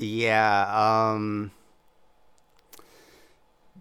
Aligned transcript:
Yeah, 0.00 1.12
um, 1.12 1.50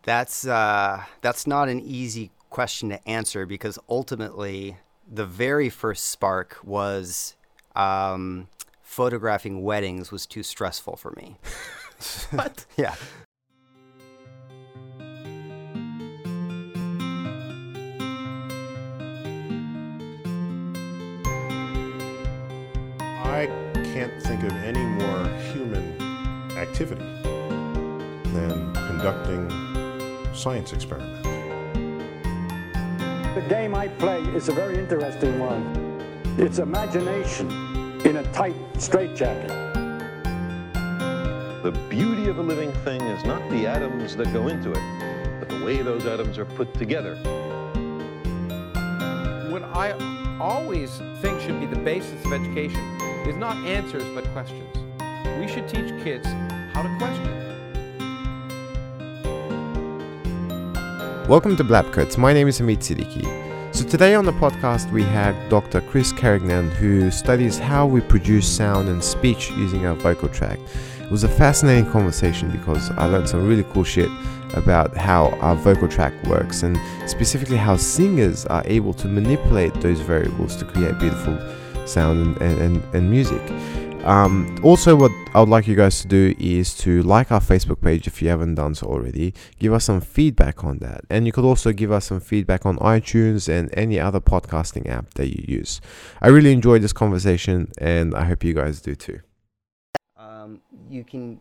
that's 0.04 0.46
uh, 0.46 1.04
that's 1.22 1.48
not 1.48 1.70
an 1.70 1.80
easy 1.80 2.32
question 2.50 2.90
to 2.90 3.08
answer 3.08 3.46
because 3.46 3.80
ultimately 3.88 4.76
the 5.10 5.26
very 5.26 5.70
first 5.70 6.06
spark 6.06 6.58
was 6.62 7.36
um, 7.74 8.50
photographing 8.82 9.64
weddings 9.64 10.12
was 10.12 10.26
too 10.26 10.44
stressful 10.44 10.98
for 10.98 11.12
me. 11.12 11.38
What? 12.32 12.66
yeah. 12.78 12.96
I 23.22 23.48
can't 23.74 24.22
think 24.24 24.44
of 24.44 24.54
any 24.54 24.80
more 24.82 24.89
human 24.89 24.89
activity 26.80 27.04
than 28.32 28.74
conducting 28.74 29.50
science 30.34 30.72
experiments. 30.72 31.28
The 33.36 33.46
game 33.50 33.76
I 33.76 33.90
play 33.90 34.22
is 34.34 34.48
a 34.48 34.54
very 34.54 34.78
interesting 34.78 35.40
one. 35.40 35.62
It's 36.38 36.60
imagination 36.60 37.50
in 38.06 38.16
a 38.16 38.24
tight 38.32 38.56
straitjacket. 38.78 39.50
The 41.64 41.78
beauty 41.90 42.30
of 42.30 42.40
a 42.40 42.42
living 42.42 42.72
thing 42.86 43.02
is 43.02 43.26
not 43.26 43.42
the 43.50 43.68
atoms 43.68 44.16
that 44.16 44.32
go 44.32 44.48
into 44.48 44.72
it, 44.72 45.40
but 45.42 45.50
the 45.50 45.62
way 45.66 45.82
those 45.82 46.06
atoms 46.06 46.38
are 46.38 46.46
put 46.46 46.74
together. 46.76 47.16
What 49.52 49.64
I 49.64 49.92
always 50.40 50.98
think 51.22 51.42
should 51.42 51.60
be 51.60 51.66
the 51.66 51.82
basis 51.84 52.24
of 52.24 52.32
education 52.32 52.80
is 53.28 53.36
not 53.36 53.58
answers 53.66 54.06
but 54.16 54.24
questions. 54.32 54.78
We 55.42 55.48
should 55.50 55.68
teach 55.68 55.90
kids 56.04 56.28
question. 56.98 57.26
Welcome 61.28 61.58
to 61.58 61.64
Blabcoats. 61.64 62.18
My 62.18 62.32
name 62.32 62.48
is 62.48 62.62
Amit 62.62 62.78
Siddiqui. 62.78 63.76
So 63.76 63.86
today 63.86 64.16
on 64.16 64.26
the 64.26 64.32
podcast 64.32 64.90
we 64.92 65.04
had 65.04 65.36
Dr. 65.50 65.82
Chris 65.82 66.12
Carignan 66.14 66.72
who 66.72 67.12
studies 67.12 67.58
how 67.60 67.86
we 67.86 68.00
produce 68.02 68.48
sound 68.48 68.88
and 68.88 69.04
speech 69.04 69.52
using 69.52 69.86
our 69.86 69.96
vocal 69.96 70.30
tract. 70.30 70.62
It 71.02 71.12
was 71.12 71.24
a 71.24 71.30
fascinating 71.30 71.92
conversation 71.92 72.50
because 72.50 72.92
I 72.92 73.06
learned 73.08 73.28
some 73.28 73.46
really 73.46 73.66
cool 73.74 73.84
shit 73.84 74.10
about 74.54 74.96
how 74.96 75.38
our 75.42 75.56
vocal 75.56 75.88
tract 75.88 76.26
works 76.28 76.64
and 76.64 76.80
specifically 77.08 77.58
how 77.58 77.76
singers 77.76 78.46
are 78.46 78.64
able 78.66 78.94
to 78.94 79.08
manipulate 79.08 79.74
those 79.82 80.00
variables 80.00 80.56
to 80.56 80.66
create 80.66 80.98
beautiful 80.98 81.38
sound 81.86 82.38
and, 82.42 82.60
and, 82.62 82.96
and 82.96 83.12
music. 83.12 83.42
Um, 84.06 84.58
also, 84.64 84.96
what 84.96 85.12
I 85.36 85.40
would 85.40 85.50
like 85.50 85.68
you 85.68 85.76
guys 85.76 86.02
to 86.02 86.08
do 86.08 86.34
is 86.40 86.74
to 86.78 87.04
like 87.04 87.32
our 87.32 87.42
Facebook 87.42 87.82
page 87.82 88.08
if 88.08 88.22
you 88.22 88.30
haven't 88.30 88.56
done 88.56 88.74
so 88.74 88.88
already. 88.88 89.34
Give 89.60 89.74
us 89.74 89.86
some 89.86 90.02
feedback 90.02 90.64
on 90.64 90.80
that. 90.80 91.02
And 91.10 91.26
you 91.26 91.32
could 91.32 91.44
also 91.44 91.72
give 91.74 91.92
us 91.92 92.06
some 92.06 92.20
feedback 92.20 92.66
on 92.66 92.78
iTunes 92.78 93.48
and 93.50 93.70
any 93.78 94.00
other 94.00 94.20
podcasting 94.20 94.90
app 94.90 95.14
that 95.16 95.28
you 95.28 95.44
use. 95.48 95.82
I 96.22 96.30
really 96.30 96.52
enjoyed 96.54 96.82
this 96.82 96.94
conversation 96.94 97.72
and 97.78 98.16
I 98.16 98.24
hope 98.26 98.44
you 98.44 98.54
guys 98.54 98.82
do 98.82 98.96
too. 98.96 99.20
um, 100.18 100.62
you 100.90 101.04
can 101.04 101.40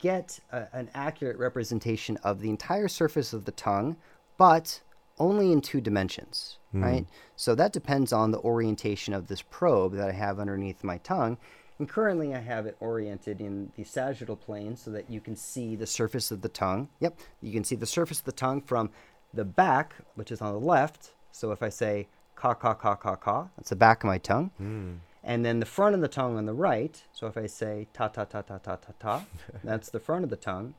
get 0.00 0.38
a, 0.52 0.66
an 0.72 0.88
accurate 0.94 1.36
representation 1.38 2.16
of 2.18 2.40
the 2.40 2.48
entire 2.50 2.88
surface 2.88 3.32
of 3.32 3.44
the 3.44 3.52
tongue, 3.52 3.96
but 4.38 4.80
only 5.18 5.52
in 5.52 5.60
two 5.60 5.80
dimensions, 5.80 6.58
right? 6.72 7.06
So 7.36 7.54
that 7.54 7.72
depends 7.72 8.12
on 8.12 8.30
the 8.30 8.38
orientation 8.40 9.12
of 9.14 9.26
this 9.26 9.42
probe 9.42 9.94
that 9.94 10.08
I 10.08 10.12
have 10.12 10.38
underneath 10.40 10.82
my 10.82 10.98
tongue. 10.98 11.36
And 11.82 11.88
currently, 11.88 12.32
I 12.32 12.38
have 12.38 12.66
it 12.66 12.76
oriented 12.78 13.40
in 13.40 13.72
the 13.76 13.82
sagittal 13.82 14.36
plane 14.36 14.76
so 14.76 14.92
that 14.92 15.10
you 15.10 15.20
can 15.20 15.34
see 15.34 15.74
the 15.74 15.86
surface 15.86 16.30
of 16.30 16.40
the 16.40 16.48
tongue. 16.48 16.88
Yep, 17.00 17.18
you 17.40 17.52
can 17.52 17.64
see 17.64 17.74
the 17.74 17.86
surface 17.86 18.20
of 18.20 18.24
the 18.24 18.30
tongue 18.30 18.62
from 18.62 18.90
the 19.34 19.44
back, 19.44 19.96
which 20.14 20.30
is 20.30 20.40
on 20.40 20.52
the 20.52 20.60
left. 20.60 21.10
So 21.32 21.50
if 21.50 21.60
I 21.60 21.70
say 21.70 22.06
ka 22.36 22.54
ka 22.54 22.74
ka 22.74 22.94
ka 22.94 23.16
ka, 23.16 23.48
that's 23.56 23.70
the 23.70 23.74
back 23.74 24.04
of 24.04 24.06
my 24.06 24.18
tongue 24.18 25.00
and 25.24 25.44
then 25.44 25.58
the 25.60 25.66
front 25.66 25.96
of 25.96 26.00
the 26.00 26.08
tongue 26.08 26.36
on 26.36 26.46
the 26.46 26.52
right. 26.52 27.02
So 27.12 27.26
if 27.26 27.36
I 27.36 27.46
say 27.46 27.88
ta 27.92 28.06
ta 28.06 28.24
ta 28.24 28.42
ta 28.42 28.58
ta 28.58 28.76
ta 28.76 28.92
ta, 28.98 29.24
that's 29.64 29.90
the 29.90 30.00
front 30.00 30.22
of 30.22 30.30
the 30.30 30.36
tongue. 30.36 30.74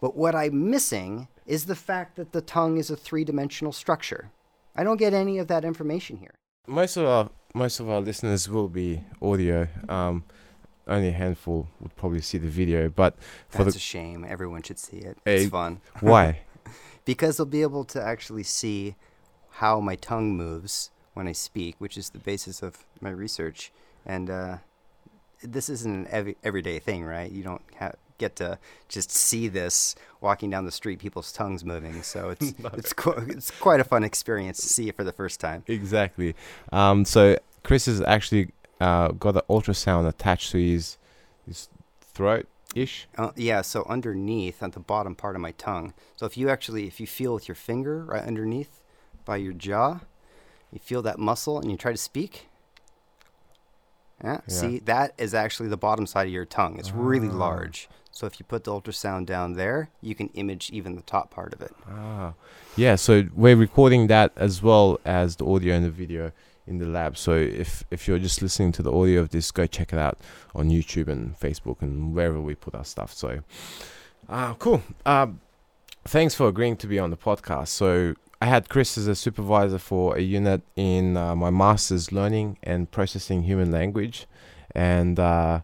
But 0.00 0.16
what 0.16 0.34
I'm 0.34 0.70
missing 0.70 1.28
is 1.46 1.66
the 1.66 1.74
fact 1.74 2.16
that 2.16 2.32
the 2.32 2.40
tongue 2.42 2.78
is 2.78 2.90
a 2.90 2.96
three-dimensional 2.96 3.72
structure. 3.72 4.30
I 4.74 4.84
don't 4.84 4.98
get 4.98 5.14
any 5.14 5.38
of 5.38 5.48
that 5.48 5.64
information 5.64 6.18
here. 6.18 6.34
Most 6.66 6.96
of 6.96 7.06
our 7.06 7.30
most 7.54 7.80
of 7.80 7.88
our 7.88 8.00
listeners 8.00 8.48
will 8.50 8.68
be 8.68 9.02
audio. 9.22 9.66
Um, 9.88 10.24
only 10.86 11.08
a 11.08 11.12
handful 11.12 11.68
would 11.80 11.96
probably 11.96 12.20
see 12.20 12.38
the 12.38 12.48
video, 12.48 12.88
but 12.88 13.16
for 13.48 13.64
That's 13.64 13.74
the 13.74 13.78
a 13.78 13.80
shame. 13.80 14.24
Everyone 14.28 14.62
should 14.62 14.78
see 14.78 14.98
it. 14.98 15.18
Hey. 15.24 15.42
It's 15.42 15.50
fun 15.50 15.80
why? 16.00 16.40
because 17.04 17.36
they'll 17.36 17.46
be 17.46 17.62
able 17.62 17.84
to 17.84 18.02
actually 18.02 18.42
see 18.42 18.94
how 19.50 19.80
my 19.80 19.96
tongue 19.96 20.36
moves 20.36 20.90
when 21.14 21.26
I 21.26 21.32
speak, 21.32 21.76
which 21.78 21.96
is 21.96 22.10
the 22.10 22.18
basis 22.18 22.62
of 22.62 22.84
my 23.00 23.10
research. 23.10 23.72
And 24.04 24.28
uh, 24.28 24.58
this 25.42 25.68
isn't 25.68 25.92
an 25.92 26.06
every, 26.10 26.36
everyday 26.44 26.78
thing, 26.78 27.04
right? 27.04 27.30
You 27.30 27.42
don't 27.42 27.62
ha- 27.78 27.92
get 28.18 28.36
to 28.36 28.58
just 28.88 29.10
see 29.10 29.48
this 29.48 29.94
walking 30.20 30.50
down 30.50 30.64
the 30.66 30.72
street, 30.72 30.98
people's 30.98 31.32
tongues 31.32 31.64
moving. 31.64 32.02
So 32.02 32.30
it's 32.38 32.54
it's 32.74 32.92
qu- 32.92 33.26
it's 33.28 33.50
quite 33.50 33.80
a 33.80 33.84
fun 33.84 34.04
experience 34.04 34.58
to 34.58 34.68
see 34.68 34.88
it 34.88 34.96
for 34.96 35.04
the 35.04 35.12
first 35.12 35.40
time. 35.40 35.64
Exactly. 35.66 36.34
Um, 36.70 37.04
so 37.04 37.38
Chris 37.62 37.88
is 37.88 38.00
actually 38.02 38.50
uh, 38.80 39.08
got 39.08 39.32
the 39.32 39.44
ultrasound 39.48 40.08
attached 40.08 40.50
to 40.52 40.58
his 40.58 40.98
his 41.46 41.68
throat 42.00 42.46
ish. 42.74 43.08
Uh, 43.16 43.30
yeah, 43.36 43.62
so 43.62 43.84
underneath 43.88 44.62
at 44.62 44.72
the 44.72 44.80
bottom 44.80 45.14
part 45.14 45.34
of 45.36 45.40
my 45.42 45.52
tongue. 45.52 45.94
So 46.16 46.26
if 46.26 46.36
you 46.36 46.48
actually 46.50 46.86
if 46.86 47.00
you 47.00 47.06
feel 47.06 47.34
with 47.34 47.48
your 47.48 47.54
finger 47.54 48.04
right 48.04 48.22
underneath 48.22 48.82
by 49.24 49.36
your 49.36 49.52
jaw, 49.52 50.00
you 50.72 50.78
feel 50.78 51.02
that 51.02 51.18
muscle 51.18 51.58
and 51.58 51.70
you 51.70 51.76
try 51.76 51.92
to 51.92 51.98
speak. 51.98 52.48
Yeah, 54.22 54.40
Yeah. 54.48 54.54
see 54.54 54.78
that 54.80 55.12
is 55.18 55.34
actually 55.34 55.68
the 55.68 55.76
bottom 55.76 56.06
side 56.06 56.26
of 56.26 56.32
your 56.32 56.44
tongue. 56.46 56.78
It's 56.78 56.92
really 56.92 57.28
Ah. 57.28 57.36
large. 57.36 57.88
So 58.10 58.26
if 58.26 58.40
you 58.40 58.46
put 58.46 58.64
the 58.64 58.72
ultrasound 58.72 59.26
down 59.26 59.54
there, 59.54 59.90
you 60.00 60.14
can 60.14 60.28
image 60.28 60.70
even 60.72 60.96
the 60.96 61.02
top 61.02 61.30
part 61.30 61.52
of 61.52 61.60
it. 61.60 61.72
Ah, 61.86 62.32
yeah. 62.74 62.94
So 62.96 63.24
we're 63.34 63.56
recording 63.56 64.06
that 64.06 64.32
as 64.36 64.62
well 64.62 64.98
as 65.04 65.36
the 65.36 65.44
audio 65.46 65.74
and 65.74 65.84
the 65.84 65.90
video 65.90 66.32
in 66.66 66.78
the 66.78 66.86
lab. 66.86 67.16
So 67.16 67.32
if 67.34 67.84
if 67.90 68.06
you're 68.08 68.18
just 68.18 68.42
listening 68.42 68.72
to 68.72 68.82
the 68.82 68.92
audio 68.92 69.20
of 69.20 69.30
this, 69.30 69.50
go 69.50 69.66
check 69.66 69.92
it 69.92 69.98
out 69.98 70.18
on 70.54 70.70
YouTube 70.70 71.08
and 71.08 71.38
Facebook 71.38 71.82
and 71.82 72.14
wherever 72.14 72.40
we 72.40 72.54
put 72.54 72.74
our 72.74 72.84
stuff. 72.84 73.12
So, 73.12 73.40
ah, 74.28 74.54
cool. 74.58 74.82
Um, 75.04 75.40
thanks 76.04 76.34
for 76.34 76.48
agreeing 76.48 76.76
to 76.78 76.86
be 76.86 76.98
on 76.98 77.10
the 77.10 77.16
podcast. 77.16 77.68
So 77.68 78.14
I 78.40 78.46
had 78.46 78.68
Chris 78.68 78.98
as 78.98 79.06
a 79.06 79.14
supervisor 79.14 79.78
for 79.78 80.16
a 80.16 80.20
unit 80.20 80.62
in 80.76 81.16
uh, 81.16 81.34
my 81.34 81.50
master's 81.50 82.12
learning 82.12 82.58
and 82.62 82.90
processing 82.90 83.42
human 83.44 83.70
language, 83.70 84.26
and 84.74 85.18
uh, 85.18 85.60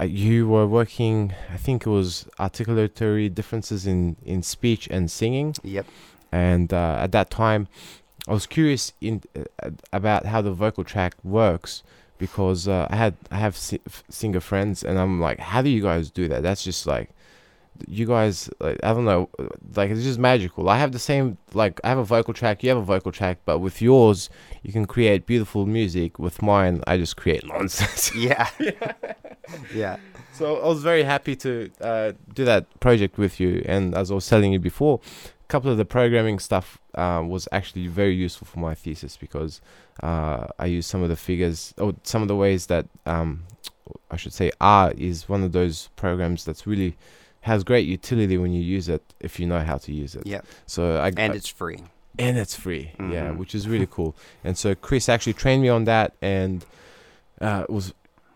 uh, 0.00 0.04
you 0.04 0.46
were 0.48 0.66
working. 0.66 1.32
I 1.52 1.56
think 1.56 1.86
it 1.86 1.90
was 1.90 2.26
articulatory 2.38 3.34
differences 3.34 3.86
in 3.86 4.16
in 4.24 4.42
speech 4.42 4.88
and 4.90 5.10
singing 5.10 5.54
Yep. 5.62 5.86
and 6.32 6.72
uh, 6.72 6.96
at 7.00 7.12
that 7.12 7.30
time 7.30 7.66
i 8.28 8.32
was 8.32 8.46
curious 8.46 8.92
in 9.00 9.22
uh, 9.62 9.70
about 9.92 10.26
how 10.26 10.40
the 10.40 10.52
vocal 10.52 10.84
tract 10.84 11.18
works 11.24 11.82
because 12.18 12.68
uh, 12.68 12.86
i 12.90 12.96
had 12.96 13.14
i 13.30 13.36
have 13.36 13.56
si- 13.56 13.80
f- 13.86 14.04
singer 14.08 14.40
friends 14.40 14.82
and 14.84 14.98
i'm 14.98 15.20
like 15.20 15.38
how 15.38 15.60
do 15.62 15.68
you 15.68 15.82
guys 15.82 16.10
do 16.10 16.28
that 16.28 16.42
that's 16.42 16.62
just 16.64 16.86
like 16.86 17.10
you 17.88 18.06
guys 18.06 18.48
like, 18.60 18.78
i 18.84 18.92
don't 18.94 19.04
know 19.04 19.28
like 19.74 19.90
it's 19.90 20.04
just 20.04 20.18
magical 20.18 20.68
i 20.68 20.78
have 20.78 20.92
the 20.92 20.98
same 20.98 21.36
like 21.54 21.80
i 21.82 21.88
have 21.88 21.98
a 21.98 22.04
vocal 22.04 22.32
tract 22.32 22.62
you 22.62 22.68
have 22.68 22.78
a 22.78 22.82
vocal 22.82 23.10
tract 23.10 23.40
but 23.44 23.58
with 23.58 23.82
yours 23.82 24.30
you 24.62 24.72
can 24.72 24.84
create 24.86 25.26
beautiful 25.26 25.66
music 25.66 26.16
with 26.20 26.40
mine 26.40 26.80
i 26.86 26.96
just 26.96 27.16
create 27.16 27.44
nonsense 27.54 28.14
Yeah. 28.14 28.48
yeah. 29.74 29.96
so 30.32 30.56
I 30.62 30.66
was 30.68 30.82
very 30.82 31.02
happy 31.02 31.34
to 31.36 31.70
uh, 31.80 32.12
do 32.32 32.44
that 32.44 32.64
project 32.80 33.18
with 33.18 33.38
you. 33.40 33.62
And 33.66 33.94
as 33.94 34.10
I 34.10 34.14
was 34.14 34.26
telling 34.26 34.52
you 34.52 34.58
before, 34.58 35.00
couple 35.48 35.70
of 35.70 35.76
the 35.76 35.84
programming 35.84 36.38
stuff 36.38 36.78
uh, 36.94 37.22
was 37.26 37.46
actually 37.52 37.86
very 37.86 38.14
useful 38.14 38.46
for 38.46 38.58
my 38.60 38.74
thesis 38.74 39.16
because 39.16 39.60
uh, 40.02 40.46
I 40.58 40.66
used 40.66 40.88
some 40.88 41.02
of 41.02 41.08
the 41.08 41.16
figures 41.16 41.74
or 41.78 41.94
some 42.02 42.22
of 42.22 42.28
the 42.28 42.36
ways 42.36 42.66
that 42.66 42.86
um, 43.06 43.44
I 44.10 44.16
should 44.16 44.32
say 44.32 44.50
R 44.60 44.92
is 44.96 45.28
one 45.28 45.42
of 45.42 45.52
those 45.52 45.88
programs 45.96 46.44
that's 46.44 46.66
really 46.66 46.96
has 47.42 47.62
great 47.62 47.86
utility 47.86 48.38
when 48.38 48.52
you 48.52 48.62
use 48.62 48.88
it 48.88 49.02
if 49.20 49.38
you 49.38 49.46
know 49.46 49.60
how 49.60 49.76
to 49.76 49.92
use 49.92 50.14
it. 50.14 50.26
Yeah. 50.26 50.40
So 50.66 50.96
I 50.96 51.08
And 51.08 51.32
I- 51.32 51.36
it's 51.36 51.48
free. 51.48 51.80
and 52.18 52.38
it's 52.38 52.54
free 52.54 52.92
yeah 52.98 53.30
Mhm. 53.30 53.36
which 53.38 53.54
is 53.56 53.66
really 53.68 53.88
cool 53.90 54.14
and 54.44 54.56
so 54.56 54.74
chris 54.76 55.08
actually 55.08 55.32
trained 55.32 55.60
me 55.62 55.68
on 55.68 55.82
that 55.84 56.12
and 56.22 56.64
uh, 57.40 57.64
it 57.68 57.72
was 57.72 57.92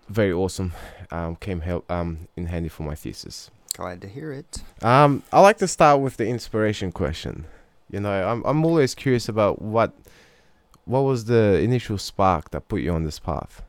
very 0.09 0.33
awesome 0.33 0.73
um, 1.13 1.37
came 1.37 1.61
help 1.61 1.89
um, 1.91 2.27
in 2.37 2.47
handy 2.47 2.69
for 2.69 2.83
my 2.83 2.97
thesis 2.97 3.51
Glad 3.75 4.01
to 4.03 4.09
hear 4.09 4.33
it. 4.33 4.63
um, 4.83 5.23
i 5.33 5.41
like 5.41 5.59
to 5.59 5.69
start 5.69 6.01
with 6.01 6.17
the 6.17 6.27
inspiration 6.27 6.91
question 6.93 7.45
you 7.91 8.01
know 8.01 8.11
I'm, 8.11 8.43
I'm 8.45 8.65
always 8.65 8.95
curious 8.95 9.29
about 9.29 9.63
what 9.63 9.93
what 10.85 11.01
was 11.01 11.27
the 11.27 11.59
initial 11.61 11.99
spark 11.99 12.51
that 12.51 12.69
put 12.69 12.81
you 12.81 12.93
on 12.93 13.05
this 13.05 13.19
path 13.19 13.63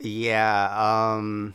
Yeah, 0.00 0.68
um 0.76 1.54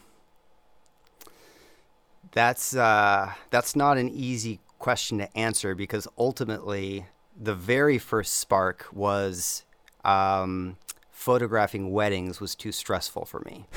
That's 2.34 2.76
uh, 2.76 3.34
that's 3.50 3.76
not 3.76 3.98
an 3.98 4.10
easy 4.10 4.60
question 4.80 5.18
to 5.20 5.38
answer 5.38 5.76
because 5.76 6.08
ultimately 6.18 7.06
the 7.40 7.54
very 7.56 7.98
first 7.98 8.34
spark 8.34 8.88
was 8.94 9.64
um, 10.06 10.78
photographing 11.12 11.92
weddings 11.92 12.40
was 12.40 12.56
too 12.56 12.72
stressful 12.72 13.26
for 13.26 13.42
me. 13.46 13.66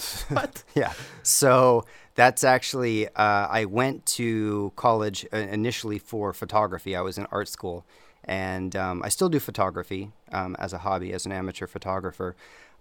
What? 0.30 0.64
yeah. 0.74 0.92
So 1.22 1.84
that's 2.20 2.44
actually 2.44 3.08
uh, 3.08 3.46
I 3.50 3.64
went 3.64 4.04
to 4.20 4.72
college 4.76 5.26
uh, 5.32 5.38
initially 5.38 5.98
for 5.98 6.34
photography. 6.34 6.94
I 6.94 7.00
was 7.00 7.16
in 7.16 7.26
art 7.32 7.48
school, 7.48 7.86
and 8.24 8.76
um, 8.76 9.02
I 9.02 9.08
still 9.08 9.30
do 9.30 9.40
photography 9.40 10.12
um, 10.30 10.54
as 10.58 10.74
a 10.74 10.78
hobby, 10.78 11.14
as 11.14 11.24
an 11.24 11.32
amateur 11.32 11.66
photographer. 11.66 12.36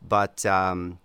But 0.05 0.45
um, 0.45 0.99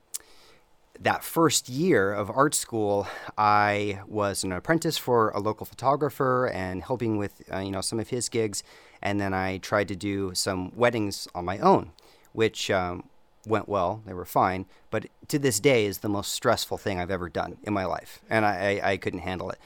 that 1.01 1.23
first 1.23 1.69
year 1.69 2.13
of 2.13 2.29
art 2.29 2.57
school, 2.57 3.07
I 3.39 4.01
was 4.09 4.43
an 4.43 4.51
apprentice 4.51 4.99
for 4.99 5.31
a 5.31 5.39
local 5.39 5.65
photographer 5.65 6.49
and 6.49 6.83
helping 6.83 7.17
with 7.17 7.41
uh, 7.53 7.59
you 7.59 7.71
know 7.71 7.83
some 7.83 8.01
of 8.01 8.09
his 8.09 8.29
gigs, 8.29 8.65
and 9.01 9.21
then 9.21 9.33
I 9.33 9.59
tried 9.59 9.87
to 9.89 9.97
do 9.97 10.35
some 10.35 10.73
weddings 10.75 11.29
on 11.37 11.45
my 11.45 11.59
own, 11.59 11.93
which 12.33 12.69
um, 12.69 13.05
went 13.47 13.69
well. 13.69 14.03
They 14.07 14.13
were 14.15 14.25
fine, 14.25 14.67
but 14.91 15.07
to 15.29 15.39
this 15.39 15.61
day 15.61 15.87
is 15.87 15.99
the 15.99 16.09
most 16.09 16.33
stressful 16.33 16.79
thing 16.79 16.99
I've 16.99 17.11
ever 17.11 17.29
done 17.29 17.57
in 17.63 17.73
my 17.73 17.85
life, 17.85 18.21
and 18.31 18.45
I, 18.45 18.81
I, 18.83 18.91
I 18.93 18.97
couldn't 18.97 19.21
handle 19.21 19.51
it. 19.51 19.59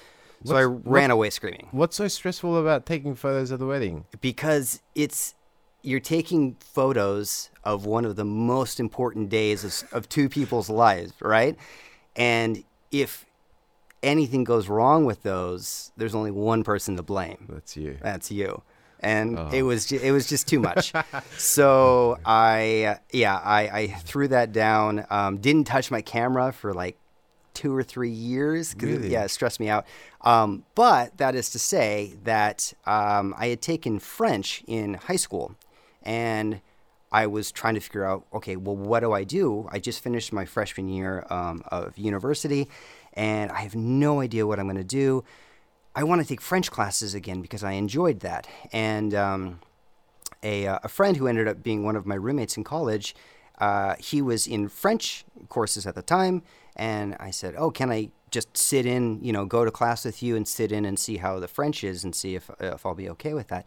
So 0.44 0.56
I 0.56 0.62
ran 0.62 0.82
what- 0.84 1.10
away 1.10 1.30
screaming 1.30 1.66
What's 1.72 1.96
so 1.96 2.06
stressful 2.06 2.56
about 2.56 2.86
taking 2.86 3.14
photos 3.16 3.50
of 3.50 3.58
the 3.58 3.66
wedding? 3.66 4.04
because 4.20 4.80
it's 4.94 5.34
you're 5.82 6.00
taking 6.00 6.56
photos 6.60 7.50
of 7.64 7.86
one 7.86 8.04
of 8.04 8.16
the 8.16 8.25
most 8.25 8.78
important 8.80 9.28
days 9.30 9.64
of, 9.64 9.92
of 9.92 10.08
two 10.08 10.28
people's 10.28 10.69
lives, 10.69 11.12
right? 11.20 11.56
And 12.16 12.64
if 12.90 13.24
anything 14.02 14.44
goes 14.44 14.69
wrong 14.69 15.04
with 15.04 15.22
those, 15.22 15.92
there's 15.96 16.14
only 16.14 16.31
one 16.32 16.64
person 16.64 16.96
to 16.96 17.02
blame. 17.02 17.46
That's 17.48 17.76
you. 17.76 17.96
That's 18.02 18.31
you. 18.31 18.62
And 19.00 19.38
it 19.54 19.62
was 19.62 19.90
it 19.92 20.10
was 20.10 20.28
just 20.28 20.48
too 20.48 20.58
much. 20.60 20.92
so 21.38 22.18
I 22.24 22.98
yeah 23.12 23.36
I, 23.36 23.60
I 23.68 23.86
threw 24.04 24.28
that 24.28 24.52
down. 24.52 25.06
Um, 25.10 25.38
didn't 25.38 25.64
touch 25.66 25.90
my 25.90 26.02
camera 26.02 26.52
for 26.52 26.74
like 26.74 26.96
two 27.54 27.74
or 27.74 27.82
three 27.82 28.10
years 28.10 28.74
because 28.74 28.90
Really? 28.98 29.10
yeah 29.12 29.24
it 29.24 29.30
stressed 29.30 29.60
me 29.60 29.68
out. 29.68 29.86
Um, 30.22 30.64
but 30.74 31.16
that 31.18 31.34
is 31.34 31.50
to 31.50 31.58
say 31.58 32.14
that 32.24 32.72
um, 32.86 33.34
I 33.38 33.48
had 33.48 33.60
taken 33.62 33.98
French 33.98 34.62
in 34.66 34.94
high 34.94 35.16
school, 35.16 35.54
and 36.02 36.60
I 37.10 37.26
was 37.26 37.50
trying 37.52 37.74
to 37.74 37.80
figure 37.80 38.04
out 38.04 38.26
okay 38.34 38.56
well 38.56 38.76
what 38.76 39.00
do 39.00 39.12
I 39.12 39.24
do? 39.24 39.68
I 39.70 39.78
just 39.78 40.02
finished 40.02 40.32
my 40.32 40.44
freshman 40.44 40.88
year 40.88 41.24
um, 41.30 41.62
of 41.68 41.96
university, 41.96 42.68
and 43.14 43.50
I 43.52 43.60
have 43.60 43.74
no 43.76 44.20
idea 44.20 44.46
what 44.46 44.58
I'm 44.58 44.66
going 44.66 44.76
to 44.76 44.84
do. 44.84 45.24
I 45.94 46.05
want 46.05 46.20
to 46.20 46.26
take 46.26 46.40
French 46.40 46.70
classes 46.70 47.14
again 47.14 47.40
because 47.43 47.64
I 47.64 47.73
enjoyed 47.73 48.20
that. 48.20 48.46
And 48.73 49.14
um, 49.14 49.61
a, 50.43 50.67
uh, 50.67 50.79
a 50.85 50.88
friend 50.88 51.17
who 51.17 51.26
ended 51.26 51.49
up 51.49 51.62
being 51.62 51.85
one 51.85 51.96
of 51.96 52.06
my 52.06 52.14
roommates 52.14 52.56
in 52.56 52.64
college, 52.64 53.14
uh, 53.58 53.96
he 53.99 54.23
was 54.23 54.46
in 54.46 54.69
French 54.69 55.25
courses 55.49 55.87
at 55.87 55.94
the 55.94 56.02
time. 56.02 56.43
And 56.76 57.17
I 57.19 57.31
said, 57.31 57.55
Oh, 57.58 57.70
can 57.70 57.90
I 57.90 58.11
just 58.31 58.56
sit 58.56 58.87
in, 58.87 59.23
you 59.23 59.32
know, 59.32 59.44
go 59.46 59.64
to 59.64 59.70
class 59.70 60.05
with 60.05 60.23
you 60.23 60.37
and 60.37 60.46
sit 60.46 60.70
in 60.70 60.85
and 60.85 60.99
see 60.99 61.17
how 61.17 61.40
the 61.40 61.49
French 61.49 61.82
is 61.82 62.05
and 62.05 62.14
see 62.14 62.34
if, 62.37 62.50
if 62.61 62.87
I'll 62.87 62.94
be 62.94 63.08
okay 63.11 63.34
with 63.34 63.49
that? 63.49 63.67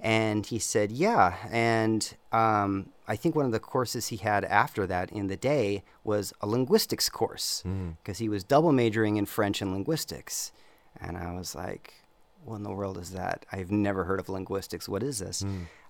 And 0.00 0.46
he 0.46 0.58
said, 0.58 0.92
Yeah. 0.92 1.34
And 1.50 2.14
um, 2.32 2.90
I 3.06 3.16
think 3.16 3.34
one 3.34 3.44
of 3.44 3.52
the 3.52 3.60
courses 3.60 4.08
he 4.08 4.16
had 4.16 4.44
after 4.44 4.86
that 4.86 5.10
in 5.10 5.26
the 5.26 5.36
day 5.36 5.82
was 6.04 6.32
a 6.40 6.46
linguistics 6.46 7.10
course 7.10 7.62
because 8.02 8.18
he 8.18 8.28
was 8.28 8.44
double 8.44 8.72
majoring 8.72 9.16
in 9.16 9.26
French 9.26 9.60
and 9.60 9.72
linguistics. 9.72 10.52
And 11.00 11.16
I 11.16 11.32
was 11.32 11.54
like, 11.54 11.94
what 12.44 12.56
in 12.56 12.62
the 12.62 12.70
world 12.70 12.98
is 12.98 13.10
that? 13.10 13.46
I've 13.52 13.70
never 13.70 14.04
heard 14.04 14.20
of 14.20 14.28
linguistics. 14.28 14.88
What 14.88 15.02
is 15.02 15.18
this? 15.18 15.44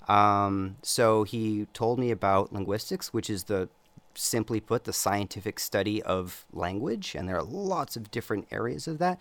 Um, 0.08 0.76
so 0.82 1.24
he 1.24 1.66
told 1.72 1.98
me 1.98 2.10
about 2.10 2.52
linguistics, 2.52 3.12
which 3.12 3.28
is 3.28 3.44
the, 3.44 3.68
simply 4.14 4.60
put, 4.60 4.84
the 4.84 4.92
scientific 4.92 5.60
study 5.60 6.02
of 6.02 6.46
language. 6.52 7.14
And 7.14 7.28
there 7.28 7.36
are 7.36 7.42
lots 7.42 7.96
of 7.96 8.10
different 8.10 8.46
areas 8.50 8.88
of 8.88 8.98
that. 8.98 9.20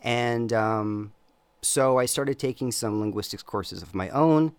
And 0.00 0.52
um, 0.52 1.12
so 1.62 1.98
I 1.98 2.06
started 2.06 2.38
taking 2.38 2.70
some 2.72 3.00
linguistics 3.00 3.42
courses 3.42 3.82
of 3.82 3.94
my 3.94 4.10
own. 4.10 4.52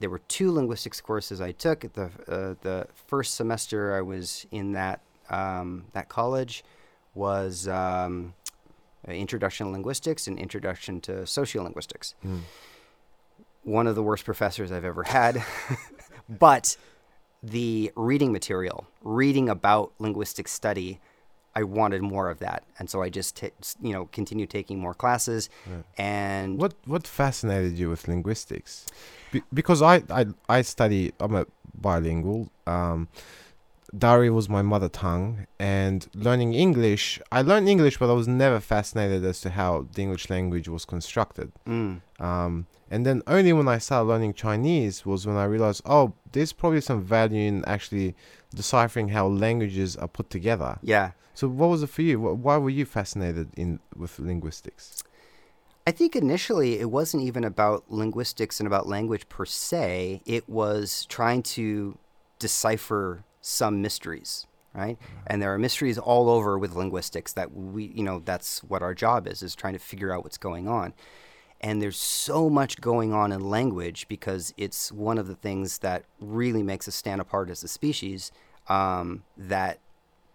There 0.00 0.10
were 0.10 0.20
two 0.20 0.50
linguistics 0.52 1.00
courses 1.00 1.40
I 1.40 1.52
took. 1.52 1.80
The, 1.92 2.10
uh, 2.28 2.54
the 2.62 2.88
first 3.06 3.34
semester 3.34 3.96
I 3.96 4.00
was 4.00 4.46
in 4.50 4.72
that, 4.72 5.00
um, 5.30 5.84
that 5.92 6.08
college 6.08 6.64
was 7.14 7.66
um, 7.68 8.34
uh, 9.08 9.12
Introduction 9.12 9.66
to 9.66 9.72
Linguistics 9.72 10.26
and 10.26 10.38
Introduction 10.38 11.00
to 11.02 11.12
Sociolinguistics. 11.22 12.14
One 13.62 13.86
of 13.86 13.94
the 13.96 14.02
worst 14.02 14.24
professors 14.24 14.70
I've 14.70 14.84
ever 14.84 15.02
had. 15.02 15.42
but 16.28 16.76
the 17.42 17.92
reading 17.96 18.32
material, 18.32 18.86
reading 19.02 19.48
about 19.48 19.92
linguistic 19.98 20.46
study, 20.48 21.00
I 21.54 21.62
wanted 21.62 22.02
more 22.02 22.28
of 22.30 22.38
that, 22.40 22.64
and 22.78 22.88
so 22.90 23.00
I 23.02 23.08
just 23.08 23.36
ta- 23.36 23.48
you 23.80 23.92
know 23.92 24.06
continued 24.12 24.50
taking 24.50 24.78
more 24.78 24.92
classes. 24.94 25.48
And 25.96 26.60
What 26.60 26.74
what 26.84 27.06
fascinated 27.06 27.78
you 27.78 27.88
with 27.88 28.06
linguistics? 28.08 28.84
Be- 29.32 29.42
because 29.52 29.80
I, 29.80 30.02
I 30.10 30.26
I 30.48 30.62
study. 30.62 31.12
I'm 31.18 31.34
a 31.34 31.46
bilingual. 31.74 32.50
Um, 32.66 33.08
Dari 33.96 34.30
was 34.30 34.48
my 34.48 34.62
mother 34.62 34.88
tongue, 34.88 35.46
and 35.58 36.06
learning 36.14 36.54
English. 36.54 37.20
I 37.32 37.42
learned 37.42 37.68
English, 37.68 37.98
but 37.98 38.10
I 38.10 38.12
was 38.12 38.28
never 38.28 38.60
fascinated 38.60 39.24
as 39.24 39.40
to 39.42 39.50
how 39.50 39.86
the 39.94 40.02
English 40.02 40.28
language 40.28 40.68
was 40.68 40.84
constructed. 40.84 41.52
Mm, 41.66 42.00
Um, 42.20 42.66
and 42.90 43.04
then 43.06 43.22
only 43.26 43.52
when 43.52 43.68
I 43.68 43.78
started 43.78 44.08
learning 44.08 44.34
Chinese 44.34 45.04
was 45.06 45.26
when 45.26 45.36
I 45.36 45.44
realized, 45.44 45.82
oh, 45.86 46.12
there's 46.32 46.52
probably 46.52 46.80
some 46.80 47.00
value 47.02 47.48
in 47.48 47.64
actually 47.64 48.14
deciphering 48.54 49.08
how 49.08 49.26
languages 49.28 49.96
are 49.96 50.08
put 50.08 50.30
together. 50.30 50.78
yeah, 50.82 51.10
So, 51.34 51.48
what 51.48 51.68
was 51.68 51.82
it 51.82 51.90
for 51.90 52.02
you? 52.02 52.18
Why 52.20 52.56
were 52.56 52.70
you 52.70 52.84
fascinated 52.84 53.48
in 53.56 53.80
with 53.94 54.18
linguistics? 54.18 55.02
I 55.86 55.92
think 55.92 56.16
initially 56.16 56.80
it 56.80 56.90
wasn't 56.90 57.22
even 57.22 57.44
about 57.44 57.84
linguistics 57.88 58.58
and 58.60 58.66
about 58.66 58.88
language 58.88 59.28
per 59.28 59.44
se. 59.44 60.20
It 60.26 60.48
was 60.48 61.06
trying 61.06 61.42
to 61.56 61.98
decipher 62.38 63.22
some 63.46 63.80
mysteries, 63.80 64.46
right? 64.74 64.98
And 65.28 65.40
there 65.40 65.54
are 65.54 65.58
mysteries 65.58 65.98
all 65.98 66.28
over 66.28 66.58
with 66.58 66.74
linguistics 66.74 67.32
that 67.34 67.54
we, 67.54 67.84
you 67.84 68.02
know, 68.02 68.20
that's 68.24 68.62
what 68.64 68.82
our 68.82 68.92
job 68.92 69.28
is, 69.28 69.40
is 69.40 69.54
trying 69.54 69.74
to 69.74 69.78
figure 69.78 70.12
out 70.12 70.24
what's 70.24 70.36
going 70.36 70.66
on. 70.66 70.94
And 71.60 71.80
there's 71.80 71.96
so 71.96 72.50
much 72.50 72.80
going 72.80 73.12
on 73.12 73.30
in 73.30 73.40
language 73.48 74.08
because 74.08 74.52
it's 74.56 74.90
one 74.90 75.16
of 75.16 75.28
the 75.28 75.36
things 75.36 75.78
that 75.78 76.04
really 76.20 76.62
makes 76.62 76.88
us 76.88 76.96
stand 76.96 77.20
apart 77.20 77.48
as 77.48 77.62
a 77.62 77.68
species. 77.68 78.32
Um, 78.68 79.22
that 79.36 79.78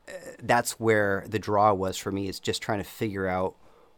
uh, 0.08 0.13
that's 0.41 0.80
where 0.80 1.25
the 1.27 1.38
draw 1.38 1.74
was 1.74 1.98
for 1.98 2.13
me 2.13 2.30
is 2.30 2.39
just 2.39 2.62
trying 2.62 2.80
to 2.80 2.89
figure 2.89 3.27
out 3.27 3.56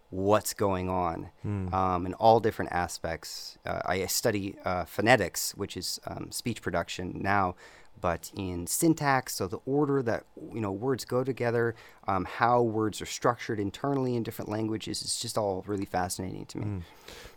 what's 0.10 0.53
going 0.53 0.89
on 0.89 1.29
um, 1.74 2.05
in 2.05 2.13
all 2.15 2.39
different 2.39 2.72
aspects. 2.72 3.58
Uh, 3.65 3.82
I 3.86 4.05
study 4.08 4.55
uh, 4.65 4.86
phonetics, 4.86 5.53
which 5.55 5.77
is 5.77 6.00
um, 6.05 6.32
speech 6.32 6.62
production 6.62 7.20
now, 7.22 7.55
but 8.01 8.31
in 8.35 8.67
syntax, 8.67 9.35
so 9.35 9.47
the 9.47 9.59
order 9.65 10.01
that 10.03 10.25
you 10.53 10.59
know 10.59 10.71
words 10.71 11.05
go 11.05 11.23
together, 11.23 11.75
um, 12.07 12.25
how 12.25 12.62
words 12.62 13.01
are 13.01 13.05
structured 13.05 13.59
internally 13.59 14.15
in 14.15 14.23
different 14.23 14.50
languages, 14.50 15.01
is 15.01 15.17
just 15.17 15.38
all 15.38 15.63
really 15.67 15.85
fascinating 15.85 16.45
to 16.47 16.57
me. 16.57 16.83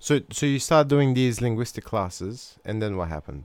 So, 0.00 0.20
so 0.32 0.46
you 0.46 0.58
started 0.58 0.88
doing 0.88 1.14
these 1.14 1.40
linguistic 1.40 1.84
classes, 1.84 2.58
and 2.64 2.82
then 2.82 2.96
what 2.96 3.08
happened? 3.08 3.44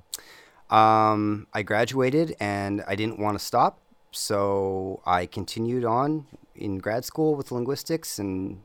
Um, 0.71 1.47
I 1.53 1.63
graduated 1.63 2.35
and 2.39 2.83
I 2.87 2.95
didn't 2.95 3.19
want 3.19 3.37
to 3.37 3.43
stop, 3.43 3.79
so 4.11 5.01
I 5.05 5.25
continued 5.25 5.83
on 5.83 6.25
in 6.55 6.77
grad 6.77 7.03
school 7.05 7.35
with 7.35 7.51
linguistics. 7.51 8.17
And 8.17 8.63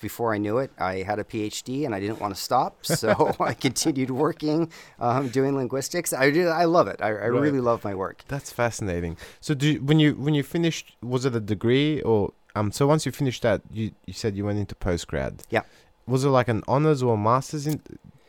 before 0.00 0.34
I 0.34 0.38
knew 0.38 0.58
it, 0.58 0.70
I 0.78 0.96
had 1.02 1.18
a 1.18 1.24
PhD 1.24 1.84
and 1.84 1.94
I 1.94 2.00
didn't 2.00 2.20
want 2.20 2.34
to 2.34 2.40
stop, 2.40 2.84
so 3.02 3.34
I 3.40 3.54
continued 3.54 4.10
working, 4.10 4.70
um, 4.98 5.28
doing 5.28 5.56
linguistics. 5.56 6.12
I 6.12 6.26
really, 6.26 6.50
I 6.50 6.64
love 6.64 6.88
it. 6.88 7.00
I, 7.00 7.08
I 7.08 7.26
really 7.26 7.60
love 7.60 7.84
my 7.84 7.94
work. 7.94 8.24
That's 8.28 8.50
fascinating. 8.52 9.16
So, 9.40 9.54
do 9.54 9.72
you, 9.72 9.82
when 9.82 9.98
you 10.00 10.14
when 10.14 10.34
you 10.34 10.42
finished, 10.42 10.96
was 11.02 11.24
it 11.24 11.34
a 11.34 11.40
degree 11.40 12.02
or 12.02 12.32
um? 12.54 12.72
So 12.72 12.86
once 12.86 13.06
you 13.06 13.12
finished 13.12 13.42
that, 13.42 13.62
you 13.72 13.92
you 14.06 14.12
said 14.12 14.36
you 14.36 14.44
went 14.44 14.58
into 14.58 14.74
postgrad. 14.74 15.40
Yeah. 15.50 15.62
Was 16.06 16.24
it 16.24 16.28
like 16.28 16.48
an 16.48 16.62
honors 16.68 17.02
or 17.02 17.14
a 17.14 17.16
masters 17.16 17.66
in 17.66 17.80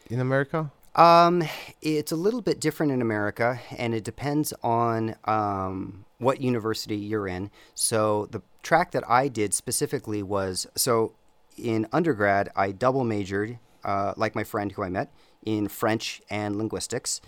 in 0.10 0.20
America? 0.20 0.72
Um, 0.96 1.44
it's 1.82 2.13
a 2.13 2.15
little 2.15 2.41
bit 2.41 2.62
different 2.62 2.94
in 2.94 3.01
America, 3.01 3.60
and 3.77 3.94
it 3.94 4.05
depends 4.05 4.53
on 4.63 5.15
um, 5.25 6.05
what 6.20 6.39
university 6.39 6.96
you're 6.96 7.27
in. 7.27 7.51
So 7.74 8.27
the 8.32 8.41
track 8.65 8.91
that 8.91 9.10
I 9.10 9.29
did 9.29 9.53
specifically 9.53 10.22
was 10.24 10.67
so 10.75 11.13
in 11.55 11.88
undergrad 11.93 12.50
I 12.55 12.72
double 12.72 13.05
majored, 13.05 13.60
uh, 13.86 14.13
like 14.17 14.36
my 14.36 14.43
friend 14.43 14.72
who 14.72 14.84
I 14.84 14.89
met, 14.89 15.13
in 15.45 15.67
French 15.69 16.22
and 16.29 16.57
linguistics. 16.57 17.22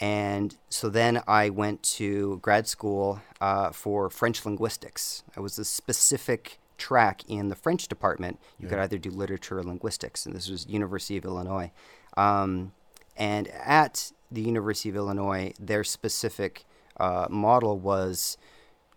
And 0.00 0.56
so 0.68 0.88
then 0.88 1.22
I 1.28 1.50
went 1.50 1.82
to 1.98 2.40
grad 2.42 2.66
school 2.66 3.22
uh, 3.40 3.70
for 3.70 4.10
French 4.10 4.44
linguistics. 4.44 5.22
It 5.36 5.40
was 5.40 5.58
a 5.58 5.64
specific 5.64 6.58
track 6.76 7.22
in 7.28 7.48
the 7.48 7.54
French 7.54 7.86
department, 7.86 8.40
you 8.58 8.66
could 8.66 8.80
either 8.80 8.98
do 8.98 9.10
literature 9.10 9.60
or 9.60 9.62
linguistics, 9.62 10.26
and 10.26 10.34
this 10.34 10.50
was 10.50 10.66
University 10.66 11.16
of 11.16 11.24
Illinois. 11.24 11.70
Um, 12.16 12.72
and 13.16 13.46
at 13.48 14.10
the 14.32 14.42
University 14.42 14.88
of 14.88 14.96
Illinois, 14.96 15.52
their 15.60 15.84
specific 15.84 16.64
uh, 16.98 17.28
model 17.30 17.78
was 17.78 18.36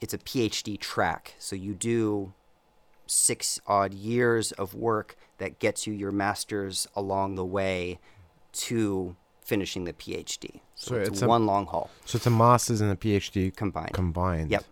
it's 0.01 0.13
a 0.13 0.17
PhD 0.17 0.79
track. 0.79 1.35
So 1.39 1.55
you 1.55 1.73
do 1.73 2.33
six 3.05 3.59
odd 3.67 3.93
years 3.93 4.51
of 4.53 4.73
work 4.73 5.15
that 5.37 5.59
gets 5.59 5.87
you 5.87 5.93
your 5.93 6.11
master's 6.11 6.87
along 6.95 7.35
the 7.35 7.45
way 7.45 7.99
to 8.53 9.15
finishing 9.41 9.85
the 9.85 9.93
PhD. 9.93 10.59
So, 10.75 10.89
So 10.89 10.95
it's, 10.95 11.09
it's 11.09 11.21
a- 11.21 11.27
one 11.27 11.45
long 11.45 11.67
haul 11.67 11.89
So 12.05 12.17
it's 12.17 12.25
a 12.27 12.29
master's 12.31 12.81
and 12.81 12.91
a 12.91 12.95
PhD 12.95 13.55
combined. 13.55 13.93
combined. 13.93 14.51
Yep. 14.51 14.65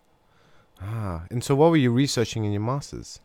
Ah, 0.82 1.24
and 1.32 1.42
so 1.44 1.56
what 1.56 1.70
were 1.72 1.78
you 1.78 1.92
researching 1.92 2.44
in 2.44 2.52
your 2.52 2.62
master's? 2.62 3.20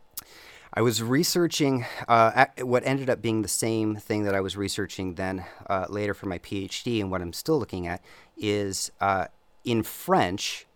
I 0.73 0.83
was 0.83 1.02
researching 1.02 1.85
uh, 2.07 2.47
what 2.61 2.87
ended 2.87 3.11
up 3.11 3.21
being 3.21 3.42
the 3.42 3.49
same 3.49 3.97
thing 3.97 4.23
that 4.23 4.37
I 4.37 4.40
was 4.40 4.57
researching 4.57 5.16
then 5.16 5.45
uh, 5.69 5.87
later 5.88 6.14
for 6.14 6.26
my 6.26 6.38
PhD, 6.38 7.00
and 7.00 7.11
what 7.11 7.21
I'm 7.21 7.33
still 7.33 7.59
looking 7.59 7.88
at 7.88 8.00
is 8.37 8.92
uh, 9.00 9.26
in 9.64 9.83
French, 9.83 10.66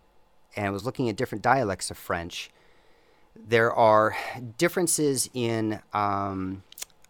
and 0.55 0.71
was 0.73 0.85
looking 0.85 1.09
at 1.09 1.15
different 1.15 1.41
dialects 1.41 1.91
of 1.91 1.97
French. 1.97 2.49
There 3.35 3.73
are 3.73 4.15
differences 4.57 5.29
in 5.33 5.81
um, 5.93 6.63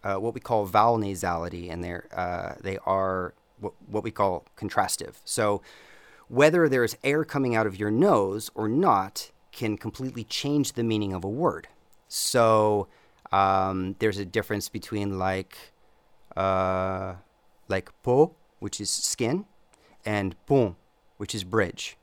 uh, 0.04 0.16
what 0.16 0.34
we 0.34 0.40
call 0.40 0.66
vowel 0.66 0.98
nasality, 0.98 1.72
and 1.72 1.84
they're, 1.84 2.08
uh, 2.16 2.56
they 2.62 2.78
are 2.86 3.34
what, 3.60 3.74
what 3.88 4.04
we 4.04 4.12
call 4.12 4.46
contrastive. 4.58 5.16
So, 5.24 5.62
whether 6.28 6.68
there's 6.68 6.98
air 7.04 7.24
coming 7.24 7.56
out 7.56 7.68
of 7.68 7.80
your 7.80 7.92
nose 7.92 8.50
or 8.56 8.68
not 8.68 9.30
can 9.52 9.78
completely 9.78 10.24
change 10.24 10.74
the 10.74 10.84
meaning 10.84 11.14
of 11.14 11.24
a 11.24 11.30
word. 11.30 11.68
So 12.08 12.88
um, 13.32 13.96
there's 14.00 14.18
a 14.18 14.26
difference 14.26 14.70
between 14.70 15.18
like 15.18 15.58
uh, 16.36 17.16
like 17.68 17.90
peau, 18.04 18.36
which 18.60 18.82
is 18.82 18.90
skin, 18.90 19.46
and 20.06 20.36
pont, 20.46 20.76
which 21.18 21.34
is 21.34 21.44
bridge. 21.44 21.98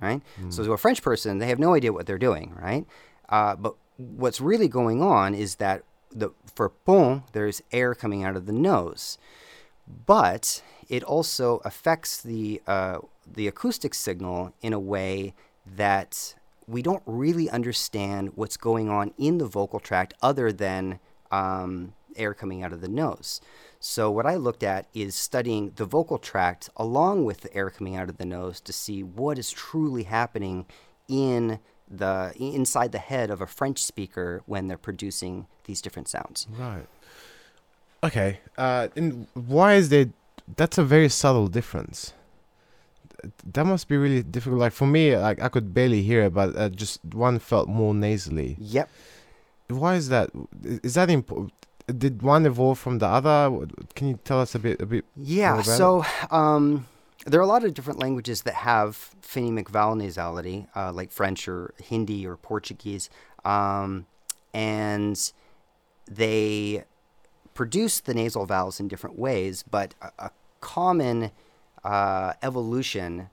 Right. 0.00 0.22
So 0.50 0.62
to 0.64 0.72
a 0.72 0.78
French 0.78 1.02
person, 1.02 1.38
they 1.38 1.46
have 1.48 1.58
no 1.58 1.74
idea 1.74 1.92
what 1.92 2.06
they're 2.06 2.18
doing. 2.18 2.54
Right. 2.54 2.86
Uh, 3.28 3.56
but 3.56 3.74
what's 3.96 4.40
really 4.40 4.68
going 4.68 5.02
on 5.02 5.34
is 5.34 5.56
that 5.56 5.82
the 6.10 6.30
for 6.54 6.68
pont 6.68 7.24
there's 7.32 7.62
air 7.72 7.94
coming 7.94 8.22
out 8.22 8.36
of 8.36 8.46
the 8.46 8.52
nose 8.52 9.18
but 10.06 10.62
it 10.88 11.02
also 11.02 11.60
affects 11.64 12.20
the 12.20 12.62
uh, 12.66 12.98
the 13.26 13.48
acoustic 13.48 13.94
signal 13.94 14.52
in 14.62 14.72
a 14.72 14.78
way 14.78 15.34
that 15.66 16.34
we 16.66 16.82
don't 16.82 17.02
really 17.06 17.48
understand 17.50 18.32
what's 18.34 18.56
going 18.56 18.88
on 18.88 19.12
in 19.18 19.38
the 19.38 19.46
vocal 19.46 19.80
tract 19.80 20.14
other 20.22 20.52
than 20.52 20.98
um, 21.30 21.92
air 22.16 22.34
coming 22.34 22.62
out 22.62 22.72
of 22.72 22.80
the 22.80 22.88
nose. 22.88 23.40
So 23.88 24.10
what 24.10 24.26
I 24.26 24.34
looked 24.34 24.64
at 24.64 24.86
is 24.94 25.14
studying 25.14 25.70
the 25.76 25.84
vocal 25.84 26.18
tract 26.18 26.68
along 26.76 27.24
with 27.24 27.42
the 27.42 27.54
air 27.54 27.70
coming 27.70 27.94
out 27.94 28.08
of 28.08 28.18
the 28.18 28.26
nose 28.26 28.60
to 28.62 28.72
see 28.72 29.04
what 29.04 29.38
is 29.38 29.52
truly 29.52 30.02
happening 30.02 30.66
in 31.08 31.60
the 31.88 32.32
inside 32.36 32.90
the 32.90 32.98
head 32.98 33.30
of 33.30 33.40
a 33.40 33.46
French 33.46 33.80
speaker 33.80 34.42
when 34.44 34.66
they're 34.66 34.76
producing 34.76 35.46
these 35.66 35.80
different 35.80 36.08
sounds. 36.08 36.48
Right. 36.58 36.86
Okay. 38.02 38.40
Uh, 38.58 38.88
and 38.96 39.28
why 39.34 39.74
is 39.74 39.88
there? 39.88 40.06
That's 40.56 40.78
a 40.78 40.84
very 40.84 41.08
subtle 41.08 41.46
difference. 41.46 42.12
That 43.44 43.66
must 43.66 43.86
be 43.86 43.96
really 43.96 44.24
difficult. 44.24 44.58
Like 44.58 44.72
for 44.72 44.88
me, 44.88 45.16
like 45.16 45.40
I 45.40 45.48
could 45.48 45.72
barely 45.72 46.02
hear 46.02 46.24
it, 46.24 46.34
but 46.34 46.56
uh, 46.56 46.70
just 46.70 47.04
one 47.04 47.38
felt 47.38 47.68
more 47.68 47.94
nasally. 47.94 48.56
Yep. 48.58 48.90
Why 49.68 49.94
is 49.94 50.08
that? 50.08 50.30
Is 50.64 50.94
that 50.94 51.08
important? 51.08 51.52
Did 51.86 52.22
one 52.22 52.46
evolve 52.46 52.78
from 52.78 52.98
the 52.98 53.06
other? 53.06 53.66
Can 53.94 54.08
you 54.08 54.18
tell 54.24 54.40
us 54.40 54.54
a 54.54 54.58
bit? 54.58 54.80
A 54.80 54.86
bit. 54.86 55.04
Yeah, 55.14 55.62
so 55.62 56.04
um, 56.32 56.88
there 57.26 57.38
are 57.38 57.44
a 57.44 57.46
lot 57.46 57.64
of 57.64 57.74
different 57.74 58.00
languages 58.00 58.42
that 58.42 58.54
have 58.54 59.14
phonemic 59.22 59.68
vowel 59.68 59.94
nasality, 59.94 60.66
uh, 60.74 60.92
like 60.92 61.12
French 61.12 61.46
or 61.46 61.74
Hindi 61.80 62.26
or 62.26 62.36
Portuguese, 62.36 63.08
um, 63.44 64.06
and 64.52 65.32
they 66.10 66.84
produce 67.54 68.00
the 68.00 68.14
nasal 68.14 68.46
vowels 68.46 68.80
in 68.80 68.88
different 68.88 69.18
ways, 69.18 69.62
but 69.62 69.94
a, 70.02 70.10
a 70.18 70.30
common 70.60 71.30
uh, 71.84 72.32
evolution 72.42 73.30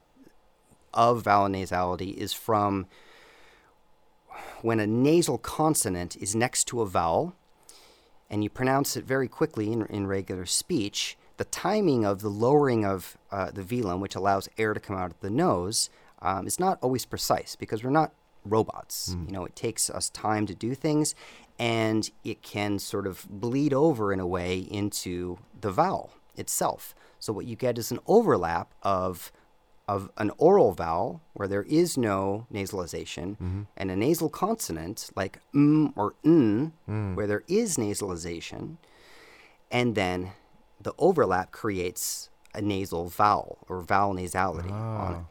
of 0.93 1.23
vowel 1.23 1.49
nasality 1.49 2.13
is 2.15 2.33
from 2.33 2.85
when 4.61 4.79
a 4.79 4.87
nasal 4.87 5.37
consonant 5.37 6.15
is 6.17 6.35
next 6.35 6.65
to 6.65 6.81
a 6.81 6.85
vowel 6.85 7.35
and 8.29 8.43
you 8.43 8.49
pronounce 8.49 8.97
it 8.97 9.05
very 9.05 9.27
quickly 9.27 9.71
in, 9.71 9.85
in 9.87 10.07
regular 10.07 10.45
speech, 10.45 11.17
the 11.37 11.45
timing 11.45 12.05
of 12.05 12.21
the 12.21 12.29
lowering 12.29 12.85
of 12.85 13.17
uh, 13.31 13.51
the 13.51 13.61
velum, 13.61 13.99
which 13.99 14.15
allows 14.15 14.49
air 14.57 14.73
to 14.73 14.79
come 14.79 14.95
out 14.95 15.11
of 15.11 15.19
the 15.19 15.29
nose, 15.29 15.89
um, 16.21 16.47
is 16.47 16.59
not 16.59 16.77
always 16.81 17.05
precise 17.05 17.55
because 17.55 17.83
we're 17.83 17.89
not 17.89 18.13
robots. 18.45 19.15
You 19.27 19.33
know, 19.33 19.45
it 19.45 19.55
takes 19.55 19.89
us 19.89 20.09
time 20.09 20.45
to 20.47 20.55
do 20.55 20.75
things, 20.75 21.15
and 21.57 22.09
it 22.23 22.41
can 22.41 22.79
sort 22.79 23.07
of 23.07 23.25
bleed 23.29 23.73
over 23.73 24.11
in 24.13 24.19
a 24.19 24.27
way 24.27 24.59
into 24.59 25.37
the 25.59 25.71
vowel 25.71 26.11
itself. 26.35 26.95
So 27.19 27.31
what 27.31 27.45
you 27.45 27.55
get 27.55 27.77
is 27.77 27.91
an 27.91 27.99
overlap 28.07 28.73
of 28.81 29.31
of 29.87 30.09
an 30.17 30.31
oral 30.37 30.71
vowel 30.71 31.21
where 31.33 31.47
there 31.47 31.63
is 31.63 31.97
no 31.97 32.47
nasalization 32.51 33.31
mm-hmm. 33.31 33.61
and 33.75 33.91
a 33.91 33.95
nasal 33.95 34.29
consonant 34.29 35.09
like 35.15 35.39
m 35.53 35.91
or 35.95 36.15
n 36.23 36.71
mm. 36.87 37.15
where 37.15 37.27
there 37.27 37.43
is 37.47 37.75
nasalization 37.75 38.77
and 39.69 39.95
then 39.95 40.31
the 40.79 40.93
overlap 40.97 41.51
creates 41.51 42.29
a 42.53 42.61
nasal 42.61 43.07
vowel 43.07 43.57
or 43.67 43.81
vowel 43.81 44.13
nasality 44.13 44.71
on 44.71 45.13
it. 45.13 45.17
Ah. 45.17 45.25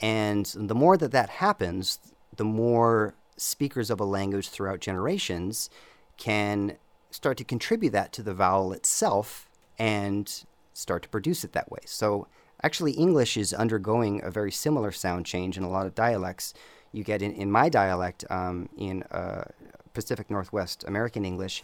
And 0.00 0.46
the 0.54 0.74
more 0.74 0.96
that 0.98 1.12
that 1.12 1.30
happens, 1.30 1.98
the 2.36 2.44
more 2.44 3.14
speakers 3.36 3.90
of 3.90 3.98
a 3.98 4.04
language 4.04 4.50
throughout 4.50 4.80
generations 4.80 5.70
can 6.18 6.76
start 7.10 7.38
to 7.38 7.44
contribute 7.44 7.90
that 7.90 8.12
to 8.12 8.22
the 8.22 8.34
vowel 8.34 8.72
itself 8.72 9.48
and 9.78 10.44
start 10.74 11.02
to 11.02 11.08
produce 11.08 11.44
it 11.44 11.52
that 11.52 11.70
way. 11.70 11.80
So 11.86 12.28
actually 12.62 12.92
English 12.92 13.36
is 13.36 13.52
undergoing 13.52 14.22
a 14.22 14.30
very 14.30 14.52
similar 14.52 14.92
sound 14.92 15.26
change 15.26 15.56
in 15.58 15.64
a 15.64 15.68
lot 15.68 15.86
of 15.86 15.94
dialects. 15.94 16.54
You 16.92 17.04
get 17.04 17.22
in, 17.22 17.32
in 17.32 17.50
my 17.50 17.68
dialect 17.68 18.24
um, 18.30 18.68
in 18.76 19.02
uh, 19.04 19.44
Pacific 19.92 20.30
Northwest 20.30 20.84
American 20.86 21.24
English, 21.24 21.62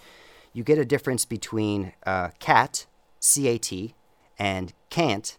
you 0.53 0.65
get 0.65 0.79
a 0.79 0.85
difference 0.85 1.25
between 1.25 1.93
uh, 2.07 2.29
cat, 2.39 2.87
C 3.21 3.49
A 3.49 3.59
T, 3.59 3.95
and 4.39 4.73
can't, 4.91 5.39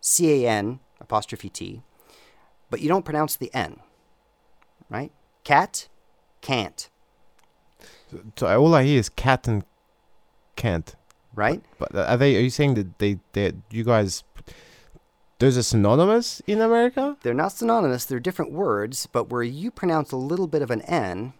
C 0.00 0.44
A 0.44 0.48
N 0.48 0.80
apostrophe 1.00 1.48
T, 1.50 1.82
but 2.70 2.80
you 2.80 2.88
don't 2.88 3.04
pronounce 3.04 3.36
the 3.36 3.52
N, 3.52 3.80
right? 4.88 5.12
Cat, 5.44 5.88
can't, 6.40 6.88
So 8.36 8.46
all 8.58 8.74
I 8.74 8.84
hear 8.84 8.98
is 8.98 9.08
cat 9.08 9.46
and 9.48 9.64
can't. 10.56 10.94
right? 11.34 11.62
But 11.78 11.94
are 11.94 12.16
they? 12.16 12.36
Are 12.36 12.40
you 12.40 12.50
saying 12.50 12.74
that 12.74 12.98
they? 12.98 13.18
They? 13.32 13.52
You 13.70 13.84
guys? 13.84 14.24
Those 15.40 15.56
are 15.56 15.62
synonymous 15.62 16.40
in 16.46 16.60
America? 16.60 17.16
They're 17.22 17.32
not 17.32 17.52
synonymous, 17.52 18.04
they're 18.04 18.20
different 18.20 18.52
words, 18.52 19.06
but 19.06 19.30
where 19.30 19.42
you 19.42 19.70
pronounce 19.70 20.12
a 20.12 20.16
little 20.16 20.46
bit 20.46 20.60
of 20.60 20.70
an 20.70 20.82
N, 20.82 21.32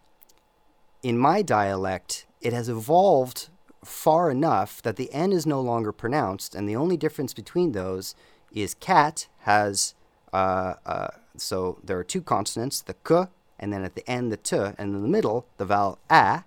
in 1.02 1.18
my 1.18 1.42
dialect, 1.42 2.24
it 2.40 2.54
has 2.54 2.70
evolved 2.70 3.50
far 3.84 4.30
enough 4.30 4.80
that 4.80 4.96
the 4.96 5.12
N 5.12 5.32
is 5.32 5.44
no 5.44 5.60
longer 5.60 5.92
pronounced, 5.92 6.54
and 6.54 6.66
the 6.66 6.76
only 6.76 6.96
difference 6.96 7.34
between 7.34 7.72
those 7.72 8.14
is 8.52 8.72
cat 8.72 9.28
has, 9.40 9.94
uh, 10.32 10.74
uh, 10.86 11.08
so 11.36 11.78
there 11.84 11.98
are 11.98 12.04
two 12.04 12.22
consonants, 12.22 12.80
the 12.80 12.94
k, 13.06 13.24
and 13.58 13.70
then 13.70 13.84
at 13.84 13.96
the 13.96 14.10
end 14.10 14.32
the 14.32 14.38
t, 14.38 14.56
and 14.56 14.94
in 14.94 15.02
the 15.02 15.08
middle 15.08 15.46
the 15.58 15.66
vowel 15.66 15.98
a. 16.08 16.44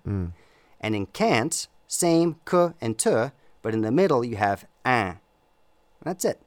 And 0.80 0.96
in 0.96 1.06
can't, 1.06 1.68
same 1.86 2.36
k 2.50 2.70
and 2.80 2.98
t, 2.98 3.30
but 3.62 3.74
in 3.74 3.82
the 3.82 3.92
middle 3.92 4.24
you 4.24 4.36
have 4.36 4.66
an. 4.84 5.20
That's 6.02 6.24
it. 6.24 6.43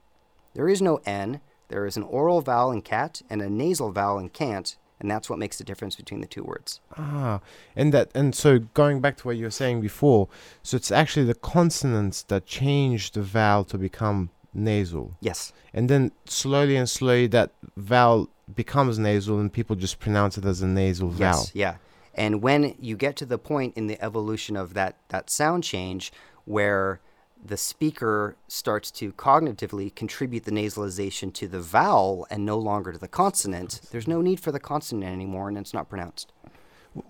There 0.57 0.67
is 0.67 0.81
no 0.81 0.99
N. 1.05 1.39
There 1.69 1.85
is 1.85 1.97
an 1.97 2.03
oral 2.03 2.41
vowel 2.41 2.71
in 2.71 2.81
cat 2.81 3.21
and 3.29 3.43
a 3.43 3.49
nasal 3.49 3.91
vowel 3.91 4.17
in 4.17 4.29
can't, 4.29 4.75
and 4.99 5.09
that's 5.11 5.29
what 5.29 5.37
makes 5.37 5.59
the 5.59 5.63
difference 5.63 5.95
between 5.95 6.19
the 6.19 6.25
two 6.25 6.43
words. 6.43 6.81
Ah, 6.97 7.41
and 7.75 7.93
that 7.93 8.09
and 8.15 8.33
so 8.33 8.57
going 8.73 8.99
back 8.99 9.17
to 9.17 9.27
what 9.27 9.37
you 9.37 9.43
were 9.45 9.51
saying 9.51 9.81
before, 9.81 10.29
so 10.63 10.75
it's 10.75 10.91
actually 10.91 11.27
the 11.27 11.35
consonants 11.35 12.23
that 12.23 12.47
change 12.47 13.11
the 13.11 13.21
vowel 13.21 13.65
to 13.65 13.77
become 13.77 14.31
nasal, 14.51 15.15
Yes. 15.21 15.53
and 15.75 15.89
then 15.91 16.11
slowly 16.25 16.75
and 16.75 16.89
slowly 16.89 17.27
that 17.27 17.51
vowel 17.75 18.27
becomes 18.55 18.97
nasal, 18.97 19.39
and 19.39 19.53
people 19.53 19.75
just 19.75 19.99
pronounce 19.99 20.39
it 20.39 20.45
as 20.45 20.63
a 20.63 20.67
nasal 20.67 21.09
vowel. 21.09 21.41
Yes. 21.41 21.51
Yeah. 21.53 21.75
And 22.15 22.41
when 22.41 22.73
you 22.79 22.97
get 22.97 23.15
to 23.17 23.27
the 23.27 23.37
point 23.37 23.77
in 23.77 23.85
the 23.85 24.03
evolution 24.03 24.57
of 24.57 24.73
that, 24.73 24.95
that 25.09 25.29
sound 25.29 25.63
change 25.63 26.11
where 26.45 26.99
the 27.43 27.57
speaker 27.57 28.35
starts 28.47 28.91
to 28.91 29.11
cognitively 29.13 29.93
contribute 29.93 30.45
the 30.45 30.51
nasalization 30.51 31.33
to 31.33 31.47
the 31.47 31.59
vowel 31.59 32.27
and 32.29 32.45
no 32.45 32.57
longer 32.57 32.91
to 32.91 32.97
the 32.97 33.07
consonant, 33.07 33.81
there's 33.91 34.07
no 34.07 34.21
need 34.21 34.39
for 34.39 34.51
the 34.51 34.59
consonant 34.59 35.11
anymore 35.11 35.47
and 35.47 35.57
it's 35.57 35.73
not 35.73 35.89
pronounced. 35.89 36.33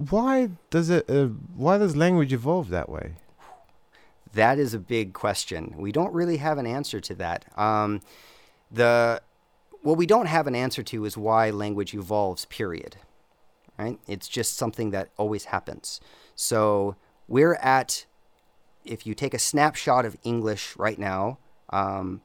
Why 0.10 0.50
does 0.70 0.90
it? 0.90 1.10
Uh, 1.10 1.28
why 1.56 1.78
does 1.78 1.96
language 1.96 2.34
evolve 2.34 2.70
that 2.70 2.90
way? 2.90 3.14
That 4.34 4.60
is 4.60 4.74
a 4.74 4.80
big 4.80 5.14
question. 5.14 5.74
We 5.78 5.92
don't 5.92 6.14
really 6.14 6.38
have 6.38 6.58
an 6.58 6.68
answer 6.68 7.00
to 7.00 7.16
that. 7.16 7.46
Um, 7.58 8.02
the 8.70 9.22
what 9.82 9.98
we 9.98 10.06
don't 10.06 10.26
have 10.26 10.48
an 10.48 10.56
answer 10.56 10.84
to 10.84 11.06
is 11.06 11.18
why 11.18 11.50
language 11.50 11.94
evolves. 11.94 12.46
Period. 12.46 12.98
Right? 13.80 14.00
It's 14.08 14.28
just 14.28 14.58
something 14.58 14.90
that 14.92 15.10
always 15.18 15.46
happens. 15.46 16.02
So 16.36 16.96
we're 17.28 17.56
at. 17.56 18.07
If 18.90 19.06
you 19.06 19.14
take 19.14 19.34
a 19.34 19.40
snapshot 19.40 20.06
of 20.06 20.18
English 20.24 20.76
right 20.78 20.98
now, 20.98 21.40
um, 21.70 22.22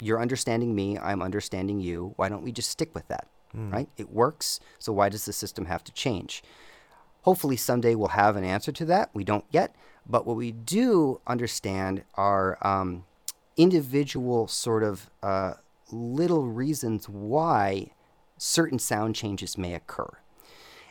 you're 0.00 0.20
understanding 0.20 0.74
me. 0.74 0.98
I'm 0.98 1.22
understanding 1.22 1.80
you. 1.80 2.12
Why 2.16 2.28
don't 2.28 2.42
we 2.42 2.52
just 2.52 2.70
stick 2.70 2.94
with 2.94 3.08
that? 3.08 3.26
Right? 3.70 3.88
It 3.96 4.10
works. 4.10 4.58
So 4.78 4.92
why 4.92 5.08
does 5.08 5.24
the 5.26 5.32
system 5.32 5.66
have 5.66 5.84
to 5.84 5.92
change? 5.92 6.42
Hopefully, 7.22 7.56
someday 7.56 7.94
we'll 7.94 8.08
have 8.08 8.36
an 8.36 8.44
answer 8.44 8.72
to 8.72 8.84
that. 8.86 9.10
We 9.14 9.24
don't 9.24 9.44
yet. 9.50 9.74
But 10.06 10.26
what 10.26 10.36
we 10.36 10.52
do 10.52 11.20
understand 11.26 12.02
are 12.14 12.58
um, 12.66 13.04
individual 13.56 14.48
sort 14.48 14.82
of 14.82 15.08
uh, 15.22 15.54
little 15.90 16.46
reasons 16.48 17.08
why 17.08 17.92
certain 18.36 18.78
sound 18.78 19.14
changes 19.14 19.56
may 19.56 19.72
occur. 19.74 20.18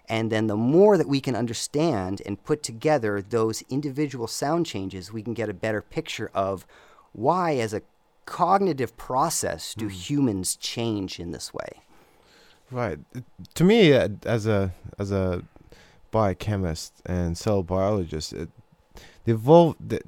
And 0.09 0.31
then 0.31 0.47
the 0.47 0.57
more 0.57 0.97
that 0.97 1.07
we 1.07 1.21
can 1.21 1.35
understand 1.35 2.21
and 2.25 2.43
put 2.43 2.61
together 2.61 3.21
those 3.21 3.63
individual 3.69 4.27
sound 4.27 4.65
changes, 4.65 5.13
we 5.13 5.23
can 5.23 5.33
get 5.33 5.49
a 5.49 5.53
better 5.53 5.81
picture 5.81 6.29
of 6.33 6.65
why, 7.13 7.55
as 7.55 7.73
a 7.73 7.81
cognitive 8.25 8.95
process, 8.97 9.73
do 9.73 9.87
humans 9.87 10.55
change 10.55 11.19
in 11.19 11.31
this 11.31 11.53
way. 11.53 11.81
Right. 12.71 12.99
To 13.53 13.63
me, 13.63 13.93
uh, 13.93 14.09
as 14.25 14.47
a 14.47 14.73
as 14.97 15.11
a 15.11 15.43
biochemist 16.11 16.93
and 17.05 17.37
cell 17.37 17.61
biologist, 17.63 18.33
it, 18.33 18.49
the 19.25 19.33
evolve 19.33 19.75
the 19.79 20.01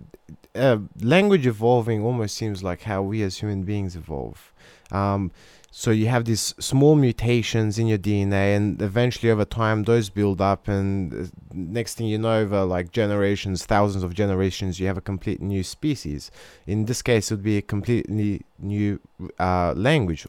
uh, 0.56 0.80
language 1.02 1.46
evolving 1.46 2.04
almost 2.04 2.36
seems 2.36 2.64
like 2.64 2.84
how 2.84 3.02
we 3.02 3.22
as 3.22 3.38
human 3.38 3.64
beings 3.64 3.96
evolve. 3.96 4.52
Um, 4.92 5.32
so 5.77 5.91
you 5.91 6.08
have 6.08 6.24
these 6.24 6.55
small 6.58 6.96
mutations 6.96 7.77
in 7.77 7.86
your 7.86 7.98
DNA, 7.98 8.55
and 8.55 8.82
eventually 8.82 9.29
over 9.29 9.44
time 9.44 9.84
those 9.84 10.10
build 10.10 10.39
up, 10.39 10.70
and 10.70 11.13
uh, 11.13 11.27
next 11.53 11.96
thing 11.96 12.08
you 12.08 12.17
know, 12.17 12.32
over 12.32 12.63
like 12.63 12.94
generations, 12.94 13.65
thousands 13.65 14.01
of 14.01 14.13
generations, 14.13 14.79
you 14.79 14.88
have 14.88 14.98
a 14.98 15.01
complete 15.01 15.41
new 15.41 15.63
species. 15.63 16.32
In 16.65 16.86
this 16.86 17.01
case, 17.01 17.29
it 17.29 17.34
would 17.34 17.44
be 17.44 17.58
a 17.58 17.62
completely 17.62 18.46
new 18.58 19.01
uh, 19.38 19.74
language. 19.75 20.25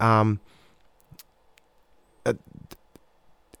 Um, 0.00 0.40
uh, 2.24 2.32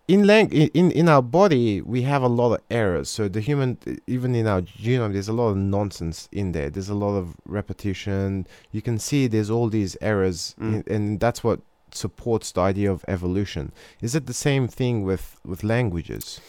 in 0.08 0.26
lang- 0.26 0.50
in 0.52 0.90
in 0.90 1.06
our 1.08 1.22
body 1.22 1.80
we 1.82 2.00
have 2.02 2.22
a 2.22 2.28
lot 2.40 2.50
of 2.54 2.60
errors 2.70 3.08
so 3.10 3.28
the 3.28 3.40
human 3.40 3.76
even 4.06 4.34
in 4.34 4.46
our 4.46 4.62
genome 4.62 5.12
there's 5.12 5.28
a 5.28 5.32
lot 5.32 5.48
of 5.48 5.56
nonsense 5.56 6.28
in 6.32 6.52
there 6.52 6.70
there's 6.70 6.88
a 6.88 6.94
lot 6.94 7.14
of 7.16 7.36
repetition 7.44 8.46
you 8.72 8.80
can 8.82 8.98
see 8.98 9.26
there's 9.28 9.50
all 9.50 9.68
these 9.68 9.96
errors 10.00 10.54
Mm. 10.58 10.74
in, 10.74 10.94
and 10.94 11.20
that's 11.20 11.44
what 11.44 11.60
supports 11.92 12.52
the 12.52 12.60
idea 12.60 12.90
of 12.90 13.04
evolution 13.08 13.72
is 14.00 14.14
it 14.14 14.24
the 14.26 14.34
same 14.48 14.66
thing 14.68 15.04
with 15.04 15.36
with 15.44 15.62
languages 15.62 16.40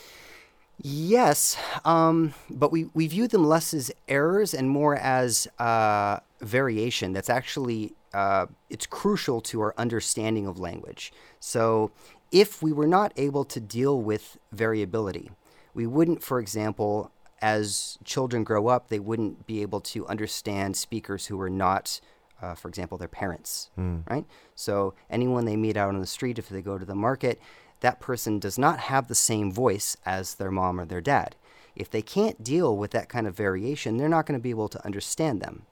Yes, 0.81 1.57
um, 1.83 2.33
but 2.49 2.71
we, 2.71 2.85
we 2.93 3.05
view 3.07 3.27
them 3.27 3.43
less 3.43 3.73
as 3.73 3.91
errors 4.07 4.53
and 4.53 4.69
more 4.69 4.95
as 4.95 5.45
uh, 5.59 6.19
variation. 6.39 7.11
That's 7.11 7.29
actually 7.29 7.95
uh, 8.13 8.45
it's 8.69 8.85
crucial 8.85 9.41
to 9.41 9.59
our 9.59 9.73
understanding 9.77 10.47
of 10.47 10.57
language. 10.57 11.11
So, 11.41 11.91
if 12.31 12.61
we 12.61 12.71
were 12.71 12.87
not 12.87 13.11
able 13.17 13.43
to 13.45 13.59
deal 13.59 13.99
with 14.01 14.37
variability, 14.51 15.31
we 15.73 15.87
wouldn't, 15.87 16.23
for 16.23 16.39
example, 16.39 17.11
as 17.41 17.97
children 18.03 18.43
grow 18.43 18.67
up, 18.67 18.89
they 18.89 18.99
wouldn't 18.99 19.47
be 19.47 19.61
able 19.61 19.79
to 19.81 20.05
understand 20.07 20.75
speakers 20.75 21.27
who 21.27 21.39
are 21.39 21.49
not, 21.49 22.01
uh, 22.41 22.53
for 22.53 22.67
example, 22.67 22.97
their 22.97 23.07
parents, 23.07 23.69
right? 24.09 24.25
So, 24.55 24.93
anyone 25.09 25.45
they 25.45 25.55
meet 25.55 25.77
out 25.77 25.89
on 25.89 26.01
the 26.01 26.07
street, 26.07 26.37
if 26.37 26.49
they 26.49 26.61
go 26.61 26.77
to 26.77 26.85
the 26.85 26.95
market, 26.95 27.39
that 27.79 28.01
person 28.01 28.39
does 28.39 28.57
not 28.57 28.79
have 28.79 29.07
the 29.07 29.15
same 29.15 29.51
voice 29.51 29.95
as 30.05 30.35
their 30.35 30.51
mom 30.51 30.79
or 30.79 30.85
their 30.85 31.01
dad. 31.01 31.35
If 31.75 31.89
they 31.89 32.01
can't 32.01 32.43
deal 32.43 32.75
with 32.75 32.91
that 32.91 33.07
kind 33.07 33.25
of 33.25 33.35
variation, 33.35 33.95
they're 33.95 34.09
not 34.09 34.25
going 34.25 34.37
to 34.37 34.43
be 34.43 34.49
able 34.49 34.67
to 34.69 34.85
understand 34.85 35.41
them. 35.41 35.65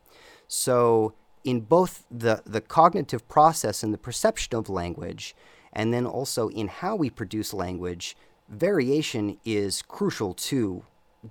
So, 0.48 1.14
in 1.44 1.62
both 1.62 2.06
the, 2.10 2.42
the 2.46 2.62
cognitive 2.62 3.28
process 3.28 3.84
and 3.84 3.94
the 3.94 3.98
perception 3.98 4.56
of 4.56 4.70
language, 4.70 5.36
and 5.78 5.94
then 5.94 6.06
also 6.06 6.50
in 6.50 6.68
how 6.68 6.94
we 6.96 7.10
produce 7.10 7.54
language, 7.54 8.18
variation 8.50 9.38
is 9.46 9.84
crucial 9.84 10.34
to 10.34 10.84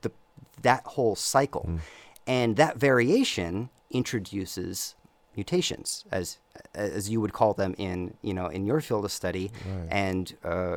the, 0.02 0.10
that 0.62 0.82
whole 0.94 1.16
cycle. 1.16 1.64
And 2.26 2.56
that 2.56 2.76
variation 2.78 3.68
introduces 3.90 4.94
mutations, 5.36 6.04
as 6.10 6.38
as 6.74 7.10
you 7.10 7.20
would 7.20 7.32
call 7.32 7.52
them 7.54 7.74
in 7.76 8.14
you 8.22 8.34
know 8.34 8.46
in 8.46 8.64
your 8.66 8.80
field 8.80 9.04
of 9.04 9.12
study, 9.12 9.50
and 9.90 10.34
uh, 10.42 10.76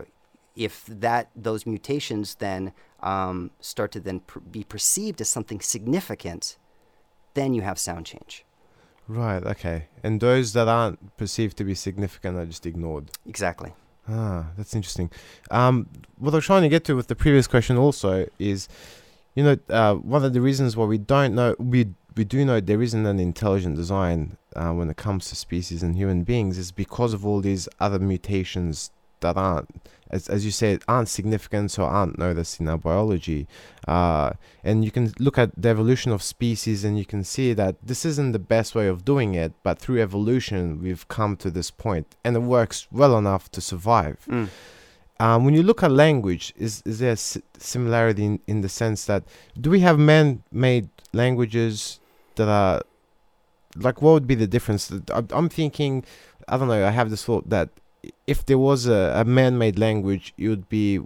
if 0.56 0.86
that 0.88 1.30
those 1.36 1.66
mutations 1.66 2.36
then 2.36 2.74
um, 3.02 3.52
start 3.62 3.92
to 3.94 4.00
then 4.00 4.20
pr- 4.20 4.40
be 4.40 4.64
perceived 4.64 5.22
as 5.22 5.30
something 5.30 5.62
significant, 5.62 6.58
then 7.34 7.54
you 7.54 7.62
have 7.62 7.80
sound 7.80 8.06
change. 8.06 8.46
Right 9.10 9.44
okay 9.44 9.88
and 10.04 10.22
those 10.22 10.54
that 10.54 10.68
aren't 10.68 11.18
perceived 11.18 11.58
to 11.58 11.64
be 11.66 11.76
significant 11.76 12.38
are 12.38 12.46
just 12.46 12.66
ignored 12.66 13.12
Exactly. 13.28 13.74
Ah, 14.12 14.48
that's 14.58 14.74
interesting. 14.74 15.12
Um, 15.52 15.88
what 16.18 16.34
I 16.34 16.38
was 16.38 16.46
trying 16.46 16.64
to 16.64 16.70
get 16.70 16.84
to 16.86 16.96
with 16.96 17.08
the 17.08 17.16
previous 17.16 17.46
question 17.46 17.78
also 17.78 18.26
is, 18.40 18.68
you 19.36 19.44
know, 19.44 19.58
uh, 19.70 19.94
one 19.96 20.26
of 20.26 20.34
the 20.34 20.42
reasons 20.42 20.76
why 20.76 20.86
we 20.86 20.98
don't 20.98 21.36
know 21.36 21.56
we 21.60 21.90
we 22.16 22.24
do 22.24 22.44
know 22.44 22.60
there 22.60 22.82
isn't 22.82 23.06
an 23.06 23.20
intelligent 23.20 23.76
design 23.76 24.38
uh, 24.56 24.72
when 24.72 24.90
it 24.90 24.98
comes 24.98 25.30
to 25.30 25.36
species 25.36 25.84
and 25.84 25.96
human 25.96 26.24
beings 26.24 26.58
is 26.58 26.72
because 26.72 27.14
of 27.14 27.26
all 27.26 27.40
these 27.40 27.70
other 27.80 28.00
mutations 28.00 28.90
that 29.22 29.38
aren't, 29.38 29.70
as 30.10 30.28
as 30.30 30.46
you 30.46 30.52
said, 30.52 30.82
aren't 30.88 31.10
significant 31.10 31.78
or 31.78 31.88
aren't 31.88 32.18
noticed 32.18 32.60
in 32.60 32.68
our 32.68 32.78
biology. 32.78 33.48
Uh, 33.88 34.32
and 34.64 34.84
you 34.86 34.92
can 34.92 35.14
look 35.20 35.38
at 35.38 35.52
the 35.56 35.70
evolution 35.70 36.12
of 36.12 36.22
species 36.22 36.84
and 36.84 36.98
you 36.98 37.06
can 37.06 37.24
see 37.24 37.54
that 37.54 37.76
this 37.82 38.06
isn't 38.06 38.32
the 38.32 38.40
best 38.40 38.76
way 38.76 38.88
of 38.88 39.06
doing 39.06 39.34
it, 39.34 39.54
but 39.64 39.80
through 39.80 40.02
evolution 40.02 40.82
we've 40.82 41.08
come 41.08 41.36
to 41.38 41.50
this 41.50 41.72
point, 41.72 42.16
and 42.24 42.36
it 42.36 42.42
works 42.42 42.88
well 42.92 43.18
enough 43.18 43.50
to 43.52 43.62
survive. 43.62 44.18
Mm. 44.28 44.50
Um, 45.22 45.44
when 45.44 45.54
you 45.54 45.64
look 45.64 45.84
at 45.84 45.92
language, 45.92 46.54
is 46.56 46.82
is 46.86 47.00
there 47.00 47.12
a 47.12 47.18
similarity 47.18 48.26
in, 48.26 48.40
in 48.48 48.62
the 48.62 48.70
sense 48.70 49.06
that 49.06 49.24
do 49.60 49.70
we 49.70 49.82
have 49.82 50.00
man-made 50.00 50.90
languages 51.12 52.00
that 52.36 52.48
are 52.48 52.82
like 53.76 54.02
what 54.02 54.14
would 54.14 54.28
be 54.28 54.36
the 54.36 54.48
difference? 54.48 54.92
I'm 55.12 55.50
thinking, 55.50 56.06
I 56.48 56.58
don't 56.58 56.70
know. 56.70 56.86
I 56.88 56.92
have 56.92 57.10
this 57.10 57.24
thought 57.26 57.50
that 57.50 57.70
if 58.28 58.46
there 58.46 58.58
was 58.58 58.88
a, 58.88 59.14
a 59.16 59.26
man-made 59.26 59.78
language, 59.78 60.34
it 60.38 60.48
would 60.48 60.70
be 60.70 61.00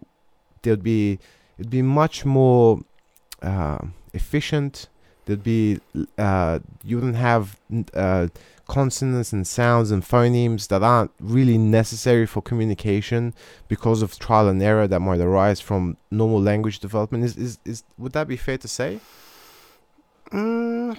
there 0.62 0.74
would 0.74 0.84
be 0.84 1.20
it'd 1.58 1.72
be 1.72 1.82
much 1.82 2.26
more 2.26 2.82
uh, 3.42 3.80
efficient. 4.14 4.88
There'd 5.26 5.44
be 5.44 5.80
uh, 6.18 6.60
you 6.84 6.98
wouldn't 6.98 7.16
have 7.16 7.60
uh, 7.94 8.28
consonants 8.68 9.34
and 9.34 9.46
sounds 9.46 9.92
and 9.92 10.04
phonemes 10.04 10.68
that 10.68 10.84
aren't 10.84 11.12
really 11.20 11.58
necessary 11.58 12.26
for 12.26 12.42
communication 12.42 13.34
because 13.68 14.02
of 14.02 14.18
trial 14.20 14.48
and 14.48 14.62
error 14.62 14.88
that 14.88 15.00
might 15.00 15.20
arise 15.20 15.60
from 15.62 15.98
normal 16.12 16.42
language 16.42 16.80
development. 16.80 17.24
Is 17.24 17.38
is, 17.38 17.60
is 17.66 17.84
would 17.98 18.14
that 18.14 18.28
be 18.28 18.38
fair 18.38 18.58
to 18.58 18.68
say? 18.68 19.00
Mm, 20.32 20.98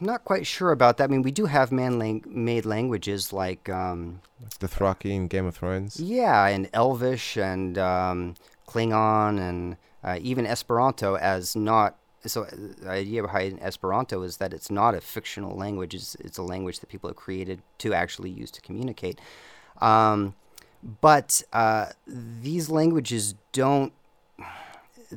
not 0.00 0.24
quite 0.24 0.46
sure 0.46 0.72
about 0.72 0.96
that. 0.96 1.04
I 1.04 1.06
mean, 1.08 1.22
we 1.22 1.30
do 1.30 1.46
have 1.46 1.72
man-made 1.72 2.64
languages 2.64 3.32
like 3.32 3.68
um, 3.68 4.20
Dothraki 4.60 5.12
in 5.12 5.28
Game 5.28 5.46
of 5.46 5.56
Thrones. 5.56 5.98
Yeah, 5.98 6.46
and 6.46 6.68
Elvish 6.72 7.36
and 7.36 7.78
um, 7.78 8.34
Klingon 8.68 9.38
and 9.38 9.76
uh, 10.02 10.18
even 10.20 10.46
Esperanto 10.46 11.16
as 11.16 11.56
not. 11.56 11.96
So 12.26 12.44
uh, 12.44 12.50
the 12.82 12.90
idea 12.90 13.22
behind 13.22 13.60
Esperanto 13.60 14.22
is 14.22 14.38
that 14.38 14.52
it's 14.52 14.70
not 14.70 14.94
a 14.94 15.00
fictional 15.00 15.56
language. 15.56 15.94
It's, 15.94 16.14
it's 16.16 16.38
a 16.38 16.42
language 16.42 16.80
that 16.80 16.88
people 16.88 17.08
have 17.10 17.16
created 17.16 17.62
to 17.78 17.94
actually 17.94 18.30
use 18.30 18.50
to 18.52 18.60
communicate. 18.60 19.20
Um, 19.80 20.34
but 21.00 21.42
uh, 21.52 21.86
these 22.06 22.68
languages 22.68 23.34
don't. 23.52 23.92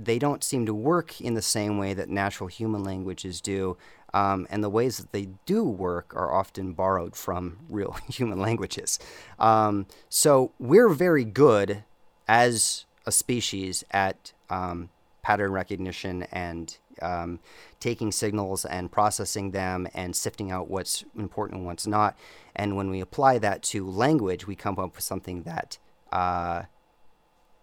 They 0.05 0.19
don't 0.19 0.43
seem 0.43 0.65
to 0.65 0.73
work 0.73 1.19
in 1.21 1.33
the 1.33 1.41
same 1.41 1.77
way 1.77 1.93
that 1.93 2.09
natural 2.09 2.47
human 2.47 2.83
languages 2.83 3.41
do. 3.41 3.77
Um, 4.13 4.47
and 4.49 4.63
the 4.63 4.69
ways 4.69 4.97
that 4.97 5.11
they 5.11 5.29
do 5.45 5.63
work 5.63 6.13
are 6.15 6.33
often 6.33 6.73
borrowed 6.73 7.15
from 7.15 7.59
real 7.69 7.97
human 8.09 8.39
languages. 8.39 8.99
Um, 9.39 9.85
so 10.09 10.51
we're 10.59 10.89
very 10.89 11.25
good 11.25 11.83
as 12.27 12.85
a 13.05 13.11
species 13.11 13.83
at 13.91 14.33
um, 14.49 14.89
pattern 15.21 15.51
recognition 15.51 16.23
and 16.31 16.77
um, 17.01 17.39
taking 17.79 18.11
signals 18.11 18.65
and 18.65 18.91
processing 18.91 19.51
them 19.51 19.87
and 19.93 20.15
sifting 20.15 20.51
out 20.51 20.69
what's 20.69 21.03
important 21.17 21.59
and 21.59 21.67
what's 21.67 21.87
not. 21.87 22.17
And 22.55 22.75
when 22.75 22.89
we 22.89 23.01
apply 23.01 23.37
that 23.39 23.61
to 23.63 23.89
language, 23.89 24.47
we 24.47 24.55
come 24.55 24.79
up 24.79 24.95
with 24.95 25.03
something 25.03 25.43
that 25.43 25.77
uh, 26.11 26.63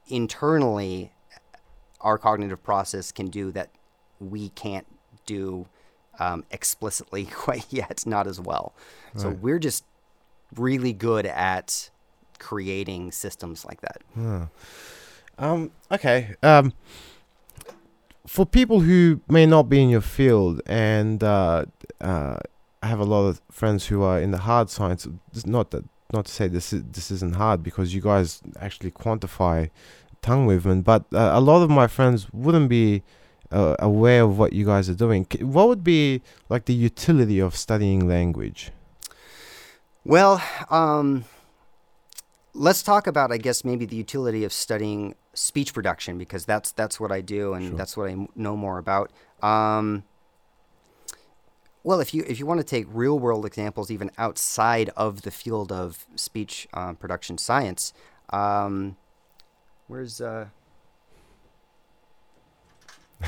internally 0.09 1.13
our 2.05 2.19
cognitive 2.19 2.63
process 2.63 3.11
can 3.11 3.29
do 3.29 3.51
that 3.51 3.71
we 4.21 4.51
can't 4.51 4.87
do 5.27 5.67
um, 6.21 6.45
explicitly 6.51 7.25
quite 7.33 7.67
yet, 7.71 8.05
not 8.07 8.27
as 8.27 8.41
well. 8.41 8.75
So 9.17 9.31
we're 9.31 9.59
just 9.59 9.85
really 10.55 10.93
good 10.93 11.27
at 11.27 11.91
creating 12.39 13.13
systems 13.13 13.65
like 13.65 13.81
that. 13.81 14.03
Um, 15.39 15.71
okay. 15.91 16.35
Um, 16.43 16.73
for 18.27 18.47
people 18.47 18.81
who 18.81 19.21
may 19.29 19.47
not 19.47 19.65
be 19.65 19.83
in 19.83 19.89
your 19.89 20.01
field, 20.01 20.61
and 20.67 21.23
uh, 21.23 21.67
uh, 22.01 22.39
I 22.83 22.87
have 22.87 23.01
a 23.01 23.05
lot 23.05 23.27
of 23.27 23.41
friends 23.51 23.87
who 23.87 24.03
are 24.03 24.21
in 24.21 24.31
the 24.31 24.39
hard 24.39 24.71
science. 24.71 25.07
Not 25.45 25.71
that, 25.73 25.85
not 26.13 26.27
to 26.27 26.33
say 26.33 26.49
this 26.49 26.73
is 26.73 26.85
this 26.91 27.11
isn't 27.11 27.37
hard 27.37 27.63
because 27.63 27.95
you 27.95 28.01
guys 28.01 28.41
actually 28.61 28.91
quantify 28.91 29.71
tongue 30.29 30.45
movement, 30.53 30.85
but 30.85 31.03
uh, 31.13 31.31
a 31.35 31.41
lot 31.41 31.63
of 31.63 31.71
my 31.71 31.87
friends 31.97 32.19
wouldn't 32.33 32.69
be 32.69 33.03
uh, 33.53 33.77
aware 33.79 34.23
of 34.25 34.39
what 34.39 34.51
you 34.59 34.65
guys 34.73 34.89
are 34.89 34.99
doing. 35.07 35.27
What 35.41 35.69
would 35.69 35.85
be 35.85 36.23
like 36.49 36.65
the 36.65 36.75
utility 36.89 37.39
of 37.47 37.55
studying 37.55 38.01
language? 38.09 38.61
Well, 40.05 40.43
um, 40.71 41.25
let's 42.53 42.83
talk 42.83 43.07
about, 43.07 43.33
I 43.33 43.39
guess, 43.39 43.65
maybe 43.65 43.85
the 43.87 43.97
utility 43.97 44.45
of 44.45 44.53
studying 44.53 45.15
speech 45.35 45.73
production 45.75 46.19
because 46.19 46.45
that's 46.47 46.73
that's 46.73 46.97
what 47.01 47.11
I 47.19 47.21
do 47.21 47.55
and 47.55 47.65
Sure. 47.69 47.77
that's 47.79 47.97
what 47.97 48.07
I 48.09 48.13
m- 48.13 48.29
know 48.35 48.57
more 48.57 48.79
about. 48.79 49.11
Um, 49.43 50.05
well, 51.83 52.01
if 52.01 52.15
you 52.15 52.25
if 52.27 52.39
you 52.39 52.47
want 52.47 52.61
to 52.61 52.65
take 52.77 52.87
real 52.91 53.19
world 53.19 53.45
examples, 53.45 53.91
even 53.91 54.11
outside 54.17 54.89
of 54.97 55.23
the 55.23 55.31
field 55.31 55.71
of 55.71 56.07
speech 56.17 56.67
um, 56.73 56.97
production 56.97 57.37
science, 57.39 57.93
um, 58.31 58.97
where's 59.89 60.21
uh, 60.21 60.47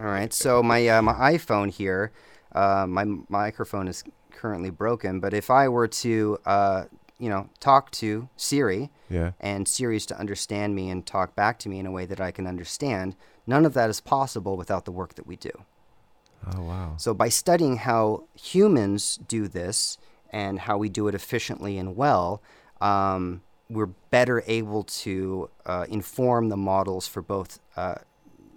all 0.00 0.06
right, 0.06 0.32
so 0.32 0.62
my 0.62 0.86
uh, 0.88 1.02
my 1.02 1.12
iPhone 1.32 1.70
here, 1.70 2.12
uh, 2.52 2.86
my 2.88 3.04
microphone 3.28 3.88
is 3.88 4.04
currently 4.30 4.70
broken. 4.70 5.20
But 5.20 5.32
if 5.34 5.50
I 5.50 5.68
were 5.68 5.88
to, 5.88 6.38
uh, 6.44 6.84
you 7.18 7.28
know, 7.28 7.48
talk 7.60 7.90
to 7.92 8.28
Siri 8.36 8.90
Yeah. 9.08 9.32
and 9.40 9.66
Siri's 9.66 10.04
to 10.06 10.18
understand 10.18 10.74
me 10.74 10.90
and 10.90 11.06
talk 11.06 11.34
back 11.34 11.58
to 11.60 11.68
me 11.68 11.78
in 11.78 11.86
a 11.86 11.90
way 11.92 12.04
that 12.06 12.20
I 12.20 12.30
can 12.30 12.46
understand, 12.46 13.16
none 13.46 13.64
of 13.64 13.74
that 13.74 13.88
is 13.90 14.00
possible 14.00 14.56
without 14.56 14.84
the 14.84 14.92
work 14.92 15.14
that 15.14 15.26
we 15.26 15.36
do. 15.36 15.52
Oh 16.54 16.62
wow. 16.62 16.94
So 16.98 17.14
by 17.14 17.28
studying 17.30 17.78
how 17.78 18.24
humans 18.34 19.18
do 19.28 19.48
this 19.48 19.96
and 20.30 20.58
how 20.60 20.76
we 20.76 20.88
do 20.88 21.08
it 21.08 21.14
efficiently 21.14 21.78
and 21.78 21.96
well, 21.96 22.42
um, 22.80 23.40
we're 23.68 23.86
better 24.10 24.42
able 24.46 24.84
to 24.84 25.50
uh, 25.66 25.86
inform 25.88 26.48
the 26.48 26.56
models 26.56 27.06
for 27.06 27.22
both 27.22 27.60
uh, 27.76 27.96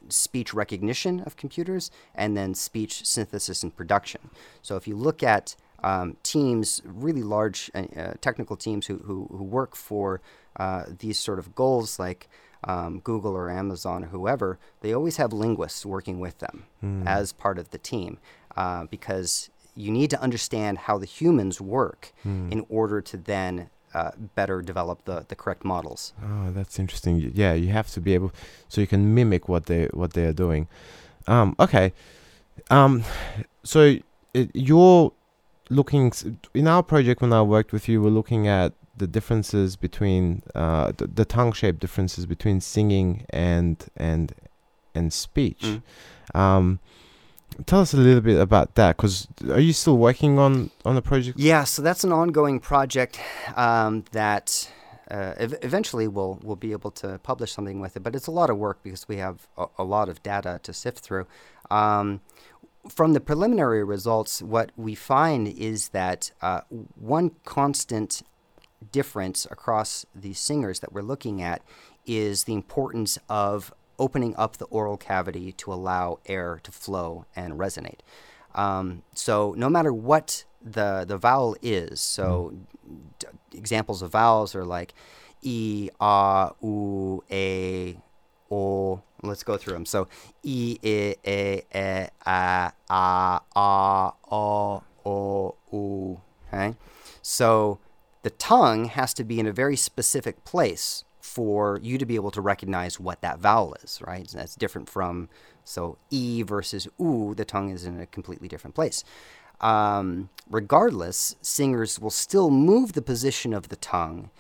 speech 0.09 0.53
recognition 0.53 1.21
of 1.21 1.35
computers 1.35 1.91
and 2.15 2.35
then 2.35 2.53
speech 2.53 3.05
synthesis 3.05 3.63
and 3.63 3.75
production. 3.75 4.29
So 4.61 4.75
if 4.75 4.87
you 4.87 4.95
look 4.95 5.23
at 5.23 5.55
um, 5.83 6.17
teams, 6.23 6.81
really 6.85 7.23
large 7.23 7.69
uh, 7.75 7.83
uh, 7.95 8.13
technical 8.21 8.55
teams 8.57 8.87
who, 8.87 8.97
who, 8.97 9.27
who 9.31 9.43
work 9.43 9.75
for 9.75 10.21
uh, 10.57 10.85
these 10.99 11.19
sort 11.19 11.39
of 11.39 11.53
goals 11.55 11.99
like 11.99 12.27
um, 12.63 12.99
Google 12.99 13.35
or 13.35 13.49
Amazon 13.49 14.03
or 14.03 14.07
whoever, 14.07 14.57
they 14.81 14.93
always 14.93 15.17
have 15.17 15.31
linguists 15.31 15.85
working 15.85 16.19
with 16.19 16.39
them 16.39 16.65
as 17.05 17.31
part 17.31 17.59
of 17.59 17.69
the 17.69 17.77
team 17.77 18.17
uh, 18.55 18.85
because 18.85 19.49
you 19.75 19.91
need 19.91 20.09
to 20.09 20.19
understand 20.19 20.79
how 20.79 20.97
the 20.97 21.05
humans 21.05 21.61
work 21.61 22.11
in 22.51 22.65
order 22.67 22.99
to 22.99 23.15
then 23.15 23.69
uh, 23.97 24.11
better 24.35 24.61
develop 24.61 25.05
the, 25.05 25.25
the 25.27 25.35
correct 25.35 25.63
models. 25.65 26.13
Oh, 26.23 26.51
that's 26.51 26.77
interesting. 26.79 27.31
Yeah, 27.33 27.53
you 27.53 27.69
have 27.69 27.89
to 27.95 27.99
be 28.01 28.13
able 28.13 28.31
so 28.67 28.81
you 28.81 28.87
can 28.87 29.15
mimic 29.15 29.49
what 29.49 29.65
they 29.65 29.85
what 29.93 30.13
they 30.13 30.25
are 30.25 30.37
doing. 30.45 30.67
Um, 31.27 31.55
okay. 31.59 31.93
Um, 32.69 33.03
so 33.63 33.97
it, 34.33 34.51
you're 34.53 35.11
looking 35.69 36.11
in 36.53 36.67
our 36.67 36.83
project 36.83 37.21
when 37.21 37.33
I 37.33 37.41
worked 37.41 37.71
with 37.73 37.89
you, 37.89 38.01
we're 38.01 38.17
looking 38.21 38.47
at 38.47 38.73
the 38.95 39.07
differences 39.07 39.75
between 39.75 40.41
uh, 40.55 40.91
the, 40.97 41.07
the 41.07 41.25
tongue 41.25 41.53
shape 41.53 41.79
differences 41.79 42.25
between 42.25 42.61
singing 42.61 43.25
and 43.29 43.85
and 43.95 44.33
and 44.93 45.13
speech. 45.13 45.63
Mm. 45.63 45.81
Um, 46.39 46.79
tell 47.65 47.81
us 47.81 47.93
a 47.93 47.97
little 47.97 48.21
bit 48.21 48.39
about 48.39 48.75
that, 48.75 48.97
because 48.97 49.27
are 49.49 49.59
you 49.59 49.73
still 49.73 49.97
working 49.97 50.39
on 50.39 50.71
on 50.85 50.95
the 50.95 51.01
project? 51.01 51.39
Yeah, 51.39 51.63
so 51.63 51.81
that's 51.81 52.03
an 52.03 52.11
ongoing 52.11 52.59
project 52.59 53.19
um, 53.55 54.03
that 54.11 54.71
uh, 55.09 55.33
ev- 55.37 55.59
eventually 55.61 56.07
we'll 56.07 56.39
we'll 56.43 56.55
be 56.55 56.71
able 56.71 56.91
to 56.91 57.19
publish 57.23 57.51
something 57.51 57.79
with 57.79 57.95
it. 57.95 58.03
But 58.03 58.15
it's 58.15 58.27
a 58.27 58.31
lot 58.31 58.49
of 58.49 58.57
work 58.57 58.79
because 58.83 59.07
we 59.07 59.17
have 59.17 59.47
a, 59.57 59.65
a 59.77 59.83
lot 59.83 60.09
of 60.09 60.21
data 60.23 60.59
to 60.63 60.73
sift 60.73 60.99
through. 60.99 61.27
Um, 61.69 62.21
from 62.89 63.13
the 63.13 63.19
preliminary 63.19 63.83
results, 63.83 64.41
what 64.41 64.71
we 64.77 64.95
find 64.95 65.47
is 65.47 65.89
that 65.89 66.31
uh, 66.41 66.61
one 66.95 67.31
constant 67.43 68.21
difference 68.91 69.45
across 69.49 70.05
the 70.15 70.33
singers 70.33 70.79
that 70.79 70.93
we're 70.93 71.01
looking 71.01 71.41
at 71.41 71.61
is 72.05 72.45
the 72.45 72.53
importance 72.53 73.17
of 73.27 73.73
opening 73.99 74.35
up 74.35 74.57
the 74.57 74.65
oral 74.65 74.97
cavity 74.97 75.51
to 75.53 75.73
allow 75.73 76.19
air 76.25 76.59
to 76.63 76.71
flow 76.71 77.25
and 77.35 77.53
resonate. 77.53 77.99
Um, 78.55 79.03
so 79.13 79.53
no 79.57 79.69
matter 79.69 79.93
what 79.93 80.43
the 80.61 81.05
the 81.07 81.17
vowel 81.17 81.55
is, 81.61 82.01
so 82.01 82.53
d- 83.19 83.27
examples 83.53 84.01
of 84.01 84.11
vowels 84.11 84.55
are 84.55 84.65
like 84.65 84.93
e, 85.41 85.89
a, 85.99 86.51
u, 86.61 87.23
a, 87.31 87.97
o. 88.51 89.01
Let's 89.23 89.43
go 89.43 89.57
through 89.57 89.73
them. 89.73 89.85
So 89.85 90.07
e, 90.43 90.77
e, 90.81 91.15
e, 91.25 91.61
e, 91.73 92.07
a, 92.25 92.71
a, 92.89 93.41
a, 93.55 94.13
o, 94.31 94.83
o, 95.05 95.55
u. 95.71 96.21
Okay, 96.47 96.75
so 97.21 97.79
the 98.23 98.29
tongue 98.31 98.85
has 98.85 99.13
to 99.15 99.23
be 99.23 99.39
in 99.39 99.47
a 99.47 99.51
very 99.51 99.75
specific 99.75 100.43
place 100.43 101.03
for 101.37 101.79
you 101.83 101.99
to 101.99 102.05
be 102.07 102.15
able 102.15 102.31
to 102.31 102.41
recognize 102.41 102.99
what 102.99 103.21
that 103.21 103.37
vowel 103.37 103.75
is, 103.83 104.01
right? 104.01 104.27
That's 104.27 104.55
different 104.55 104.89
from 104.89 105.29
so 105.63 105.99
e 106.09 106.41
versus 106.41 106.87
u. 106.99 107.35
The 107.35 107.45
tongue 107.45 107.69
is 107.69 107.85
in 107.85 108.01
a 108.01 108.07
completely 108.07 108.47
different 108.47 108.73
place. 108.73 109.03
Um, 109.61 110.29
regardless, 110.49 111.35
singers 111.43 111.99
will 111.99 112.09
still 112.09 112.49
move 112.49 112.93
the 112.93 113.03
position 113.03 113.53
of 113.53 113.69
the 113.69 113.75
tongue 113.75 114.31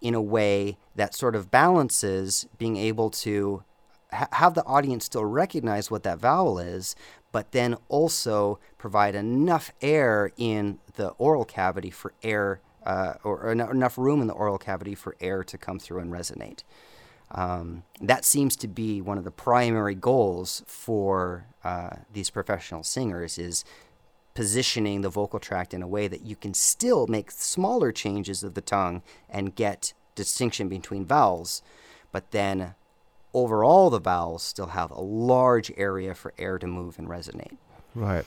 in 0.00 0.14
a 0.14 0.22
way 0.22 0.78
that 0.94 1.14
sort 1.14 1.36
of 1.36 1.50
balances 1.50 2.46
being 2.56 2.78
able 2.78 3.10
to 3.10 3.62
ha- 4.10 4.28
have 4.32 4.54
the 4.54 4.64
audience 4.64 5.04
still 5.04 5.26
recognize 5.26 5.90
what 5.90 6.04
that 6.04 6.18
vowel 6.18 6.58
is, 6.58 6.96
but 7.32 7.52
then 7.52 7.76
also 7.90 8.58
provide 8.78 9.14
enough 9.14 9.70
air 9.82 10.32
in 10.38 10.78
the 10.94 11.08
oral 11.18 11.44
cavity 11.44 11.90
for 11.90 12.14
air, 12.22 12.60
uh, 12.86 13.14
or, 13.24 13.50
enough 13.50 13.98
room 13.98 14.20
in 14.20 14.28
the 14.28 14.32
oral 14.32 14.58
cavity 14.58 14.94
for 14.94 15.16
air 15.20 15.42
to 15.44 15.58
come 15.58 15.78
through 15.78 15.98
and 15.98 16.12
resonate. 16.12 16.62
Um, 17.32 17.82
that 18.00 18.24
seems 18.24 18.54
to 18.56 18.68
be 18.68 19.02
one 19.02 19.18
of 19.18 19.24
the 19.24 19.32
primary 19.32 19.96
goals 19.96 20.62
for 20.66 21.46
uh, 21.64 21.90
these 22.12 22.30
professional 22.30 22.84
singers 22.84 23.36
is 23.36 23.64
positioning 24.34 25.00
the 25.00 25.08
vocal 25.08 25.40
tract 25.40 25.74
in 25.74 25.82
a 25.82 25.88
way 25.88 26.06
that 26.06 26.24
you 26.24 26.36
can 26.36 26.54
still 26.54 27.06
make 27.08 27.30
smaller 27.30 27.90
changes 27.90 28.44
of 28.44 28.54
the 28.54 28.60
tongue 28.60 29.02
and 29.28 29.56
get 29.56 29.92
distinction 30.14 30.68
between 30.68 31.04
vowels, 31.04 31.62
but 32.12 32.30
then 32.30 32.74
overall 33.34 33.90
the 33.90 33.98
vowels 33.98 34.42
still 34.42 34.68
have 34.68 34.90
a 34.90 35.00
large 35.00 35.72
area 35.76 36.14
for 36.14 36.32
air 36.38 36.58
to 36.58 36.66
move 36.66 36.98
and 36.98 37.08
resonate. 37.08 37.56
Right. 37.94 38.24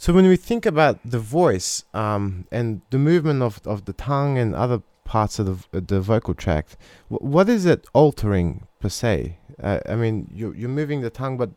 So 0.00 0.14
when 0.14 0.26
we 0.26 0.36
think 0.36 0.64
about 0.64 0.98
the 1.04 1.18
voice 1.18 1.84
um, 1.92 2.46
and 2.50 2.80
the 2.88 2.96
movement 2.96 3.42
of, 3.42 3.60
of 3.66 3.84
the 3.84 3.92
tongue 3.92 4.38
and 4.38 4.54
other 4.54 4.80
parts 5.04 5.38
of 5.38 5.68
the, 5.72 5.82
the 5.82 6.00
vocal 6.00 6.32
tract, 6.32 6.78
wh- 7.08 7.20
what 7.20 7.50
is 7.50 7.66
it 7.66 7.86
altering 7.92 8.66
per 8.80 8.88
se? 8.88 9.36
Uh, 9.62 9.80
I 9.86 9.96
mean, 9.96 10.30
you're, 10.32 10.56
you're 10.56 10.70
moving 10.70 11.02
the 11.02 11.10
tongue, 11.10 11.36
but 11.36 11.50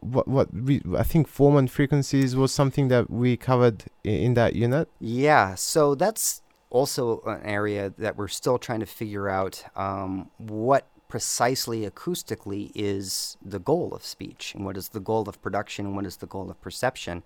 what 0.00 0.26
what 0.26 0.52
we, 0.52 0.82
I 0.98 1.04
think 1.04 1.30
formant 1.30 1.70
frequencies 1.70 2.34
was 2.34 2.50
something 2.50 2.88
that 2.88 3.08
we 3.08 3.36
covered 3.36 3.84
in, 4.02 4.14
in 4.14 4.34
that 4.34 4.56
unit. 4.56 4.88
Yeah, 4.98 5.54
so 5.54 5.94
that's 5.94 6.42
also 6.70 7.20
an 7.20 7.40
area 7.44 7.94
that 7.98 8.16
we're 8.16 8.26
still 8.26 8.58
trying 8.58 8.80
to 8.80 8.86
figure 8.86 9.28
out 9.28 9.64
um, 9.76 10.28
what 10.38 10.88
precisely 11.14 11.88
acoustically 11.88 12.72
is 12.74 13.36
the 13.40 13.60
goal 13.60 13.94
of 13.94 14.04
speech 14.04 14.52
and 14.52 14.64
what 14.64 14.76
is 14.76 14.88
the 14.88 14.98
goal 14.98 15.28
of 15.28 15.40
production 15.40 15.86
and 15.86 15.94
what 15.94 16.04
is 16.04 16.16
the 16.16 16.26
goal 16.26 16.50
of 16.50 16.60
perception. 16.60 17.22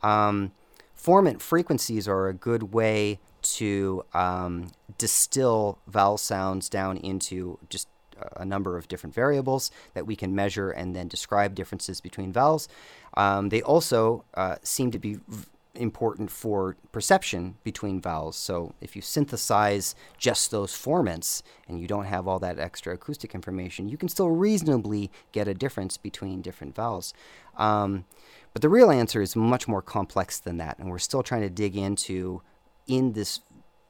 Um, 0.00 0.52
formant 0.96 1.40
frequencies 1.40 2.06
are 2.06 2.28
a 2.28 2.32
good 2.32 2.72
way 2.72 3.18
to 3.58 4.04
um, 4.14 4.70
distill 4.96 5.80
vowel 5.88 6.18
sounds 6.18 6.68
down 6.68 6.96
into 6.98 7.58
just 7.68 7.88
a 8.36 8.44
number 8.44 8.76
of 8.76 8.86
different 8.86 9.12
variables 9.12 9.72
that 9.94 10.06
we 10.06 10.14
can 10.14 10.36
measure 10.36 10.70
and 10.70 10.94
then 10.94 11.08
describe 11.08 11.56
differences 11.56 12.00
between 12.00 12.32
vowels. 12.32 12.68
Um, 13.16 13.48
they 13.48 13.60
also 13.62 14.24
uh, 14.34 14.54
seem 14.62 14.92
to 14.92 15.00
be 15.00 15.14
v- 15.26 15.46
important 15.74 16.30
for 16.30 16.76
perception 16.92 17.56
between 17.64 18.00
vowels. 18.00 18.36
So 18.36 18.74
if 18.80 18.94
you 18.94 19.02
synthesize 19.02 19.94
just 20.18 20.50
those 20.50 20.72
formants 20.72 21.42
and 21.66 21.80
you 21.80 21.86
don't 21.86 22.04
have 22.04 22.28
all 22.28 22.38
that 22.40 22.58
extra 22.58 22.94
acoustic 22.94 23.34
information, 23.34 23.88
you 23.88 23.96
can 23.96 24.08
still 24.08 24.30
reasonably 24.30 25.10
get 25.32 25.48
a 25.48 25.54
difference 25.54 25.96
between 25.96 26.42
different 26.42 26.74
vowels. 26.74 27.14
Um, 27.56 28.04
but 28.52 28.62
the 28.62 28.68
real 28.68 28.90
answer 28.90 29.22
is 29.22 29.34
much 29.34 29.66
more 29.66 29.82
complex 29.82 30.38
than 30.38 30.58
that, 30.58 30.78
and 30.78 30.90
we're 30.90 30.98
still 30.98 31.22
trying 31.22 31.42
to 31.42 31.50
dig 31.50 31.76
into 31.76 32.42
in 32.86 33.12
this 33.12 33.40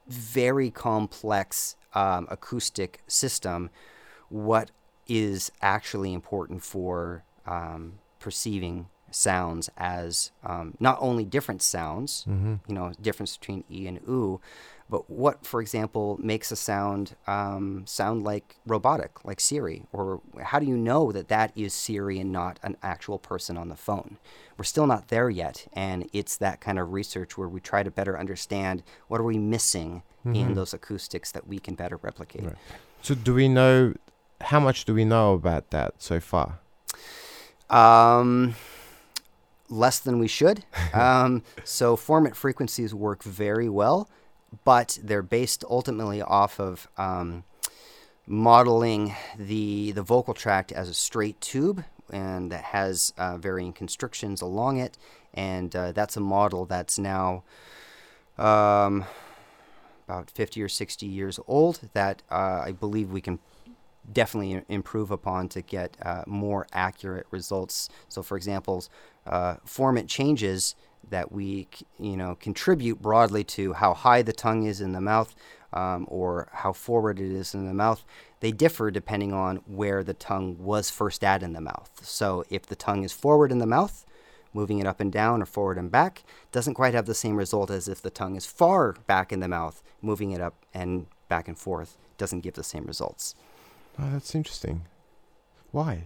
very 0.08 0.70
complex 0.70 1.76
um, 1.94 2.26
acoustic 2.30 3.00
system 3.06 3.70
what 4.28 4.70
is 5.08 5.50
actually 5.60 6.12
important 6.12 6.62
for 6.62 7.24
um, 7.46 7.98
perceiving 8.18 8.88
sounds 9.14 9.70
as 9.76 10.32
um, 10.44 10.74
not 10.80 10.98
only 11.00 11.24
different 11.24 11.62
sounds, 11.62 12.24
Mm-hmm. 12.28 12.54
you 12.68 12.74
know, 12.74 12.92
difference 13.00 13.36
between 13.36 13.64
e 13.70 13.86
and 13.86 14.00
u, 14.06 14.40
but 14.90 15.08
what, 15.08 15.46
for 15.46 15.60
example, 15.62 16.18
makes 16.22 16.52
a 16.52 16.56
sound 16.56 17.16
um, 17.26 17.84
sound 17.86 18.24
like 18.24 18.56
robotic, 18.66 19.24
like 19.24 19.40
Siri, 19.40 19.84
or 19.92 20.20
how 20.42 20.58
do 20.58 20.66
you 20.66 20.76
know 20.76 21.12
that 21.12 21.28
that 21.28 21.52
is 21.56 21.72
Siri 21.72 22.18
and 22.20 22.30
not 22.30 22.58
an 22.62 22.76
actual 22.82 23.18
person 23.18 23.56
on 23.56 23.68
the 23.68 23.76
phone? 23.76 24.18
We're 24.58 24.64
still 24.64 24.86
not 24.86 25.08
there 25.08 25.30
yet, 25.30 25.66
and 25.72 26.08
it's 26.12 26.36
that 26.36 26.60
kind 26.60 26.78
of 26.78 26.92
research 26.92 27.38
where 27.38 27.48
we 27.48 27.60
try 27.60 27.82
to 27.82 27.90
better 27.90 28.18
understand 28.18 28.82
what 29.08 29.20
are 29.20 29.24
we 29.24 29.38
missing 29.38 30.02
in 30.24 30.54
those 30.54 30.72
acoustics 30.72 31.32
that 31.32 31.48
we 31.48 31.58
can 31.58 31.74
better 31.74 31.96
replicate. 31.96 32.44
Right. 32.44 32.54
So 33.00 33.14
do 33.14 33.34
we 33.34 33.48
know 33.48 33.94
how 34.40 34.60
much 34.60 34.84
do 34.84 34.94
we 34.94 35.04
know 35.04 35.34
about 35.34 35.70
that 35.70 35.94
so 35.98 36.20
far? 36.20 36.58
Um, 37.70 38.54
less 39.72 39.98
than 39.98 40.18
we 40.18 40.28
should. 40.28 40.64
um, 40.94 41.42
so 41.64 41.96
formant 41.96 42.34
frequencies 42.34 42.94
work 42.94 43.22
very 43.22 43.68
well, 43.68 44.08
but 44.64 44.98
they're 45.02 45.22
based 45.22 45.64
ultimately 45.68 46.20
off 46.22 46.60
of 46.60 46.88
um, 46.96 47.44
modeling 48.26 49.14
the 49.36 49.92
the 49.92 50.02
vocal 50.02 50.34
tract 50.34 50.70
as 50.72 50.88
a 50.88 50.94
straight 50.94 51.40
tube, 51.40 51.84
and 52.12 52.52
that 52.52 52.64
has 52.64 53.12
uh, 53.16 53.36
varying 53.38 53.72
constrictions 53.72 54.40
along 54.40 54.78
it, 54.78 54.98
and 55.34 55.74
uh, 55.74 55.92
that's 55.92 56.16
a 56.16 56.20
model 56.20 56.64
that's 56.66 56.98
now. 56.98 57.42
Um, 58.38 59.04
about 60.08 60.30
50 60.30 60.60
or 60.60 60.68
60 60.68 61.06
years 61.06 61.38
old 61.46 61.88
that 61.92 62.22
uh, 62.30 62.62
I 62.64 62.72
believe 62.72 63.10
we 63.12 63.20
can 63.20 63.38
definitely 64.10 64.62
improve 64.68 65.10
upon 65.10 65.48
to 65.50 65.62
get 65.62 65.96
uh, 66.02 66.24
more 66.26 66.66
accurate 66.72 67.26
results. 67.30 67.88
So, 68.08 68.22
for 68.22 68.36
example, 68.36 68.84
uh, 69.26 69.56
formant 69.66 70.08
changes 70.08 70.74
that 71.10 71.32
we, 71.32 71.68
you 71.98 72.16
know, 72.16 72.34
contribute 72.36 73.00
broadly 73.00 73.44
to 73.44 73.72
how 73.74 73.94
high 73.94 74.22
the 74.22 74.32
tongue 74.32 74.64
is 74.64 74.80
in 74.80 74.92
the 74.92 75.00
mouth 75.00 75.34
um, 75.72 76.06
or 76.08 76.48
how 76.52 76.72
forward 76.72 77.18
it 77.18 77.30
is 77.30 77.54
in 77.54 77.66
the 77.66 77.74
mouth. 77.74 78.04
They 78.40 78.52
differ 78.52 78.90
depending 78.90 79.32
on 79.32 79.56
where 79.66 80.02
the 80.02 80.14
tongue 80.14 80.56
was 80.58 80.90
first 80.90 81.22
at 81.22 81.42
in 81.42 81.52
the 81.52 81.60
mouth. 81.60 81.90
So, 82.02 82.44
if 82.50 82.66
the 82.66 82.76
tongue 82.76 83.04
is 83.04 83.12
forward 83.12 83.52
in 83.52 83.58
the 83.58 83.66
mouth, 83.66 84.04
moving 84.52 84.78
it 84.78 84.86
up 84.86 85.00
and 85.00 85.12
down 85.12 85.42
or 85.42 85.46
forward 85.46 85.78
and 85.78 85.90
back 85.90 86.24
doesn't 86.50 86.74
quite 86.74 86.94
have 86.94 87.06
the 87.06 87.14
same 87.14 87.36
result 87.36 87.70
as 87.70 87.88
if 87.88 88.02
the 88.02 88.10
tongue 88.10 88.36
is 88.36 88.46
far 88.46 88.92
back 89.06 89.32
in 89.32 89.40
the 89.40 89.48
mouth, 89.48 89.82
moving 90.02 90.32
it 90.32 90.40
up 90.40 90.54
and 90.74 91.06
back 91.28 91.48
and 91.48 91.58
forth 91.58 91.96
doesn't 92.18 92.40
give 92.40 92.54
the 92.54 92.62
same 92.62 92.84
results. 92.84 93.34
Oh, 93.98 94.10
that's 94.12 94.34
interesting. 94.34 94.82
Why? 95.70 96.04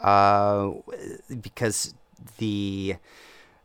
Uh, 0.00 0.72
because 1.40 1.94
the 2.38 2.96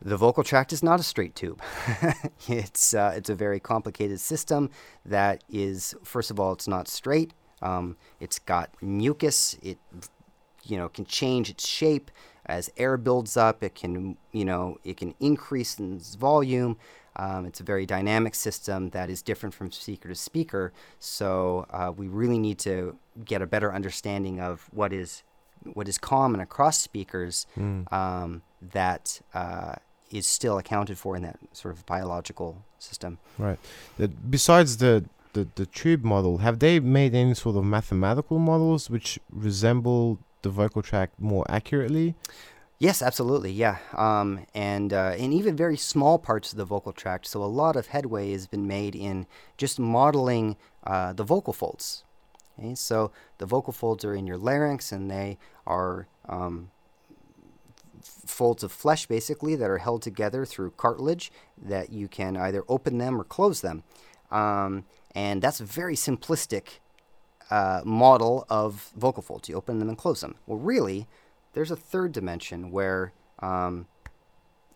the 0.01 0.17
vocal 0.17 0.43
tract 0.43 0.73
is 0.73 0.83
not 0.83 0.99
a 0.99 1.03
straight 1.03 1.33
tube. 1.33 1.61
it's 2.47 2.93
uh, 2.93 3.13
it's 3.15 3.29
a 3.29 3.35
very 3.35 3.59
complicated 3.59 4.19
system 4.19 4.69
that 5.05 5.43
is 5.49 5.95
first 6.03 6.29
of 6.29 6.39
all 6.39 6.51
it's 6.51 6.67
not 6.67 6.87
straight. 6.87 7.33
Um, 7.61 7.95
it's 8.19 8.39
got 8.39 8.69
mucus. 8.81 9.57
It 9.61 9.77
you 10.63 10.77
know 10.77 10.89
can 10.89 11.05
change 11.05 11.49
its 11.49 11.67
shape 11.67 12.11
as 12.45 12.69
air 12.75 12.97
builds 12.97 13.37
up. 13.37 13.63
It 13.63 13.75
can 13.75 14.17
you 14.31 14.45
know 14.45 14.77
it 14.83 14.97
can 14.97 15.15
increase 15.19 15.79
in 15.79 15.95
its 15.95 16.15
volume. 16.15 16.77
Um, 17.15 17.45
it's 17.45 17.59
a 17.59 17.63
very 17.63 17.85
dynamic 17.85 18.33
system 18.35 18.89
that 18.89 19.09
is 19.09 19.21
different 19.21 19.53
from 19.53 19.71
speaker 19.71 20.09
to 20.09 20.15
speaker. 20.15 20.73
So 20.99 21.67
uh, 21.69 21.93
we 21.95 22.07
really 22.07 22.39
need 22.39 22.57
to 22.59 22.97
get 23.23 23.41
a 23.41 23.47
better 23.47 23.73
understanding 23.73 24.39
of 24.39 24.67
what 24.71 24.91
is 24.91 25.23
what 25.73 25.87
is 25.87 25.97
common 25.97 26.39
across 26.39 26.79
speakers 26.79 27.47
um, 27.91 28.41
that 28.61 29.21
uh, 29.33 29.75
is 30.11 30.27
still 30.27 30.57
accounted 30.57 30.97
for 30.97 31.15
in 31.15 31.23
that 31.23 31.39
sort 31.53 31.73
of 31.73 31.85
biological 31.85 32.63
system. 32.79 33.17
Right. 33.37 33.59
Besides 34.29 34.77
the, 34.77 35.05
the 35.33 35.47
the 35.55 35.65
tube 35.65 36.03
model, 36.03 36.39
have 36.39 36.59
they 36.59 36.79
made 36.79 37.15
any 37.15 37.33
sort 37.33 37.55
of 37.55 37.65
mathematical 37.65 38.39
models 38.39 38.89
which 38.89 39.19
resemble 39.31 40.19
the 40.43 40.49
vocal 40.49 40.81
tract 40.81 41.19
more 41.19 41.45
accurately? 41.49 42.15
Yes, 42.79 43.01
absolutely. 43.01 43.51
Yeah, 43.51 43.77
um, 43.93 44.45
and 44.53 44.91
uh, 44.91 45.15
and 45.17 45.33
even 45.33 45.55
very 45.55 45.77
small 45.77 46.19
parts 46.19 46.51
of 46.51 46.57
the 46.57 46.65
vocal 46.65 46.91
tract. 46.91 47.25
So 47.27 47.43
a 47.43 47.45
lot 47.45 47.75
of 47.75 47.87
headway 47.87 48.31
has 48.33 48.45
been 48.45 48.67
made 48.67 48.95
in 48.95 49.25
just 49.57 49.79
modeling 49.79 50.57
uh, 50.85 51.13
the 51.13 51.23
vocal 51.23 51.53
folds. 51.53 52.03
Okay? 52.57 52.75
So 52.75 53.11
the 53.37 53.45
vocal 53.45 53.73
folds 53.73 54.05
are 54.05 54.13
in 54.13 54.27
your 54.27 54.37
larynx, 54.37 54.91
and 54.91 55.09
they 55.09 55.37
are 55.65 56.07
um, 56.27 56.71
folds 58.01 58.63
of 58.63 58.71
flesh 58.71 59.05
basically 59.05 59.55
that 59.55 59.69
are 59.69 59.79
held 59.79 60.01
together 60.01 60.45
through 60.45 60.71
cartilage 60.71 61.31
that 61.61 61.91
you 61.91 62.07
can 62.07 62.35
either 62.37 62.63
open 62.67 62.97
them 62.97 63.19
or 63.19 63.23
close 63.23 63.61
them. 63.61 63.83
Um, 64.31 64.85
and 65.15 65.41
that's 65.41 65.59
a 65.59 65.65
very 65.65 65.95
simplistic 65.95 66.79
uh, 67.49 67.81
model 67.85 68.45
of 68.49 68.91
vocal 68.95 69.21
folds. 69.21 69.49
You 69.49 69.55
open 69.55 69.79
them 69.79 69.89
and 69.89 69.97
close 69.97 70.21
them. 70.21 70.35
Well, 70.47 70.57
really, 70.57 71.07
there's 71.53 71.71
a 71.71 71.75
third 71.75 72.11
dimension 72.11 72.71
where 72.71 73.13
um, 73.39 73.87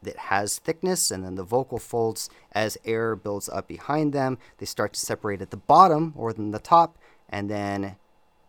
it 0.05 0.17
has 0.17 0.59
thickness, 0.59 1.09
and 1.09 1.23
then 1.23 1.35
the 1.35 1.43
vocal 1.43 1.79
folds, 1.79 2.29
as 2.51 2.77
air 2.85 3.15
builds 3.15 3.49
up 3.49 3.67
behind 3.67 4.13
them, 4.13 4.37
they 4.59 4.65
start 4.65 4.93
to 4.93 4.99
separate 4.99 5.41
at 5.41 5.49
the 5.49 5.57
bottom 5.57 6.13
or 6.15 6.33
than 6.33 6.51
the 6.51 6.59
top, 6.59 6.97
and 7.29 7.49
then 7.49 7.95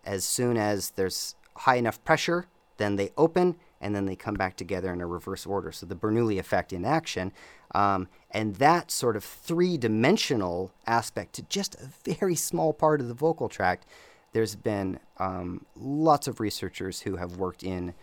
as 0.04 0.24
soon 0.24 0.56
as 0.56 0.90
there's 0.90 1.34
high 1.56 1.76
enough 1.76 2.02
pressure, 2.04 2.46
then 2.76 2.96
they 2.96 3.10
open 3.16 3.56
and 3.80 3.94
then 3.94 4.06
they 4.06 4.16
come 4.16 4.34
back 4.34 4.56
together 4.56 4.92
in 4.92 5.00
a 5.00 5.06
reverse 5.06 5.46
order. 5.46 5.70
So 5.72 5.86
the 5.86 5.94
Bernoulli 5.94 6.38
effect 6.38 6.72
in 6.72 6.84
action. 6.84 7.32
Um, 7.74 8.08
and 8.30 8.56
that 8.56 8.90
sort 8.90 9.16
of 9.16 9.24
three 9.24 9.76
dimensional 9.76 10.72
aspect 10.86 11.34
to 11.34 11.42
just 11.42 11.74
a 11.76 12.14
very 12.14 12.34
small 12.34 12.72
part 12.72 13.00
of 13.00 13.08
the 13.08 13.14
vocal 13.14 13.48
tract, 13.48 13.86
there's 14.32 14.56
been 14.56 14.98
um, 15.18 15.66
lots 15.76 16.26
of 16.28 16.40
researchers 16.40 17.00
who 17.02 17.16
have 17.16 17.36
worked 17.36 17.62
in 17.62 17.94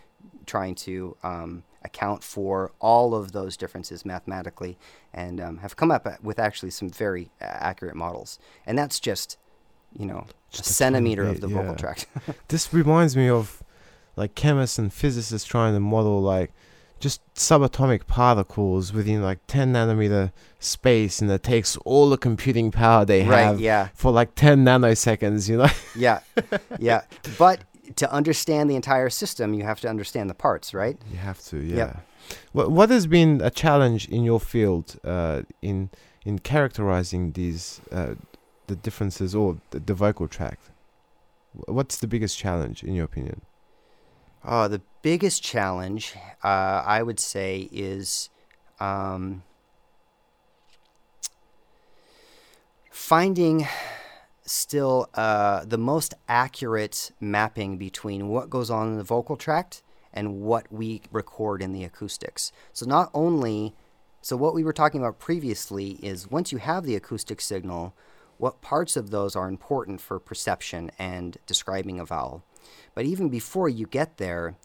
trying 0.44 0.74
to 0.74 1.16
um, 1.22 1.62
account 1.82 2.22
for 2.22 2.72
all 2.80 3.14
of 3.14 3.32
those 3.32 3.56
differences 3.56 4.04
mathematically 4.04 4.76
and 5.12 5.40
um, 5.40 5.58
have 5.58 5.76
come 5.76 5.90
up 5.90 6.06
with 6.22 6.38
actually 6.38 6.70
some 6.70 6.90
very 6.90 7.30
accurate 7.40 7.96
models. 7.96 8.38
And 8.64 8.76
that's 8.78 8.98
just, 8.98 9.38
you 9.98 10.06
know, 10.06 10.26
Just 10.50 10.68
a 10.68 10.70
a 10.70 10.74
centimeter 10.74 11.24
of 11.24 11.40
the 11.40 11.48
bit, 11.48 11.54
vocal 11.54 11.70
yeah. 11.72 11.76
tract. 11.76 12.06
This 12.48 12.72
reminds 12.72 13.16
me 13.16 13.28
of 13.28 13.62
like 14.16 14.34
chemists 14.34 14.78
and 14.78 14.92
physicists 14.92 15.46
trying 15.46 15.74
to 15.74 15.80
model 15.80 16.20
like 16.22 16.52
just 16.98 17.20
subatomic 17.34 18.06
particles 18.06 18.92
within 18.92 19.22
like 19.22 19.38
10 19.48 19.74
nanometer 19.74 20.32
space 20.58 21.20
and 21.20 21.30
it 21.30 21.42
takes 21.42 21.76
all 21.78 22.08
the 22.08 22.16
computing 22.16 22.70
power 22.70 23.04
they 23.04 23.22
right, 23.22 23.42
have 23.42 23.60
yeah. 23.60 23.88
for 23.94 24.10
like 24.10 24.34
10 24.34 24.64
nanoseconds 24.64 25.48
you 25.48 25.58
know 25.58 25.68
Yeah, 25.96 26.20
yeah. 26.78 27.02
But 27.38 27.60
to 27.96 28.10
understand 28.10 28.68
the 28.70 28.76
entire 28.76 29.10
system, 29.10 29.54
you 29.54 29.64
have 29.64 29.80
to 29.80 29.88
understand 29.88 30.28
the 30.30 30.34
parts, 30.34 30.72
right? 30.74 30.96
you 31.10 31.18
have 31.18 31.40
to 31.44 31.58
yeah 31.58 31.96
what, 32.52 32.70
what 32.70 32.90
has 32.90 33.06
been 33.06 33.40
a 33.42 33.50
challenge 33.50 34.08
in 34.08 34.24
your 34.24 34.40
field 34.40 34.98
uh, 35.04 35.42
in 35.62 35.90
in 36.24 36.38
characterizing 36.40 37.32
these 37.32 37.80
uh, 37.92 38.14
the 38.66 38.76
differences 38.76 39.34
or 39.34 39.58
the, 39.70 39.80
the 39.80 39.94
vocal 39.94 40.28
tract 40.28 40.70
what's 41.66 41.98
the 41.98 42.06
biggest 42.06 42.36
challenge 42.38 42.82
in 42.82 42.94
your 42.94 43.04
opinion 43.04 43.40
Uh, 44.44 44.68
the 44.68 44.80
biggest 45.02 45.42
challenge, 45.42 46.14
uh, 46.44 46.82
I 46.86 47.02
would 47.02 47.18
say, 47.18 47.68
is 47.72 48.30
um, 48.78 49.42
finding 52.90 53.66
still 54.44 55.08
uh, 55.14 55.64
the 55.64 55.78
most 55.78 56.14
accurate 56.28 57.10
mapping 57.20 57.76
between 57.76 58.28
what 58.28 58.48
goes 58.48 58.70
on 58.70 58.88
in 58.88 58.96
the 58.98 59.02
vocal 59.02 59.36
tract 59.36 59.82
and 60.12 60.40
what 60.40 60.70
we 60.72 61.02
record 61.10 61.60
in 61.60 61.72
the 61.72 61.82
acoustics. 61.82 62.52
So, 62.72 62.86
not 62.86 63.10
only, 63.12 63.74
so 64.22 64.36
what 64.36 64.54
we 64.54 64.62
were 64.62 64.72
talking 64.72 65.00
about 65.00 65.18
previously 65.18 65.98
is 66.02 66.30
once 66.30 66.52
you 66.52 66.58
have 66.58 66.84
the 66.84 66.94
acoustic 66.94 67.40
signal, 67.40 67.94
what 68.38 68.60
parts 68.60 68.96
of 68.96 69.10
those 69.10 69.34
are 69.34 69.48
important 69.48 70.00
for 70.00 70.18
perception 70.18 70.90
and 70.98 71.38
describing 71.46 71.98
a 71.98 72.04
vowel. 72.04 72.44
But 72.94 73.04
even 73.04 73.28
before 73.28 73.68
you 73.68 73.86
get 73.86 74.16
there, 74.18 74.56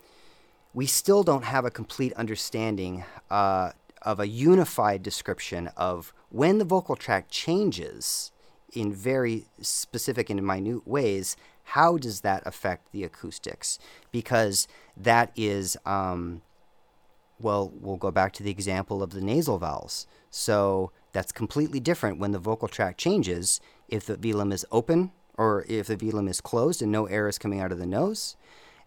we 0.74 0.86
still 0.86 1.24
don't 1.24 1.44
have 1.44 1.66
a 1.66 1.72
complete 1.72 2.14
understanding 2.14 3.04
uh, 3.30 3.72
of 4.02 4.20
a 4.20 4.28
unified 4.28 5.04
description 5.04 5.70
of 5.78 6.14
when 6.30 6.58
the 6.58 6.66
vocal 6.66 6.96
tract 6.96 7.30
changes 7.30 8.32
in 8.74 8.94
very 8.94 9.46
specific 9.62 10.30
and 10.30 10.46
minute 10.46 10.88
ways, 10.88 11.36
how 11.64 11.98
does 11.98 12.22
that 12.22 12.42
affect 12.46 12.92
the 12.92 13.04
acoustics? 13.04 13.78
Because 14.12 14.68
that 14.96 15.32
is, 15.36 15.78
um, 15.86 16.42
well, 17.40 17.72
we'll 17.80 17.98
go 17.98 18.12
back 18.12 18.34
to 18.34 18.44
the 18.44 18.52
example 18.52 19.04
of 19.04 19.12
the 19.12 19.22
nasal 19.22 19.58
vowels. 19.58 20.08
So 20.30 20.92
that's 21.12 21.32
completely 21.32 21.80
different 21.80 22.20
when 22.20 22.32
the 22.32 22.40
vocal 22.40 22.68
tract 22.68 23.00
changes 23.00 23.60
if 23.88 24.06
the 24.06 24.16
velum 24.16 24.54
is 24.54 24.66
open 24.72 25.12
or 25.38 25.66
if 25.68 25.88
the 25.88 25.98
velum 25.98 26.30
is 26.30 26.42
closed 26.42 26.82
and 26.82 26.92
no 26.92 27.06
air 27.06 27.28
is 27.28 27.38
coming 27.38 27.60
out 27.60 27.72
of 27.72 27.80
the 27.80 27.86
nose. 27.86 28.36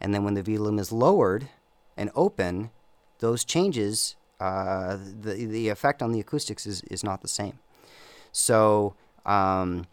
And 0.01 0.15
then 0.15 0.25
when 0.25 0.35
the 0.35 0.43
velum 0.43 0.79
is 0.79 0.93
lowered 0.93 1.49
and 1.97 2.11
open, 2.15 2.71
those 3.19 3.45
changes, 3.45 4.17
uh, 4.41 4.97
the, 4.97 5.47
the 5.47 5.69
effect 5.69 6.03
on 6.03 6.13
the 6.13 6.21
acoustics 6.21 6.67
is, 6.67 6.83
is 6.85 7.05
not 7.05 7.23
the 7.23 7.29
same. 7.29 7.59
So, 8.33 8.95
um, 9.25 9.87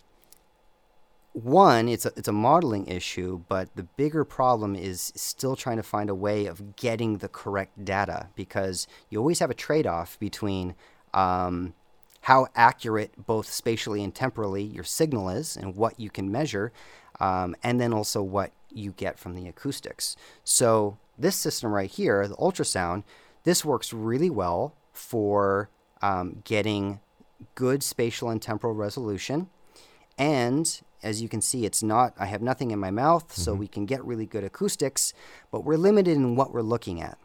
one, 1.34 1.88
it's 1.88 2.06
a, 2.06 2.12
it's 2.18 2.28
a 2.28 2.34
modeling 2.34 2.88
issue, 2.88 3.42
but 3.48 3.74
the 3.76 3.84
bigger 3.84 4.26
problem 4.26 4.76
is 4.76 5.14
still 5.16 5.56
trying 5.56 5.78
to 5.78 5.84
find 5.84 6.10
a 6.10 6.16
way 6.16 6.46
of 6.46 6.76
getting 6.76 7.20
the 7.20 7.30
correct 7.30 7.86
data 7.86 8.28
because 8.36 8.86
you 9.10 9.20
always 9.20 9.40
have 9.40 9.50
a 9.50 9.54
trade 9.54 9.88
off 9.88 10.20
between 10.20 10.76
um, 11.14 11.74
how 12.22 12.48
accurate, 12.56 13.26
both 13.26 13.52
spatially 13.52 14.04
and 14.04 14.14
temporally, 14.14 14.64
your 14.64 14.84
signal 14.84 15.30
is 15.30 15.58
and 15.58 15.76
what 15.76 16.00
you 16.00 16.10
can 16.10 16.32
measure, 16.32 16.72
um, 17.20 17.56
and 17.64 17.82
then 17.82 17.94
also 17.94 18.22
what 18.22 18.52
you 18.72 18.92
get 18.92 19.20
from 19.20 19.36
the 19.36 19.48
acoustics. 19.48 20.16
So, 20.44 20.98
this 21.18 21.36
system 21.36 21.72
right 21.72 21.90
here, 21.90 22.28
the 22.28 22.36
ultrasound, 22.36 23.04
this 23.44 23.66
works 23.66 23.94
really 23.94 24.30
well 24.30 24.76
for 24.94 25.70
um, 26.02 26.42
getting 26.46 27.00
good 27.56 27.84
spatial 27.84 28.30
and 28.30 28.42
temporal 28.42 28.74
resolution. 28.74 29.50
And 30.18 30.82
as 31.04 31.22
you 31.22 31.30
can 31.30 31.42
see, 31.42 31.66
it's 31.66 31.82
not, 31.82 32.14
I 32.18 32.28
have 32.28 32.42
nothing 32.42 32.72
in 32.72 32.80
my 32.80 32.92
mouth, 32.92 33.28
mm-hmm. 33.30 33.42
so 33.42 33.54
we 33.54 33.68
can 33.68 33.86
get 33.86 34.04
really 34.06 34.26
good 34.26 34.44
acoustics, 34.44 35.14
but 35.52 35.64
we're 35.64 35.78
limited 35.78 36.16
in 36.16 36.36
what 36.36 36.54
we're 36.54 36.62
looking 36.62 37.02
at, 37.02 37.18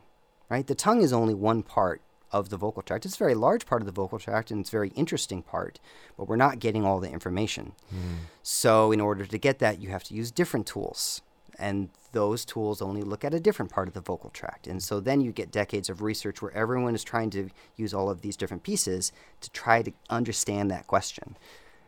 right? 0.48 0.66
The 0.66 0.74
tongue 0.74 1.02
is 1.02 1.12
only 1.12 1.34
one 1.34 1.62
part 1.62 2.00
of 2.32 2.50
the 2.50 2.56
vocal 2.56 2.82
tract. 2.82 3.06
It's 3.06 3.14
a 3.14 3.18
very 3.18 3.34
large 3.34 3.66
part 3.66 3.82
of 3.82 3.86
the 3.86 3.92
vocal 3.92 4.18
tract 4.18 4.50
and 4.50 4.60
it's 4.60 4.70
a 4.70 4.72
very 4.72 4.88
interesting 4.90 5.42
part, 5.42 5.78
but 6.16 6.28
we're 6.28 6.36
not 6.36 6.58
getting 6.58 6.84
all 6.84 7.00
the 7.00 7.10
information. 7.10 7.72
Mm. 7.94 8.26
So, 8.42 8.92
in 8.92 9.00
order 9.00 9.24
to 9.26 9.38
get 9.38 9.58
that, 9.60 9.80
you 9.80 9.90
have 9.90 10.04
to 10.04 10.14
use 10.14 10.30
different 10.30 10.66
tools. 10.66 11.22
And 11.58 11.88
those 12.12 12.44
tools 12.44 12.82
only 12.82 13.02
look 13.02 13.24
at 13.24 13.34
a 13.34 13.40
different 13.40 13.70
part 13.70 13.88
of 13.88 13.94
the 13.94 14.00
vocal 14.00 14.30
tract. 14.30 14.66
And 14.66 14.82
so 14.82 15.00
then 15.00 15.20
you 15.20 15.32
get 15.32 15.50
decades 15.50 15.88
of 15.88 16.02
research 16.02 16.42
where 16.42 16.52
everyone 16.52 16.94
is 16.94 17.04
trying 17.04 17.30
to 17.30 17.50
use 17.76 17.92
all 17.94 18.10
of 18.10 18.20
these 18.20 18.36
different 18.36 18.62
pieces 18.62 19.12
to 19.40 19.50
try 19.50 19.82
to 19.82 19.92
understand 20.10 20.70
that 20.70 20.86
question. 20.86 21.36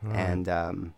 Right. 0.03 0.17
And 0.17 0.49
um, 0.49 0.95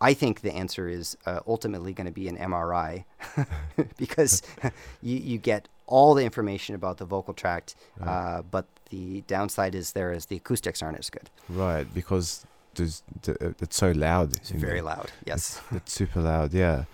I 0.00 0.14
think 0.14 0.40
the 0.40 0.52
answer 0.52 0.88
is 0.88 1.16
uh, 1.26 1.40
ultimately 1.46 1.92
going 1.92 2.06
to 2.06 2.12
be 2.12 2.28
an 2.28 2.36
MRI 2.36 3.04
because 3.96 4.42
you, 5.02 5.16
you 5.16 5.38
get 5.38 5.68
all 5.86 6.14
the 6.14 6.24
information 6.24 6.74
about 6.74 6.98
the 6.98 7.04
vocal 7.04 7.34
tract, 7.34 7.74
right. 7.98 8.08
uh, 8.08 8.42
but 8.42 8.66
the 8.90 9.22
downside 9.22 9.74
is 9.74 9.92
there 9.92 10.12
is 10.12 10.26
the 10.26 10.36
acoustics 10.36 10.82
aren't 10.82 10.98
as 10.98 11.10
good. 11.10 11.30
Right, 11.48 11.92
because 11.92 12.44
there's, 12.74 13.02
it's 13.26 13.76
so 13.76 13.92
loud. 13.92 14.36
It's 14.36 14.50
very 14.50 14.80
loud. 14.80 15.10
Yes, 15.24 15.60
it's, 15.70 15.76
it's, 15.76 15.92
super 15.92 16.20
loud. 16.20 16.52
Yeah, 16.52 16.84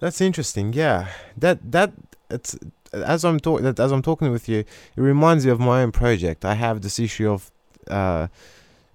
that's 0.00 0.20
interesting. 0.20 0.72
Yeah, 0.72 1.08
that 1.36 1.58
that 1.70 1.92
it's 2.30 2.56
as 2.92 3.24
I'm 3.24 3.38
talking 3.38 3.66
as 3.66 3.92
I'm 3.92 4.02
talking 4.02 4.30
with 4.30 4.48
you, 4.48 4.60
it 4.60 5.00
reminds 5.00 5.44
me 5.44 5.52
of 5.52 5.60
my 5.60 5.82
own 5.82 5.92
project. 5.92 6.44
I 6.44 6.54
have 6.54 6.80
this 6.80 6.98
issue 6.98 7.30
of, 7.30 7.50
uh, 7.88 8.28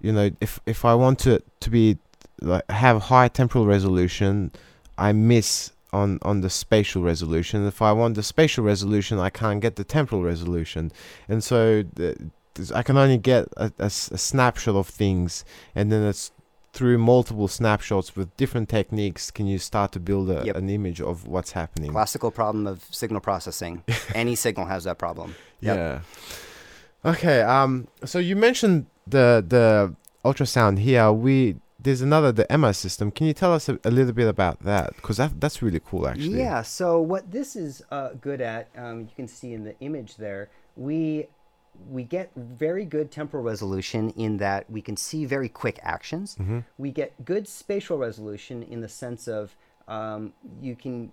you 0.00 0.12
know, 0.12 0.30
if 0.40 0.60
if 0.66 0.84
I 0.84 0.94
want 0.94 1.18
to 1.20 1.42
to 1.60 1.70
be 1.70 1.98
like 2.40 2.68
have 2.70 3.02
high 3.02 3.28
temporal 3.28 3.66
resolution, 3.66 4.50
I 4.98 5.12
miss 5.12 5.70
on 5.94 6.18
on 6.22 6.40
the 6.40 6.50
spatial 6.50 7.02
resolution. 7.02 7.66
If 7.66 7.80
I 7.80 7.92
want 7.92 8.16
the 8.16 8.22
spatial 8.22 8.64
resolution, 8.64 9.18
I 9.18 9.30
can't 9.30 9.60
get 9.60 9.76
the 9.76 9.84
temporal 9.84 10.22
resolution, 10.22 10.90
and 11.28 11.42
so 11.42 11.84
the, 11.94 12.30
I 12.74 12.82
can 12.82 12.96
only 12.96 13.18
get 13.18 13.48
a, 13.56 13.72
a, 13.78 13.86
a, 13.86 13.90
snapshot 13.90 14.74
of 14.74 14.88
things, 14.88 15.44
and 15.74 15.90
then 15.90 16.02
it's 16.02 16.32
through 16.72 16.98
multiple 16.98 17.46
snapshots 17.46 18.16
with 18.16 18.36
different 18.36 18.68
techniques 18.68 19.30
can 19.30 19.46
you 19.46 19.58
start 19.58 19.92
to 19.92 20.00
build 20.00 20.28
a, 20.28 20.44
yep. 20.44 20.56
an 20.56 20.68
image 20.68 21.00
of 21.00 21.26
what's 21.28 21.52
happening. 21.52 21.92
Classical 21.92 22.32
problem 22.32 22.66
of 22.66 22.84
signal 22.90 23.20
processing. 23.20 23.84
Any 24.14 24.34
signal 24.34 24.66
has 24.66 24.82
that 24.84 24.98
problem. 24.98 25.36
Yep. 25.60 25.76
Yeah. 25.76 27.10
Okay. 27.10 27.40
Um. 27.42 27.88
So 28.04 28.18
you 28.18 28.36
mentioned 28.36 28.86
the 29.06 29.44
the 29.46 29.94
ultrasound 30.24 30.78
here. 30.78 31.12
We 31.12 31.56
there's 31.84 32.00
another 32.00 32.32
the 32.32 32.52
EMA 32.52 32.74
system. 32.74 33.10
Can 33.10 33.26
you 33.26 33.34
tell 33.34 33.52
us 33.52 33.68
a, 33.68 33.78
a 33.84 33.90
little 33.90 34.12
bit 34.12 34.26
about 34.26 34.60
that? 34.60 34.96
Because 34.96 35.18
that 35.18 35.40
that's 35.40 35.62
really 35.62 35.80
cool, 35.80 36.08
actually. 36.08 36.38
Yeah. 36.38 36.62
So 36.62 37.00
what 37.00 37.30
this 37.30 37.54
is 37.54 37.82
uh, 37.90 38.10
good 38.20 38.40
at, 38.40 38.68
um, 38.76 39.00
you 39.02 39.14
can 39.14 39.28
see 39.28 39.52
in 39.52 39.64
the 39.64 39.78
image 39.80 40.16
there, 40.16 40.50
we 40.76 41.28
we 41.90 42.04
get 42.04 42.30
very 42.36 42.84
good 42.84 43.10
temporal 43.10 43.42
resolution 43.42 44.10
in 44.10 44.36
that 44.38 44.68
we 44.70 44.80
can 44.80 44.96
see 44.96 45.24
very 45.24 45.48
quick 45.48 45.78
actions. 45.82 46.36
Mm-hmm. 46.36 46.60
We 46.78 46.90
get 46.90 47.24
good 47.24 47.46
spatial 47.48 47.98
resolution 47.98 48.62
in 48.62 48.80
the 48.80 48.88
sense 48.88 49.28
of 49.28 49.56
um, 49.88 50.32
you 50.60 50.76
can 50.76 51.12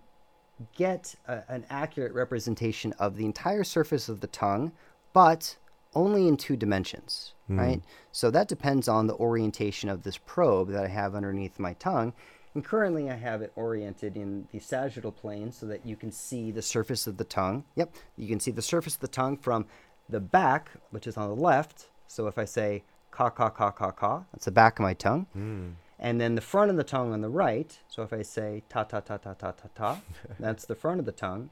get 0.75 1.15
a, 1.27 1.41
an 1.49 1.65
accurate 1.69 2.13
representation 2.13 2.93
of 2.93 3.17
the 3.17 3.25
entire 3.25 3.63
surface 3.63 4.07
of 4.07 4.21
the 4.21 4.27
tongue, 4.27 4.71
but 5.13 5.57
only 5.93 6.27
in 6.27 6.37
two 6.37 6.55
dimensions, 6.55 7.33
mm. 7.49 7.57
right? 7.57 7.81
So 8.11 8.31
that 8.31 8.47
depends 8.47 8.87
on 8.87 9.07
the 9.07 9.15
orientation 9.15 9.89
of 9.89 10.03
this 10.03 10.17
probe 10.17 10.69
that 10.69 10.85
I 10.85 10.87
have 10.87 11.15
underneath 11.15 11.59
my 11.59 11.73
tongue. 11.73 12.13
And 12.53 12.65
currently 12.65 13.09
I 13.09 13.15
have 13.15 13.41
it 13.41 13.53
oriented 13.55 14.17
in 14.17 14.47
the 14.51 14.59
sagittal 14.59 15.11
plane 15.11 15.51
so 15.51 15.65
that 15.67 15.85
you 15.85 15.95
can 15.95 16.11
see 16.11 16.51
the 16.51 16.61
surface 16.61 17.07
of 17.07 17.17
the 17.17 17.23
tongue. 17.23 17.63
Yep, 17.75 17.95
you 18.17 18.27
can 18.27 18.39
see 18.39 18.51
the 18.51 18.61
surface 18.61 18.95
of 18.95 19.01
the 19.01 19.07
tongue 19.07 19.37
from 19.37 19.65
the 20.09 20.19
back, 20.19 20.69
which 20.89 21.07
is 21.07 21.15
on 21.15 21.29
the 21.29 21.35
left. 21.35 21.87
So 22.07 22.27
if 22.27 22.37
I 22.37 22.45
say 22.45 22.83
ka 23.09 23.29
ka 23.29 23.49
ka 23.49 23.71
ka 23.71 23.91
ka, 23.91 24.23
that's 24.33 24.45
the 24.45 24.51
back 24.51 24.79
of 24.79 24.83
my 24.83 24.93
tongue. 24.93 25.27
Mm. 25.35 25.73
And 25.97 26.19
then 26.19 26.35
the 26.35 26.41
front 26.41 26.71
of 26.71 26.77
the 26.77 26.83
tongue 26.83 27.13
on 27.13 27.21
the 27.21 27.29
right. 27.29 27.77
So 27.87 28.03
if 28.03 28.11
I 28.11 28.23
say 28.23 28.63
ta 28.67 28.83
ta 28.83 28.99
ta 28.99 29.17
ta 29.17 29.33
ta 29.33 29.51
ta 29.51 29.69
ta, 29.73 30.01
that's 30.39 30.65
the 30.65 30.75
front 30.75 30.99
of 30.99 31.05
the 31.05 31.11
tongue. 31.11 31.51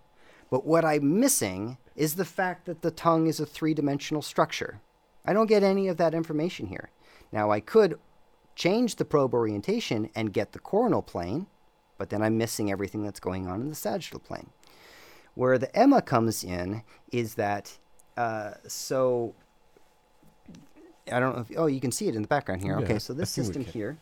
But 0.49 0.65
what 0.65 0.83
I'm 0.83 1.19
missing 1.19 1.77
is 1.95 2.15
the 2.15 2.25
fact 2.25 2.65
that 2.65 2.81
the 2.81 2.91
tongue 2.91 3.27
is 3.27 3.39
a 3.39 3.45
three 3.45 3.73
dimensional 3.73 4.21
structure. 4.21 4.81
I 5.25 5.33
don't 5.33 5.47
get 5.47 5.63
any 5.63 5.87
of 5.87 5.97
that 5.97 6.13
information 6.13 6.67
here. 6.67 6.89
Now, 7.31 7.51
I 7.51 7.59
could 7.59 7.99
change 8.55 8.95
the 8.95 9.05
probe 9.05 9.33
orientation 9.33 10.09
and 10.15 10.33
get 10.33 10.51
the 10.51 10.59
coronal 10.59 11.01
plane, 11.01 11.47
but 11.97 12.09
then 12.09 12.21
I'm 12.21 12.37
missing 12.37 12.71
everything 12.71 13.03
that's 13.03 13.19
going 13.19 13.47
on 13.47 13.61
in 13.61 13.69
the 13.69 13.75
sagittal 13.75 14.19
plane. 14.19 14.49
Where 15.35 15.57
the 15.57 15.69
EMA 15.79 16.01
comes 16.01 16.43
in 16.43 16.83
is 17.11 17.35
that, 17.35 17.77
uh, 18.17 18.51
so 18.67 19.35
I 21.11 21.19
don't 21.19 21.35
know 21.35 21.41
if, 21.41 21.57
oh, 21.57 21.67
you 21.67 21.79
can 21.79 21.91
see 21.91 22.07
it 22.07 22.15
in 22.15 22.21
the 22.21 22.27
background 22.27 22.61
here. 22.61 22.77
Yeah, 22.77 22.85
okay, 22.85 22.99
so 22.99 23.13
this 23.13 23.29
system 23.29 23.63
here, 23.63 23.97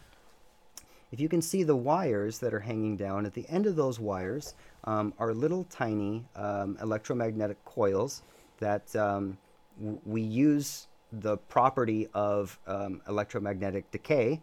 if 1.12 1.20
you 1.20 1.30
can 1.30 1.42
see 1.42 1.64
the 1.64 1.76
wires 1.76 2.40
that 2.40 2.54
are 2.54 2.60
hanging 2.60 2.98
down, 2.98 3.26
at 3.26 3.34
the 3.34 3.48
end 3.50 3.66
of 3.66 3.76
those 3.76 4.00
wires 4.00 4.56
um, 4.84 5.14
are 5.20 5.34
little 5.34 5.64
tiny 5.66 6.26
um, 6.36 6.78
electromagnetic 6.82 7.64
coils 7.66 8.24
that 8.60 8.94
um, 8.96 9.38
w- 9.80 10.00
we 10.06 10.22
use 10.22 10.88
the 11.12 11.38
property 11.38 12.08
of 12.14 12.60
um, 12.68 13.02
electromagnetic 13.08 13.90
decay 13.92 14.42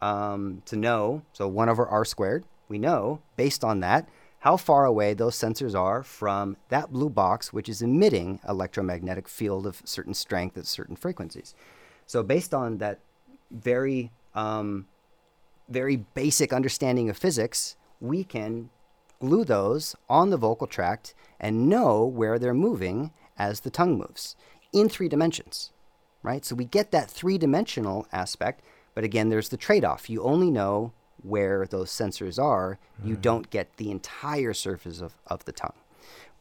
um, 0.00 0.62
to 0.64 0.76
know. 0.76 1.22
So 1.32 1.48
1 1.48 1.68
over 1.68 1.86
r 1.86 2.04
squared, 2.04 2.44
we 2.68 2.78
know 2.78 3.20
based 3.36 3.62
on 3.62 3.80
that 3.80 4.08
how 4.40 4.56
far 4.56 4.84
away 4.84 5.12
those 5.12 5.34
sensors 5.34 5.74
are 5.74 6.02
from 6.02 6.56
that 6.68 6.92
blue 6.92 7.10
box, 7.10 7.52
which 7.52 7.68
is 7.68 7.82
emitting 7.82 8.38
electromagnetic 8.48 9.28
field 9.28 9.66
of 9.66 9.82
certain 9.84 10.14
strength 10.14 10.56
at 10.56 10.66
certain 10.66 10.94
frequencies. 10.94 11.54
So 12.06 12.22
based 12.22 12.54
on 12.54 12.78
that 12.78 13.00
very 13.50 14.12
um, 14.34 14.86
very 15.68 15.96
basic 15.96 16.52
understanding 16.52 17.08
of 17.10 17.16
physics, 17.16 17.76
we 18.00 18.24
can 18.24 18.70
glue 19.20 19.44
those 19.44 19.96
on 20.08 20.30
the 20.30 20.36
vocal 20.36 20.66
tract 20.66 21.14
and 21.40 21.68
know 21.68 22.04
where 22.04 22.38
they're 22.38 22.54
moving 22.54 23.12
as 23.38 23.60
the 23.60 23.70
tongue 23.70 23.98
moves 23.98 24.36
in 24.72 24.88
three 24.88 25.08
dimensions, 25.08 25.70
right? 26.22 26.44
So 26.44 26.54
we 26.54 26.64
get 26.64 26.90
that 26.90 27.10
three 27.10 27.38
dimensional 27.38 28.06
aspect, 28.12 28.62
but 28.94 29.04
again, 29.04 29.28
there's 29.28 29.48
the 29.48 29.56
trade 29.56 29.84
off. 29.84 30.10
You 30.10 30.22
only 30.22 30.50
know 30.50 30.92
where 31.22 31.66
those 31.66 31.90
sensors 31.90 32.42
are, 32.42 32.78
you 33.02 33.14
mm-hmm. 33.14 33.22
don't 33.22 33.50
get 33.50 33.76
the 33.76 33.90
entire 33.90 34.52
surface 34.52 35.00
of, 35.00 35.14
of 35.26 35.44
the 35.44 35.52
tongue. 35.52 35.74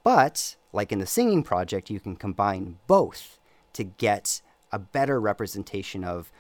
But, 0.04 0.56
like 0.72 0.92
in 0.92 1.00
the 1.00 1.08
singing 1.08 1.42
project, 1.42 1.90
you 1.90 2.00
can 2.00 2.16
combine 2.16 2.78
both 2.86 3.40
to 3.74 3.84
get 3.84 4.42
a 4.72 4.78
better 4.78 5.20
representation 5.20 6.04
of 6.04 6.32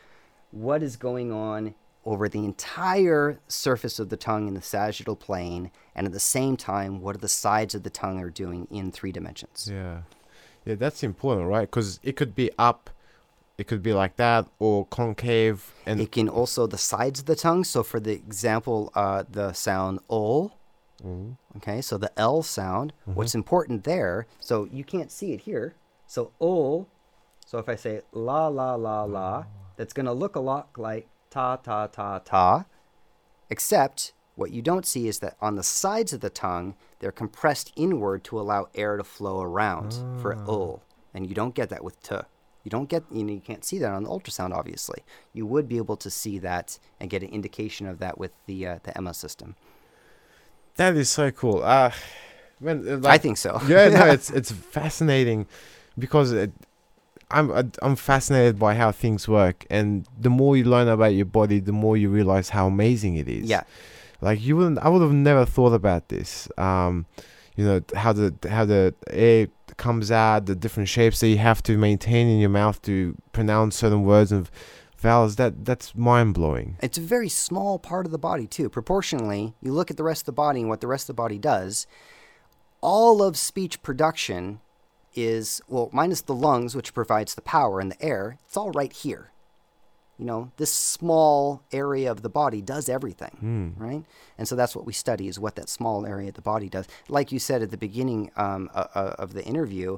what 0.52 0.84
is 0.84 0.96
going 0.96 1.32
on 1.32 1.74
over 2.06 2.30
the 2.30 2.46
entire 2.46 3.40
surface 3.48 4.00
of 4.00 4.10
the 4.10 4.18
tongue 4.18 4.48
in 4.48 4.54
the 4.54 4.62
sagittal 4.62 5.16
plane, 5.16 5.72
and 5.96 6.06
at 6.06 6.14
the 6.14 6.20
same 6.20 6.56
time, 6.56 7.02
what 7.02 7.16
are 7.16 7.20
the 7.20 7.28
sides 7.28 7.74
of 7.74 7.84
the 7.84 7.90
tongue 7.90 8.20
are 8.20 8.30
doing 8.30 8.68
in 8.70 8.92
three 8.92 9.12
dimensions. 9.12 9.70
Yeah, 9.72 10.02
yeah, 10.66 10.76
that's 10.76 11.04
important, 11.04 11.48
right? 11.48 11.70
Because 11.70 12.00
it 12.04 12.16
could 12.16 12.36
be 12.36 12.52
up 12.58 12.90
it 13.58 13.68
could 13.68 13.82
be 13.82 13.94
like 13.94 14.18
that 14.18 14.46
or 14.60 14.86
concave 14.88 15.74
and 15.86 16.02
It 16.02 16.12
can 16.12 16.28
also 16.28 16.68
the 16.68 16.78
sides 16.78 17.22
of 17.22 17.26
the 17.26 17.36
tongue. 17.36 17.64
So 17.64 17.84
for 17.84 18.00
the 18.00 18.12
example, 18.12 18.92
uh, 18.96 19.24
the 19.30 19.54
sound 19.54 20.00
ol. 20.10 20.54
Mm-hmm. 21.04 21.58
Okay, 21.58 21.82
so 21.82 21.98
the 21.98 22.12
L 22.18 22.44
sound. 22.44 22.94
Mm-hmm. 23.02 23.14
What's 23.16 23.36
important 23.36 23.84
there? 23.84 24.28
So 24.40 24.68
you 24.72 24.84
can't 24.84 25.12
see 25.12 25.34
it 25.34 25.42
here. 25.42 25.76
So 26.08 26.32
ol. 26.40 26.88
So 27.46 27.58
if 27.60 27.70
I 27.70 27.76
say 27.76 28.02
la 28.12 28.48
la 28.48 28.76
la 28.76 29.04
la, 29.04 29.40
mm-hmm. 29.40 29.50
that's 29.78 29.94
gonna 29.94 30.14
look 30.14 30.36
a 30.36 30.42
lot 30.42 30.70
like 30.78 31.08
ta 31.36 31.58
ta 31.58 31.88
ta 31.88 32.20
ta. 32.20 32.66
Except 33.50 34.14
what 34.36 34.52
you 34.52 34.62
don't 34.62 34.86
see 34.86 35.08
is 35.08 35.20
that 35.20 35.36
on 35.42 35.56
the 35.56 35.64
sides 35.64 36.14
of 36.14 36.22
the 36.22 36.30
tongue, 36.30 36.76
they're 37.00 37.12
compressed 37.12 37.72
inward 37.76 38.24
to 38.26 38.40
allow 38.40 38.68
air 38.74 38.96
to 38.98 39.04
flow 39.04 39.42
around 39.42 39.94
for 40.22 40.34
ul, 40.48 40.82
and 41.14 41.28
you 41.28 41.36
don't 41.36 41.54
get 41.54 41.68
that 41.70 41.84
with 41.84 42.02
t. 42.02 42.16
You 42.64 42.72
don't 42.72 42.90
get 42.90 43.04
you 43.12 43.24
know 43.26 43.34
you 43.34 43.42
can't 43.42 43.66
see 43.66 43.78
that 43.80 43.92
on 43.92 44.04
the 44.04 44.10
ultrasound. 44.10 44.52
Obviously, 44.54 45.00
you 45.34 45.46
would 45.46 45.68
be 45.68 45.78
able 45.78 45.98
to 45.98 46.10
see 46.10 46.40
that 46.40 46.80
and 47.00 47.10
get 47.10 47.22
an 47.22 47.30
indication 47.30 47.86
of 47.86 48.00
that 48.00 48.18
with 48.18 48.32
the 48.48 48.66
uh, 48.66 48.80
the 48.84 48.92
EMA 48.98 49.14
system. 49.14 49.56
that 50.78 50.96
is 50.96 51.10
so 51.10 51.32
cool 51.32 51.64
uh 51.64 51.92
when, 52.60 52.78
uh, 53.06 53.08
I 53.16 53.18
think 53.18 53.38
so. 53.38 53.52
yeah 53.68 53.90
no 53.90 54.06
it's 54.16 54.30
it's 54.40 54.52
fascinating 54.52 55.46
because 55.98 56.32
it, 56.32 56.52
I'm 57.32 57.72
I'm 57.82 57.96
fascinated 57.96 58.60
by 58.60 58.76
how 58.76 58.92
things 58.92 59.28
work 59.28 59.66
and 59.70 60.08
the 60.20 60.30
more 60.30 60.56
you 60.58 60.64
learn 60.66 60.88
about 60.88 61.14
your 61.16 61.26
body 61.26 61.60
the 61.60 61.72
more 61.72 61.98
you 61.98 62.10
realize 62.10 62.50
how 62.50 62.68
amazing 62.68 63.16
it 63.16 63.28
is 63.28 63.50
Yeah. 63.50 63.64
like 64.22 64.42
you 64.42 64.56
wouldn't 64.58 64.80
i 64.80 64.90
would 64.90 65.02
have 65.02 65.12
never 65.12 65.46
thought 65.46 65.74
about 65.74 66.10
this 66.10 66.48
um 66.58 67.06
you 67.56 67.66
know 67.66 67.82
how 67.96 68.14
the 68.14 68.34
how 68.50 68.64
the 68.66 68.94
air 69.10 69.48
comes 69.78 70.12
out 70.12 70.46
the 70.46 70.56
different 70.56 70.88
shapes 70.88 71.20
that 71.20 71.28
you 71.28 71.38
have 71.40 71.62
to 71.64 71.78
maintain 71.78 72.28
in 72.28 72.40
your 72.40 72.50
mouth 72.62 72.82
to 72.84 73.16
pronounce 73.34 73.76
certain 73.76 74.04
words 74.04 74.32
and 74.32 74.50
vowels 74.98 75.36
that 75.36 75.66
that's 75.66 75.96
mind-blowing 75.96 76.78
It's 76.82 76.98
a 76.98 77.02
very 77.02 77.30
small 77.30 77.78
part 77.80 78.06
of 78.06 78.12
the 78.12 78.18
body, 78.18 78.48
too. 78.48 78.70
Proportionally, 78.70 79.54
you 79.62 79.72
look 79.74 79.92
at 79.92 79.98
the 79.98 80.04
rest 80.04 80.22
of 80.24 80.26
the 80.28 80.32
body 80.46 80.62
and 80.62 80.70
what 80.70 80.80
the 80.82 80.88
rest 80.88 81.04
of 81.04 81.16
the 81.16 81.22
body 81.22 81.38
does. 81.38 81.86
All 82.82 83.22
of 83.22 83.38
speech 83.38 83.84
production 83.84 84.62
is, 85.16 85.62
well, 85.68 85.90
minus 85.92 86.22
the 86.22 86.34
lungs, 86.36 86.76
which 86.76 86.94
provides 86.94 87.36
the 87.36 87.42
power 87.42 87.80
and 87.80 87.92
the 87.92 88.02
air, 88.04 88.38
it's 88.46 88.58
all 88.58 88.72
right 88.72 88.92
here. 88.92 89.32
You 90.18 90.26
know, 90.26 90.52
this 90.56 90.72
small 90.72 91.62
area 91.74 92.10
of 92.10 92.22
the 92.22 92.30
body 92.30 92.62
does 92.62 92.88
everything, 92.88 93.76
right? 93.78 94.04
And 94.38 94.48
so 94.48 94.56
that's 94.56 94.74
what 94.76 94.86
we 94.86 94.94
study 94.94 95.28
is 95.28 95.40
what 95.40 95.56
that 95.56 95.68
small 95.68 96.06
area 96.06 96.30
of 96.30 96.36
the 96.36 96.42
body 96.42 96.70
does. 96.70 96.88
Like 97.10 97.34
you 97.34 97.40
said 97.40 97.62
at 97.62 97.70
the 97.72 97.78
beginning 97.78 98.32
um, 98.38 98.70
uh, 98.74 98.88
uh, 98.96 99.16
of 99.20 99.34
the 99.34 99.44
interview, 99.44 99.98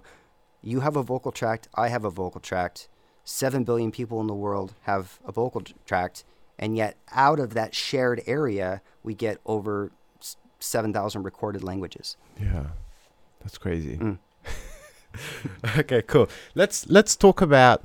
you 0.64 0.80
have 0.80 0.96
a 0.96 1.04
vocal 1.04 1.32
tract, 1.32 1.68
I 1.76 1.90
have 1.90 2.04
a 2.04 2.10
vocal 2.10 2.42
tract. 2.42 2.90
Seven 3.24 3.64
billion 3.64 3.92
people 3.92 4.20
in 4.22 4.28
the 4.28 4.34
world 4.34 4.74
have 4.84 5.20
a 5.24 5.32
vocal 5.32 5.62
tract, 5.86 6.24
and 6.58 6.76
yet 6.76 6.98
out 7.12 7.40
of 7.40 7.54
that 7.54 7.76
shared 7.76 8.24
area, 8.26 8.82
we 9.04 9.14
get 9.14 9.40
over 9.46 9.92
7,000 10.60 11.24
recorded 11.24 11.64
languages. 11.64 12.18
Yeah, 12.42 12.68
that's 13.42 13.58
crazy. 13.58 13.98
Mm. 13.98 14.18
okay, 15.78 16.02
cool. 16.02 16.30
Let's 16.56 16.88
let's 16.90 17.16
talk 17.16 17.42
about 17.42 17.84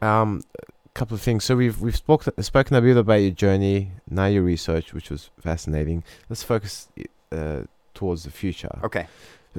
um 0.00 0.42
a 0.54 0.88
couple 0.94 1.14
of 1.14 1.20
things. 1.20 1.44
So 1.44 1.56
we've 1.56 1.80
we've 1.80 1.96
spoke, 1.96 2.24
spoken 2.40 2.76
a 2.76 2.80
bit 2.80 2.96
about 2.96 3.14
your 3.14 3.30
journey, 3.30 3.92
now 4.08 4.26
your 4.26 4.42
research, 4.42 4.92
which 4.92 5.10
was 5.10 5.30
fascinating. 5.40 6.02
Let's 6.28 6.42
focus 6.42 6.88
uh, 7.32 7.62
towards 7.94 8.24
the 8.24 8.30
future. 8.30 8.78
Okay. 8.82 9.06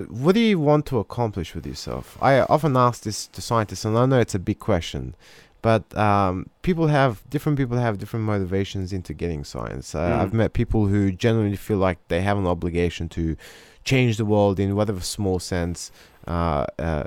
What 0.10 0.36
do 0.36 0.40
you 0.40 0.58
want 0.58 0.86
to 0.88 1.00
accomplish 1.00 1.54
with 1.54 1.66
yourself? 1.66 2.18
I 2.22 2.40
often 2.42 2.78
ask 2.78 3.04
this 3.04 3.28
to 3.28 3.42
scientists, 3.42 3.84
and 3.84 3.98
I 3.98 4.06
know 4.06 4.20
it's 4.20 4.36
a 4.36 4.40
big 4.40 4.58
question, 4.60 5.16
but 5.62 5.84
um, 5.98 6.50
people 6.62 6.88
have 6.88 7.22
different 7.30 7.58
people 7.58 7.78
have 7.78 7.98
different 7.98 8.26
motivations 8.26 8.94
into 8.94 9.14
getting 9.14 9.44
science. 9.44 9.94
Uh, 9.94 10.00
Mm. 10.12 10.20
I've 10.20 10.34
met 10.34 10.54
people 10.54 10.88
who 10.88 11.12
genuinely 11.12 11.58
feel 11.58 11.78
like 11.78 11.98
they 12.08 12.22
have 12.22 12.38
an 12.38 12.48
obligation 12.48 13.10
to 13.10 13.36
change 13.84 14.16
the 14.16 14.26
world 14.26 14.60
in 14.62 14.76
whatever 14.76 15.02
small 15.02 15.40
sense, 15.40 15.92
uh, 16.28 16.66
uh, 16.78 17.04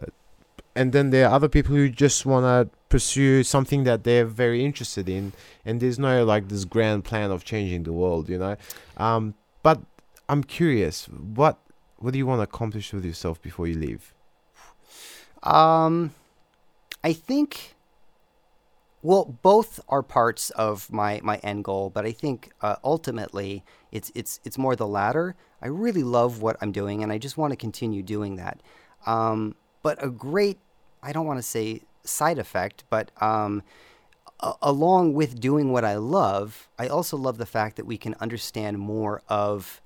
and 0.74 0.92
then 0.92 1.10
there 1.10 1.28
are 1.28 1.34
other 1.34 1.48
people 1.48 1.74
who 1.74 1.88
just 1.88 2.26
want 2.26 2.44
to 2.44 2.76
pursue 2.88 3.44
something 3.44 3.84
that 3.84 4.04
they're 4.04 4.24
very 4.24 4.64
interested 4.64 5.08
in, 5.08 5.32
and 5.64 5.80
there's 5.80 5.98
no 5.98 6.24
like 6.24 6.48
this 6.48 6.64
grand 6.64 7.04
plan 7.04 7.30
of 7.30 7.44
changing 7.44 7.84
the 7.84 7.92
world, 7.92 8.28
you 8.28 8.38
know. 8.38 8.56
Um, 8.96 9.34
but 9.62 9.80
I'm 10.28 10.42
curious, 10.42 11.06
what 11.06 11.58
what 11.98 12.12
do 12.12 12.18
you 12.18 12.26
want 12.26 12.40
to 12.40 12.42
accomplish 12.44 12.92
with 12.92 13.04
yourself 13.04 13.40
before 13.40 13.66
you 13.66 13.78
leave? 13.78 14.12
Um, 15.42 16.14
I 17.02 17.12
think. 17.12 17.70
Well, 19.02 19.36
both 19.42 19.80
are 19.90 20.02
parts 20.02 20.48
of 20.48 20.90
my, 20.90 21.20
my 21.22 21.36
end 21.42 21.64
goal, 21.64 21.90
but 21.90 22.06
I 22.06 22.12
think 22.12 22.52
uh, 22.62 22.76
ultimately 22.82 23.62
it's 23.92 24.10
it's 24.14 24.40
it's 24.44 24.56
more 24.56 24.74
the 24.74 24.86
latter. 24.86 25.36
I 25.60 25.66
really 25.66 26.02
love 26.02 26.40
what 26.40 26.56
I'm 26.62 26.72
doing, 26.72 27.02
and 27.02 27.12
I 27.12 27.18
just 27.18 27.36
want 27.36 27.50
to 27.52 27.56
continue 27.56 28.02
doing 28.02 28.36
that. 28.36 28.60
Um, 29.06 29.54
but 29.82 30.02
a 30.02 30.08
great, 30.08 30.58
I 31.02 31.12
don't 31.12 31.26
want 31.26 31.38
to 31.38 31.42
say 31.42 31.82
side 32.04 32.38
effect, 32.38 32.84
but 32.90 33.10
um, 33.20 33.62
a- 34.40 34.54
along 34.62 35.14
with 35.14 35.40
doing 35.40 35.72
what 35.72 35.84
I 35.84 35.96
love, 35.96 36.68
I 36.78 36.88
also 36.88 37.16
love 37.16 37.38
the 37.38 37.46
fact 37.46 37.76
that 37.76 37.86
we 37.86 37.96
can 37.98 38.14
understand 38.20 38.78
more 38.78 39.22
of 39.28 39.80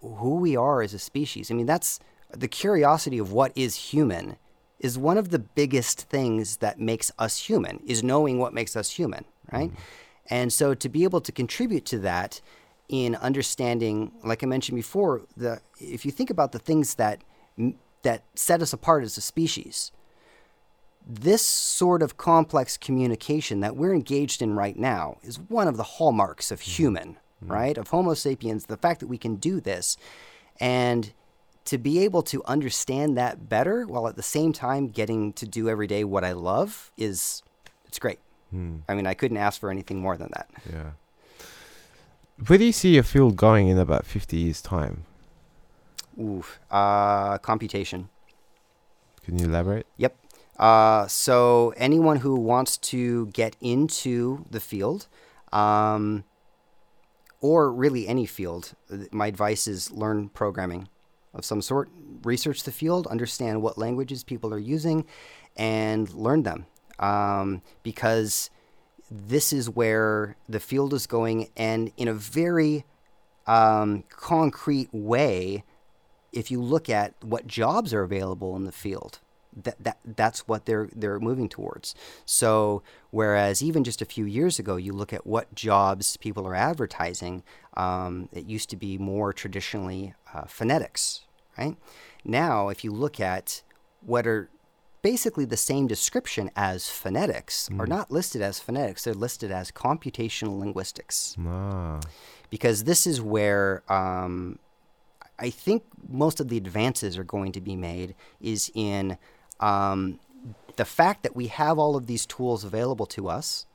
who 0.00 0.36
we 0.36 0.56
are 0.56 0.82
as 0.82 0.94
a 0.94 0.98
species. 0.98 1.50
I 1.50 1.54
mean, 1.54 1.66
that's 1.66 2.00
the 2.32 2.48
curiosity 2.48 3.18
of 3.18 3.32
what 3.32 3.52
is 3.54 3.76
human 3.76 4.36
is 4.78 4.96
one 4.96 5.18
of 5.18 5.28
the 5.30 5.38
biggest 5.38 6.02
things 6.08 6.56
that 6.58 6.80
makes 6.80 7.12
us 7.18 7.36
human 7.36 7.82
is 7.84 8.02
knowing 8.02 8.38
what 8.38 8.54
makes 8.54 8.76
us 8.76 8.90
human, 8.92 9.24
right? 9.52 9.70
And 10.30 10.52
so 10.52 10.74
to 10.74 10.88
be 10.88 11.04
able 11.04 11.20
to 11.20 11.32
contribute 11.32 11.84
to 11.86 11.98
that 11.98 12.40
in 12.88 13.14
understanding, 13.16 14.12
like 14.24 14.42
I 14.42 14.46
mentioned 14.46 14.76
before, 14.76 15.22
the 15.36 15.60
if 15.78 16.06
you 16.06 16.10
think 16.12 16.30
about 16.30 16.52
the 16.52 16.58
things 16.58 16.94
that 16.94 17.22
that 18.02 18.22
set 18.34 18.62
us 18.62 18.72
apart 18.72 19.04
as 19.04 19.16
a 19.16 19.20
species, 19.20 19.92
this 21.06 21.42
sort 21.42 22.02
of 22.02 22.16
complex 22.16 22.76
communication 22.76 23.60
that 23.60 23.76
we're 23.76 23.94
engaged 23.94 24.42
in 24.42 24.54
right 24.54 24.76
now 24.76 25.16
is 25.22 25.38
one 25.38 25.68
of 25.68 25.76
the 25.76 25.82
hallmarks 25.82 26.50
of 26.50 26.60
mm-hmm. 26.60 26.70
human, 26.70 27.08
mm-hmm. 27.42 27.52
right? 27.52 27.78
Of 27.78 27.88
Homo 27.88 28.14
sapiens, 28.14 28.66
the 28.66 28.76
fact 28.76 29.00
that 29.00 29.08
we 29.08 29.18
can 29.18 29.36
do 29.36 29.60
this. 29.60 29.96
And 30.58 31.12
to 31.66 31.78
be 31.78 32.00
able 32.00 32.22
to 32.22 32.42
understand 32.44 33.16
that 33.16 33.48
better 33.48 33.86
while 33.86 34.08
at 34.08 34.16
the 34.16 34.22
same 34.22 34.52
time 34.52 34.88
getting 34.88 35.32
to 35.34 35.46
do 35.46 35.68
every 35.68 35.86
day 35.86 36.04
what 36.04 36.24
I 36.24 36.32
love 36.32 36.90
is 36.96 37.42
it's 37.86 37.98
great. 37.98 38.18
Hmm. 38.50 38.78
I 38.88 38.94
mean, 38.94 39.06
I 39.06 39.14
couldn't 39.14 39.36
ask 39.36 39.60
for 39.60 39.70
anything 39.70 40.00
more 40.00 40.16
than 40.16 40.30
that. 40.34 40.48
Yeah. 40.70 40.90
Where 42.46 42.58
do 42.58 42.64
you 42.64 42.72
see 42.72 42.94
your 42.94 43.02
field 43.02 43.36
going 43.36 43.68
in 43.68 43.78
about 43.78 44.06
50 44.06 44.36
years' 44.36 44.62
time? 44.62 45.04
Oof. 46.20 46.60
Uh, 46.70 47.38
computation. 47.38 48.08
Can 49.22 49.38
you 49.38 49.46
elaborate? 49.46 49.86
Yep. 49.96 50.16
Uh, 50.58 51.06
so 51.06 51.72
anyone 51.76 52.18
who 52.18 52.34
wants 52.34 52.76
to 52.76 53.26
get 53.28 53.56
into 53.60 54.44
the 54.50 54.60
field, 54.60 55.08
um, 55.52 56.24
or 57.40 57.72
really 57.72 58.06
any 58.06 58.26
field, 58.26 58.74
my 59.10 59.26
advice 59.26 59.66
is 59.66 59.90
learn 59.90 60.28
programming 60.28 60.88
of 61.32 61.44
some 61.44 61.62
sort. 61.62 61.88
Research 62.24 62.64
the 62.64 62.72
field, 62.72 63.06
understand 63.06 63.62
what 63.62 63.78
languages 63.78 64.22
people 64.22 64.52
are 64.52 64.58
using, 64.58 65.06
and 65.56 66.12
learn 66.12 66.42
them. 66.42 66.66
Um, 66.98 67.62
because 67.82 68.50
this 69.10 69.54
is 69.54 69.70
where 69.70 70.36
the 70.48 70.60
field 70.60 70.92
is 70.92 71.06
going, 71.06 71.48
and 71.56 71.90
in 71.96 72.08
a 72.08 72.14
very 72.14 72.84
um, 73.46 74.04
concrete 74.10 74.90
way, 74.92 75.64
if 76.32 76.50
you 76.50 76.60
look 76.62 76.88
at 76.88 77.14
what 77.22 77.46
jobs 77.46 77.92
are 77.92 78.02
available 78.02 78.56
in 78.56 78.64
the 78.64 78.72
field, 78.72 79.18
that, 79.64 79.82
that 79.82 79.98
that's 80.04 80.46
what 80.46 80.66
they're 80.66 80.88
they're 80.94 81.18
moving 81.18 81.48
towards. 81.48 81.94
So 82.24 82.82
whereas 83.10 83.62
even 83.62 83.82
just 83.82 84.00
a 84.00 84.04
few 84.04 84.24
years 84.24 84.58
ago, 84.60 84.76
you 84.76 84.92
look 84.92 85.12
at 85.12 85.26
what 85.26 85.54
jobs 85.54 86.16
people 86.16 86.46
are 86.46 86.54
advertising, 86.54 87.42
um, 87.76 88.28
it 88.32 88.44
used 88.46 88.70
to 88.70 88.76
be 88.76 88.96
more 88.96 89.32
traditionally 89.32 90.14
uh, 90.32 90.44
phonetics, 90.44 91.22
right? 91.58 91.76
Now, 92.24 92.68
if 92.68 92.84
you 92.84 92.92
look 92.92 93.18
at 93.18 93.62
what 94.06 94.26
are 94.26 94.50
basically 95.02 95.46
the 95.46 95.56
same 95.56 95.86
description 95.88 96.50
as 96.54 96.88
phonetics, 96.88 97.68
are 97.78 97.86
not 97.86 98.10
listed 98.10 98.42
as 98.42 98.60
phonetics; 98.60 99.02
they're 99.04 99.14
listed 99.14 99.50
as 99.50 99.72
computational 99.72 100.58
linguistics 100.60 101.34
Ah. 101.44 101.98
because 102.50 102.84
this 102.84 103.04
is 103.06 103.20
where 103.20 103.82
um, 103.92 104.58
I 105.40 105.50
think 105.50 105.82
most 106.08 106.38
of 106.38 106.48
the 106.48 106.58
advances 106.58 107.16
are 107.16 107.24
going 107.24 107.52
to 107.52 107.60
be 107.60 107.74
made 107.74 108.14
is 108.40 108.70
in 108.74 109.16
um, 109.58 110.20
the 110.76 110.84
fact 110.84 111.22
that 111.22 111.34
we 111.34 111.46
have 111.48 111.78
all 111.78 111.96
of 111.96 112.06
these 112.06 112.26
tools 112.26 112.62
available 112.62 113.06
to 113.06 113.28
us, 113.28 113.66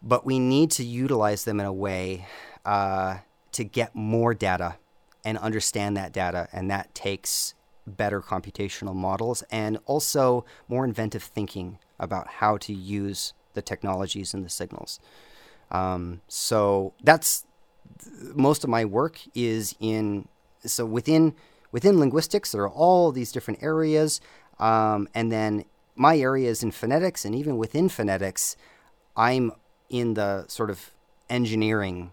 but 0.00 0.24
we 0.24 0.38
need 0.38 0.70
to 0.72 0.84
utilize 0.84 1.44
them 1.44 1.60
in 1.60 1.66
a 1.66 1.72
way 1.72 2.26
uh, 2.64 3.18
to 3.52 3.64
get 3.64 3.94
more 3.94 4.34
data 4.34 4.76
and 5.24 5.36
understand 5.38 5.96
that 5.96 6.12
data, 6.12 6.48
and 6.52 6.70
that 6.70 6.94
takes 6.94 7.54
better 7.86 8.20
computational 8.20 8.94
models 8.94 9.42
and 9.50 9.78
also 9.86 10.44
more 10.68 10.84
inventive 10.84 11.22
thinking 11.22 11.78
about 11.98 12.28
how 12.28 12.56
to 12.58 12.72
use 12.72 13.32
the 13.54 13.62
technologies 13.62 14.34
and 14.34 14.44
the 14.44 14.50
signals. 14.50 15.00
Um, 15.70 16.20
so 16.28 16.94
that's 17.02 17.44
most 18.34 18.64
of 18.64 18.70
my 18.70 18.84
work 18.84 19.20
is 19.34 19.74
in 19.80 20.28
so 20.72 20.84
within 20.84 21.34
within 21.72 21.98
linguistics 21.98 22.52
there 22.52 22.62
are 22.62 22.70
all 22.70 23.12
these 23.12 23.32
different 23.32 23.62
areas 23.62 24.20
um, 24.58 25.08
and 25.14 25.30
then 25.30 25.64
my 25.94 26.18
area 26.18 26.48
is 26.48 26.62
in 26.62 26.70
phonetics 26.70 27.24
and 27.24 27.34
even 27.34 27.56
within 27.56 27.88
phonetics 27.88 28.56
i'm 29.16 29.52
in 29.88 30.14
the 30.14 30.46
sort 30.48 30.70
of 30.70 30.92
engineering 31.28 32.12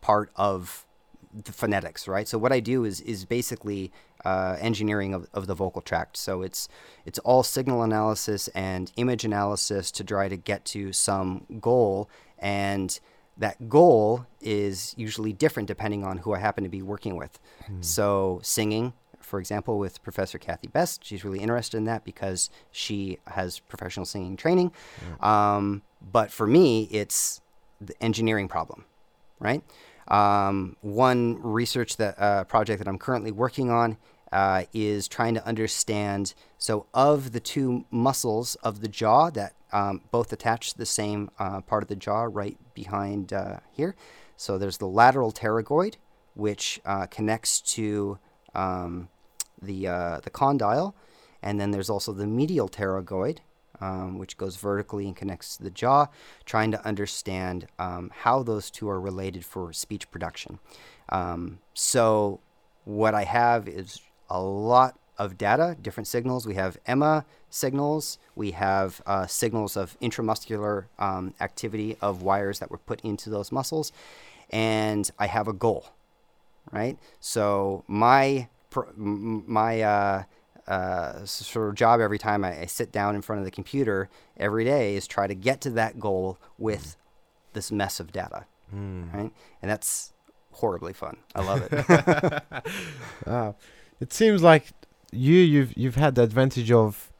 part 0.00 0.30
of 0.36 0.86
the 1.32 1.52
phonetics 1.52 2.06
right? 2.06 2.28
So 2.28 2.38
what 2.38 2.52
i 2.52 2.60
do 2.60 2.84
is 2.84 3.00
is 3.00 3.24
basically 3.24 3.92
uh, 4.24 4.56
engineering 4.60 5.12
of, 5.14 5.26
of 5.34 5.46
the 5.46 5.54
vocal 5.54 5.82
tract. 5.82 6.16
So 6.16 6.42
it's 6.42 6.68
it's 7.04 7.18
all 7.20 7.42
signal 7.42 7.82
analysis 7.82 8.48
and 8.48 8.90
image 8.96 9.24
analysis 9.24 9.90
to 9.92 10.04
try 10.04 10.28
to 10.28 10.36
get 10.36 10.64
to 10.66 10.92
some 10.92 11.46
goal 11.60 12.08
and 12.38 12.98
that 13.36 13.68
goal 13.68 14.26
is 14.40 14.94
usually 14.96 15.32
different 15.32 15.66
depending 15.66 16.04
on 16.04 16.18
who 16.18 16.34
I 16.34 16.38
happen 16.38 16.64
to 16.64 16.70
be 16.70 16.82
working 16.82 17.16
with. 17.16 17.38
So, 17.80 18.40
singing, 18.42 18.92
for 19.20 19.40
example, 19.40 19.78
with 19.78 20.02
Professor 20.02 20.38
Kathy 20.38 20.68
Best, 20.68 21.04
she's 21.04 21.24
really 21.24 21.40
interested 21.40 21.76
in 21.78 21.84
that 21.84 22.04
because 22.04 22.50
she 22.70 23.18
has 23.26 23.58
professional 23.60 24.06
singing 24.06 24.36
training. 24.36 24.70
Um, 25.20 25.82
but 26.12 26.30
for 26.30 26.46
me, 26.46 26.84
it's 26.90 27.40
the 27.80 28.00
engineering 28.02 28.48
problem, 28.48 28.84
right? 29.40 29.62
Um, 30.08 30.76
one 30.82 31.40
research 31.42 31.96
that 31.96 32.20
uh, 32.20 32.44
project 32.44 32.78
that 32.78 32.86
I'm 32.88 32.98
currently 32.98 33.32
working 33.32 33.70
on 33.70 33.96
uh, 34.32 34.64
is 34.72 35.08
trying 35.08 35.34
to 35.34 35.46
understand. 35.46 36.34
So, 36.58 36.86
of 36.92 37.32
the 37.32 37.40
two 37.40 37.86
muscles 37.90 38.56
of 38.56 38.80
the 38.80 38.88
jaw 38.88 39.30
that 39.30 39.54
um, 39.72 40.02
both 40.10 40.32
attach 40.32 40.72
to 40.72 40.78
the 40.78 40.86
same 40.86 41.30
uh, 41.38 41.62
part 41.62 41.82
of 41.82 41.88
the 41.88 41.96
jaw, 41.96 42.28
right 42.30 42.58
behind 42.74 43.32
uh, 43.32 43.60
here. 43.72 43.94
So, 44.36 44.58
there's 44.58 44.78
the 44.78 44.88
lateral 44.88 45.32
pterygoid, 45.32 45.94
which 46.34 46.80
uh, 46.84 47.06
connects 47.06 47.60
to 47.60 48.18
um, 48.54 49.08
the 49.60 49.88
uh, 49.88 50.20
the 50.20 50.30
condyle, 50.30 50.94
and 51.42 51.60
then 51.60 51.70
there's 51.70 51.90
also 51.90 52.12
the 52.12 52.26
medial 52.26 52.68
pterygoid, 52.68 53.38
um, 53.80 54.18
which 54.18 54.36
goes 54.36 54.56
vertically 54.56 55.06
and 55.06 55.16
connects 55.16 55.56
to 55.56 55.62
the 55.62 55.70
jaw, 55.70 56.06
trying 56.44 56.70
to 56.72 56.86
understand 56.86 57.66
um, 57.78 58.10
how 58.14 58.42
those 58.42 58.70
two 58.70 58.88
are 58.88 59.00
related 59.00 59.44
for 59.44 59.72
speech 59.72 60.10
production. 60.10 60.58
Um, 61.08 61.58
so, 61.74 62.40
what 62.84 63.14
I 63.14 63.24
have 63.24 63.68
is 63.68 64.00
a 64.28 64.40
lot 64.40 64.98
of 65.18 65.38
data, 65.38 65.76
different 65.80 66.06
signals. 66.06 66.46
We 66.46 66.54
have 66.54 66.76
EMA 66.88 67.24
signals, 67.50 68.18
we 68.34 68.50
have 68.52 69.00
uh, 69.06 69.26
signals 69.26 69.76
of 69.76 69.98
intramuscular 70.00 70.86
um, 70.98 71.34
activity 71.40 71.96
of 72.00 72.22
wires 72.22 72.58
that 72.58 72.70
were 72.70 72.78
put 72.78 73.00
into 73.02 73.30
those 73.30 73.52
muscles, 73.52 73.92
and 74.50 75.10
I 75.18 75.26
have 75.26 75.46
a 75.48 75.52
goal, 75.52 75.86
right? 76.72 76.98
So, 77.20 77.84
my 77.86 78.48
my 78.96 79.82
uh, 79.82 80.22
uh, 80.66 81.24
sort 81.24 81.68
of 81.68 81.74
job 81.76 82.00
every 82.00 82.18
time 82.18 82.44
I, 82.44 82.62
I 82.62 82.66
sit 82.66 82.90
down 82.90 83.14
in 83.14 83.22
front 83.22 83.38
of 83.38 83.44
the 83.44 83.50
computer 83.52 84.08
every 84.36 84.64
day 84.64 84.96
is 84.96 85.06
try 85.06 85.26
to 85.26 85.34
get 85.34 85.60
to 85.62 85.70
that 85.70 86.00
goal 86.00 86.38
with 86.58 86.96
this 87.52 87.70
mess 87.70 88.00
of 88.00 88.10
data, 88.12 88.46
right? 88.72 89.30
And 89.62 89.70
that's 89.70 90.12
horribly 90.52 90.92
fun. 90.92 91.18
I 91.34 91.42
love 91.44 91.68
it. 91.70 92.42
Wow. 93.26 93.54
It 94.00 94.12
seems 94.12 94.42
like 94.42 94.72
you 95.14 95.34
you've 95.34 95.72
you've 95.76 95.96
had 95.96 96.14
the 96.14 96.22
advantage 96.22 96.70
of 96.72 97.10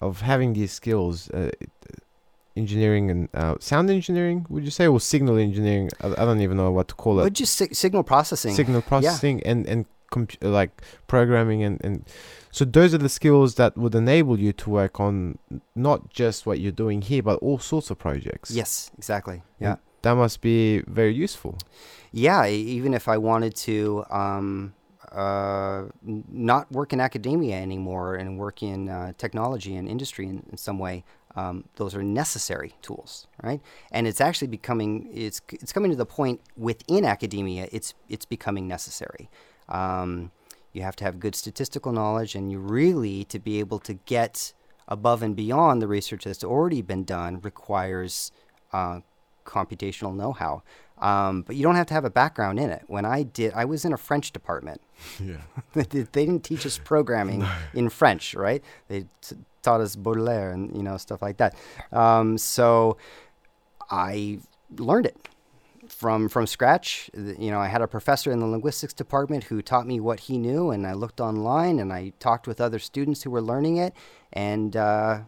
of 0.00 0.20
having 0.22 0.52
these 0.54 0.72
skills, 0.72 1.30
uh, 1.30 1.50
engineering 2.56 3.10
and 3.10 3.28
uh, 3.34 3.54
sound 3.60 3.90
engineering. 3.90 4.46
Would 4.48 4.64
you 4.64 4.70
say, 4.70 4.86
or 4.86 5.00
signal 5.00 5.38
engineering? 5.38 5.90
I, 6.00 6.08
I 6.08 6.24
don't 6.24 6.40
even 6.40 6.56
know 6.56 6.70
what 6.70 6.88
to 6.88 6.94
call 6.94 7.20
it. 7.20 7.24
but 7.24 7.32
just 7.32 7.56
sig- 7.56 7.74
signal 7.74 8.02
processing. 8.02 8.54
Signal 8.54 8.82
processing 8.82 9.42
and 9.44 9.66
and 9.66 9.86
compu- 10.10 10.42
like 10.42 10.82
programming 11.06 11.62
and 11.62 11.80
and 11.84 12.04
so 12.50 12.64
those 12.66 12.92
are 12.92 12.98
the 12.98 13.08
skills 13.08 13.54
that 13.54 13.76
would 13.78 13.94
enable 13.94 14.38
you 14.38 14.52
to 14.52 14.68
work 14.70 15.00
on 15.00 15.38
not 15.74 16.10
just 16.10 16.44
what 16.46 16.60
you're 16.60 16.72
doing 16.72 17.00
here, 17.02 17.22
but 17.22 17.38
all 17.40 17.58
sorts 17.58 17.90
of 17.90 17.98
projects. 17.98 18.50
yes, 18.50 18.90
exactly. 18.98 19.42
Yeah. 19.58 19.76
That 20.02 20.16
must 20.16 20.40
be 20.40 20.80
very 20.88 21.14
useful. 21.14 21.56
yeah, 22.10 22.44
even 22.46 22.92
if 22.92 23.06
I 23.08 23.16
wanted 23.18 23.54
to 23.68 24.04
um, 24.10 24.74
uh, 25.12 25.84
not 26.02 26.70
work 26.72 26.92
in 26.92 27.00
academia 27.00 27.56
anymore 27.56 28.14
and 28.14 28.38
work 28.38 28.62
in 28.62 28.88
uh, 28.88 29.12
technology 29.18 29.76
and 29.76 29.88
industry 29.88 30.26
in, 30.26 30.42
in 30.50 30.56
some 30.56 30.78
way, 30.78 31.04
um, 31.36 31.64
those 31.76 31.94
are 31.94 32.02
necessary 32.02 32.74
tools, 32.82 33.26
right? 33.42 33.60
And 33.90 34.06
it's 34.06 34.20
actually 34.20 34.48
becoming 34.48 35.08
it's 35.12 35.40
it's 35.50 35.72
coming 35.72 35.90
to 35.90 35.96
the 35.96 36.06
point 36.06 36.40
within 36.56 37.04
academia. 37.04 37.68
It's 37.72 37.94
it's 38.08 38.24
becoming 38.24 38.68
necessary. 38.68 39.30
Um, 39.68 40.30
you 40.72 40.82
have 40.82 40.96
to 40.96 41.04
have 41.04 41.20
good 41.20 41.34
statistical 41.34 41.92
knowledge, 41.92 42.34
and 42.34 42.50
you 42.50 42.58
really 42.58 43.24
to 43.24 43.38
be 43.38 43.60
able 43.60 43.78
to 43.80 43.94
get 43.94 44.52
above 44.88 45.22
and 45.22 45.36
beyond 45.36 45.80
the 45.80 45.86
research 45.86 46.24
that's 46.24 46.44
already 46.44 46.82
been 46.82 47.04
done 47.04 47.40
requires 47.40 48.32
uh, 48.72 49.00
computational 49.44 50.14
know-how. 50.14 50.62
Um, 51.02 51.42
but 51.42 51.56
you 51.56 51.62
don't 51.64 51.74
have 51.74 51.86
to 51.88 51.94
have 51.94 52.04
a 52.04 52.10
background 52.10 52.58
in 52.60 52.70
it. 52.70 52.84
When 52.86 53.04
I 53.04 53.24
did, 53.24 53.52
I 53.54 53.64
was 53.64 53.84
in 53.84 53.92
a 53.92 53.96
French 53.98 54.32
department. 54.32 54.80
Yeah. 55.20 55.38
they 55.74 55.82
did- 55.82 56.12
they 56.12 56.24
didn't 56.26 56.44
teach 56.44 56.64
us 56.64 56.78
programming 56.78 57.44
in 57.74 57.88
French, 57.90 58.34
right? 58.34 58.62
They 58.88 59.06
t- 59.20 59.36
taught 59.62 59.80
us 59.80 59.96
Baudelaire 59.96 60.52
and 60.52 60.76
you 60.76 60.82
know 60.82 60.96
stuff 60.96 61.20
like 61.22 61.38
that. 61.38 61.54
Um, 61.92 62.38
so 62.38 62.96
I 63.90 64.38
learned 64.78 65.06
it 65.06 65.16
from 65.88 66.28
from 66.28 66.46
scratch. 66.46 67.10
You 67.14 67.50
know, 67.50 67.58
I 67.58 67.66
had 67.68 67.82
a 67.82 67.88
professor 67.88 68.30
in 68.32 68.38
the 68.40 68.46
linguistics 68.46 68.94
department 68.94 69.44
who 69.44 69.60
taught 69.62 69.86
me 69.86 70.00
what 70.00 70.20
he 70.20 70.38
knew, 70.38 70.70
and 70.70 70.86
I 70.86 70.92
looked 70.94 71.20
online 71.20 71.78
and 71.80 71.92
I 71.92 72.12
talked 72.20 72.46
with 72.46 72.60
other 72.60 72.78
students 72.78 73.22
who 73.24 73.30
were 73.30 73.42
learning 73.42 73.76
it, 73.78 73.92
and 74.32 74.76
uh, 74.76 75.20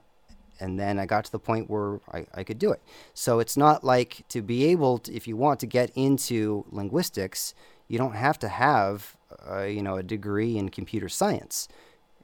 and 0.61 0.79
then 0.79 0.99
I 0.99 1.07
got 1.07 1.25
to 1.27 1.33
the 1.33 1.39
point 1.39 1.69
where 1.71 2.01
I, 2.13 2.27
I 2.35 2.45
could 2.45 2.59
do 2.59 2.71
it. 2.73 2.81
So 3.13 3.39
it's 3.41 3.57
not 3.57 3.85
like 3.85 4.25
to 4.29 4.43
be 4.43 4.65
able, 4.67 4.99
to, 4.99 5.13
if 5.15 5.27
you 5.29 5.37
want 5.37 5.61
to 5.61 5.67
get 5.67 5.91
into 5.95 6.65
linguistics, 6.71 7.55
you 7.89 7.99
don't 7.99 8.15
have 8.15 8.39
to 8.41 8.49
have 8.49 9.17
uh, 9.51 9.63
you 9.63 9.83
know 9.83 9.97
a 9.97 10.03
degree 10.03 10.57
in 10.57 10.69
computer 10.71 11.09
science. 11.09 11.69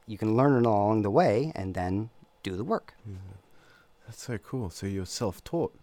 You 0.07 0.17
can 0.17 0.35
learn 0.35 0.55
it 0.57 0.65
along 0.65 1.03
the 1.03 1.11
way 1.11 1.51
and 1.55 1.73
then 1.75 2.09
do 2.43 2.55
the 2.55 2.63
work. 2.63 2.95
That's 4.05 4.23
so 4.23 4.37
cool. 4.39 4.69
So 4.69 4.87
you're 4.87 5.05
self-taught, 5.05 5.73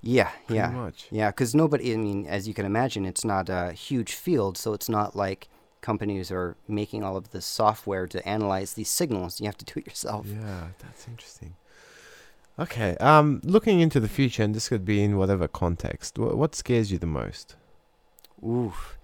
Yeah, 0.00 0.30
pretty 0.46 0.58
yeah. 0.58 0.70
much. 0.70 1.06
Yeah, 1.10 1.30
because 1.30 1.54
nobody, 1.54 1.92
I 1.92 1.96
mean, 1.96 2.26
as 2.26 2.48
you 2.48 2.54
can 2.54 2.66
imagine, 2.66 3.04
it's 3.04 3.24
not 3.24 3.48
a 3.48 3.72
huge 3.72 4.14
field, 4.14 4.56
so 4.58 4.72
it's 4.72 4.88
not 4.88 5.14
like 5.14 5.48
companies 5.82 6.32
are 6.32 6.56
making 6.66 7.04
all 7.04 7.16
of 7.16 7.30
the 7.30 7.40
software 7.40 8.08
to 8.08 8.26
analyze 8.26 8.74
these 8.74 8.88
signals. 8.88 9.40
You 9.40 9.46
have 9.46 9.58
to 9.58 9.64
do 9.64 9.74
it 9.80 9.86
yourself. 9.86 10.26
Yeah, 10.26 10.68
that's 10.78 11.06
interesting. 11.06 11.54
Okay, 12.58 12.96
um, 13.00 13.40
looking 13.44 13.80
into 13.80 14.00
the 14.00 14.08
future, 14.08 14.42
and 14.42 14.54
this 14.54 14.70
could 14.70 14.84
be 14.84 15.02
in 15.02 15.18
whatever 15.18 15.46
context. 15.46 16.16
Wh- 16.16 16.36
what 16.36 16.54
scares 16.54 16.90
you 16.90 16.98
the 16.98 17.06
most? 17.06 17.54
Oof. 18.42 18.96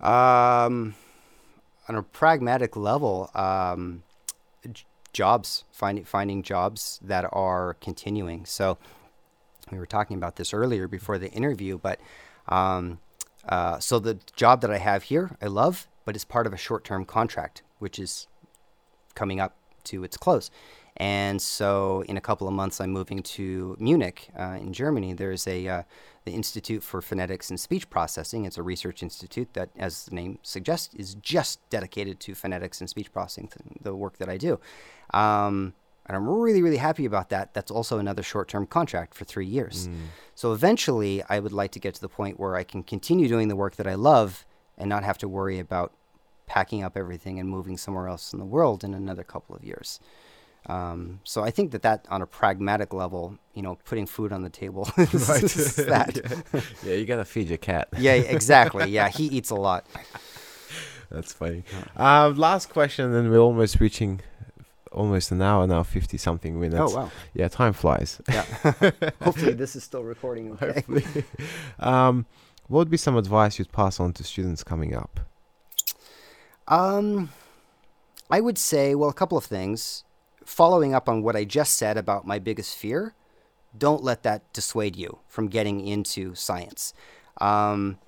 Um, 0.00 0.94
on 1.88 1.96
a 1.96 2.02
pragmatic 2.02 2.76
level, 2.76 3.30
um, 3.34 4.02
j- 4.72 4.84
jobs, 5.12 5.64
finding 5.70 6.04
finding 6.04 6.42
jobs 6.42 6.98
that 7.02 7.26
are 7.32 7.74
continuing. 7.82 8.46
So 8.46 8.78
we 9.70 9.78
were 9.78 9.86
talking 9.86 10.16
about 10.16 10.36
this 10.36 10.54
earlier 10.54 10.88
before 10.88 11.18
the 11.18 11.30
interview, 11.30 11.78
but 11.78 12.00
um, 12.48 12.98
uh, 13.46 13.78
so 13.78 13.98
the 13.98 14.18
job 14.36 14.62
that 14.62 14.70
I 14.70 14.78
have 14.78 15.04
here, 15.04 15.36
I 15.42 15.46
love, 15.46 15.86
but 16.06 16.14
it's 16.14 16.24
part 16.24 16.46
of 16.46 16.54
a 16.54 16.56
short-term 16.56 17.04
contract, 17.04 17.62
which 17.78 17.98
is 17.98 18.26
coming 19.14 19.38
up 19.38 19.54
to 19.84 20.02
its 20.02 20.16
close. 20.16 20.50
And 20.96 21.40
so, 21.40 22.04
in 22.08 22.16
a 22.16 22.20
couple 22.20 22.46
of 22.46 22.54
months, 22.54 22.80
I'm 22.80 22.90
moving 22.90 23.22
to 23.22 23.76
Munich 23.78 24.28
uh, 24.38 24.58
in 24.60 24.72
Germany. 24.72 25.14
There's 25.14 25.46
a 25.46 25.66
uh, 25.66 25.82
the 26.24 26.32
Institute 26.32 26.82
for 26.82 27.00
Phonetics 27.00 27.48
and 27.50 27.58
Speech 27.58 27.88
Processing. 27.88 28.44
It's 28.44 28.58
a 28.58 28.62
research 28.62 29.02
institute 29.02 29.54
that, 29.54 29.70
as 29.76 30.04
the 30.04 30.14
name 30.14 30.38
suggests, 30.42 30.94
is 30.94 31.14
just 31.14 31.66
dedicated 31.70 32.20
to 32.20 32.34
phonetics 32.34 32.80
and 32.80 32.90
speech 32.90 33.12
processing, 33.12 33.50
the 33.80 33.94
work 33.94 34.18
that 34.18 34.28
I 34.28 34.36
do. 34.36 34.60
Um, 35.14 35.74
and 36.06 36.16
I'm 36.16 36.28
really, 36.28 36.60
really 36.60 36.76
happy 36.76 37.04
about 37.04 37.28
that. 37.28 37.54
That's 37.54 37.70
also 37.70 37.98
another 37.98 38.22
short-term 38.22 38.66
contract 38.66 39.14
for 39.14 39.24
three 39.24 39.46
years. 39.46 39.88
So 40.34 40.52
eventually, 40.52 41.22
I 41.28 41.38
would 41.38 41.52
like 41.52 41.70
to 41.72 41.78
get 41.78 41.94
to 41.94 42.00
the 42.00 42.08
point 42.08 42.40
where 42.40 42.56
I 42.56 42.64
can 42.64 42.82
continue 42.82 43.28
doing 43.28 43.48
the 43.48 43.56
work 43.56 43.76
that 43.76 43.86
I 43.86 43.94
love 43.94 44.44
and 44.76 44.88
not 44.88 45.04
have 45.04 45.18
to 45.18 45.28
worry 45.28 45.58
about 45.58 45.92
packing 46.46 46.82
up 46.82 46.96
everything 46.96 47.38
and 47.38 47.48
moving 47.48 47.76
somewhere 47.76 48.08
else 48.08 48.32
in 48.32 48.40
the 48.40 48.44
world 48.44 48.82
in 48.82 48.92
another 48.92 49.22
couple 49.22 49.54
of 49.54 49.62
years. 49.62 50.00
Um, 50.66 51.20
so 51.24 51.42
I 51.42 51.50
think 51.50 51.72
that 51.72 51.82
that, 51.82 52.06
on 52.10 52.22
a 52.22 52.26
pragmatic 52.26 52.92
level, 52.92 53.38
you 53.54 53.62
know, 53.62 53.78
putting 53.84 54.06
food 54.06 54.32
on 54.32 54.42
the 54.42 54.50
table 54.50 54.88
is 54.98 55.26
that. 55.76 56.20
yeah, 56.84 56.94
you 56.94 57.06
gotta 57.06 57.24
feed 57.24 57.48
your 57.48 57.58
cat. 57.58 57.88
yeah, 57.98 58.14
exactly. 58.14 58.90
Yeah, 58.90 59.08
he 59.08 59.24
eats 59.26 59.50
a 59.50 59.54
lot. 59.56 59.86
That's 61.10 61.32
funny. 61.32 61.64
Um, 61.96 62.36
last 62.36 62.68
question, 62.70 63.12
and 63.14 63.30
we're 63.30 63.38
almost 63.38 63.80
reaching 63.80 64.20
almost 64.92 65.32
an 65.32 65.42
hour 65.42 65.66
now, 65.66 65.82
fifty 65.82 66.18
something 66.18 66.60
minutes. 66.60 66.92
Oh 66.92 66.96
wow! 66.96 67.10
Yeah, 67.34 67.48
time 67.48 67.72
flies. 67.72 68.20
Yeah. 68.28 68.44
Hopefully 69.22 69.54
this 69.54 69.74
is 69.74 69.82
still 69.82 70.04
recording. 70.04 70.52
Okay. 70.52 70.84
Hopefully. 70.86 71.24
um, 71.80 72.26
what 72.68 72.78
would 72.78 72.90
be 72.90 72.96
some 72.96 73.16
advice 73.16 73.58
you'd 73.58 73.72
pass 73.72 73.98
on 73.98 74.12
to 74.12 74.22
students 74.22 74.62
coming 74.62 74.94
up? 74.94 75.18
Um, 76.68 77.30
I 78.30 78.40
would 78.40 78.58
say, 78.58 78.94
well, 78.94 79.10
a 79.10 79.12
couple 79.12 79.36
of 79.36 79.44
things. 79.44 80.04
Following 80.50 80.94
up 80.94 81.08
on 81.08 81.22
what 81.22 81.36
I 81.36 81.44
just 81.44 81.76
said 81.76 81.96
about 81.96 82.26
my 82.26 82.40
biggest 82.40 82.76
fear, 82.76 83.14
don't 83.78 84.02
let 84.02 84.24
that 84.24 84.52
dissuade 84.52 84.96
you 84.96 85.20
from 85.28 85.46
getting 85.46 85.86
into 85.86 86.34
science. 86.34 86.92
Um, 87.40 87.98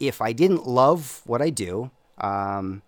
if 0.00 0.22
I 0.22 0.32
didn't 0.32 0.66
love 0.66 1.20
what 1.26 1.42
I 1.42 1.50
do, 1.50 1.90
um, 2.16 2.80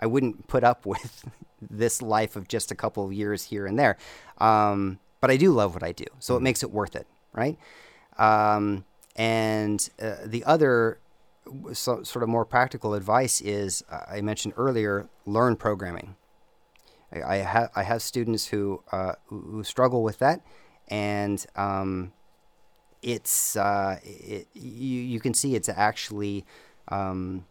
I 0.00 0.06
wouldn't 0.06 0.46
put 0.46 0.62
up 0.62 0.86
with 0.86 1.28
this 1.60 2.00
life 2.00 2.36
of 2.36 2.46
just 2.46 2.70
a 2.70 2.76
couple 2.76 3.04
of 3.04 3.12
years 3.12 3.42
here 3.42 3.66
and 3.66 3.76
there. 3.76 3.96
Um, 4.38 5.00
but 5.20 5.32
I 5.32 5.36
do 5.36 5.50
love 5.50 5.74
what 5.74 5.82
I 5.82 5.90
do, 5.90 6.06
so 6.20 6.36
it 6.36 6.40
makes 6.40 6.62
it 6.62 6.70
worth 6.70 6.94
it, 6.94 7.08
right? 7.32 7.58
Um, 8.18 8.84
and 9.16 9.90
uh, 10.00 10.14
the 10.24 10.44
other 10.44 11.00
so, 11.72 12.04
sort 12.04 12.22
of 12.22 12.28
more 12.28 12.44
practical 12.44 12.94
advice 12.94 13.40
is 13.40 13.82
uh, 13.90 14.02
I 14.08 14.20
mentioned 14.20 14.54
earlier 14.56 15.08
learn 15.26 15.56
programming. 15.56 16.14
I, 17.14 17.38
I, 17.38 17.42
ha- 17.42 17.68
I 17.76 17.82
have 17.82 18.02
students 18.02 18.46
who, 18.46 18.82
uh, 18.92 19.14
who 19.26 19.62
struggle 19.64 20.02
with 20.02 20.18
that, 20.18 20.40
and 20.88 21.44
um, 21.56 22.12
it's 23.02 23.56
uh, 23.56 23.98
it, 24.02 24.48
you, 24.54 25.00
you 25.00 25.20
can 25.20 25.34
see 25.34 25.54
it's 25.54 25.68
actually 25.68 26.44
um, 26.88 27.44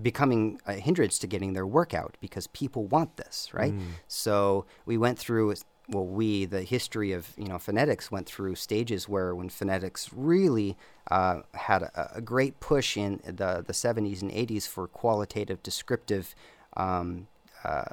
becoming 0.00 0.60
a 0.66 0.74
hindrance 0.74 1.18
to 1.20 1.26
getting 1.26 1.52
their 1.52 1.66
work 1.66 1.94
out 1.94 2.16
because 2.20 2.46
people 2.48 2.86
want 2.86 3.16
this, 3.16 3.48
right? 3.52 3.74
So 4.08 4.66
we 4.86 4.96
went 4.96 5.18
through 5.18 5.54
well, 5.88 6.06
we 6.06 6.44
the 6.44 6.62
history 6.62 7.12
of 7.12 7.32
you 7.36 7.46
know 7.46 7.58
phonetics 7.58 8.10
went 8.10 8.26
through 8.26 8.54
stages 8.54 9.08
where 9.08 9.34
when 9.34 9.48
phonetics 9.48 10.10
really 10.12 10.76
uh, 11.10 11.40
had 11.54 11.82
a, 11.82 12.12
a 12.16 12.20
great 12.20 12.60
push 12.60 12.96
in 12.96 13.20
the 13.24 13.64
the 13.66 13.72
70s 13.72 14.22
and 14.22 14.30
80s 14.30 14.66
for 14.66 14.86
qualitative 14.86 15.62
descriptive 15.62 16.34
um, 16.76 17.26
uh, 17.64 17.84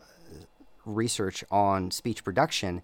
research 0.95 1.43
on 1.51 1.91
speech 1.91 2.23
production, 2.23 2.81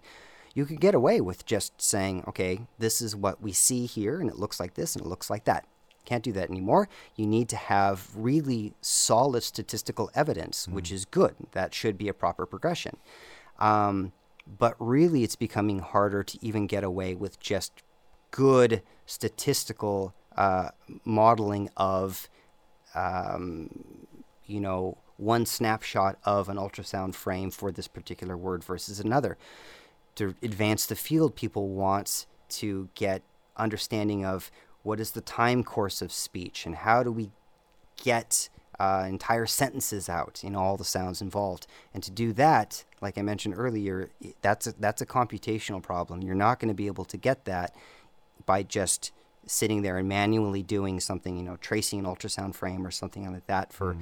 you 0.54 0.64
could 0.64 0.80
get 0.80 0.94
away 0.94 1.20
with 1.20 1.44
just 1.44 1.80
saying, 1.80 2.24
okay, 2.26 2.60
this 2.78 3.02
is 3.02 3.14
what 3.14 3.42
we 3.42 3.52
see 3.52 3.86
here, 3.86 4.20
and 4.20 4.30
it 4.30 4.38
looks 4.38 4.58
like 4.58 4.74
this, 4.74 4.94
and 4.94 5.04
it 5.04 5.08
looks 5.08 5.28
like 5.28 5.44
that. 5.44 5.66
Can't 6.04 6.22
do 6.22 6.32
that 6.32 6.50
anymore. 6.50 6.88
You 7.16 7.26
need 7.26 7.48
to 7.48 7.56
have 7.56 8.08
really 8.14 8.74
solid 8.80 9.42
statistical 9.42 10.10
evidence, 10.14 10.68
which 10.68 10.92
is 10.92 11.04
good. 11.04 11.34
That 11.52 11.74
should 11.74 11.98
be 11.98 12.08
a 12.08 12.14
proper 12.14 12.46
progression. 12.46 12.96
Um, 13.58 14.12
but 14.46 14.76
really, 14.78 15.24
it's 15.24 15.36
becoming 15.36 15.80
harder 15.80 16.22
to 16.22 16.38
even 16.40 16.68
get 16.68 16.84
away 16.84 17.14
with 17.14 17.40
just 17.40 17.82
good 18.30 18.82
statistical 19.04 20.14
uh, 20.36 20.70
modeling 21.04 21.70
of 21.76 22.28
um, 22.94 23.68
you 24.46 24.60
know, 24.60 24.96
one 25.16 25.46
snapshot 25.46 26.18
of 26.24 26.48
an 26.48 26.56
ultrasound 26.56 27.14
frame 27.14 27.50
for 27.50 27.72
this 27.72 27.88
particular 27.88 28.36
word 28.36 28.62
versus 28.62 29.00
another. 29.00 29.36
To 30.16 30.34
advance 30.42 30.86
the 30.86 30.96
field, 30.96 31.36
people 31.36 31.68
want 31.68 32.26
to 32.48 32.88
get 32.94 33.22
understanding 33.56 34.24
of 34.24 34.50
what 34.82 35.00
is 35.00 35.12
the 35.12 35.20
time 35.20 35.64
course 35.64 36.00
of 36.00 36.12
speech 36.12 36.66
and 36.66 36.76
how 36.76 37.02
do 37.02 37.10
we 37.10 37.30
get 38.02 38.48
uh, 38.78 39.06
entire 39.08 39.46
sentences 39.46 40.08
out 40.08 40.42
in 40.44 40.54
all 40.54 40.76
the 40.76 40.84
sounds 40.84 41.22
involved. 41.22 41.66
And 41.94 42.02
to 42.02 42.10
do 42.10 42.32
that, 42.34 42.84
like 43.00 43.16
I 43.16 43.22
mentioned 43.22 43.54
earlier, 43.56 44.10
that's 44.42 44.66
a, 44.66 44.74
that's 44.78 45.00
a 45.00 45.06
computational 45.06 45.82
problem. 45.82 46.22
You're 46.22 46.34
not 46.34 46.60
going 46.60 46.68
to 46.68 46.74
be 46.74 46.86
able 46.86 47.06
to 47.06 47.16
get 47.16 47.46
that 47.46 47.74
by 48.44 48.62
just 48.62 49.12
sitting 49.46 49.82
there 49.82 49.96
and 49.96 50.08
manually 50.08 50.62
doing 50.62 51.00
something, 51.00 51.36
you 51.36 51.42
know, 51.42 51.56
tracing 51.56 52.00
an 52.00 52.04
ultrasound 52.04 52.54
frame 52.54 52.86
or 52.86 52.90
something 52.90 53.30
like 53.32 53.46
that 53.46 53.72
for 53.72 53.96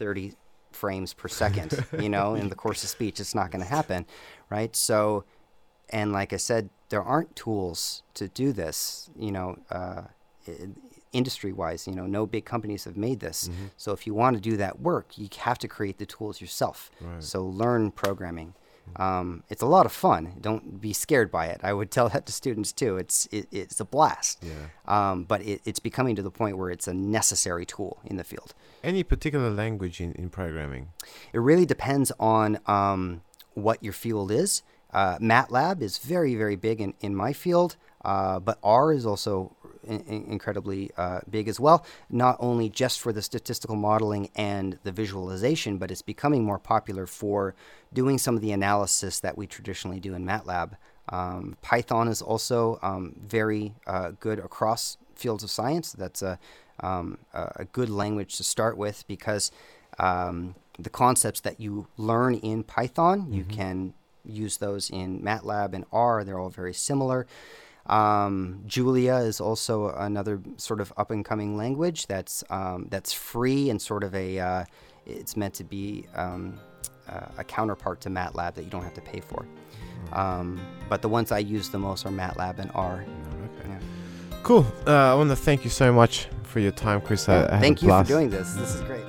30 0.00 0.32
frames 0.72 1.12
per 1.14 1.28
second, 1.28 1.84
you 2.00 2.08
know, 2.08 2.34
in 2.34 2.48
the 2.48 2.54
course 2.56 2.82
of 2.82 2.88
speech. 2.90 3.20
It's 3.20 3.34
not 3.34 3.50
going 3.52 3.62
to 3.62 3.68
happen, 3.68 4.06
right? 4.48 4.74
So, 4.74 5.24
and 5.90 6.10
like 6.12 6.32
I 6.32 6.38
said, 6.38 6.70
there 6.88 7.02
aren't 7.02 7.36
tools 7.36 8.02
to 8.14 8.26
do 8.28 8.52
this, 8.52 9.10
you 9.16 9.30
know, 9.30 9.56
uh, 9.70 10.02
industry 11.12 11.52
wise. 11.52 11.86
You 11.86 11.94
know, 11.94 12.06
no 12.06 12.26
big 12.26 12.44
companies 12.44 12.84
have 12.84 12.96
made 12.96 13.20
this. 13.20 13.50
So, 13.76 13.92
if 13.92 14.06
you 14.06 14.14
want 14.14 14.36
to 14.36 14.40
do 14.40 14.56
that 14.56 14.80
work, 14.80 15.18
you 15.18 15.28
have 15.38 15.58
to 15.58 15.68
create 15.68 15.98
the 15.98 16.06
tools 16.06 16.40
yourself. 16.40 16.90
So, 17.20 17.44
learn 17.44 17.90
programming. 17.90 18.54
Um, 18.96 19.44
it's 19.48 19.62
a 19.62 19.66
lot 19.66 19.86
of 19.86 19.92
fun. 19.92 20.34
Don't 20.40 20.80
be 20.80 20.92
scared 20.92 21.30
by 21.30 21.46
it. 21.46 21.60
I 21.62 21.72
would 21.72 21.90
tell 21.90 22.08
that 22.08 22.26
to 22.26 22.32
students 22.32 22.72
too. 22.72 22.96
It's 22.96 23.28
it, 23.30 23.46
it's 23.52 23.80
a 23.80 23.84
blast. 23.84 24.42
Yeah. 24.42 24.52
Um, 24.86 25.24
but 25.24 25.42
it, 25.42 25.60
it's 25.64 25.78
becoming 25.78 26.16
to 26.16 26.22
the 26.22 26.30
point 26.30 26.58
where 26.58 26.70
it's 26.70 26.88
a 26.88 26.94
necessary 26.94 27.64
tool 27.64 27.98
in 28.04 28.16
the 28.16 28.24
field. 28.24 28.54
Any 28.82 29.02
particular 29.02 29.50
language 29.50 30.00
in, 30.00 30.12
in 30.12 30.28
programming? 30.28 30.88
It 31.32 31.38
really 31.38 31.66
depends 31.66 32.10
on 32.18 32.58
um, 32.66 33.22
what 33.54 33.82
your 33.82 33.92
field 33.92 34.30
is. 34.32 34.62
Uh, 34.92 35.18
MATLAB 35.18 35.82
is 35.82 35.98
very, 35.98 36.34
very 36.34 36.56
big 36.56 36.80
in, 36.80 36.94
in 37.00 37.14
my 37.14 37.32
field, 37.32 37.76
uh, 38.04 38.40
but 38.40 38.58
R 38.62 38.92
is 38.92 39.06
also 39.06 39.54
in, 39.84 40.00
in- 40.00 40.24
incredibly 40.24 40.90
uh, 40.96 41.20
big 41.28 41.48
as 41.48 41.58
well, 41.60 41.84
not 42.08 42.36
only 42.40 42.68
just 42.68 43.00
for 43.00 43.12
the 43.12 43.22
statistical 43.22 43.76
modeling 43.76 44.30
and 44.36 44.78
the 44.84 44.92
visualization, 44.92 45.78
but 45.78 45.90
it's 45.90 46.02
becoming 46.02 46.44
more 46.44 46.58
popular 46.58 47.06
for 47.06 47.54
doing 47.92 48.18
some 48.18 48.34
of 48.36 48.42
the 48.42 48.52
analysis 48.52 49.20
that 49.20 49.36
we 49.36 49.46
traditionally 49.46 50.00
do 50.00 50.14
in 50.14 50.24
MATLAB. 50.24 50.76
Um, 51.08 51.56
Python 51.62 52.08
is 52.08 52.22
also 52.22 52.78
um, 52.82 53.16
very 53.26 53.74
uh, 53.86 54.12
good 54.20 54.38
across 54.38 54.96
fields 55.14 55.42
of 55.42 55.50
science. 55.50 55.92
That's 55.92 56.22
a, 56.22 56.38
um, 56.80 57.18
a 57.34 57.52
a 57.56 57.64
good 57.64 57.90
language 57.90 58.36
to 58.36 58.44
start 58.44 58.76
with 58.76 59.06
because 59.08 59.50
um, 59.98 60.54
the 60.78 60.90
concepts 60.90 61.40
that 61.40 61.60
you 61.60 61.88
learn 61.96 62.34
in 62.34 62.62
Python, 62.62 63.32
you 63.32 63.44
can 63.44 63.92
use 64.24 64.58
those 64.58 64.90
in 64.90 65.20
MATLAB 65.20 65.74
and 65.74 65.84
R. 65.92 66.24
They're 66.24 66.38
all 66.38 66.50
very 66.50 66.74
similar. 66.74 67.26
Um, 67.90 68.62
Julia 68.66 69.16
is 69.16 69.40
also 69.40 69.90
another 69.90 70.40
sort 70.56 70.80
of 70.80 70.92
up 70.96 71.10
and 71.10 71.24
coming 71.24 71.56
language 71.56 72.06
that's 72.06 72.44
um, 72.48 72.86
that's 72.88 73.12
free 73.12 73.68
and 73.68 73.82
sort 73.82 74.04
of 74.04 74.14
a 74.14 74.38
uh, 74.38 74.64
it's 75.06 75.36
meant 75.36 75.54
to 75.54 75.64
be 75.64 76.06
um, 76.14 76.58
uh, 77.08 77.26
a 77.38 77.44
counterpart 77.44 78.00
to 78.02 78.08
MATLAB 78.08 78.54
that 78.54 78.62
you 78.62 78.70
don't 78.70 78.84
have 78.84 78.94
to 78.94 79.00
pay 79.00 79.20
for. 79.20 79.44
Um, 80.12 80.60
but 80.88 81.02
the 81.02 81.08
ones 81.08 81.32
I 81.32 81.40
use 81.40 81.68
the 81.68 81.78
most 81.78 82.06
are 82.06 82.10
MATLAB 82.10 82.60
and 82.60 82.70
R. 82.74 83.04
Yeah. 83.66 83.78
Cool. 84.44 84.64
Uh, 84.86 84.92
I 84.92 85.14
want 85.14 85.30
to 85.30 85.36
thank 85.36 85.64
you 85.64 85.70
so 85.70 85.92
much 85.92 86.28
for 86.44 86.60
your 86.60 86.72
time, 86.72 87.00
Chris. 87.00 87.28
I, 87.28 87.44
I 87.44 87.58
Thank 87.58 87.82
a 87.82 87.86
you 87.86 87.90
for 87.90 88.04
doing 88.04 88.30
this. 88.30 88.54
This 88.54 88.76
is 88.76 88.82
great. 88.82 89.04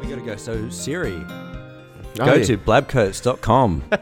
We 0.00 0.08
gotta 0.08 0.22
go. 0.24 0.36
So 0.36 0.68
Siri, 0.70 1.24
Oh, 2.20 2.26
go 2.26 2.34
yeah. 2.34 2.44
to 2.44 2.58
blabcoats.com. 2.58 3.84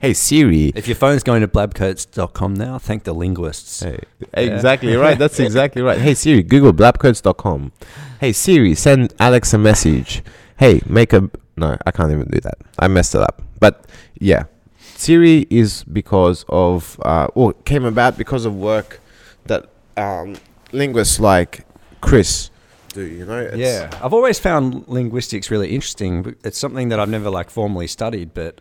Hey 0.00 0.14
Siri. 0.14 0.72
if 0.76 0.86
your 0.86 0.94
phone's 0.94 1.24
going 1.24 1.40
to 1.40 1.48
blabcoats.com 1.48 2.54
now, 2.54 2.78
thank 2.78 3.02
the 3.02 3.12
linguists. 3.12 3.82
Hey, 3.82 3.98
exactly 4.32 4.94
right. 4.94 5.18
That's 5.18 5.40
exactly 5.40 5.82
right. 5.82 5.98
Hey 5.98 6.14
Siri, 6.14 6.44
Google 6.44 6.72
blabcoats.com. 6.72 7.72
Hey 8.20 8.32
Siri, 8.32 8.76
send 8.76 9.12
Alex 9.18 9.52
a 9.54 9.58
message. 9.58 10.22
Hey, 10.56 10.82
make 10.86 11.12
a 11.12 11.28
no, 11.56 11.76
I 11.84 11.90
can't 11.90 12.12
even 12.12 12.28
do 12.28 12.38
that. 12.40 12.58
I 12.78 12.86
messed 12.86 13.16
it 13.16 13.22
up. 13.22 13.42
But 13.58 13.86
yeah, 14.20 14.44
Siri 14.78 15.48
is 15.50 15.82
because 15.84 16.44
of 16.48 17.00
uh, 17.02 17.26
or 17.34 17.52
came 17.64 17.84
about 17.84 18.16
because 18.16 18.44
of 18.44 18.54
work 18.54 19.00
that 19.46 19.68
um, 19.96 20.36
linguists 20.70 21.18
like 21.18 21.66
Chris 22.00 22.50
do. 22.94 23.02
You 23.02 23.24
know, 23.24 23.40
It's- 23.40 23.58
Yeah, 23.58 23.90
I've 24.02 24.12
always 24.12 24.38
found 24.38 24.84
linguistics 24.88 25.50
really 25.50 25.70
interesting. 25.74 26.34
It's 26.44 26.58
something 26.58 26.88
that 26.90 26.98
I've 27.00 27.08
never 27.08 27.30
like 27.30 27.50
formally 27.50 27.86
studied, 27.86 28.34
but 28.34 28.60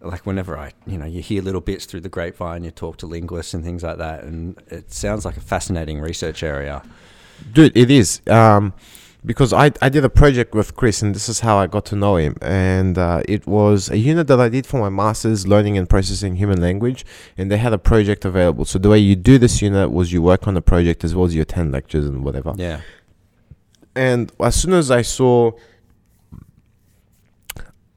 like 0.00 0.26
whenever 0.26 0.56
I, 0.58 0.72
you 0.86 0.98
know, 0.98 1.06
you 1.06 1.20
hear 1.22 1.42
little 1.42 1.60
bits 1.60 1.84
through 1.86 2.00
the 2.02 2.08
grapevine, 2.08 2.64
you 2.64 2.70
talk 2.70 2.96
to 2.98 3.06
linguists 3.06 3.54
and 3.54 3.64
things 3.64 3.82
like 3.82 3.98
that, 3.98 4.24
and 4.24 4.56
it 4.68 4.92
sounds 4.92 5.24
like 5.24 5.36
a 5.36 5.40
fascinating 5.40 6.00
research 6.00 6.42
area. 6.42 6.82
dude 7.52 7.76
it 7.76 7.90
is 7.90 8.20
um 8.30 8.72
because 9.24 9.52
I, 9.52 9.72
I 9.82 9.88
did 9.90 10.04
a 10.04 10.08
project 10.08 10.54
with 10.54 10.74
chris 10.74 11.02
and 11.02 11.14
this 11.14 11.28
is 11.28 11.40
how 11.40 11.58
i 11.58 11.66
got 11.66 11.84
to 11.86 11.96
know 11.96 12.16
him 12.16 12.34
and 12.40 12.96
uh, 12.96 13.20
it 13.28 13.46
was 13.46 13.90
a 13.90 13.98
unit 13.98 14.26
that 14.28 14.40
i 14.40 14.48
did 14.48 14.64
for 14.66 14.78
my 14.80 14.88
master's 14.88 15.46
learning 15.46 15.76
and 15.76 15.86
processing 15.86 16.36
human 16.36 16.60
language 16.62 17.04
and 17.36 17.50
they 17.50 17.58
had 17.58 17.72
a 17.74 17.78
project 17.92 18.24
available 18.24 18.64
so 18.64 18.78
the 18.78 18.88
way 18.88 18.98
you 18.98 19.14
do 19.16 19.36
this 19.36 19.60
unit 19.60 19.90
was 19.90 20.12
you 20.14 20.22
work 20.22 20.46
on 20.48 20.54
the 20.54 20.62
project 20.62 21.04
as 21.04 21.14
well 21.14 21.26
as 21.26 21.34
you 21.34 21.42
attend 21.42 21.72
lectures 21.72 22.06
and 22.06 22.24
whatever 22.24 22.54
Yeah, 22.56 22.80
and 23.96 24.30
as 24.40 24.54
soon 24.54 24.72
as 24.72 24.90
i 24.90 25.02
saw 25.02 25.50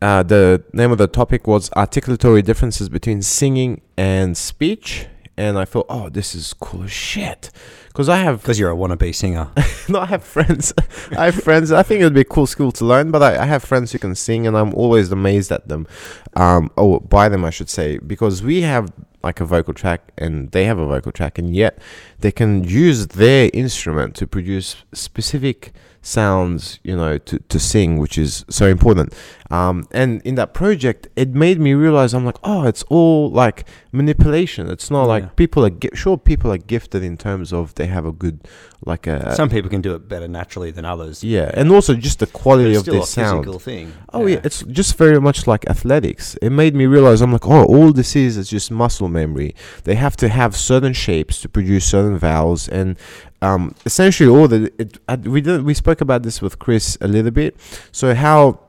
uh, 0.02 0.24
the 0.24 0.64
name 0.72 0.94
of 0.94 0.98
the 0.98 1.08
topic 1.08 1.46
was 1.46 1.70
articulatory 1.72 2.42
differences 2.42 2.88
between 2.88 3.22
singing 3.22 3.82
and 3.98 4.38
speech 4.38 5.08
and 5.40 5.58
I 5.58 5.64
thought, 5.64 5.86
oh, 5.88 6.10
this 6.10 6.36
is 6.36 6.54
cool 6.54 6.84
as 6.84 6.92
shit. 6.92 7.50
Because 7.88 8.10
I 8.10 8.18
have 8.18 8.42
Because 8.42 8.60
you're 8.60 8.72
a 8.72 8.76
wannabe 8.76 9.16
singer. 9.16 9.50
no, 9.90 10.00
I 10.02 10.06
have 10.08 10.22
friends. 10.22 10.74
I 11.18 11.26
have 11.32 11.42
friends. 11.42 11.72
I 11.72 11.82
think 11.82 12.02
it 12.02 12.04
would 12.04 12.14
be 12.14 12.22
a 12.22 12.26
cool 12.26 12.46
skill 12.46 12.74
to 12.74 12.84
learn, 12.84 13.10
but 13.10 13.24
I, 13.24 13.44
I 13.44 13.46
have 13.46 13.64
friends 13.64 13.94
who 13.94 14.00
can 14.00 14.16
sing, 14.16 14.46
and 14.46 14.58
I'm 14.58 14.74
always 14.74 15.14
amazed 15.14 15.50
at 15.54 15.70
them, 15.70 15.88
um, 16.36 16.70
or 16.76 17.00
by 17.00 17.30
them, 17.30 17.46
I 17.46 17.52
should 17.52 17.70
say, 17.70 18.00
because 18.00 18.44
we 18.44 18.62
have 18.64 18.92
like 19.24 19.40
a 19.40 19.46
vocal 19.46 19.74
tract 19.74 20.12
and 20.18 20.52
they 20.52 20.66
have 20.66 20.78
a 20.78 20.86
vocal 20.86 21.14
tract, 21.14 21.40
and 21.40 21.56
yet 21.56 21.80
they 22.20 22.34
can 22.34 22.66
use 22.66 23.08
their 23.08 23.50
instrument 23.54 24.16
to 24.16 24.28
produce 24.28 24.76
specific 24.92 25.72
sounds, 26.10 26.80
you 26.84 26.96
know, 26.96 27.18
to, 27.20 27.40
to 27.54 27.60
sing, 27.60 27.98
which 28.00 28.18
is 28.18 28.44
so 28.50 28.66
important. 28.68 29.14
Um, 29.52 29.88
and 29.92 30.22
in 30.24 30.36
that 30.36 30.54
project, 30.54 31.08
it 31.16 31.30
made 31.34 31.60
me 31.60 31.74
realize 31.74 32.14
I'm 32.14 32.26
like, 32.26 32.38
oh, 32.44 32.66
it's 32.66 32.84
all 32.84 33.32
like 33.32 33.66
manipulation. 33.92 34.70
It's 34.70 34.90
not 34.92 35.04
Yeah. 35.04 35.08
like 35.16 35.36
people 35.36 35.66
are 35.66 35.72
gi- 35.84 35.96
sure 35.96 36.18
people 36.18 36.52
are 36.52 36.58
gifted 36.76 37.04
in 37.04 37.18
terms 37.18 37.52
of 37.52 37.74
they 37.76 37.88
have 37.88 38.06
a 38.06 38.12
good 38.12 38.38
like 38.86 39.08
a 39.08 39.36
Some 39.36 39.50
people 39.50 39.70
can 39.70 39.82
do 39.82 39.94
it 39.96 40.08
better 40.08 40.28
naturally 40.28 40.72
than 40.72 40.86
others. 40.86 41.24
yeah, 41.24 41.52
and 41.60 41.72
also 41.72 41.94
just 41.96 42.20
the 42.20 42.28
quality 42.28 42.70
it's 42.72 42.78
of 42.80 42.84
still 42.84 42.94
their 42.94 43.04
a 43.04 43.06
sound. 43.06 43.40
physical 43.46 43.60
thing. 43.60 43.86
Oh 44.14 44.26
yeah. 44.28 44.40
it's 44.48 44.64
just 44.80 44.98
very 44.98 45.20
much 45.20 45.48
like 45.48 45.68
athletics. 45.70 46.36
It 46.42 46.52
made 46.52 46.74
me 46.76 46.86
realize 46.86 47.22
I'm 47.22 47.34
like, 47.34 47.48
oh, 47.48 47.66
all 47.66 47.92
this 47.92 48.16
is 48.16 48.38
is 48.38 48.50
just 48.50 48.72
muscle 48.72 49.10
memory. 49.10 49.54
They 49.84 49.96
have 49.96 50.16
to 50.18 50.30
have 50.30 50.56
certain 50.56 50.94
shapes 50.94 51.42
to 51.42 51.50
produce 51.50 51.86
certain 51.86 52.18
vowels, 52.18 52.70
and 52.70 52.96
um, 53.42 53.74
essentially 53.86 54.30
all 54.30 54.48
the 54.48 54.72
it, 54.78 55.28
we 55.28 55.42
did 55.42 55.64
we 55.64 55.74
spoke 55.74 56.02
about 56.02 56.24
this 56.24 56.42
with 56.42 56.60
Chris 56.60 56.98
a 57.02 57.08
little 57.08 57.32
bit. 57.32 57.56
So 57.92 58.14
how 58.14 58.60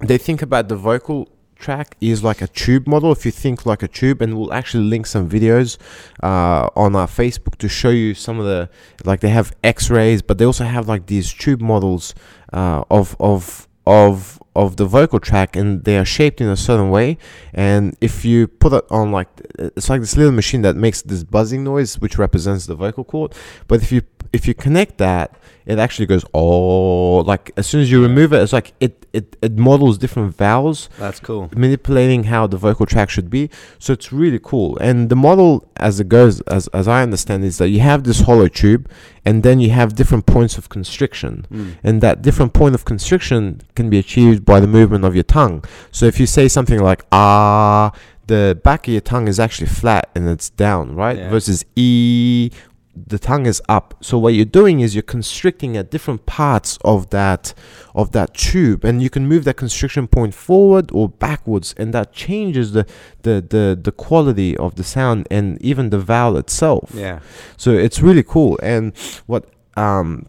they 0.00 0.18
think 0.18 0.42
about 0.42 0.68
the 0.68 0.76
vocal 0.76 1.28
tract 1.56 1.96
is 2.00 2.22
like 2.22 2.42
a 2.42 2.46
tube 2.48 2.86
model 2.86 3.12
if 3.12 3.24
you 3.24 3.32
think 3.32 3.64
like 3.64 3.82
a 3.82 3.88
tube 3.88 4.20
and 4.20 4.36
we'll 4.36 4.52
actually 4.52 4.84
link 4.84 5.06
some 5.06 5.28
videos 5.28 5.78
uh, 6.22 6.68
on 6.76 6.94
our 6.94 7.06
facebook 7.06 7.56
to 7.56 7.66
show 7.66 7.88
you 7.88 8.12
some 8.12 8.38
of 8.38 8.44
the 8.44 8.68
like 9.04 9.20
they 9.20 9.30
have 9.30 9.56
x-rays 9.64 10.20
but 10.20 10.36
they 10.36 10.44
also 10.44 10.64
have 10.64 10.86
like 10.86 11.06
these 11.06 11.32
tube 11.32 11.62
models 11.62 12.14
uh, 12.52 12.84
of 12.90 13.16
of 13.18 13.66
of 13.86 14.38
of 14.56 14.76
the 14.76 14.86
vocal 14.86 15.20
tract 15.20 15.54
and 15.54 15.84
they 15.84 15.96
are 15.98 16.04
shaped 16.04 16.40
in 16.40 16.48
a 16.48 16.56
certain 16.56 16.90
way. 16.90 17.18
And 17.52 17.96
if 18.00 18.24
you 18.24 18.48
put 18.48 18.72
it 18.72 18.84
on 18.90 19.12
like 19.12 19.28
it's 19.58 19.88
like 19.90 20.00
this 20.00 20.16
little 20.16 20.32
machine 20.32 20.62
that 20.62 20.76
makes 20.76 21.02
this 21.02 21.22
buzzing 21.22 21.62
noise 21.62 22.00
which 22.00 22.18
represents 22.18 22.66
the 22.66 22.74
vocal 22.74 23.04
cord 23.04 23.34
but 23.68 23.82
if 23.82 23.92
you 23.92 24.02
if 24.32 24.46
you 24.48 24.54
connect 24.54 24.98
that 24.98 25.38
it 25.66 25.78
actually 25.78 26.06
goes 26.06 26.24
oh 26.34 27.18
like 27.32 27.50
as 27.56 27.66
soon 27.66 27.80
as 27.80 27.90
you 27.90 28.00
remove 28.02 28.32
it 28.32 28.40
it's 28.42 28.52
like 28.52 28.72
it 28.80 29.04
it, 29.12 29.36
it 29.42 29.56
models 29.58 29.96
different 29.98 30.36
vowels 30.36 30.88
That's 30.98 31.20
cool. 31.20 31.50
manipulating 31.56 32.24
how 32.24 32.46
the 32.46 32.56
vocal 32.56 32.86
tract 32.86 33.10
should 33.12 33.30
be 33.30 33.50
so 33.78 33.92
it's 33.92 34.12
really 34.12 34.38
cool 34.42 34.76
and 34.78 35.08
the 35.08 35.16
model 35.16 35.68
as 35.76 35.98
it 36.00 36.08
goes 36.08 36.40
as, 36.42 36.68
as 36.68 36.86
i 36.86 37.02
understand 37.02 37.44
is 37.44 37.58
that 37.58 37.68
you 37.68 37.80
have 37.80 38.04
this 38.04 38.20
hollow 38.20 38.48
tube 38.48 38.88
and 39.24 39.42
then 39.42 39.58
you 39.58 39.70
have 39.70 39.94
different 39.94 40.24
points 40.26 40.56
of 40.58 40.68
constriction 40.68 41.46
Mm. 41.50 41.76
and 41.82 42.00
that 42.00 42.22
different 42.22 42.52
point 42.52 42.74
of 42.74 42.84
constriction 42.84 43.60
can 43.74 43.90
be 43.90 43.98
achieved 43.98 44.44
by 44.44 44.58
the 44.60 44.66
movement 44.66 45.04
of 45.04 45.14
your 45.14 45.24
tongue 45.24 45.64
so 45.90 46.06
if 46.06 46.20
you 46.20 46.26
say 46.26 46.46
something 46.48 46.78
like 46.80 47.04
ah 47.12 47.90
the 48.28 48.58
back 48.64 48.86
of 48.88 48.92
your 48.92 49.00
tongue 49.00 49.28
is 49.28 49.38
actually 49.40 49.66
flat 49.68 50.10
and 50.14 50.28
it's 50.28 50.50
down 50.50 50.94
right 50.94 51.16
Yeah. 51.18 51.30
versus 51.30 51.64
e 51.76 52.50
the 53.06 53.18
tongue 53.18 53.44
is 53.46 53.60
up 53.68 53.94
so 54.00 54.16
what 54.16 54.32
you're 54.32 54.44
doing 54.44 54.80
is 54.80 54.94
you're 54.94 55.02
constricting 55.02 55.76
at 55.76 55.90
different 55.90 56.24
parts 56.24 56.78
of 56.82 57.10
that 57.10 57.52
of 57.94 58.12
that 58.12 58.32
tube 58.32 58.84
and 58.84 59.02
you 59.02 59.10
can 59.10 59.26
move 59.28 59.44
that 59.44 59.56
constriction 59.56 60.06
point 60.08 60.34
forward 60.34 60.90
or 60.92 61.08
backwards 61.08 61.74
and 61.76 61.92
that 61.92 62.12
changes 62.12 62.72
the 62.72 62.86
the 63.22 63.44
the, 63.50 63.78
the 63.80 63.92
quality 63.92 64.56
of 64.56 64.76
the 64.76 64.84
sound 64.84 65.26
and 65.30 65.60
even 65.60 65.90
the 65.90 65.98
vowel 65.98 66.36
itself 66.38 66.90
Yeah. 66.94 67.18
so 67.56 67.70
it's 67.72 68.00
really 68.00 68.22
cool. 68.22 68.58
And 68.62 68.92
what 69.26 69.44
um, 69.76 70.26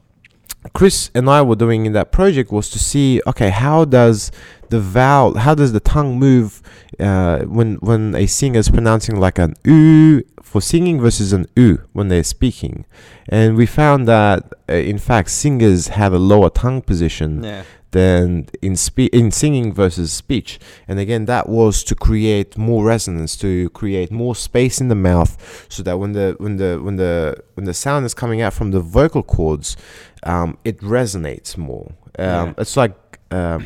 Chris 0.73 1.09
and 1.15 1.29
I 1.29 1.41
were 1.41 1.55
doing 1.55 1.85
in 1.85 1.93
that 1.93 2.11
project 2.11 2.51
was 2.51 2.69
to 2.71 2.79
see, 2.79 3.21
okay, 3.25 3.49
how 3.49 3.85
does 3.85 4.31
the 4.69 4.79
vowel, 4.79 5.37
how 5.37 5.55
does 5.55 5.71
the 5.71 5.79
tongue 5.79 6.19
move 6.19 6.61
uh, 6.99 7.39
when 7.45 7.75
when 7.75 8.15
a 8.15 8.25
singer 8.27 8.59
is 8.59 8.69
pronouncing 8.69 9.17
like 9.19 9.39
an 9.39 9.53
u 9.63 10.23
for 10.41 10.61
singing 10.61 10.99
versus 10.99 11.31
an 11.31 11.45
u 11.55 11.79
when 11.93 12.09
they're 12.09 12.23
speaking, 12.23 12.85
and 13.29 13.55
we 13.55 13.65
found 13.65 14.07
that 14.07 14.43
uh, 14.69 14.73
in 14.73 14.97
fact 14.97 15.29
singers 15.29 15.89
have 15.89 16.11
a 16.13 16.19
lower 16.19 16.49
tongue 16.49 16.81
position 16.81 17.43
Yeah. 17.43 17.63
than 17.91 18.47
in 18.61 18.75
spe- 18.75 19.13
in 19.13 19.31
singing 19.31 19.71
versus 19.73 20.11
speech. 20.11 20.59
And 20.89 20.99
again, 20.99 21.25
that 21.25 21.47
was 21.47 21.83
to 21.85 21.95
create 21.95 22.57
more 22.57 22.83
resonance, 22.83 23.37
to 23.37 23.69
create 23.69 24.11
more 24.11 24.35
space 24.35 24.81
in 24.81 24.89
the 24.89 24.95
mouth, 24.95 25.37
so 25.69 25.81
that 25.83 25.97
when 25.97 26.11
the 26.11 26.35
when 26.39 26.57
the 26.57 26.79
when 26.83 26.97
the 26.97 27.37
when 27.55 27.65
the 27.65 27.73
sound 27.73 28.05
is 28.05 28.13
coming 28.13 28.41
out 28.41 28.53
from 28.53 28.71
the 28.71 28.81
vocal 28.81 29.23
cords, 29.23 29.77
um, 30.23 30.57
it 30.65 30.79
resonates 30.81 31.57
more. 31.57 31.91
Um, 32.19 32.25
Yeah. 32.25 32.53
It's 32.57 32.77
like. 32.77 32.95
Um, 33.31 33.65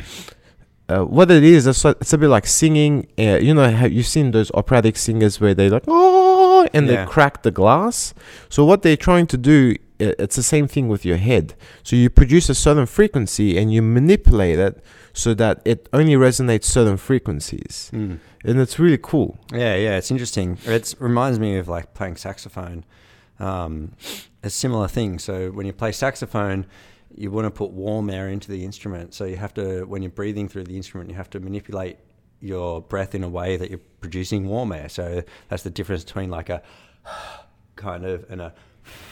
uh, 0.88 1.04
what 1.04 1.30
it 1.30 1.44
is, 1.44 1.66
it's, 1.66 1.84
like, 1.84 1.96
it's 2.00 2.12
a 2.12 2.18
bit 2.18 2.28
like 2.28 2.46
singing. 2.46 3.06
Uh, 3.18 3.38
you 3.40 3.54
know 3.54 3.70
how 3.70 3.86
you've 3.86 4.06
seen 4.06 4.32
those 4.32 4.50
operatic 4.52 4.96
singers 4.96 5.40
where 5.40 5.54
they 5.54 5.70
like 5.70 5.84
oh, 5.86 6.68
and 6.74 6.86
Yeah. 6.86 7.04
they 7.04 7.10
crack 7.10 7.42
the 7.44 7.50
glass. 7.50 8.12
So 8.50 8.64
what 8.64 8.82
they're 8.82 8.96
trying 8.96 9.26
to 9.28 9.38
do, 9.38 9.76
it's 9.98 10.36
the 10.36 10.42
same 10.42 10.66
thing 10.66 10.88
with 10.88 11.04
your 11.04 11.16
head. 11.16 11.54
So 11.82 11.96
you 11.96 12.10
produce 12.10 12.50
a 12.50 12.54
certain 12.54 12.86
frequency 12.86 13.56
and 13.56 13.72
you 13.72 13.80
manipulate 13.80 14.58
it 14.58 14.84
so 15.14 15.32
that 15.34 15.62
it 15.64 15.88
only 15.92 16.14
resonates 16.14 16.64
certain 16.64 16.96
frequencies, 16.96 17.90
Mm. 17.94 18.18
and 18.44 18.60
it's 18.60 18.78
really 18.78 18.98
cool. 19.00 19.38
Yeah, 19.52 19.76
yeah, 19.76 19.96
it's 19.98 20.10
interesting. 20.10 20.58
It 20.66 20.94
reminds 20.98 21.38
me 21.38 21.56
of 21.58 21.68
like 21.68 21.94
playing 21.94 22.16
saxophone. 22.16 22.84
Um, 23.42 23.92
a 24.42 24.50
similar 24.50 24.88
thing. 24.88 25.18
So 25.18 25.50
when 25.50 25.66
you 25.66 25.72
play 25.72 25.92
saxophone, 25.92 26.66
you 27.14 27.30
want 27.30 27.46
to 27.46 27.50
put 27.50 27.70
warm 27.70 28.10
air 28.10 28.28
into 28.28 28.50
the 28.50 28.64
instrument. 28.64 29.14
So 29.14 29.24
you 29.24 29.36
have 29.36 29.54
to, 29.54 29.84
when 29.84 30.02
you're 30.02 30.10
breathing 30.10 30.48
through 30.48 30.64
the 30.64 30.76
instrument, 30.76 31.10
you 31.10 31.16
have 31.16 31.30
to 31.30 31.40
manipulate 31.40 31.98
your 32.40 32.80
breath 32.80 33.14
in 33.14 33.22
a 33.22 33.28
way 33.28 33.56
that 33.56 33.70
you're 33.70 33.80
producing 34.00 34.48
warm 34.48 34.72
air. 34.72 34.88
So 34.88 35.22
that's 35.48 35.62
the 35.62 35.70
difference 35.70 36.04
between 36.04 36.30
like 36.30 36.48
a 36.48 36.62
kind 37.76 38.04
of 38.04 38.24
and 38.30 38.40
a 38.40 38.54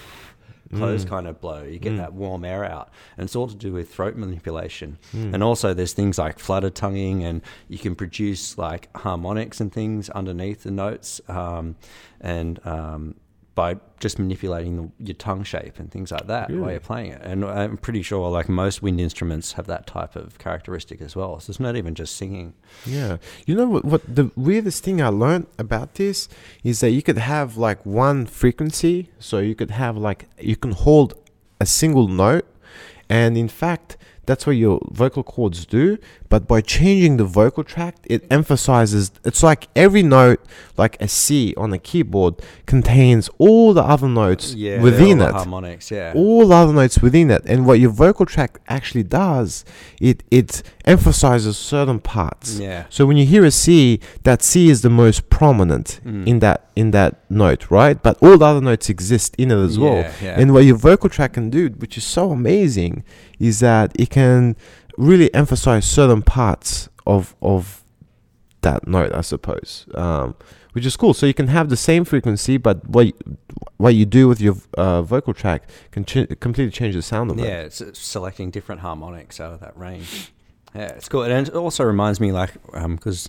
closed 0.75 1.09
kind 1.09 1.27
of 1.27 1.41
blow. 1.41 1.63
You 1.63 1.79
get 1.79 1.97
that 1.97 2.13
warm 2.13 2.45
air 2.45 2.65
out. 2.65 2.91
And 3.17 3.25
it's 3.25 3.37
all 3.37 3.49
to 3.49 3.55
do 3.55 3.73
with 3.73 3.93
throat 3.93 4.17
manipulation. 4.17 4.99
And 5.35 5.43
also 5.43 5.75
there's 5.75 5.93
things 5.93 6.19
like 6.19 6.39
flutter 6.39 6.71
tonguing 6.71 7.25
and 7.25 7.43
you 7.69 7.79
can 7.79 7.95
produce 7.95 8.57
like 8.57 8.89
harmonics 8.97 9.61
and 9.61 9.73
things 9.73 10.09
underneath 10.11 10.63
the 10.63 10.71
notes. 10.71 11.21
Um, 11.29 11.77
and 12.21 12.65
um, 12.67 13.15
by 13.55 13.77
just 13.99 14.19
manipulating 14.19 14.77
the, 14.77 15.07
your 15.07 15.15
tongue 15.15 15.43
shape 15.43 15.79
and 15.79 15.91
things 15.91 16.11
like 16.11 16.27
that 16.29 16.51
while 16.51 16.71
you're 16.71 16.81
playing 16.81 17.13
it. 17.13 17.21
And 17.23 17.45
I'm 17.45 17.77
pretty 17.77 18.03
sure 18.03 18.31
like 18.31 18.49
most 18.49 18.83
wind 18.83 19.01
instruments 19.01 19.53
have 19.53 19.67
that 19.67 19.87
type 19.87 20.17
of 20.17 20.39
characteristic 20.39 21.01
as 21.01 21.15
well. 21.15 21.39
So 21.41 21.51
it's 21.51 21.61
not 21.61 21.77
even 21.77 21.95
just 21.95 22.17
singing. 22.17 22.55
Yeah. 22.87 23.19
You 23.47 23.57
know 23.57 23.69
what, 23.69 23.85
what 23.85 24.03
the 24.15 24.31
weirdest 24.37 24.85
thing 24.85 25.03
I 25.03 25.09
learned 25.09 25.47
about 25.59 25.95
this 25.95 26.29
is 26.65 26.81
that 26.81 26.91
you 26.91 27.03
could 27.03 27.19
have 27.19 27.57
like 27.57 27.85
one 27.85 28.27
frequency, 28.27 29.11
so 29.19 29.39
you 29.39 29.55
could 29.55 29.71
have 29.73 29.97
like 29.97 30.29
you 30.39 30.57
can 30.57 30.73
hold 30.73 31.15
a 31.61 31.67
single 31.67 32.09
note 32.09 32.47
and 33.11 33.37
in 33.37 33.49
fact 33.49 33.99
that's 34.27 34.47
what 34.47 34.53
your 34.57 34.81
vocal 34.91 35.23
cords 35.23 35.67
do, 35.67 35.99
but 36.29 36.47
by 36.47 36.61
changing 36.61 37.17
the 37.17 37.25
vocal 37.25 37.65
tract, 37.65 38.07
it 38.09 38.25
emphasizes 38.31 39.11
it's 39.25 39.43
like 39.43 39.69
every 39.75 40.03
note 40.03 40.41
like 40.77 41.01
a 41.01 41.09
C 41.09 41.55
on 41.57 41.73
a 41.73 41.79
keyboard 41.79 42.35
contains 42.67 43.29
all 43.39 43.75
the 43.75 43.83
other 43.83 44.09
notes 44.09 44.55
Yeah, 44.55 44.81
within 44.81 45.21
all 45.21 45.29
it 45.29 45.33
harmonics. 45.35 45.91
Yeah. 45.91 46.13
all 46.15 46.47
the 46.47 46.55
other 46.55 46.73
notes 46.73 47.01
within 47.01 47.31
it. 47.31 47.43
And 47.47 47.67
what 47.67 47.81
your 47.81 47.91
vocal 47.91 48.27
tract 48.27 48.59
actually 48.69 49.03
does, 49.05 49.65
it 50.01 50.23
it 50.31 50.63
emphasizes 50.85 51.57
certain 51.57 51.99
parts. 52.01 52.59
Yeah. 52.59 52.85
So 52.91 53.07
when 53.07 53.17
you 53.17 53.27
hear 53.27 53.45
a 53.45 53.51
C, 53.51 54.01
that 54.23 54.43
C 54.43 54.69
is 54.71 54.83
the 54.83 54.91
most 54.91 55.29
prominent 55.31 56.01
Mm. 56.05 56.27
in 56.27 56.39
that 56.41 56.67
in 56.77 56.93
that 56.93 57.13
note, 57.29 57.71
right? 57.71 58.01
But 58.03 58.17
all 58.23 58.39
the 58.39 58.45
other 58.45 58.61
notes 58.61 58.89
exist 58.89 59.35
in 59.37 59.51
it 59.51 59.57
as 59.69 59.79
well. 59.79 59.97
Yeah, 59.97 60.13
yeah. 60.23 60.41
And 60.41 60.53
what 60.55 60.65
your 60.65 60.77
vocal 60.77 61.09
tract 61.11 61.35
can 61.35 61.51
do, 61.51 61.69
which 61.83 61.97
is 61.99 62.05
so 62.05 62.31
amazing, 62.31 63.03
is 63.41 63.59
that 63.61 63.93
it 63.99 64.11
can 64.11 64.57
really 64.97 65.33
emphasize 65.35 65.85
certain 65.85 66.23
parts 66.23 66.89
of 67.07 67.35
of 67.43 67.83
that 68.61 68.87
note, 68.87 69.13
I 69.13 69.23
suppose. 69.23 69.87
Um, 69.95 70.37
which 70.73 70.87
is 70.87 70.97
cool. 70.97 71.15
So 71.15 71.27
you 71.27 71.35
can 71.35 71.49
have 71.49 71.69
the 71.69 71.77
same 71.77 72.05
frequency, 72.05 72.57
but 72.57 72.89
what 72.89 73.07
you, 73.07 73.13
what 73.79 73.95
you 73.95 74.07
do 74.07 74.29
with 74.29 74.41
your 74.41 74.57
uh, 74.79 75.03
vocal 75.03 75.35
tract 75.35 75.71
can 75.91 76.05
ch- 76.05 76.29
completely 76.39 76.71
change 76.71 76.95
the 76.95 77.03
sound 77.03 77.31
of 77.31 77.39
it. 77.39 77.45
Yeah, 77.45 77.63
it's, 77.63 77.83
selecting 77.99 78.51
different 78.51 78.81
harmonics 78.81 79.41
out 79.41 79.53
of 79.53 79.61
that 79.61 79.77
range. 79.77 80.33
Yeah, 80.75 80.91
it's 80.91 81.09
cool. 81.09 81.23
And 81.23 81.49
it 81.49 81.55
also 81.55 81.83
reminds 81.83 82.21
me, 82.21 82.31
like, 82.31 82.53
because 82.73 83.29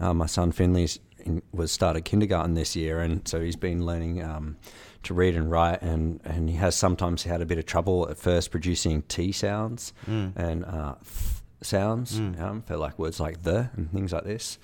uh, 0.00 0.14
my 0.14 0.26
son 0.26 0.52
Finley's 0.52 0.98
in, 1.18 1.42
was 1.52 1.70
started 1.70 2.06
kindergarten 2.06 2.54
this 2.54 2.74
year, 2.74 3.00
and 3.00 3.26
so 3.28 3.40
he's 3.40 3.56
been 3.56 3.84
learning 3.84 4.22
um, 4.22 4.56
to 5.04 5.14
read 5.14 5.34
and 5.36 5.50
write, 5.50 5.80
and, 5.82 6.20
and 6.24 6.50
he 6.50 6.56
has 6.56 6.74
sometimes 6.74 7.22
had 7.22 7.40
a 7.40 7.46
bit 7.46 7.58
of 7.58 7.66
trouble 7.66 8.08
at 8.10 8.18
first 8.18 8.50
producing 8.50 9.02
T 9.02 9.32
sounds 9.32 9.92
and 10.06 10.64
uh, 10.64 10.94
th 11.02 11.42
sounds 11.60 12.18
um, 12.38 12.62
for 12.62 12.76
like 12.76 12.98
words 12.98 13.18
like 13.18 13.42
the 13.42 13.70
and 13.76 13.90
things 13.92 14.12
like 14.12 14.24
this. 14.24 14.58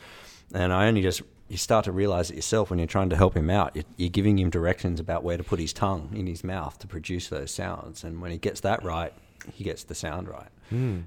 And 0.53 0.72
I 0.72 0.87
only 0.87 1.03
just 1.03 1.22
you 1.49 1.57
start 1.57 1.85
to 1.85 1.93
realize 1.93 2.30
it 2.30 2.37
yourself 2.37 2.70
when 2.70 2.78
you're 2.78 2.87
trying 2.87 3.11
to 3.11 3.16
help 3.16 3.37
him 3.37 3.51
out. 3.51 3.74
You're, 3.74 3.85
you're 3.97 4.09
giving 4.09 4.39
him 4.39 4.51
directions 4.51 5.01
about 5.01 5.24
where 5.24 5.37
to 5.37 5.45
put 5.45 5.59
his 5.59 5.72
tongue 5.72 6.11
in 6.14 6.26
his 6.26 6.43
mouth 6.45 6.78
to 6.78 6.87
produce 6.87 7.28
those 7.28 7.51
sounds, 7.51 8.05
and 8.05 8.20
when 8.22 8.30
he 8.30 8.39
gets 8.39 8.61
that 8.61 8.82
right, 8.82 9.12
he 9.53 9.64
gets 9.64 9.85
the 9.85 9.95
sound 9.95 10.28
right. 10.28 10.49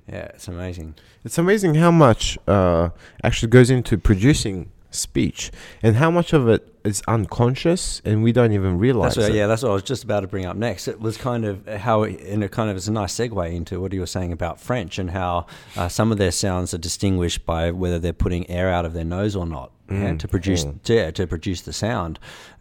Yeah, 0.08 0.26
it's 0.36 0.48
amazing. 0.48 0.96
It's 1.26 1.38
amazing 1.38 1.76
how 1.76 1.92
much 1.92 2.38
uh, 2.48 2.90
actually 3.24 3.50
goes 3.50 3.70
into 3.70 3.98
producing 3.98 4.72
speech 4.90 5.52
and 5.84 5.96
how 5.98 6.10
much 6.10 6.34
of 6.34 6.48
it 6.48 6.74
is 6.84 7.04
unconscious 7.08 8.02
and 8.06 8.24
we 8.24 8.32
don't 8.32 8.54
even 8.54 8.78
realize 8.78 9.16
That's 9.16 9.28
what, 9.28 9.36
it. 9.36 9.38
yeah, 9.38 9.48
that's 9.48 9.64
what 9.64 9.72
I 9.72 9.74
was 9.74 9.84
just 9.84 10.04
about 10.04 10.22
to 10.22 10.28
bring 10.28 10.46
up 10.46 10.56
next. 10.56 10.88
It 10.88 11.00
was 11.00 11.18
kind 11.18 11.46
of 11.46 11.68
how, 11.68 12.04
and 12.04 12.44
it 12.44 12.52
kind 12.52 12.70
of 12.70 12.78
is 12.78 12.88
a 12.88 12.92
nice 12.92 13.14
segue 13.14 13.54
into 13.54 13.82
what 13.82 13.92
you 13.94 14.00
were 14.00 14.06
saying 14.06 14.32
about 14.32 14.60
French 14.60 14.98
and 14.98 15.12
how 15.12 15.48
uh, 15.76 15.90
some 15.90 16.12
of 16.12 16.18
their 16.18 16.32
sounds 16.32 16.74
are 16.74 16.78
distinguished 16.78 17.46
by 17.46 17.72
whether 17.72 18.00
they're 18.00 18.14
putting 18.14 18.50
air 18.50 18.70
out 18.70 18.86
of 18.86 18.94
their 18.94 19.04
nose 19.04 19.36
or 19.36 19.46
not 19.46 19.72
yeah, 19.90 20.16
to 20.16 20.28
produce 20.28 20.66
yeah, 20.86 21.12
to 21.12 21.28
produce 21.28 21.62
the 21.62 21.74
sound. 21.74 22.20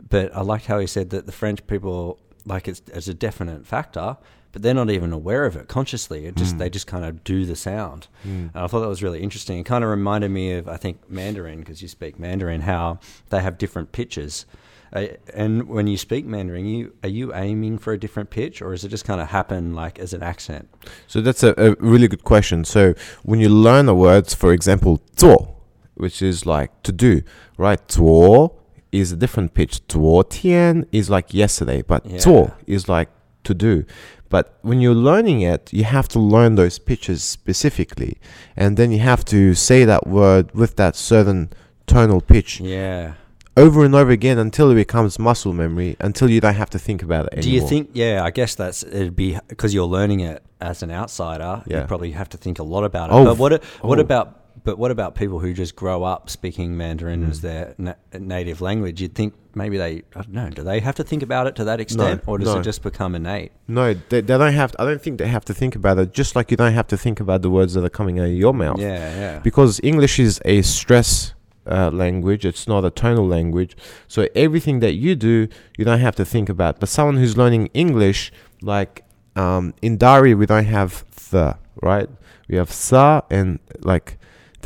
But 0.08 0.34
I 0.34 0.42
liked 0.42 0.66
how 0.66 0.78
he 0.78 0.86
said 0.86 1.10
that 1.10 1.26
the 1.26 1.32
French 1.32 1.66
people 1.66 2.20
like 2.44 2.68
it's 2.68 2.82
as 2.92 3.08
a 3.08 3.14
definite 3.14 3.66
factor, 3.66 4.16
but 4.52 4.62
they're 4.62 4.74
not 4.74 4.90
even 4.90 5.12
aware 5.12 5.44
of 5.44 5.56
it 5.56 5.68
consciously. 5.68 6.26
It 6.26 6.36
just 6.36 6.54
mm. 6.54 6.58
they 6.58 6.68
hmm. 6.68 6.72
just 6.72 6.86
kind 6.86 7.04
of 7.04 7.24
do 7.24 7.44
the 7.44 7.56
sound. 7.56 8.08
Mm. 8.24 8.54
And 8.54 8.56
I 8.56 8.66
thought 8.66 8.80
that 8.80 8.88
was 8.88 9.02
really 9.02 9.22
interesting. 9.22 9.58
It 9.58 9.64
kind 9.64 9.84
of 9.84 9.90
reminded 9.90 10.30
me 10.30 10.52
of 10.52 10.68
I 10.68 10.76
think 10.76 11.08
Mandarin 11.10 11.60
because 11.60 11.82
you 11.82 11.88
speak 11.88 12.18
Mandarin, 12.18 12.62
how 12.62 12.98
they 13.30 13.42
have 13.42 13.58
different 13.58 13.92
pitches. 13.92 14.46
Uh, 14.92 15.08
and 15.34 15.68
when 15.68 15.86
you 15.86 15.98
speak 15.98 16.24
Mandarin, 16.24 16.64
you 16.64 16.94
are 17.02 17.08
you 17.08 17.34
aiming 17.34 17.78
for 17.78 17.92
a 17.92 17.98
different 17.98 18.30
pitch, 18.30 18.62
or 18.62 18.72
is 18.72 18.84
it 18.84 18.88
just 18.88 19.04
kind 19.04 19.20
of 19.20 19.28
happen 19.28 19.74
like 19.74 19.98
as 19.98 20.12
an 20.12 20.22
accent? 20.22 20.68
So 21.06 21.20
that's 21.20 21.42
a, 21.42 21.54
a 21.58 21.74
really 21.80 22.08
good 22.08 22.24
question. 22.24 22.64
So 22.64 22.94
when 23.22 23.40
you 23.40 23.48
learn 23.48 23.86
the 23.86 23.94
words, 23.94 24.32
for 24.34 24.52
example, 24.52 25.02
zuo, 25.16 25.54
which 25.94 26.22
is 26.22 26.46
like 26.46 26.82
to 26.84 26.92
do, 26.92 27.22
right? 27.58 27.86
Zuo 27.88 28.54
is 28.92 29.12
a 29.12 29.16
different 29.16 29.54
pitch. 29.54 29.86
Zuo 29.88 30.28
tian 30.28 30.86
is 30.92 31.10
like 31.10 31.34
yesterday, 31.34 31.82
but 31.82 32.06
yeah. 32.06 32.50
is 32.66 32.88
like 32.88 33.10
to 33.44 33.54
do. 33.54 33.84
But 34.28 34.58
when 34.62 34.80
you're 34.80 34.94
learning 34.94 35.40
it, 35.42 35.72
you 35.72 35.84
have 35.84 36.08
to 36.08 36.18
learn 36.18 36.54
those 36.56 36.78
pitches 36.78 37.22
specifically, 37.24 38.18
and 38.56 38.76
then 38.76 38.90
you 38.92 38.98
have 39.00 39.24
to 39.26 39.54
say 39.54 39.84
that 39.84 40.06
word 40.06 40.52
with 40.54 40.76
that 40.76 40.96
certain 40.96 41.50
tonal 41.86 42.20
pitch 42.20 42.60
Yeah. 42.60 43.12
over 43.56 43.84
and 43.84 43.94
over 43.94 44.10
again 44.10 44.38
until 44.38 44.70
it 44.70 44.74
becomes 44.74 45.18
muscle 45.18 45.52
memory, 45.52 45.96
until 46.00 46.28
you 46.30 46.40
don't 46.40 46.54
have 46.54 46.70
to 46.70 46.78
think 46.78 47.02
about 47.02 47.32
it 47.32 47.40
Do 47.42 47.50
you 47.50 47.60
think? 47.66 47.90
Yeah, 47.94 48.22
I 48.24 48.30
guess 48.30 48.54
that's 48.54 48.82
it'd 48.82 49.16
be 49.16 49.38
because 49.48 49.72
you're 49.72 49.86
learning 49.86 50.20
it 50.20 50.42
as 50.60 50.82
an 50.82 50.90
outsider. 50.90 51.62
Yeah. 51.66 51.80
You 51.82 51.86
probably 51.86 52.10
have 52.12 52.28
to 52.30 52.36
think 52.36 52.58
a 52.58 52.62
lot 52.64 52.84
about 52.84 53.10
it. 53.10 53.14
Oh, 53.14 53.24
but 53.24 53.38
what 53.38 53.64
what 53.82 53.98
oh. 53.98 54.02
about? 54.02 54.42
But 54.64 54.78
what 54.78 54.90
about 54.90 55.14
people 55.14 55.38
who 55.38 55.52
just 55.52 55.76
grow 55.76 56.02
up 56.02 56.28
speaking 56.28 56.76
Mandarin 56.76 57.22
Hmm. 57.22 57.30
as 57.30 57.40
their 57.40 57.74
na- 57.78 57.94
native 58.18 58.60
language? 58.60 59.00
You'd 59.00 59.14
think 59.14 59.34
maybe 59.56 59.78
they, 59.78 60.02
I 60.14 60.22
don't 60.22 60.32
know, 60.32 60.50
do 60.50 60.62
they 60.62 60.80
have 60.80 60.94
to 60.96 61.04
think 61.04 61.22
about 61.22 61.46
it 61.46 61.56
to 61.56 61.64
that 61.64 61.80
extent, 61.80 62.22
or 62.26 62.38
does 62.38 62.52
no. 62.52 62.60
it 62.60 62.62
just 62.62 62.82
become 62.82 63.14
innate? 63.14 63.52
No, 63.66 63.94
they, 63.94 64.20
they 64.20 64.38
don't 64.38 64.52
have. 64.52 64.72
To, 64.72 64.82
I 64.82 64.84
don't 64.84 65.02
think 65.02 65.18
they 65.18 65.26
have 65.26 65.44
to 65.46 65.54
think 65.54 65.74
about 65.74 65.98
it. 65.98 66.12
Just 66.12 66.36
like 66.36 66.50
you 66.50 66.56
don't 66.56 66.74
have 66.74 66.86
to 66.88 66.96
think 66.96 67.18
about 67.18 67.42
the 67.42 67.50
words 67.50 67.72
that 67.74 67.82
are 67.82 67.88
coming 67.88 68.20
out 68.20 68.26
of 68.26 68.32
your 68.32 68.52
mouth. 68.52 68.78
Yeah, 68.78 69.18
yeah. 69.22 69.38
Because 69.38 69.80
English 69.82 70.18
is 70.18 70.40
a 70.44 70.60
stress 70.62 71.34
uh, 71.66 71.90
language. 71.90 72.44
It's 72.44 72.68
not 72.68 72.84
a 72.84 72.90
tonal 72.90 73.26
language. 73.26 73.76
So 74.06 74.28
everything 74.34 74.80
that 74.80 74.92
you 74.92 75.16
do, 75.16 75.48
you 75.78 75.84
don't 75.84 76.00
have 76.00 76.16
to 76.16 76.24
think 76.24 76.48
about. 76.48 76.78
But 76.78 76.90
someone 76.90 77.16
who's 77.16 77.36
learning 77.36 77.70
English, 77.72 78.30
like 78.60 79.04
um, 79.34 79.74
in 79.80 79.96
Dari, 79.96 80.34
we 80.34 80.46
don't 80.46 80.66
have 80.66 81.04
the 81.30 81.56
right. 81.82 82.08
We 82.48 82.56
have 82.56 82.70
sa 82.70 83.22
and 83.30 83.58
like. 83.80 84.18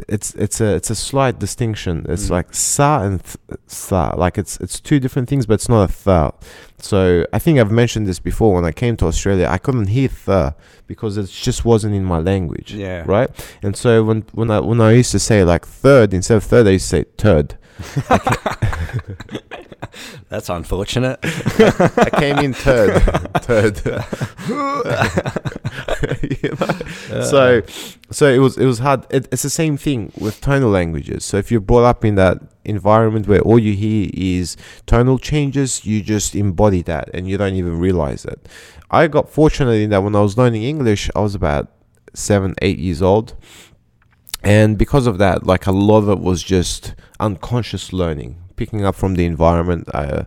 It's 0.08 0.34
it's 0.34 0.60
a 0.60 0.74
it's 0.76 0.90
a 0.90 0.94
slight 0.94 1.38
distinction. 1.38 2.06
It's 2.08 2.26
Mm. 2.26 2.30
like 2.30 2.54
sa 2.54 3.02
and 3.02 3.22
th- 3.22 3.36
sa. 3.66 4.14
Like 4.16 4.38
it's 4.38 4.56
it's 4.60 4.80
two 4.80 4.98
different 5.00 5.28
things, 5.28 5.46
but 5.46 5.54
it's 5.54 5.68
not 5.68 5.90
a 5.90 5.92
tha. 6.04 6.32
So 6.78 7.26
I 7.32 7.38
think 7.38 7.58
I've 7.58 7.70
mentioned 7.70 8.06
this 8.06 8.18
before. 8.20 8.54
When 8.54 8.64
I 8.64 8.72
came 8.72 8.96
to 8.98 9.06
Australia, 9.06 9.46
I 9.50 9.58
couldn't 9.58 9.88
hear 9.88 10.08
tha 10.26 10.54
because 10.86 11.16
it 11.18 11.28
just 11.28 11.64
wasn't 11.64 11.94
in 11.94 12.04
my 12.04 12.18
language. 12.18 12.72
Yeah. 12.74 13.02
Right. 13.06 13.28
And 13.62 13.76
so 13.76 14.02
when 14.04 14.24
when 14.32 14.50
I 14.50 14.60
when 14.60 14.80
I 14.80 14.92
used 14.92 15.12
to 15.12 15.18
say 15.18 15.44
like 15.44 15.66
third 15.66 16.14
instead 16.14 16.36
of 16.36 16.44
third, 16.44 16.66
I 16.66 16.70
used 16.70 16.90
to 16.90 16.96
say 16.96 17.04
turd. 17.16 17.56
That's 20.28 20.48
unfortunate. 20.48 21.18
I 21.22 22.10
came 22.18 22.38
in 22.38 22.54
turd, 22.54 23.02
turd. 23.42 23.80
You 26.22 26.56
know? 26.58 27.24
So, 27.24 27.62
so 28.10 28.26
it 28.26 28.38
was 28.38 28.56
it 28.56 28.64
was 28.64 28.78
hard. 28.78 29.06
It, 29.10 29.28
it's 29.32 29.42
the 29.42 29.50
same 29.50 29.76
thing 29.76 30.12
with 30.18 30.40
tonal 30.40 30.70
languages. 30.70 31.24
So 31.24 31.36
if 31.36 31.50
you're 31.50 31.60
brought 31.60 31.84
up 31.84 32.04
in 32.04 32.14
that 32.14 32.38
environment 32.64 33.26
where 33.26 33.40
all 33.40 33.58
you 33.58 33.74
hear 33.74 34.10
is 34.14 34.56
tonal 34.86 35.18
changes, 35.18 35.84
you 35.84 36.02
just 36.02 36.34
embody 36.34 36.82
that 36.82 37.10
and 37.12 37.28
you 37.28 37.36
don't 37.36 37.54
even 37.54 37.78
realize 37.78 38.24
it. 38.24 38.48
I 38.90 39.08
got 39.08 39.28
fortunate 39.28 39.72
in 39.72 39.90
that 39.90 40.02
when 40.02 40.16
I 40.16 40.20
was 40.20 40.36
learning 40.36 40.62
English, 40.62 41.10
I 41.14 41.20
was 41.20 41.34
about 41.34 41.70
seven, 42.14 42.54
eight 42.62 42.78
years 42.78 43.02
old. 43.02 43.34
And 44.42 44.78
because 44.78 45.06
of 45.06 45.18
that, 45.18 45.46
like 45.46 45.66
a 45.66 45.72
lot 45.72 45.98
of 45.98 46.08
it 46.08 46.20
was 46.20 46.42
just 46.42 46.94
unconscious 47.18 47.92
learning, 47.92 48.42
picking 48.56 48.84
up 48.84 48.94
from 48.94 49.14
the 49.14 49.26
environment. 49.26 49.88
Uh, 49.92 50.24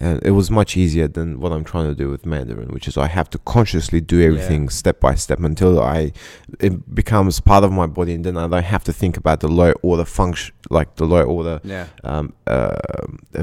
and 0.00 0.22
it 0.22 0.32
was 0.32 0.50
much 0.50 0.76
easier 0.76 1.08
than 1.08 1.40
what 1.40 1.52
I'm 1.52 1.64
trying 1.64 1.88
to 1.88 1.94
do 1.94 2.10
with 2.10 2.26
Mandarin, 2.26 2.68
which 2.68 2.86
is 2.88 2.96
I 2.96 3.06
have 3.08 3.28
to 3.30 3.38
consciously 3.38 4.00
do 4.00 4.20
everything 4.20 4.68
step 4.68 5.00
by 5.00 5.14
step 5.14 5.40
until 5.40 5.80
I 5.80 6.12
it 6.60 6.94
becomes 6.94 7.40
part 7.40 7.64
of 7.64 7.72
my 7.72 7.86
body, 7.86 8.14
and 8.14 8.24
then 8.24 8.36
I 8.36 8.46
don't 8.46 8.62
have 8.64 8.84
to 8.84 8.92
think 8.92 9.16
about 9.16 9.40
the 9.40 9.48
low 9.48 9.72
order 9.82 10.04
function, 10.04 10.54
like 10.70 10.96
the 10.96 11.04
low 11.06 11.22
order 11.22 11.60
Yeah. 11.64 11.86
um, 12.04 12.32
uh, 12.46 12.76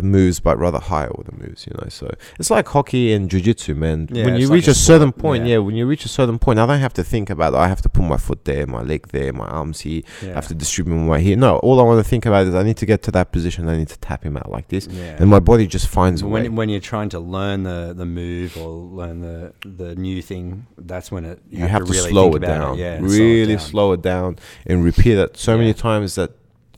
moves, 0.02 0.40
but 0.40 0.58
rather 0.58 0.80
high 0.80 1.08
order 1.08 1.32
moves. 1.38 1.66
You 1.68 1.74
know, 1.80 1.88
so 1.90 2.10
it's 2.40 2.50
like 2.50 2.68
hockey 2.68 3.14
and 3.14 3.30
jujitsu, 3.30 3.76
man. 3.76 4.08
Yeah, 4.12 4.26
when 4.26 4.36
you 4.36 4.42
it's 4.42 4.50
like 4.50 4.56
reach 4.56 4.68
a 4.68 4.72
a, 4.72 4.76
certain 4.76 5.12
point, 5.12 5.46
yeah. 5.46 5.54
yeah. 5.54 5.58
when 5.60 5.76
you 5.76 5.86
reach 5.86 6.06
a 6.06 6.10
certain 6.10 6.40
point, 6.40 6.60
I 6.60 6.66
don't 6.66 6.80
have 6.80 6.94
to 6.94 7.04
think 7.04 7.30
about. 7.30 7.54
I 7.56 7.68
have 7.68 7.82
to 7.84 7.90
put 7.90 8.04
my 8.04 8.18
foot 8.18 8.46
there, 8.46 8.66
my 8.68 8.82
leg 8.82 9.08
there, 9.10 9.32
my 9.34 9.46
arms 9.48 9.82
here. 9.82 10.02
I 10.22 10.28
have 10.28 10.48
to 10.48 10.56
distribute 10.56 10.96
my 10.96 11.08
weight 11.08 11.24
here. 11.24 11.38
No, 11.38 11.58
all 11.58 11.80
I 11.80 11.84
want 11.84 12.04
to 12.04 12.10
think 12.10 12.26
about 12.26 12.48
is 12.48 12.56
I 12.56 12.64
need 12.64 12.78
to 12.78 12.86
get 12.86 13.02
to 13.04 13.12
that 13.12 13.32
position. 13.32 13.68
I 13.70 13.78
need 13.78 13.90
to 13.90 14.00
tap 14.00 14.24
him 14.24 14.38
out 14.38 14.50
like 14.52 14.68
this, 14.70 14.88
Yeah. 14.88 15.18
and 15.20 15.30
my 15.30 15.40
body 15.40 15.68
just 15.68 15.88
finds 15.88 16.22
a 16.22 16.28
way. 16.28 16.43
When, 16.44 16.56
when 16.56 16.70
you're 16.70 16.80
trying 16.80 17.10
to 17.10 17.20
learn 17.20 17.64
the, 17.64 17.94
the 17.96 18.06
move 18.06 18.56
or 18.58 18.70
learn 18.70 19.22
the, 19.22 19.54
the 19.66 19.96
new 19.96 20.22
thing, 20.22 20.68
that's 20.78 21.12
when 21.12 21.26
it 21.26 21.40
you 21.50 21.66
have 21.68 21.86
to, 21.86 21.92
really 21.92 22.10
slow 22.12 22.34
it 22.36 22.40
down, 22.40 22.78
yeah, 22.78 22.94
and 22.94 23.10
really 23.10 23.56
down. 23.56 23.60
slow 23.66 23.92
it 23.94 24.02
down, 24.02 24.38
and 24.66 24.84
repeat 24.84 25.18
it 25.18 25.38
so 25.38 25.58
many 25.58 25.74
times 25.74 26.16
that 26.16 26.32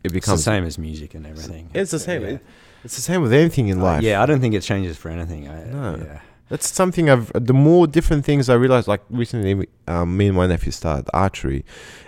it 0.03 0.16
It's 0.16 0.28
the 0.28 0.38
same 0.38 0.66
as 0.66 0.78
music 0.78 1.16
and 1.16 1.26
everything. 1.26 1.70
It's 1.74 1.91
the 1.91 1.99
same. 1.99 2.22
Yeah. 2.24 2.38
It's 2.84 2.95
the 2.95 3.01
same 3.01 3.22
with 3.24 3.34
anything 3.34 3.70
in 3.70 3.80
Uh, 3.80 3.84
life. 3.84 4.03
yeah, 4.03 4.22
I 4.22 4.28
don't 4.28 4.39
think 4.39 4.53
it 4.53 4.61
changes 4.61 4.95
for 4.95 5.09
anything. 5.09 5.49
I, 5.49 5.63
No. 5.63 5.95
Yeah. 5.97 6.20
That's 6.49 6.71
something 6.71 7.09
I've. 7.09 7.31
The 7.33 7.53
more 7.53 7.87
different 7.87 8.23
things 8.23 8.49
I 8.49 8.53
realized, 8.53 8.87
like 8.87 9.01
recently, 9.09 9.67
um, 9.87 10.15
me 10.15 10.27
and 10.27 10.35
my 10.37 10.45
nephew 10.45 10.71
started 10.71 11.09
archery, 11.13 11.65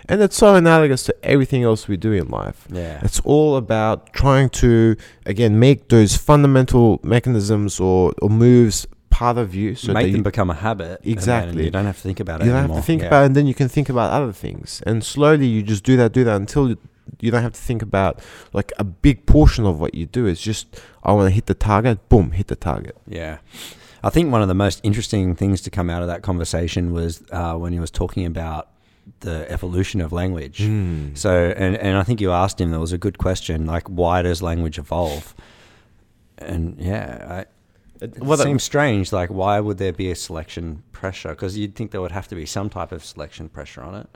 and 0.08 0.22
it's 0.22 0.36
so 0.36 0.54
analogous 0.54 1.02
to 1.04 1.16
everything 1.24 1.64
else 1.64 1.88
we 1.88 1.96
do 1.96 2.12
in 2.12 2.28
life. 2.28 2.66
Yeah. 2.70 3.00
It's 3.02 3.18
all 3.20 3.56
about 3.56 4.12
trying 4.12 4.50
to 4.50 4.96
again 5.26 5.58
make 5.58 5.88
those 5.88 6.16
fundamental 6.16 7.00
mechanisms 7.02 7.80
or, 7.80 8.12
or 8.22 8.30
moves 8.30 8.86
part 9.10 9.38
of 9.38 9.54
you, 9.56 9.74
so 9.74 9.92
Make 9.92 10.06
that 10.06 10.12
them 10.12 10.22
become 10.22 10.50
a 10.50 10.54
habit. 10.54 11.00
Exactly. 11.02 11.64
you 11.64 11.70
don't 11.70 11.86
have 11.86 11.96
to 11.96 12.02
think 12.02 12.20
about 12.20 12.40
it 12.40 12.44
you 12.46 12.52
don't 12.52 12.68
have 12.68 12.76
to 12.76 12.82
think 12.82 13.00
Yeah. 13.02 13.08
about, 13.08 13.22
it, 13.22 13.26
and 13.26 13.34
then 13.36 13.46
you 13.48 13.54
can 13.54 13.68
think 13.68 13.88
about 13.88 14.12
other 14.12 14.32
things, 14.32 14.80
and 14.86 15.02
slowly 15.02 15.46
you 15.46 15.62
just 15.62 15.82
do 15.82 15.96
that, 15.96 16.12
do 16.12 16.22
that 16.24 16.36
until 16.36 16.68
you, 16.68 16.76
you 17.20 17.30
don't 17.32 17.42
have 17.42 17.54
to 17.54 17.60
think 17.60 17.82
about 17.82 18.20
like 18.52 18.70
a 18.78 18.84
big 18.84 19.26
portion 19.26 19.64
of 19.66 19.80
what 19.80 19.94
you 19.96 20.06
do. 20.06 20.26
It's 20.26 20.40
just 20.40 20.78
I 21.02 21.12
want 21.12 21.26
to 21.26 21.34
hit 21.34 21.46
the 21.46 21.54
target, 21.54 22.08
boom, 22.08 22.30
hit 22.32 22.46
the 22.46 22.54
target. 22.56 22.96
Yeah. 23.08 23.38
I 24.02 24.10
think 24.10 24.30
one 24.30 24.42
of 24.42 24.48
the 24.48 24.54
most 24.54 24.80
interesting 24.82 25.34
things 25.34 25.60
to 25.62 25.70
come 25.70 25.90
out 25.90 26.02
of 26.02 26.08
that 26.08 26.22
conversation 26.22 26.92
was 26.92 27.22
uh, 27.30 27.54
when 27.54 27.72
he 27.72 27.80
was 27.80 27.90
talking 27.90 28.24
about 28.26 28.68
the 29.20 29.50
evolution 29.50 30.00
of 30.00 30.12
language. 30.12 30.58
Hmm. 30.58 31.14
So, 31.14 31.52
and, 31.56 31.76
and 31.76 31.96
I 31.96 32.02
think 32.02 32.20
you 32.20 32.30
asked 32.30 32.60
him, 32.60 32.70
there 32.70 32.80
was 32.80 32.92
a 32.92 32.98
good 32.98 33.18
question, 33.18 33.66
like, 33.66 33.88
why 33.88 34.22
does 34.22 34.42
language 34.42 34.78
evolve? 34.78 35.34
And 36.36 36.78
yeah, 36.78 37.44
I, 38.00 38.04
it 38.04 38.18
well, 38.20 38.36
that- 38.36 38.44
seems 38.44 38.62
strange. 38.62 39.12
Like, 39.12 39.30
why 39.30 39.60
would 39.60 39.78
there 39.78 39.92
be 39.92 40.10
a 40.10 40.14
selection 40.14 40.82
pressure? 40.92 41.30
Because 41.30 41.56
you'd 41.58 41.74
think 41.74 41.90
there 41.90 42.00
would 42.00 42.12
have 42.12 42.28
to 42.28 42.34
be 42.34 42.46
some 42.46 42.68
type 42.68 42.92
of 42.92 43.04
selection 43.04 43.48
pressure 43.48 43.82
on 43.82 43.94
it. 43.94 44.08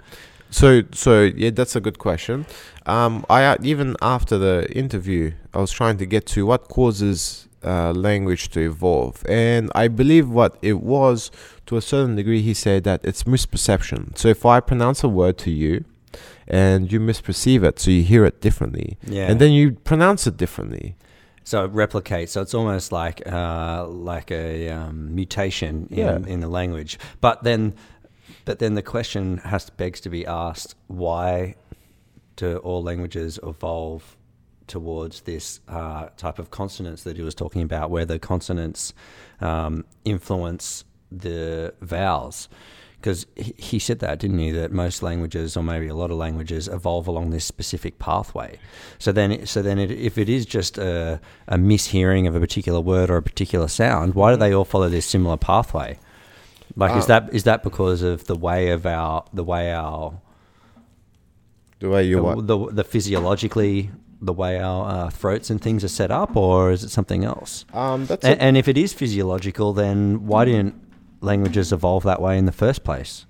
So, 0.51 0.83
so 0.93 1.23
yeah, 1.23 1.51
that's 1.51 1.75
a 1.75 1.81
good 1.81 1.99
question. 1.99 2.45
Um, 2.85 3.25
I 3.31 3.57
even 3.63 3.97
after 4.03 4.37
the 4.37 4.71
interview, 4.71 5.33
I 5.55 5.59
was 5.59 5.73
trying 5.73 5.97
to 5.97 6.05
get 6.05 6.27
to 6.27 6.45
what 6.45 6.69
causes 6.69 7.49
uh, 7.65 7.93
language 7.93 8.49
to 8.51 8.61
evolve, 8.61 9.23
and 9.29 9.71
I 9.75 9.89
believe 9.89 10.29
what 10.29 10.57
it 10.63 10.81
was 10.81 11.31
to 11.67 11.77
a 11.77 11.83
certain 11.83 12.17
degree. 12.17 12.43
He 12.43 12.55
said 12.55 12.85
that 12.85 13.01
it's 13.05 13.25
misperception. 13.25 14.17
So, 14.19 14.29
if 14.29 14.45
I 14.47 14.61
pronounce 14.61 15.03
a 15.05 15.09
word 15.09 15.39
to 15.39 15.51
you, 15.51 15.85
and 16.49 16.93
you 16.93 17.01
misperceive 17.01 17.63
it, 17.65 17.79
so 17.79 17.91
you 17.91 18.03
hear 18.03 18.25
it 18.25 18.41
differently, 18.41 18.99
Yeah. 19.07 19.31
and 19.31 19.41
then 19.41 19.53
you 19.53 19.73
pronounce 19.73 20.27
it 20.27 20.37
differently. 20.37 20.97
So 21.45 21.65
it 21.65 21.73
replicates. 21.73 22.29
So 22.29 22.41
it's 22.43 22.55
almost 22.55 22.93
like 22.93 23.23
uh, 23.27 23.87
like 23.89 24.31
a 24.31 24.69
um, 24.71 25.13
mutation 25.15 25.89
in, 25.91 25.99
Yeah. 25.99 26.19
in 26.27 26.41
the 26.41 26.49
language. 26.49 26.99
But 27.21 27.43
then, 27.43 27.75
but 28.45 28.59
then 28.61 28.75
the 28.75 28.83
question 28.83 29.39
has 29.39 29.69
begs 29.71 30.01
to 30.03 30.09
be 30.11 30.25
asked: 30.25 30.77
Why 30.87 31.57
do 32.37 32.59
all 32.59 32.83
languages 32.83 33.41
evolve 33.43 34.17
towards 34.73 35.21
this 35.23 35.61
uh, 35.69 36.07
type 36.17 36.39
of 36.39 36.51
consonants 36.51 37.03
that 37.05 37.17
he 37.17 37.23
was 37.23 37.35
talking 37.35 37.63
about, 37.63 37.91
where 37.91 38.07
the 38.07 38.19
consonants 38.19 38.95
um, 39.41 39.85
influence 40.05 40.85
the 41.11 41.75
vowels. 41.81 42.49
Because 42.97 43.27
he, 43.37 43.79
said 43.79 43.99
that, 43.99 44.21
didn't 44.21 44.39
he? 44.39 44.53
That 44.53 44.71
most 44.71 45.03
languages, 45.03 45.57
or 45.57 45.63
maybe 45.63 45.89
a 45.89 45.95
lot 45.95 46.11
of 46.13 46.17
languages, 46.17 46.69
evolve 46.69 47.09
along 47.09 47.31
this 47.31 47.45
specific 47.45 47.99
pathway. 47.99 48.59
So 48.99 49.11
then, 49.13 49.45
so 49.45 49.61
then, 49.61 49.79
it, 49.79 49.91
if 49.91 50.17
it 50.19 50.29
is 50.29 50.47
just 50.47 50.79
a, 50.79 51.21
a 51.49 51.57
mishearing 51.57 52.29
of 52.29 52.37
a 52.37 52.41
particular 52.41 52.81
word 52.81 53.11
or 53.11 53.17
a 53.17 53.23
particular 53.23 53.69
sound, 53.69 54.15
why 54.15 54.31
do 54.31 54.37
they 54.37 54.55
all 54.55 54.65
follow 54.65 54.89
this 54.89 55.05
similar 55.05 55.37
pathway? 55.37 55.99
Like, 56.77 56.97
is 56.97 57.05
Uh, 57.05 57.21
that 57.21 57.35
is 57.35 57.43
that 57.43 57.63
because 57.63 58.03
of 58.03 58.25
the 58.25 58.37
way 58.37 58.71
of 58.71 58.87
our 58.87 59.25
the 59.35 59.45
way 59.45 59.73
our 59.73 60.15
The 61.81 61.89
way 61.89 62.05
you 62.05 62.23
the, 62.23 62.57
the, 62.57 62.59
the 62.73 62.85
physiologically 62.85 63.91
the 64.25 64.33
way 64.33 64.59
our 64.61 64.89
uh, 65.07 65.11
throats 65.11 65.51
and 65.51 65.61
things 65.61 65.83
are 65.85 65.89
set 65.89 66.11
up, 66.11 66.37
or 66.37 66.71
is 66.71 66.85
it 66.85 66.91
something 66.91 67.25
else? 67.25 67.65
Um, 67.75 68.07
that's 68.07 68.25
And, 68.25 68.41
a- 68.41 68.43
and 68.43 68.57
if 68.57 68.69
it 68.69 68.79
is 68.79 68.93
physiological, 68.93 69.73
then 69.73 70.27
why 70.27 70.45
didn't 70.45 70.75
languages 71.21 71.73
evolve 71.73 72.05
that 72.05 72.21
way 72.23 72.39
in 72.39 72.47
the 72.47 72.53
first 72.53 72.85
place? 72.85 73.27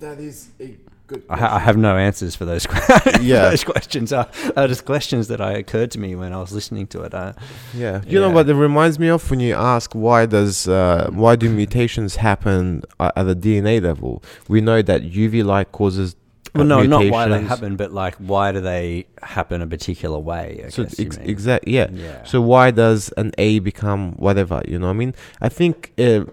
that 0.00 0.18
is 0.20 0.50
a 0.60 0.76
good. 1.06 1.22
I, 1.30 1.36
ha- 1.38 1.56
I 1.56 1.58
have 1.60 1.76
no 1.78 1.96
answers 1.96 2.34
for 2.34 2.44
those, 2.44 2.66
que- 2.66 2.78
Yeah. 3.22 3.48
those 3.50 3.64
questions. 3.64 4.12
Are, 4.12 4.28
are 4.56 4.68
just 4.68 4.84
questions 4.84 5.28
that 5.28 5.40
I 5.40 5.52
occurred 5.52 5.90
to 5.92 5.98
me 5.98 6.14
when 6.14 6.32
I 6.32 6.38
was 6.40 6.52
listening 6.52 6.86
to 6.88 7.02
it. 7.02 7.14
Uh, 7.14 7.32
Yeah, 7.74 8.02
you 8.06 8.20
know 8.20 8.30
what 8.30 8.48
it 8.48 8.54
reminds 8.54 8.98
me 8.98 9.08
of 9.08 9.30
when 9.30 9.40
you 9.40 9.54
ask 9.54 9.94
why 9.94 10.26
does 10.26 10.68
uh, 10.68 11.08
why 11.12 11.36
do 11.36 11.48
mutations 11.50 12.16
happen 12.16 12.82
uh, 13.00 13.12
at 13.16 13.22
the 13.24 13.34
DNA 13.36 13.80
level? 13.82 14.22
We 14.48 14.60
know 14.60 14.82
that 14.82 15.02
UV 15.02 15.42
light 15.44 15.72
causes. 15.72 16.16
Well, 16.54 16.64
no, 16.64 16.82
not 16.82 17.06
why 17.10 17.28
they 17.28 17.42
happen, 17.42 17.76
but 17.76 17.92
like 17.92 18.14
why 18.16 18.52
do 18.52 18.60
they 18.60 19.06
happen 19.22 19.62
a 19.62 19.66
particular 19.66 20.18
way? 20.18 20.62
I 20.66 20.68
So 20.70 20.84
guess 20.84 21.00
ex- 21.00 21.18
mean. 21.18 21.28
exact, 21.30 21.66
yeah. 21.68 21.88
Yeah. 21.90 22.24
So 22.24 22.40
why 22.40 22.70
does 22.70 23.12
an 23.16 23.32
A 23.38 23.58
become 23.60 24.12
whatever? 24.12 24.62
You 24.66 24.78
know, 24.78 24.86
what 24.86 24.92
I 24.92 24.96
mean, 24.96 25.14
I 25.40 25.48
think 25.48 25.92
uh, 25.98 26.24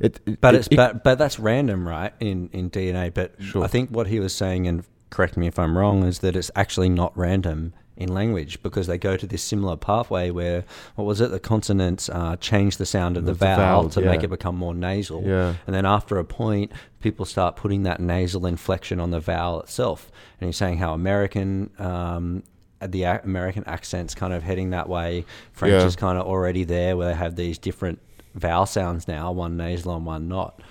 it. 0.00 0.20
it 0.26 0.40
But 0.40 0.54
it- 0.54 0.58
it's 0.58 0.68
it- 0.70 0.76
but 0.76 1.02
but 1.04 1.18
that's 1.18 1.38
random, 1.38 1.86
right? 1.88 2.12
In 2.20 2.50
in 2.52 2.70
DNA. 2.70 3.12
But 3.12 3.32
Sure. 3.38 3.64
I 3.64 3.68
think 3.68 3.90
what 3.90 4.06
he 4.08 4.20
was 4.20 4.34
saying, 4.34 4.66
and 4.68 4.84
correct 5.10 5.36
me 5.36 5.46
if 5.46 5.58
I'm 5.58 5.76
wrong, 5.78 6.04
is 6.04 6.18
that 6.20 6.36
it's 6.36 6.50
actually 6.54 6.88
not 6.90 7.16
random 7.16 7.72
in 7.98 8.08
language 8.14 8.62
because 8.62 8.86
they 8.86 8.96
go 8.96 9.16
to 9.16 9.26
this 9.26 9.42
similar 9.42 9.76
pathway 9.76 10.30
where 10.30 10.64
what 10.94 11.04
was 11.04 11.20
it? 11.20 11.30
The 11.30 11.40
consonants 11.40 12.08
uh, 12.08 12.36
change 12.36 12.76
the 12.78 12.86
sound 12.86 13.16
of 13.16 13.26
the, 13.26 13.32
the 13.32 13.38
vowel 13.38 13.56
vowels, 13.56 13.94
to 13.94 14.00
make 14.02 14.22
it 14.22 14.28
become 14.28 14.56
more 14.56 14.74
nasal. 14.74 15.22
Yeah. 15.24 15.54
And 15.66 15.74
then 15.74 15.84
after 15.84 16.16
a 16.18 16.24
point, 16.24 16.72
people 17.00 17.26
start 17.26 17.56
putting 17.56 17.82
that 17.82 18.00
nasal 18.00 18.46
inflection 18.46 19.00
on 19.00 19.10
the 19.10 19.20
vowel 19.20 19.60
itself. 19.60 20.10
And 20.40 20.48
he's 20.48 20.56
saying 20.56 20.78
how 20.78 20.94
American. 20.94 21.70
Um, 21.78 22.44
the 22.80 23.02
American 23.02 23.64
accent's 23.66 24.14
kind 24.14 24.32
of 24.32 24.44
heading 24.44 24.70
that 24.70 24.88
way. 24.88 25.24
French 25.50 25.72
Yeah. 25.72 25.84
is 25.84 25.96
kind 25.96 26.16
of 26.16 26.24
already 26.24 26.62
there, 26.62 26.96
where 26.96 27.08
they 27.08 27.14
have 27.14 27.34
these 27.34 27.58
different 27.58 27.98
vowel 28.36 28.66
sounds 28.66 29.08
now, 29.08 29.32
one 29.32 29.56
nasal 29.56 29.96
and 29.96 30.06
one 30.06 30.28
not. 30.28 30.62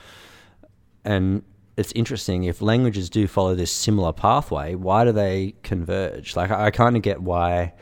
And 1.03 1.43
it's 1.77 1.91
interesting 1.93 2.43
if 2.43 2.61
languages 2.61 3.09
do 3.09 3.27
follow 3.27 3.53
this 3.55 3.71
similar 3.71 4.11
pathway, 4.11 4.73
why 4.75 5.05
do 5.05 5.11
they 5.11 5.53
converge? 5.63 6.35
Like 6.35 6.51
I, 6.51 6.65
I 6.65 6.71
kind 6.71 6.95
of 6.95 7.03
get 7.03 7.21
why 7.21 7.73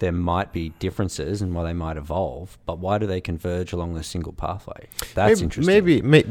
there 0.00 0.12
might 0.12 0.52
be 0.52 0.70
differences 0.80 1.40
and 1.40 1.54
why 1.54 1.62
they 1.62 1.72
might 1.72 1.96
evolve, 1.96 2.58
but 2.66 2.78
why 2.78 2.98
do 2.98 3.06
they 3.06 3.20
converge 3.20 3.72
along 3.72 3.94
this 3.94 4.08
single 4.08 4.32
pathway? 4.32 4.88
That's 5.14 5.40
maybe, 5.40 5.44
interesting. 5.44 5.74
Maybe, 5.74 6.02
may, 6.02 6.24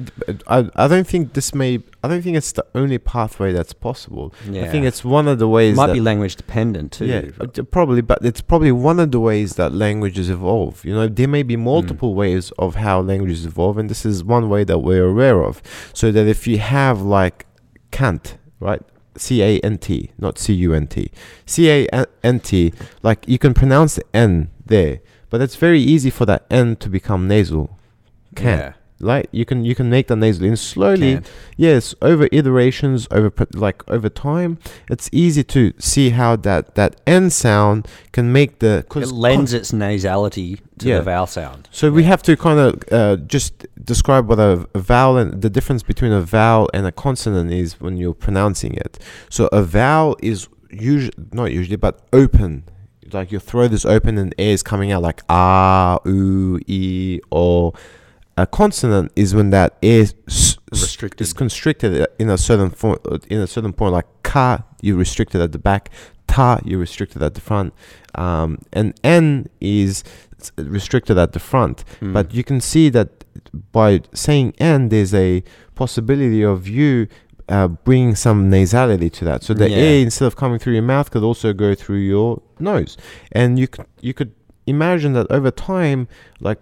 I, 0.48 0.70
I 0.76 0.88
don't 0.88 1.08
think 1.08 1.34
this 1.34 1.56
may. 1.56 1.80
I 2.04 2.08
don't 2.08 2.22
think 2.22 2.36
it's 2.36 2.52
the 2.52 2.66
only 2.76 2.98
pathway 2.98 3.54
that's 3.54 3.74
possible. 3.74 4.34
Yeah. 4.50 4.64
I 4.64 4.68
think 4.68 4.86
it's 4.86 5.04
one 5.06 5.28
of 5.28 5.40
the 5.40 5.48
ways. 5.48 5.74
it 5.74 5.78
might 5.78 5.94
be 5.94 6.02
language 6.02 6.36
dependent 6.36 6.92
too. 6.92 7.06
Yeah, 7.06 7.30
uh, 7.40 7.64
probably, 7.64 8.02
but 8.02 8.26
it's 8.26 8.42
probably 8.42 8.72
one 8.72 9.00
of 9.00 9.12
the 9.12 9.20
ways 9.20 9.56
that 9.56 9.72
languages 9.74 10.30
evolve. 10.30 10.84
You 10.84 10.94
know, 10.96 11.08
there 11.08 11.28
may 11.28 11.44
be 11.44 11.56
multiple 11.56 12.16
ways 12.16 12.52
of 12.58 12.76
how 12.76 13.00
languages 13.02 13.46
evolve, 13.46 13.78
and 13.78 13.90
this 13.90 14.06
is 14.06 14.24
one 14.24 14.50
way 14.50 14.64
that 14.66 14.80
we're 14.80 15.06
aware 15.06 15.44
of. 15.44 15.62
So 15.94 16.12
that 16.12 16.28
if 16.28 16.48
you 16.48 16.58
have 16.58 17.02
like 17.02 17.46
Kant, 17.92 18.38
right? 18.60 18.82
C 19.16 19.42
A 19.42 19.60
N 19.60 19.78
T, 19.78 20.12
not 20.18 20.38
C 20.38 20.54
U 20.54 20.74
N 20.74 20.88
T. 20.88 21.12
C 21.46 21.70
A 21.70 22.06
N 22.24 22.40
T, 22.40 22.74
like 23.04 23.28
you 23.28 23.38
can 23.38 23.54
pronounce 23.54 23.96
the 23.96 24.04
N 24.14 24.50
there, 24.66 25.02
but 25.30 25.42
it's 25.42 25.56
very 25.56 25.82
easy 25.82 26.10
for 26.10 26.26
that 26.26 26.46
N 26.50 26.76
to 26.78 26.90
become 26.90 27.28
nasal. 27.28 27.78
Can't. 28.36 28.76
Yeah. 28.76 28.79
Like 29.02 29.30
you 29.32 29.46
can 29.46 29.64
you 29.64 29.76
can 29.76 29.90
make 29.90 30.08
the 30.08 30.16
nasal 30.16 30.46
in 30.46 30.58
slowly. 30.58 31.14
Can't. 31.14 31.32
Yes, 31.56 31.96
over 32.02 32.28
iterations, 32.34 33.08
over 33.12 33.32
like 33.54 33.90
over 33.90 34.10
time, 34.10 34.58
it's 34.90 35.10
easy 35.14 35.44
to 35.46 35.72
see 35.80 36.10
how 36.10 36.36
that 36.38 36.76
that 36.76 37.00
N 37.08 37.30
sound 37.30 37.88
can 38.12 38.32
make 38.34 38.60
the 38.60 38.86
It 38.96 39.08
lends 39.08 39.54
its 39.54 39.72
nasality 39.72 40.60
to 40.80 40.88
Yeah. 40.88 40.98
the 40.98 41.04
vowel 41.04 41.28
sound. 41.28 41.68
so 41.72 41.92
we 41.92 42.04
have 42.04 42.22
to 42.24 42.36
kind 42.36 42.60
of 42.60 42.84
uh, 42.92 43.16
just 43.36 43.66
describe 43.84 44.28
what 44.28 44.40
a, 44.40 44.68
a 44.74 44.80
vowel 44.80 45.18
and 45.18 45.42
the 45.42 45.50
difference 45.50 45.82
between 45.84 46.12
a 46.12 46.22
vowel 46.22 46.70
and 46.74 46.86
a 46.86 46.92
consonant 46.92 47.52
is 47.52 47.80
when 47.80 47.96
you're 47.98 48.14
pronouncing 48.14 48.74
it. 48.76 49.00
So 49.30 49.48
a 49.52 49.62
vowel 49.64 50.18
is 50.22 50.48
usually 50.72 51.14
not 51.32 51.52
usually, 51.54 51.78
but 51.78 52.02
open. 52.12 52.64
Like 53.12 53.32
your 53.32 53.42
throat 53.42 53.72
is 53.74 53.86
open 53.86 54.18
and 54.18 54.36
air 54.38 54.52
is 54.54 54.62
coming 54.62 54.92
out 54.92 55.02
like 55.04 55.22
ah, 55.30 56.00
ooh, 56.06 56.60
e, 56.68 57.20
or 57.32 57.74
a 58.44 58.48
consonant 58.48 59.12
is 59.16 59.34
when 59.36 59.50
that 59.52 59.78
air 59.84 60.02
s- 60.04 60.14
s- 60.28 60.58
Restricted. 60.72 61.22
is 61.22 61.34
constricted 61.34 62.08
in 62.20 62.30
a 62.30 62.38
certain 62.38 62.70
form, 62.70 62.98
in 63.30 63.40
a 63.40 63.48
certain 63.48 63.74
point. 63.74 63.94
Like 63.94 64.08
ka, 64.24 64.64
you 64.82 64.96
restricted 64.98 65.42
at 65.42 65.52
the 65.52 65.60
back. 65.60 65.90
Ta, 66.28 66.60
you 66.64 66.78
restricted 66.78 67.22
at 67.24 67.34
the 67.34 67.42
front. 67.42 67.74
Um, 68.16 68.60
and 68.72 68.94
n 69.04 69.48
is 69.60 70.04
restricted 70.58 71.18
at 71.18 71.34
the 71.34 71.40
front. 71.40 71.84
Hmm. 72.00 72.14
But 72.14 72.34
you 72.34 72.44
can 72.44 72.62
see 72.62 72.90
that 72.90 73.10
by 73.72 74.02
saying 74.14 74.54
n, 74.60 74.90
there's 74.90 75.14
a 75.14 75.44
possibility 75.76 76.44
of 76.44 76.68
you 76.68 77.08
uh, 77.48 77.68
bringing 77.68 78.14
some 78.16 78.52
nasality 78.52 79.12
to 79.12 79.26
that. 79.26 79.42
So 79.44 79.56
the 79.56 79.70
Yeah. 79.70 79.78
air, 79.78 80.00
instead 80.02 80.28
of 80.28 80.36
coming 80.36 80.60
through 80.60 80.74
your 80.74 80.84
mouth, 80.84 81.10
could 81.10 81.24
also 81.24 81.52
go 81.52 81.74
through 81.74 81.98
your 82.14 82.42
nose. 82.60 82.96
And 83.32 83.58
you 83.58 83.68
could, 83.68 83.88
you 84.02 84.14
could 84.14 84.34
imagine 84.68 85.14
that 85.14 85.26
over 85.32 85.50
time, 85.50 86.08
like 86.40 86.60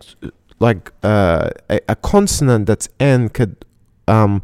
like 0.59 0.91
uh, 1.03 1.49
a, 1.69 1.79
a 1.89 1.95
consonant 1.95 2.65
that's 2.65 2.89
n 2.99 3.29
could 3.29 3.65
um, 4.07 4.41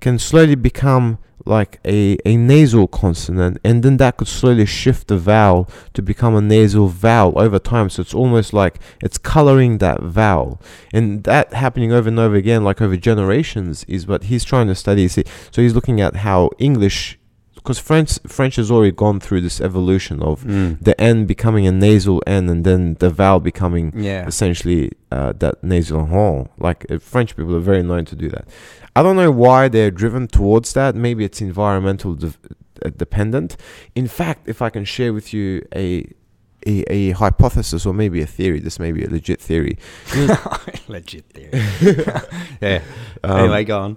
can 0.00 0.18
slowly 0.18 0.54
become 0.54 1.18
like 1.46 1.78
a, 1.84 2.18
a 2.24 2.36
nasal 2.36 2.88
consonant 2.88 3.56
and 3.62 3.82
then 3.82 3.96
that 3.98 4.16
could 4.16 4.28
slowly 4.28 4.66
shift 4.66 5.06
the 5.06 5.16
vowel 5.16 5.70
to 5.94 6.02
become 6.02 6.34
a 6.34 6.40
nasal 6.40 6.88
vowel 6.88 7.38
over 7.40 7.58
time. 7.58 7.88
So 7.88 8.02
it's 8.02 8.12
almost 8.14 8.52
like 8.52 8.80
it's 9.00 9.16
coloring 9.16 9.78
that 9.78 10.02
vowel. 10.02 10.60
And 10.92 11.22
that 11.24 11.54
happening 11.54 11.92
over 11.92 12.08
and 12.08 12.18
over 12.18 12.34
again 12.34 12.64
like 12.64 12.82
over 12.82 12.96
generations 12.96 13.84
is 13.84 14.06
what 14.06 14.24
he's 14.24 14.44
trying 14.44 14.66
to 14.66 14.74
study. 14.74 15.06
See, 15.06 15.24
so 15.52 15.62
he's 15.62 15.74
looking 15.74 16.00
at 16.00 16.16
how 16.16 16.50
english 16.58 17.18
because 17.66 17.80
french 17.80 18.18
french 18.28 18.54
has 18.56 18.70
already 18.70 18.92
gone 18.92 19.18
through 19.18 19.40
this 19.40 19.60
evolution 19.60 20.22
of 20.22 20.44
Mm. 20.44 20.78
the 20.80 20.94
n 21.00 21.26
becoming 21.26 21.66
a 21.66 21.72
nasal 21.72 22.22
n 22.26 22.48
and 22.48 22.62
then 22.64 22.94
the 23.02 23.10
vowel 23.10 23.40
becoming 23.40 23.92
Yeah. 23.96 24.24
essentially 24.32 24.92
uh, 25.16 25.32
that 25.42 25.54
nasal 25.62 26.04
horn. 26.06 26.48
Like 26.66 26.80
uh, 26.90 26.98
French 27.12 27.30
people 27.36 27.54
are 27.56 27.66
very 27.72 27.82
known 27.82 28.04
to 28.06 28.14
do 28.24 28.28
that. 28.28 28.44
I 28.94 29.02
don't 29.02 29.16
know 29.16 29.32
why 29.44 29.68
they're 29.68 29.90
driven 30.02 30.26
towards 30.28 30.72
that. 30.74 30.94
Maybe 30.94 31.24
it's 31.24 31.40
environmental 31.40 32.14
de- 32.14 32.34
uh, 32.84 32.90
dependent. 33.04 33.56
In 33.94 34.06
fact, 34.08 34.40
if 34.48 34.58
I 34.62 34.68
can 34.70 34.84
share 34.84 35.12
with 35.12 35.32
you 35.34 35.46
a, 35.74 35.86
a 36.72 36.74
a 36.98 37.00
hypothesis 37.22 37.86
or 37.86 37.94
maybe 37.94 38.18
a 38.22 38.26
theory, 38.26 38.60
this 38.60 38.78
may 38.78 38.92
be 38.92 39.02
a 39.04 39.10
legit 39.16 39.40
theory. 39.40 39.76
Legit 40.88 41.24
theory. 41.36 41.50
yeah. 42.60 42.80
um, 43.24 43.38
anyway, 43.40 43.64
go 43.64 43.78
on. 43.80 43.96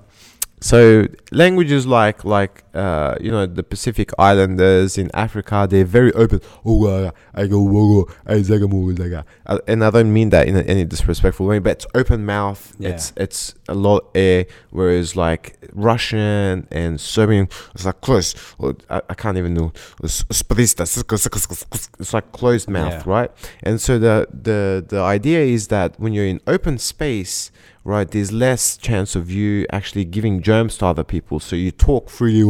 So 0.62 1.06
languages 1.32 1.88
like 1.88 2.26
like 2.26 2.64
uh, 2.74 3.16
you 3.22 3.32
know 3.32 3.46
the 3.46 3.64
Pacific 3.64 4.12
Islanders 4.20 4.98
in 4.98 5.10
Africa, 5.14 5.68
they're 5.70 5.86
very 5.86 6.12
open. 6.14 6.42
Oh, 6.66 7.12
I 7.34 7.48
go, 7.48 8.10
I 8.26 8.42
zaga, 8.42 8.68
mo, 8.68 8.94
zaga. 8.94 9.26
And 9.68 9.84
I 9.84 9.90
don't 9.90 10.12
mean 10.12 10.30
that 10.32 10.48
in 10.48 10.58
any 10.58 10.84
disrespectful 10.86 11.46
way, 11.46 11.60
but 11.60 11.72
it's 11.72 11.86
open 11.96 12.26
mouth. 12.26 12.74
Yeah. 12.78 12.90
It's 12.90 13.14
it's 13.16 13.56
a 13.70 13.74
lot 13.74 14.10
air. 14.16 14.46
Whereas 14.72 15.16
like 15.16 15.58
Russian 15.74 16.68
and 16.72 17.00
Serbian, 17.00 17.48
it's 17.74 17.86
like 17.86 18.02
close. 18.02 18.36
Or 18.58 18.76
I, 18.90 19.02
I 19.10 19.14
can't 19.14 19.38
even 19.38 19.54
know. 19.54 19.72
It's 20.04 20.26
it's 20.30 22.14
like 22.14 22.32
closed 22.32 22.70
mouth, 22.70 22.94
Yeah. 22.94 23.04
right? 23.06 23.32
And 23.64 23.80
so 23.80 23.98
the 24.00 24.28
the 24.30 24.86
the 24.88 25.00
idea 25.02 25.40
is 25.42 25.68
that 25.68 26.00
when 26.00 26.14
you're 26.14 26.26
in 26.26 26.42
open 26.48 26.78
space, 26.78 27.52
right? 27.90 28.10
There's 28.10 28.32
less 28.32 28.78
chance 28.78 29.16
of 29.16 29.30
you 29.32 29.66
actually 29.72 30.06
giving 30.06 30.42
germs 30.42 30.78
to 30.78 30.86
other 30.86 31.04
people. 31.04 31.40
So 31.40 31.56
you 31.56 31.72
talk 31.72 32.10
freely, 32.10 32.44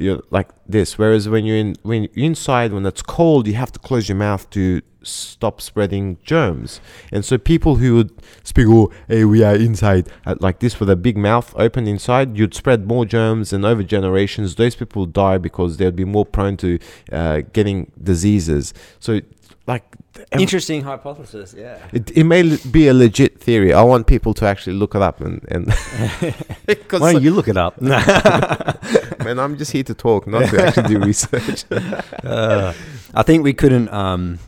you're 0.00 0.22
like 0.30 0.48
this. 0.66 0.96
Whereas 0.96 1.28
when 1.28 1.44
you're 1.44 1.56
in 1.58 1.76
when 1.82 2.08
you're 2.14 2.26
inside, 2.26 2.72
when 2.72 2.86
it's 2.86 3.02
cold, 3.02 3.46
you 3.46 3.54
have 3.54 3.72
to 3.72 3.78
close 3.78 4.08
your 4.08 4.16
mouth 4.16 4.48
to 4.50 4.80
stop 5.02 5.60
spreading 5.60 6.18
germs. 6.22 6.80
And 7.12 7.24
so 7.24 7.38
people 7.38 7.76
who 7.76 7.94
would 7.96 8.12
speak, 8.42 8.66
oh, 8.68 8.92
hey, 9.08 9.24
we 9.24 9.42
are 9.42 9.54
inside, 9.54 10.08
uh, 10.26 10.34
like 10.40 10.60
this 10.60 10.78
with 10.78 10.90
a 10.90 10.96
big 10.96 11.16
mouth 11.16 11.54
open 11.56 11.86
inside, 11.86 12.36
you'd 12.36 12.54
spread 12.54 12.86
more 12.86 13.04
germs. 13.04 13.52
And 13.52 13.64
over 13.64 13.82
generations, 13.82 14.54
those 14.56 14.74
people 14.74 15.06
die 15.06 15.38
because 15.38 15.76
they'd 15.76 15.96
be 15.96 16.04
more 16.04 16.26
prone 16.26 16.56
to 16.58 16.78
uh, 17.12 17.42
getting 17.52 17.90
diseases. 18.02 18.74
So, 18.98 19.20
like, 19.66 19.84
ev- 20.32 20.40
Interesting 20.40 20.82
hypothesis. 20.82 21.54
Yeah. 21.56 21.78
it, 21.92 22.10
it 22.16 22.24
may 22.24 22.50
l- 22.50 22.58
be 22.70 22.88
a 22.88 22.94
legit 22.94 23.40
theory. 23.40 23.72
I 23.72 23.82
want 23.82 24.06
people 24.06 24.34
to 24.34 24.46
actually 24.46 24.74
look 24.74 24.94
it 24.94 25.02
up 25.02 25.20
and. 25.20 25.44
and 25.48 25.66
because 26.66 27.00
Why 27.00 27.12
don't 27.12 27.22
you 27.22 27.32
look 27.32 27.48
it 27.48 27.56
up? 27.56 27.80
man, 29.24 29.38
I'm 29.38 29.56
just 29.56 29.72
here 29.72 29.84
to 29.84 29.94
talk, 29.94 30.26
not 30.26 30.48
to 30.50 30.62
actually 30.62 30.88
do 30.94 31.00
research. 31.00 31.64
Uh, 31.70 32.72
I 33.14 33.22
think 33.22 33.44
we 33.44 33.52
couldn't 33.52 33.92
um, 33.92 34.38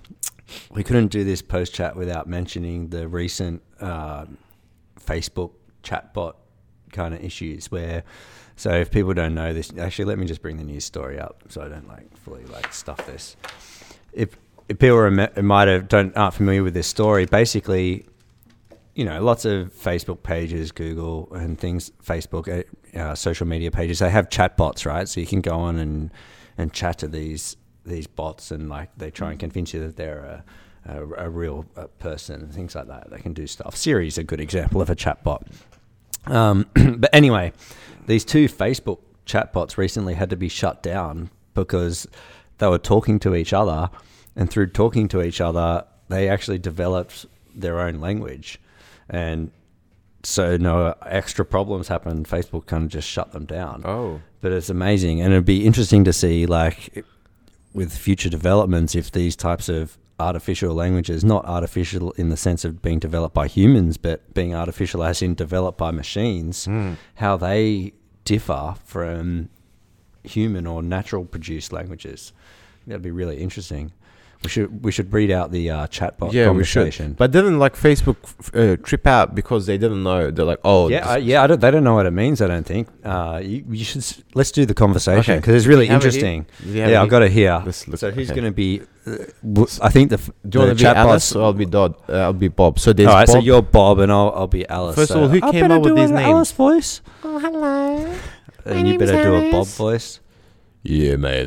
we 0.71 0.83
couldn't 0.83 1.09
do 1.09 1.25
this 1.25 1.43
post 1.43 1.75
chat 1.75 1.97
without 1.97 2.27
mentioning 2.27 2.89
the 2.89 3.07
recent 3.09 3.63
uh, 3.81 4.27
Facebook 5.01 5.53
chatbot 5.83 6.35
kind 6.93 7.15
of 7.15 7.23
issues. 7.23 7.71
Where, 7.71 8.05
so 8.57 8.71
if 8.73 8.91
people 8.91 9.15
don't 9.15 9.35
know 9.35 9.53
this, 9.53 9.73
actually, 9.79 10.07
let 10.07 10.19
me 10.19 10.27
just 10.27 10.43
bring 10.43 10.57
the 10.57 10.65
news 10.65 10.85
story 10.85 11.19
up 11.19 11.45
so 11.49 11.63
I 11.63 11.69
don't 11.69 11.89
like 11.89 12.17
fully 12.17 12.45
like 12.47 12.73
stuff 12.73 13.05
this. 13.07 13.37
If 14.13 14.37
if 14.69 14.79
people 14.79 14.97
are, 14.97 15.11
might 15.11 15.69
have 15.69 15.89
don't 15.89 16.17
aren't 16.17 16.35
familiar 16.35 16.63
with 16.63 16.75
this 16.75 16.87
story, 16.87 17.27
basically. 17.27 18.07
You 18.95 19.07
know, 19.07 19.23
lots 19.23 19.47
of 19.47 19.73
Facebook 19.73 20.23
pages, 20.23 20.71
Google 20.71 21.33
and 21.33 21.59
things, 21.59 21.91
Facebook, 22.05 22.47
uh, 22.49 22.99
uh, 22.99 23.15
social 23.15 23.47
media 23.47 23.71
pages. 23.71 24.01
They 24.01 24.11
have 24.11 24.29
chatbots, 24.29 24.85
right? 24.85 25.09
So 25.09 25.21
you 25.21 25.27
can 25.27 25.41
go 25.41 25.59
on 25.59 25.79
and 25.79 26.11
and 26.59 26.73
chat 26.73 26.99
to 26.99 27.09
these 27.09 27.57
these 27.85 28.07
bots 28.07 28.51
and 28.51 28.69
like 28.69 28.91
they 28.97 29.11
try 29.11 29.31
and 29.31 29.41
convince 29.41 29.75
you 29.75 29.81
that 29.81 29.97
they're 29.97 30.21
a, 30.87 30.93
a, 30.93 31.27
a 31.27 31.31
real 31.31 31.67
uh, 31.77 31.87
person 31.99 32.43
and 32.43 32.55
things 32.55 32.75
like 32.75 32.87
that. 32.89 33.11
They 33.11 33.19
can 33.19 33.33
do 33.33 33.47
stuff. 33.47 33.77
Siri 33.77 34.07
is 34.07 34.19
a 34.19 34.25
good 34.25 34.41
example 34.41 34.81
of 34.81 34.91
a 34.91 34.95
chatbot. 34.95 35.43
Um, 36.27 36.67
but 36.75 37.11
anyway, 37.13 37.53
these 38.07 38.25
two 38.25 38.49
Facebook 38.49 38.99
chatbots 39.27 39.77
recently 39.77 40.15
had 40.15 40.31
to 40.31 40.37
be 40.37 40.49
shut 40.49 40.83
down 40.83 41.31
because 41.55 42.07
they 42.59 42.69
were 42.69 42.79
talking 42.79 43.19
to 43.21 43.35
each 43.35 43.53
other, 43.53 43.91
and 44.37 44.51
through 44.51 44.69
talking 44.69 45.09
to 45.09 45.23
each 45.23 45.41
other, 45.41 45.85
they 46.09 46.29
actually 46.29 46.59
developed 46.59 47.27
their 47.55 47.81
own 47.81 48.01
language, 48.01 48.61
and 49.09 49.51
so 50.23 50.57
no 50.57 50.95
extra 51.05 51.45
problems 51.45 51.89
happened. 51.89 52.29
Facebook 52.29 52.67
kind 52.67 52.85
of 52.85 52.91
just 52.91 53.09
shut 53.09 53.33
them 53.33 53.45
down. 53.45 53.83
Oh. 53.85 54.21
but 54.41 54.53
it's 54.53 54.71
amazing. 54.71 55.21
And 55.21 55.33
it'd 55.33 55.45
be 55.45 55.67
interesting 55.67 56.05
to 56.05 56.13
see 56.13 56.47
like 56.47 57.05
with 57.73 57.97
future 57.97 58.29
developments 58.29 58.95
if 58.95 59.11
these 59.11 59.35
types 59.35 59.69
of 59.69 59.97
artificial 60.21 60.75
languages 60.75 61.25
not 61.25 61.45
artificial 61.47 62.13
in 62.13 62.29
the 62.29 62.37
sense 62.37 62.65
of 62.65 62.83
being 62.83 62.99
developed 62.99 63.35
by 63.35 63.49
humans 63.49 63.97
but 63.97 64.33
being 64.35 64.55
artificial 64.55 65.03
as 65.03 65.23
in 65.23 65.35
developed 65.35 65.79
by 65.79 65.91
machines 65.91 66.67
hmm. 66.67 66.93
how 67.17 67.37
they 67.37 67.93
differ 68.25 68.75
from 68.85 69.49
human 70.23 70.67
or 70.67 70.83
natural 70.83 71.25
produced 71.25 71.73
languages. 71.73 72.33
That'd 72.87 73.03
be 73.03 73.11
really 73.11 73.39
interesting 73.39 73.93
we 74.45 74.51
should 74.51 74.85
we 74.85 74.91
should 74.93 75.13
read 75.13 75.31
out 75.31 75.53
the 75.53 75.71
uh, 75.71 75.87
chatbot 75.87 76.33
yeah, 76.33 76.43
we 76.43 76.47
conversation 76.49 77.09
should. 77.11 77.17
But 77.17 77.31
didn't 77.31 77.59
like 77.59 77.75
Facebook 77.77 78.17
uh, 78.55 78.77
trip 78.83 79.07
out 79.07 79.35
because 79.35 79.67
they 79.67 79.79
didn't 79.79 80.03
know? 80.03 80.31
They're 80.31 80.45
like, 80.45 80.61
oh, 80.65 80.89
Yeah, 80.89 81.01
this- 81.01 81.09
I, 81.09 81.17
yeah, 81.19 81.43
I 81.43 81.47
don't, 81.47 81.61
they 81.61 81.71
don't 81.71 81.85
know 81.85 81.95
what 81.95 82.07
it 82.07 82.11
means. 82.11 82.43
I 82.43 82.49
don't 82.49 82.67
think. 82.67 82.89
Uh, 83.05 83.41
you, 83.43 83.65
you 83.71 83.85
should 83.85 83.99
s- 84.03 84.23
let's 84.35 84.51
do 84.51 84.67
the 84.67 84.75
conversation 84.75 85.33
Okay. 85.35 85.41
because 85.41 85.55
it's 85.55 85.67
really 85.67 85.87
You 85.87 85.93
have 85.93 86.05
it 86.05 86.13
here? 86.15 86.25
interesting. 86.25 86.47
Do 86.63 86.69
you 86.73 86.81
have 86.81 86.89
it 86.89 86.93
Yeah, 86.93 87.03
I've 87.03 87.05
here? 87.07 87.11
got 87.11 87.23
it 87.23 87.33
here. 87.33 87.63
Let's 87.65 87.87
look- 87.89 87.99
so 88.01 88.11
who's 88.11 88.31
okay. 88.31 88.41
going 88.41 88.53
to 88.53 88.57
be? 88.57 88.83
Uh, 89.07 89.17
w- 89.43 89.67
I 89.81 89.89
think 89.91 90.11
the, 90.11 90.17
f- 90.19 90.27
Do 90.27 90.33
you 90.33 90.51
the 90.51 90.59
want 90.59 90.71
to 90.71 90.75
be 90.77 90.81
chat 90.83 90.97
Alice 90.97 91.33
bots- 91.33 91.37
or 91.37 91.43
I'll 91.45 91.53
be 91.53 91.67
Dodd? 91.67 91.95
Uh, 92.09 92.13
I'll 92.19 92.33
be 92.33 92.49
Bob. 92.49 92.79
So 92.79 92.93
there's 92.93 93.09
All 93.09 93.15
right, 93.15 93.29
so 93.29 93.35
Bob. 93.35 93.45
you're 93.45 93.63
Bob 93.63 93.99
and 94.01 94.11
I'll, 94.13 94.33
I'll 94.35 94.47
be 94.47 94.69
Alice. 94.69 94.95
First 94.97 95.11
of 95.13 95.15
so 95.17 95.23
all, 95.23 95.29
who 95.29 95.39
I 95.43 95.51
came 95.53 95.63
better 95.63 95.75
up 95.75 95.83
with 95.83 95.93
do 95.93 96.01
these 96.01 96.11
an 96.11 96.17
names? 96.17 96.29
Alice 96.29 96.53
voice, 96.53 97.01
Oh, 97.25 97.39
hello. 97.39 98.15
and 98.65 98.89
you 98.89 98.99
better 98.99 99.23
do 99.23 99.35
a 99.35 99.51
Bob 99.53 99.67
voice. 99.69 100.21
yeah, 100.83 101.17
mate. 101.17 101.47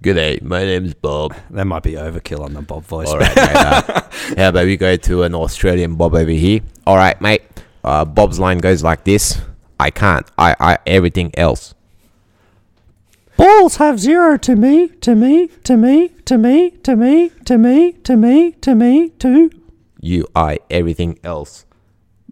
Good 0.00 0.14
day. 0.14 0.38
My 0.42 0.64
name's 0.64 0.94
Bob. 0.94 1.34
That 1.50 1.64
might 1.66 1.82
be 1.82 1.92
overkill 1.92 2.44
on 2.44 2.54
the 2.54 2.62
Bob 2.62 2.84
voice. 2.84 3.08
All 3.08 3.18
right, 3.18 3.34
mate. 3.34 3.56
Uh, 3.56 3.82
how 4.36 4.48
about 4.50 4.66
we 4.66 4.76
go 4.76 4.94
to 4.96 5.24
an 5.24 5.34
Australian 5.34 5.96
Bob 5.96 6.14
over 6.14 6.30
here? 6.30 6.60
All 6.86 6.96
right, 6.96 7.20
mate. 7.20 7.42
Uh, 7.82 8.04
Bob's 8.04 8.38
line 8.38 8.58
goes 8.58 8.82
like 8.84 9.02
this. 9.02 9.40
I 9.80 9.90
can't. 9.90 10.24
I. 10.38 10.54
I. 10.60 10.78
Everything 10.86 11.32
else. 11.36 11.74
Balls 13.36 13.76
have 13.76 13.98
zero 13.98 14.36
to 14.36 14.56
me, 14.56 14.88
to 14.88 15.14
me, 15.14 15.48
to 15.64 15.76
me, 15.76 16.08
to 16.24 16.38
me, 16.38 16.70
to 16.70 16.96
me, 16.96 17.30
to 17.44 17.58
me, 17.58 17.92
to 17.92 18.16
me, 18.16 18.52
to 18.52 18.74
me, 18.74 19.08
to. 19.10 19.50
You. 20.00 20.28
I. 20.34 20.58
Everything 20.70 21.18
else. 21.24 21.64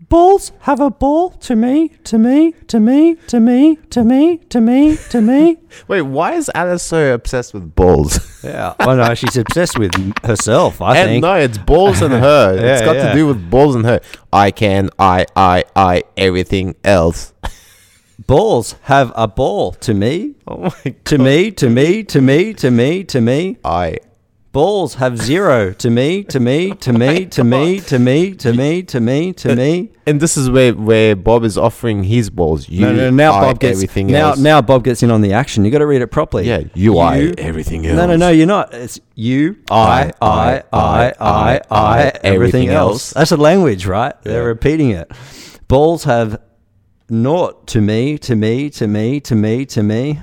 Balls 0.08 0.52
have 0.60 0.78
a 0.80 0.88
ball 0.88 1.30
to 1.30 1.56
me, 1.56 1.88
to 2.04 2.16
me, 2.16 2.52
to 2.68 2.78
me, 2.78 3.16
to 3.26 3.40
me, 3.40 3.74
to 3.90 4.04
me, 4.04 4.36
to 4.36 4.60
me, 4.60 4.96
to 4.96 5.20
me. 5.20 5.56
Wait, 5.88 6.02
why 6.02 6.34
is 6.34 6.48
Alice 6.54 6.84
so 6.84 7.14
obsessed 7.14 7.54
with 7.54 7.74
balls? 7.74 8.32
Yeah. 8.46 8.74
Well, 8.78 8.96
no, 8.96 9.12
she's 9.14 9.36
obsessed 9.36 9.76
with 9.76 9.90
herself. 10.22 10.80
I 10.80 10.98
and 10.98 11.08
think. 11.08 11.22
no, 11.22 11.34
it's 11.34 11.58
balls 11.58 12.00
and 12.00 12.12
her. 12.12 12.54
Yeah, 12.60 12.74
it's 12.74 12.82
got 12.82 12.94
yeah. 12.94 13.08
to 13.08 13.14
do 13.14 13.26
with 13.26 13.50
balls 13.50 13.74
and 13.74 13.84
her. 13.84 14.00
I 14.32 14.52
can. 14.52 14.88
I. 15.00 15.26
I. 15.34 15.64
I. 15.74 16.04
Everything 16.16 16.76
else. 16.84 17.34
Balls 18.28 18.76
have 18.82 19.12
a 19.16 19.26
ball 19.26 19.72
to 19.72 19.94
me. 19.94 20.36
Oh 20.46 20.58
my 20.58 20.70
god. 20.84 21.04
To 21.06 21.18
me, 21.18 21.50
to 21.50 21.68
me, 21.68 22.04
to 22.04 22.20
me, 22.20 22.54
to 22.54 22.70
me, 22.70 23.02
to 23.02 23.20
me. 23.20 23.56
I. 23.64 23.98
Balls 24.56 24.94
have 24.94 25.18
zero 25.18 25.74
to 25.74 25.90
me, 25.90 26.24
to 26.24 26.40
me, 26.40 26.72
to 26.76 26.90
me, 26.90 27.26
to 27.26 27.44
me, 27.44 27.78
to 27.80 27.98
me, 27.98 28.32
to 28.32 28.54
me, 28.54 28.82
to 28.84 29.00
me, 29.00 29.32
to 29.34 29.54
me. 29.54 29.90
And 30.06 30.18
this 30.18 30.38
is 30.38 30.48
where 30.48 30.72
where 30.72 31.14
Bob 31.14 31.44
is 31.44 31.58
offering 31.58 32.04
his 32.04 32.30
balls. 32.30 32.66
You. 32.66 32.80
No, 32.80 32.94
no, 32.94 33.10
now 33.10 33.34
I, 33.34 33.40
Bob 33.42 33.60
gets 33.60 33.76
everything 33.76 34.06
now 34.06 34.28
else. 34.30 34.38
now 34.38 34.62
Bob 34.62 34.82
gets 34.82 35.02
in 35.02 35.10
on 35.10 35.20
the 35.20 35.34
action. 35.34 35.66
You 35.66 35.70
got 35.70 35.80
to 35.80 35.86
read 35.86 36.00
it 36.00 36.06
properly. 36.06 36.48
Yeah, 36.48 36.62
you, 36.72 36.96
I, 36.96 37.34
everything 37.36 37.84
else. 37.86 37.98
No, 37.98 38.06
no, 38.06 38.16
no, 38.16 38.30
you're 38.30 38.46
not. 38.46 38.72
It's 38.72 38.98
you, 39.14 39.58
I, 39.70 40.10
I, 40.22 40.62
I, 40.72 41.12
I, 41.20 41.60
I, 41.70 41.98
everything 42.00 42.32
everything 42.32 42.68
else. 42.70 42.92
else. 42.92 43.12
That's 43.12 43.32
a 43.32 43.36
language, 43.36 43.84
right? 43.84 44.14
They're 44.22 44.46
repeating 44.46 44.88
it. 44.88 45.12
Balls 45.68 46.04
have 46.04 46.40
naught 47.10 47.66
to 47.66 47.82
me, 47.82 48.16
to 48.20 48.34
me, 48.34 48.70
to 48.70 48.86
me, 48.86 49.20
to 49.20 49.34
me, 49.34 49.66
to 49.66 49.82
me. 49.82 50.22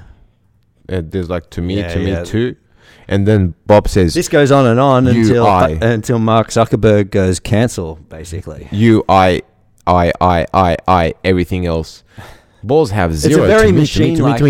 Uh, 0.89 1.03
there's 1.05 1.29
like 1.29 1.51
to 1.51 1.61
me, 1.61 1.77
Yeah, 1.77 1.93
to 1.93 1.99
yeah. 2.01 2.19
me 2.21 2.25
too. 2.25 2.55
And 3.13 3.27
then 3.27 3.53
Bob 3.67 3.87
says, 3.87 4.13
This 4.13 4.27
goes 4.29 4.51
on 4.51 4.65
and 4.65 4.79
on 4.79 5.07
until 5.07 5.45
I. 5.45 5.69
until 5.81 6.19
Mark 6.19 6.47
Zuckerberg 6.49 7.11
goes 7.11 7.39
cancel, 7.39 7.95
basically. 8.09 8.67
you, 8.71 9.03
I, 9.07 9.43
I, 9.85 10.11
I, 10.19 10.47
I, 10.53 10.77
I, 10.87 11.13
everything 11.23 11.65
else. 11.65 12.03
Balls 12.63 12.91
have 12.91 13.13
zero. 13.15 13.43
It's 13.43 13.43
a 13.43 13.47
very 13.59 13.71
machine 13.73 14.15
to 14.17 14.23
me, 14.23 14.29
like. 14.31 14.41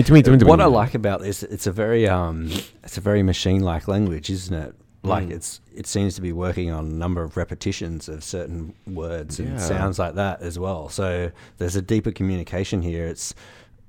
What 0.48 0.62
I 0.62 0.66
like 0.66 0.94
about 0.94 1.20
this, 1.22 1.42
it's 1.44 1.66
a 1.68 1.72
very 1.72 2.08
um, 2.08 2.50
it's 2.84 2.98
a 2.98 3.02
very 3.02 3.24
machine 3.24 3.62
like 3.64 3.88
language, 3.88 4.30
isn't 4.30 4.54
it? 4.56 4.76
Like 5.06 5.26
Mm. 5.28 5.32
it's 5.32 5.60
it 5.76 5.88
seems 5.88 6.16
to 6.16 6.22
be 6.22 6.32
working 6.32 6.72
on 6.72 6.86
a 6.86 6.90
number 6.94 7.24
of 7.24 7.36
repetitions 7.36 8.08
of 8.08 8.24
certain 8.24 8.74
words 8.88 9.40
and 9.40 9.60
sounds 9.60 9.98
like 10.00 10.14
that 10.16 10.42
as 10.42 10.58
well. 10.58 10.88
So 10.90 11.32
there's 11.58 11.76
a 11.76 11.82
deeper 11.82 12.12
communication 12.12 12.82
here. 12.84 13.08
It's 13.08 13.34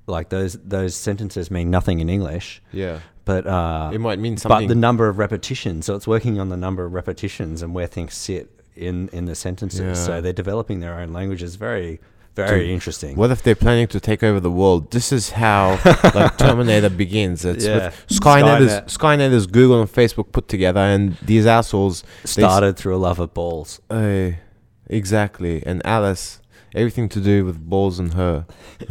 like 0.07 0.27
those 0.29 0.53
those 0.65 0.93
sentences 0.95 1.49
mean 1.49 1.69
nothing 1.69 1.99
in 1.99 2.09
English, 2.09 2.61
Yeah. 2.73 2.99
But 3.25 3.45
uh, 3.47 3.91
It 3.93 3.99
might 3.99 4.19
mean 4.19 4.37
something. 4.37 4.67
but 4.67 4.73
the 4.73 4.79
number 4.79 5.07
of 5.09 5.17
repetitions. 5.17 5.85
So 5.85 5.95
it's 5.95 6.07
working 6.07 6.39
on 6.39 6.49
the 6.49 6.57
number 6.57 6.85
of 6.85 6.93
repetitions 6.93 7.61
and 7.61 7.73
where 7.73 7.87
things 7.87 8.13
sit 8.13 8.49
in 8.75 9.09
in 9.09 9.25
the 9.25 9.35
sentences. 9.35 9.79
Yeah. 9.81 9.93
So 10.05 10.21
they're 10.21 10.33
developing 10.33 10.79
their 10.79 10.99
own 10.99 11.11
languages. 11.13 11.55
Very 11.55 11.99
very 12.35 12.63
Dude, 12.63 12.71
interesting. 12.71 13.15
What 13.15 13.31
if 13.31 13.43
they're 13.43 13.55
planning 13.55 13.87
to 13.87 13.99
take 14.01 14.21
over 14.21 14.41
the 14.41 14.51
world? 14.51 14.91
This 14.91 15.13
is 15.13 15.29
how 15.31 15.79
like 16.13 16.37
Terminator 16.37 16.89
begins. 16.89 17.45
It's 17.45 17.65
Yeah. 17.65 17.75
with 17.85 18.05
Skynet, 18.09 18.59
is 18.61 18.71
Skynet. 18.71 18.97
Skynet 18.97 19.31
is 19.31 19.47
Google 19.47 19.79
and 19.79 19.89
Facebook 19.89 20.33
put 20.33 20.49
together, 20.49 20.81
and 20.81 21.15
these 21.21 21.45
assholes 21.45 22.03
Started 22.25 22.75
through 22.75 22.95
a 22.95 23.01
love 23.07 23.19
of 23.21 23.33
balls. 23.33 23.79
Uh, 23.89 24.31
exactly. 24.87 25.63
And 25.65 25.81
Alice, 25.85 26.41
everything 26.75 27.09
to 27.09 27.19
do 27.19 27.45
with 27.45 27.57
balls 27.59 27.99
and 27.99 28.13
her. 28.13 28.45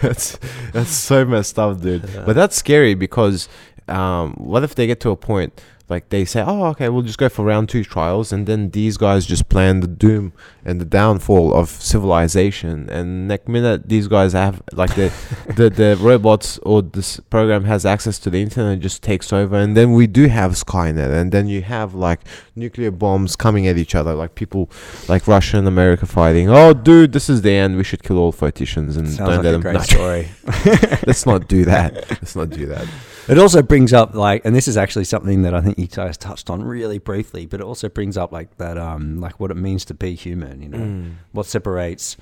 that's 0.00 0.38
that's 0.72 0.90
so 0.90 1.24
messed 1.24 1.58
up, 1.58 1.80
dude. 1.80 2.08
But 2.24 2.34
that's 2.34 2.56
scary 2.56 2.94
because 2.94 3.48
um, 3.88 4.34
what 4.34 4.64
if 4.64 4.74
they 4.74 4.86
get 4.86 5.00
to 5.00 5.10
a 5.10 5.16
point 5.16 5.60
like 5.88 6.10
they 6.10 6.24
say, 6.24 6.44
oh, 6.46 6.66
okay, 6.66 6.88
we'll 6.90 7.02
just 7.02 7.18
go 7.18 7.28
for 7.28 7.44
round 7.44 7.68
two 7.68 7.82
trials, 7.82 8.30
and 8.30 8.46
then 8.46 8.70
these 8.70 8.98
guys 8.98 9.24
just 9.24 9.48
plan 9.48 9.80
the 9.80 9.86
doom 9.86 10.34
and 10.64 10.80
the 10.80 10.84
downfall 10.84 11.54
of 11.54 11.70
civilization, 11.70 12.90
and 12.90 13.26
next 13.26 13.48
minute 13.48 13.88
these 13.88 14.06
guys 14.06 14.34
have 14.34 14.62
like 14.72 14.94
the 14.94 15.10
the 15.56 15.70
the 15.70 15.96
robots 15.98 16.58
or 16.58 16.82
this 16.82 17.20
program 17.30 17.64
has 17.64 17.86
access 17.86 18.18
to 18.18 18.30
the 18.30 18.42
internet 18.42 18.74
and 18.74 18.82
just 18.82 19.02
takes 19.02 19.32
over, 19.32 19.56
and 19.56 19.76
then 19.76 19.92
we 19.92 20.06
do 20.06 20.28
have 20.28 20.52
Skynet, 20.52 21.10
and 21.10 21.32
then 21.32 21.48
you 21.48 21.62
have 21.62 21.94
like 21.94 22.20
nuclear 22.58 22.90
bombs 22.90 23.36
coming 23.36 23.66
at 23.66 23.78
each 23.78 23.94
other, 23.94 24.14
like 24.14 24.34
people 24.34 24.68
like 25.08 25.26
Russia 25.26 25.56
and 25.58 25.66
America 25.68 26.06
fighting. 26.06 26.48
Oh, 26.50 26.74
dude, 26.74 27.12
this 27.12 27.30
is 27.30 27.42
the 27.42 27.52
end. 27.52 27.76
We 27.76 27.84
should 27.84 28.02
kill 28.02 28.18
all 28.18 28.32
politicians 28.32 28.96
and 28.96 29.06
Sounds 29.08 29.18
don't 29.18 29.28
like 29.28 29.44
let 29.44 29.48
a 29.48 29.52
them. 29.52 29.60
great 29.60 29.74
No, 29.74 29.80
story. 29.82 30.28
let's 31.06 31.24
not 31.26 31.48
do 31.48 31.64
that. 31.66 31.94
Let's 32.10 32.36
not 32.36 32.50
do 32.50 32.66
that. 32.66 32.86
It 33.28 33.38
also 33.38 33.60
brings 33.60 33.92
up 33.92 34.14
like, 34.14 34.42
and 34.46 34.56
this 34.56 34.66
is 34.66 34.78
actually 34.78 35.04
something 35.04 35.42
that 35.42 35.52
I 35.52 35.60
think 35.60 35.78
you 35.78 35.86
guys 35.86 36.16
touched 36.16 36.48
on 36.48 36.62
really 36.62 36.96
briefly, 36.98 37.44
but 37.44 37.60
it 37.60 37.64
also 37.64 37.90
brings 37.90 38.16
up 38.16 38.32
like 38.32 38.56
that, 38.56 38.78
um, 38.78 39.20
like 39.20 39.38
what 39.38 39.50
it 39.50 39.58
means 39.58 39.84
to 39.84 39.92
be 39.94 40.14
human. 40.14 40.62
You 40.62 40.68
know, 40.70 40.78
Mm. 40.78 41.12
what 41.32 41.44
separates 41.44 42.16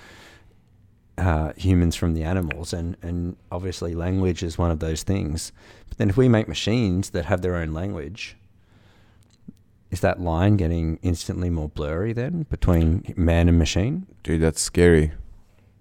uh, 1.16 1.52
humans 1.56 1.94
from 1.96 2.14
the 2.14 2.24
animals, 2.24 2.72
and 2.72 2.96
and 3.02 3.36
obviously 3.52 3.94
language 3.94 4.42
is 4.42 4.58
one 4.58 4.72
of 4.72 4.80
those 4.80 5.04
things. 5.04 5.52
But 5.88 5.98
then 5.98 6.10
if 6.10 6.16
we 6.16 6.28
make 6.28 6.48
machines 6.48 7.10
that 7.10 7.26
have 7.26 7.40
their 7.40 7.54
own 7.54 7.72
language, 7.72 8.36
is 9.90 10.00
that 10.00 10.20
line 10.20 10.56
getting 10.56 10.98
instantly 11.02 11.50
more 11.50 11.68
blurry 11.68 12.12
then 12.12 12.46
between 12.50 13.14
man 13.16 13.48
and 13.48 13.58
machine? 13.58 14.06
Dude, 14.22 14.42
that's 14.42 14.60
scary. 14.60 15.12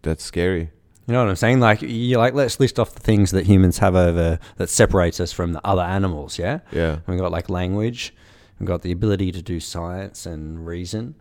That's 0.04 0.24
scary. 0.24 0.72
You 1.08 1.14
know 1.14 1.24
what 1.24 1.30
I'm 1.30 1.36
saying? 1.36 1.60
Like, 1.60 1.82
you 1.82 2.18
like 2.18 2.34
let's 2.34 2.60
list 2.60 2.80
off 2.80 2.94
the 2.94 3.00
things 3.00 3.32
that 3.32 3.46
humans 3.46 3.78
have 3.78 3.96
over 3.96 4.40
that 4.58 4.70
separates 4.70 5.20
us 5.20 5.32
from 5.32 5.54
the 5.54 5.62
other 5.66 5.84
animals. 5.84 6.40
Yeah. 6.40 6.60
Yeah. 6.72 7.00
We've 7.08 7.20
got 7.20 7.32
like 7.32 7.50
language, 7.50 8.14
we've 8.60 8.68
got 8.68 8.82
the 8.82 8.92
ability 8.92 9.32
to 9.32 9.42
do 9.42 9.60
science 9.60 10.26
and 10.26 10.66
reason. 10.66 11.16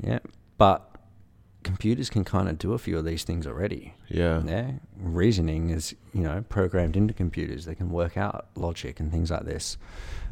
Yeah. 0.00 0.20
But 0.56 0.88
computers 1.64 2.10
can 2.10 2.22
kind 2.22 2.48
of 2.48 2.58
do 2.58 2.74
a 2.74 2.78
few 2.78 2.96
of 2.96 3.04
these 3.04 3.24
things 3.24 3.46
already. 3.46 3.94
Yeah. 4.08 4.42
Yeah. 4.44 4.72
Reasoning 4.96 5.70
is, 5.70 5.96
you 6.12 6.22
know, 6.22 6.44
programmed 6.48 6.96
into 6.96 7.12
computers. 7.12 7.64
They 7.64 7.74
can 7.74 7.90
work 7.90 8.16
out 8.16 8.46
logic 8.54 9.00
and 9.00 9.10
things 9.10 9.32
like 9.32 9.44
this. 9.44 9.78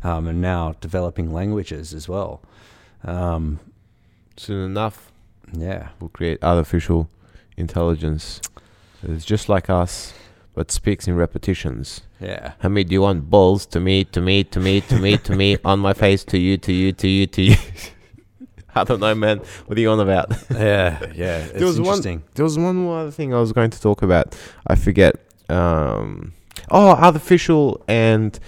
Um, 0.04 0.26
and 0.26 0.40
now 0.40 0.74
developing 0.80 1.32
languages 1.32 1.94
as 1.94 2.08
well. 2.08 2.42
Um, 3.04 3.60
Soon 4.36 4.70
enough, 4.70 5.12
yeah. 5.52 5.90
we'll 6.00 6.08
create 6.08 6.42
artificial 6.42 7.08
intelligence. 7.56 8.40
It's 9.02 9.24
just 9.24 9.48
like 9.48 9.68
us, 9.68 10.14
but 10.54 10.70
speaks 10.70 11.06
in 11.06 11.16
repetitions. 11.16 12.02
Yeah. 12.20 12.52
Hamid, 12.60 12.88
do 12.88 12.94
you 12.94 13.02
want 13.02 13.28
balls 13.30 13.66
to 13.66 13.80
me, 13.80 14.04
to 14.04 14.20
me, 14.20 14.44
to 14.44 14.60
me, 14.60 14.80
to 14.80 14.98
me, 14.98 15.16
to 15.18 15.34
me, 15.34 15.56
on 15.64 15.80
my 15.80 15.92
face, 15.92 16.24
to 16.24 16.38
you, 16.38 16.56
to 16.58 16.72
you, 16.72 16.92
to 16.92 17.08
you, 17.08 17.26
to 17.26 17.42
you? 17.42 17.56
I 18.74 18.84
don't 18.84 19.00
know, 19.00 19.14
man. 19.14 19.38
What 19.66 19.76
are 19.76 19.80
you 19.80 19.90
on 19.90 20.00
about? 20.00 20.32
Yeah. 20.50 20.98
Yeah. 21.14 21.38
It's 21.44 21.52
there 21.52 21.66
was 21.66 21.78
interesting. 21.78 22.20
one. 22.20 22.28
There 22.34 22.44
was 22.44 22.58
one 22.58 22.76
more 22.76 23.00
other 23.00 23.10
thing 23.10 23.34
I 23.34 23.40
was 23.40 23.52
going 23.52 23.70
to 23.70 23.80
talk 23.80 24.02
about. 24.02 24.34
I 24.66 24.76
forget. 24.76 25.16
Um, 25.50 26.32
oh, 26.70 26.90
artificial 26.90 27.84
and 27.86 28.38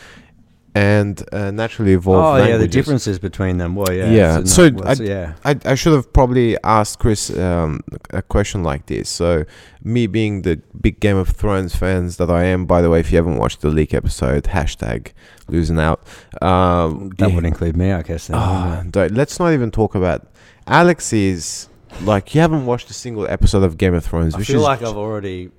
and 0.74 1.22
uh, 1.32 1.50
naturally 1.52 1.92
evolved. 1.92 2.40
Oh 2.40 2.44
yeah, 2.46 2.56
the 2.56 2.66
differences 2.66 3.18
between 3.18 3.58
them. 3.58 3.76
Well, 3.76 3.92
yeah, 3.92 4.10
Yeah, 4.10 4.44
so 4.44 4.70
I- 4.84 4.92
yeah, 4.94 5.34
I, 5.44 5.56
I 5.64 5.74
should 5.76 5.92
have 5.92 6.12
probably 6.12 6.56
asked 6.64 6.98
Chris 6.98 7.30
um, 7.36 7.80
a 8.10 8.22
question 8.22 8.62
like 8.64 8.86
this. 8.86 9.08
So, 9.08 9.44
me 9.82 10.06
being 10.06 10.42
the 10.42 10.60
big 10.80 10.98
Game 11.00 11.16
of 11.16 11.28
Thrones 11.28 11.76
fans 11.76 12.16
that 12.16 12.30
I 12.30 12.44
am, 12.44 12.66
by 12.66 12.82
the 12.82 12.90
way, 12.90 13.00
if 13.00 13.12
you 13.12 13.16
haven't 13.16 13.36
watched 13.36 13.60
the 13.60 13.68
leak 13.68 13.94
episode, 13.94 14.44
hashtag 14.44 15.12
losing 15.48 15.78
out. 15.78 16.00
Um, 16.42 17.10
that 17.18 17.28
yeah. 17.28 17.34
would 17.36 17.44
include 17.44 17.76
me, 17.76 17.92
I 17.92 18.02
guess. 18.02 18.26
Then, 18.26 18.90
don't- 18.90 19.12
let's 19.12 19.38
not 19.38 19.52
even 19.52 19.70
talk 19.70 19.94
about 19.94 20.26
Alex 20.66 21.12
is 21.12 21.68
like 22.02 22.34
you 22.34 22.40
haven't 22.40 22.66
watched 22.66 22.90
a 22.90 22.94
single 22.94 23.26
episode 23.28 23.62
of 23.62 23.78
Game 23.78 23.94
of 23.94 24.04
Thrones, 24.04 24.34
I 24.34 24.38
which 24.38 24.48
feel 24.48 24.56
is 24.56 24.62
like 24.62 24.82
I've 24.82 24.96
already, 24.96 25.50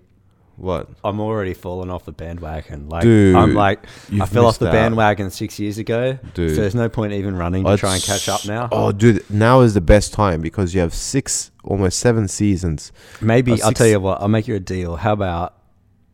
what 0.57 0.90
I'm 1.03 1.19
already 1.19 1.53
fallen 1.53 1.90
off 1.90 2.06
the 2.06 2.11
bandwagon. 2.11 2.88
Like 2.90 3.03
Dude, 3.03 3.36
I'm 3.36 3.53
like, 3.53 3.86
I 4.22 4.26
fell 4.26 4.45
off 4.45 4.57
the 4.60 4.68
out. 4.68 4.72
bandwagon 4.72 5.30
six 5.30 5.60
years 5.60 5.77
ago. 5.77 6.18
Dude. 6.34 6.52
So 6.56 6.61
there's 6.61 6.76
no 6.76 6.88
point 6.90 7.14
even 7.14 7.36
running 7.36 7.64
to 7.65 7.72
Oh, 7.72 7.77
try 7.77 7.95
and 7.95 8.03
catch 8.03 8.30
up 8.30 8.45
now. 8.45 8.69
Oh, 8.72 8.91
dude, 8.91 9.30
now 9.30 9.61
is 9.61 9.73
the 9.73 9.82
best 9.82 10.14
time 10.14 10.41
because 10.41 10.73
you 10.73 10.80
have 10.82 10.94
six, 10.94 11.52
almost 11.64 11.99
seven 11.99 12.27
seasons. 12.27 12.91
Maybe 13.22 13.53
uh, 13.61 13.65
I'll 13.68 13.73
tell 13.73 13.88
you 13.88 13.99
what. 13.99 14.22
I'll 14.22 14.27
make 14.30 14.48
you 14.48 14.56
a 14.56 14.60
deal. 14.60 14.95
How 14.95 15.14
about 15.14 15.56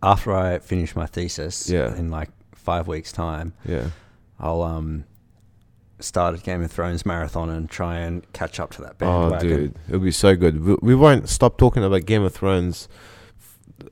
after 0.02 0.34
I 0.34 0.60
finish 0.60 0.96
my 0.96 1.06
thesis? 1.06 1.70
Yeah. 1.70 1.96
In 1.96 2.10
like 2.10 2.30
five 2.56 2.88
weeks' 2.88 3.12
time, 3.12 3.54
Yeah. 3.68 3.90
I'll 4.40 4.64
um 4.64 5.06
start 6.00 6.34
a 6.34 6.40
Game 6.40 6.64
of 6.64 6.72
Thrones 6.72 7.06
marathon 7.06 7.48
and 7.52 7.70
try 7.70 7.98
and 8.00 8.26
catch 8.34 8.60
up 8.60 8.72
to 8.72 8.82
that 8.82 8.96
Oh, 9.02 9.38
dude, 9.40 9.76
it'll 9.88 10.00
be 10.00 10.12
so 10.12 10.36
good. 10.36 10.66
We, 10.66 10.76
we 10.82 10.96
won't 10.96 11.30
stop 11.30 11.60
talking 11.60 11.84
about 11.84 12.06
Game 12.08 12.24
of 12.24 12.34
Thrones. 12.34 12.88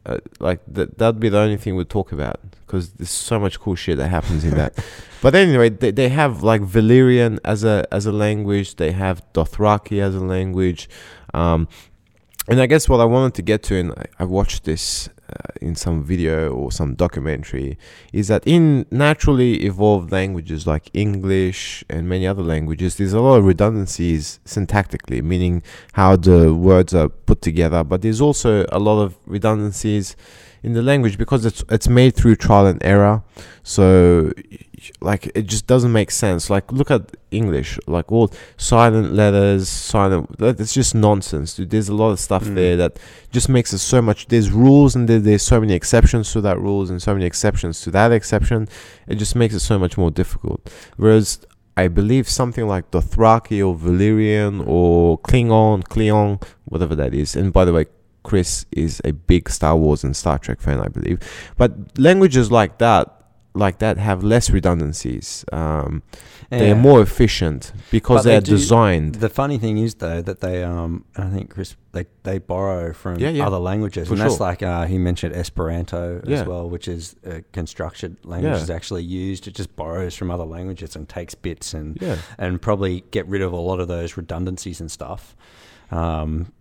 Uh, 0.05 0.17
like 0.39 0.61
that, 0.67 0.97
that'd 0.97 1.19
be 1.19 1.29
the 1.29 1.37
only 1.37 1.57
thing 1.57 1.75
we'd 1.75 1.89
talk 1.89 2.11
about 2.11 2.39
because 2.65 2.91
there's 2.93 3.09
so 3.09 3.39
much 3.39 3.59
cool 3.59 3.75
shit 3.75 3.97
that 3.97 4.09
happens 4.09 4.43
in 4.43 4.55
that. 4.55 4.73
but 5.21 5.35
anyway, 5.35 5.69
they, 5.69 5.91
they 5.91 6.09
have 6.09 6.43
like 6.43 6.61
Valyrian 6.61 7.39
as 7.43 7.63
a 7.63 7.87
as 7.91 8.05
a 8.05 8.11
language. 8.11 8.75
They 8.75 8.91
have 8.91 9.21
Dothraki 9.33 10.01
as 10.01 10.15
a 10.15 10.19
language. 10.19 10.89
Um, 11.33 11.67
and 12.47 12.59
I 12.59 12.65
guess 12.65 12.89
what 12.89 12.99
I 12.99 13.05
wanted 13.05 13.35
to 13.35 13.41
get 13.41 13.63
to, 13.63 13.75
and 13.75 13.91
I, 13.91 14.05
I 14.19 14.23
watched 14.23 14.63
this 14.63 15.09
uh, 15.29 15.51
in 15.61 15.75
some 15.75 16.03
video 16.03 16.49
or 16.49 16.71
some 16.71 16.95
documentary, 16.95 17.77
is 18.11 18.27
that 18.27 18.43
in 18.45 18.85
naturally 18.91 19.65
evolved 19.65 20.11
languages 20.11 20.65
like 20.65 20.89
English 20.93 21.83
and 21.89 22.09
many 22.09 22.25
other 22.25 22.43
languages, 22.43 22.97
there's 22.97 23.13
a 23.13 23.21
lot 23.21 23.35
of 23.35 23.45
redundancies 23.45 24.39
syntactically, 24.45 25.21
meaning 25.21 25.61
how 25.93 26.15
the 26.15 26.53
words 26.53 26.93
are 26.93 27.09
put 27.09 27.41
together. 27.41 27.83
But 27.83 28.01
there's 28.01 28.21
also 28.21 28.65
a 28.71 28.79
lot 28.79 29.01
of 29.01 29.17
redundancies 29.25 30.15
in 30.63 30.73
the 30.73 30.81
language 30.81 31.17
because 31.17 31.45
it's 31.45 31.63
it's 31.69 31.87
made 31.87 32.15
through 32.15 32.35
trial 32.35 32.65
and 32.67 32.81
error. 32.83 33.23
So, 33.63 34.31
like, 35.01 35.29
it 35.35 35.43
just 35.45 35.67
doesn't 35.67 35.91
make 35.91 36.09
sense. 36.11 36.49
Like, 36.49 36.71
look 36.71 36.89
at 36.89 37.15
English, 37.31 37.77
like 37.87 38.11
all 38.11 38.31
silent 38.57 39.13
letters, 39.13 39.67
silent. 39.69 40.37
that- 40.39 40.59
It's 40.59 40.73
just 40.73 40.95
nonsense. 40.95 41.53
Dude. 41.55 41.69
There's 41.69 41.89
a 41.89 41.93
lot 41.93 42.11
of 42.11 42.19
stuff 42.19 42.45
Mm. 42.45 42.55
there 42.55 42.77
that 42.77 42.97
just 43.31 43.49
makes 43.49 43.73
it 43.73 43.79
so 43.79 44.01
much. 44.01 44.27
There's 44.27 44.49
rules 44.51 44.95
and 44.95 45.07
there, 45.07 45.19
there's 45.19 45.43
so 45.43 45.59
many 45.59 45.73
exceptions 45.73 46.31
to 46.33 46.41
that 46.41 46.59
rules 46.59 46.89
and 46.89 47.01
so 47.01 47.13
many 47.13 47.25
exceptions 47.25 47.81
to 47.81 47.91
that 47.91 48.11
exception. 48.11 48.67
It 49.07 49.15
just 49.15 49.35
makes 49.35 49.53
it 49.53 49.59
so 49.59 49.77
much 49.77 49.97
more 49.97 50.11
difficult. 50.11 50.61
Whereas 50.97 51.39
I 51.77 51.87
believe 51.87 52.27
something 52.27 52.67
like 52.67 52.89
Dothraki 52.91 53.59
or 53.65 53.75
Valyrian 53.75 54.63
or 54.67 55.19
Klingon, 55.19 55.83
Klingon, 55.83 56.41
whatever 56.65 56.95
that 56.95 57.13
is. 57.13 57.35
And 57.35 57.53
by 57.53 57.63
the 57.65 57.73
way, 57.73 57.85
Chris 58.23 58.65
is 58.71 59.01
a 59.05 59.11
big 59.13 59.49
Star 59.49 59.75
Wars 59.75 60.03
and 60.03 60.15
Star 60.15 60.37
Trek 60.37 60.59
fan, 60.61 60.79
I 60.79 60.87
believe. 60.87 61.19
But 61.57 61.97
languages 61.97 62.51
like 62.51 62.77
that, 62.79 63.15
like 63.55 63.79
that, 63.79 63.97
have 63.97 64.23
less 64.23 64.49
redundancies. 64.49 65.43
Um, 65.51 66.03
They 66.51 66.71
are 66.71 66.75
more 66.75 66.99
efficient 67.01 67.73
because 67.91 68.23
they, 68.23 68.31
they 68.31 68.37
are 68.37 68.41
designed. 68.41 69.15
The 69.15 69.29
funny 69.29 69.57
thing 69.59 69.77
is 69.77 69.95
though 69.95 70.21
that 70.23 70.39
they 70.39 70.63
um 70.63 71.05
I 71.15 71.29
think 71.29 71.51
Chris 71.51 71.75
they 71.91 72.05
they 72.23 72.39
borrow 72.39 72.91
from 72.93 73.19
Yeah, 73.19 73.29
yeah. 73.29 73.45
other 73.47 73.59
languages 73.59 74.07
For 74.07 74.13
and 74.15 74.21
that's 74.21 74.39
like 74.39 74.63
uh, 74.63 74.85
he 74.87 74.97
mentioned 74.97 75.35
Esperanto 75.35 76.21
Yeah. 76.25 76.41
as 76.41 76.47
well 76.47 76.67
which 76.69 76.87
is 76.87 77.15
a 77.23 77.41
constructed 77.53 78.17
language 78.23 78.55
Yeah. 78.57 78.63
is 78.63 78.69
actually 78.71 79.03
used 79.03 79.47
it 79.47 79.53
just 79.57 79.75
borrows 79.75 80.15
from 80.15 80.31
other 80.31 80.45
languages 80.45 80.95
and 80.95 81.07
takes 81.07 81.35
bits 81.35 81.73
and 81.75 81.97
yeah, 82.01 82.17
and 82.39 82.59
probably 82.59 83.03
get 83.11 83.27
rid 83.27 83.41
of 83.43 83.53
a 83.53 83.61
lot 83.69 83.79
of 83.79 83.87
those 83.87 84.17
redundancies 84.17 84.81
and 84.81 84.89
stuff. 84.91 85.35
Um, 85.91 86.51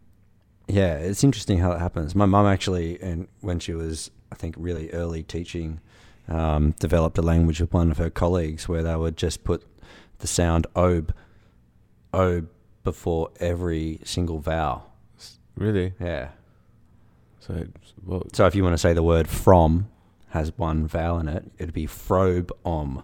yeah, 0.69 0.95
it's 0.97 1.25
interesting 1.25 1.59
how 1.59 1.71
that 1.71 1.81
happens. 1.81 2.15
My 2.15 2.27
mum 2.27 2.47
actually, 2.47 3.01
and 3.01 3.27
when 3.41 3.59
she 3.59 3.73
was, 3.75 4.11
I 4.31 4.35
think, 4.35 4.55
really 4.59 4.91
early 4.93 5.23
teaching, 5.23 5.81
um, 6.29 6.73
developed 6.79 7.17
a 7.19 7.23
language 7.23 7.61
with 7.61 7.73
one 7.73 7.91
of 7.91 7.97
her 7.99 8.11
colleagues 8.11 8.69
where 8.69 8.83
they 8.83 8.95
would 8.95 9.17
just 9.17 9.45
put 9.45 9.67
the 10.19 10.27
sound 10.27 10.67
ob, 10.77 11.15
ob 12.13 12.49
before 12.85 13.31
every 13.41 14.01
single 14.05 14.39
vowel. 14.39 14.91
really. 15.57 15.95
Yeah. 16.01 16.29
So, 17.41 17.67
well, 18.05 18.25
So 18.33 18.47
if 18.47 18.55
you 18.55 18.63
want 18.63 18.75
to 18.75 18.79
say 18.79 18.93
the 18.93 19.03
word 19.03 19.29
from 19.29 19.89
has 20.31 20.53
one 20.59 20.87
vowel 20.87 21.19
in 21.19 21.29
it, 21.29 21.51
it'd 21.59 21.73
be 21.75 21.87
frobe 21.87 22.51
om. 22.65 23.03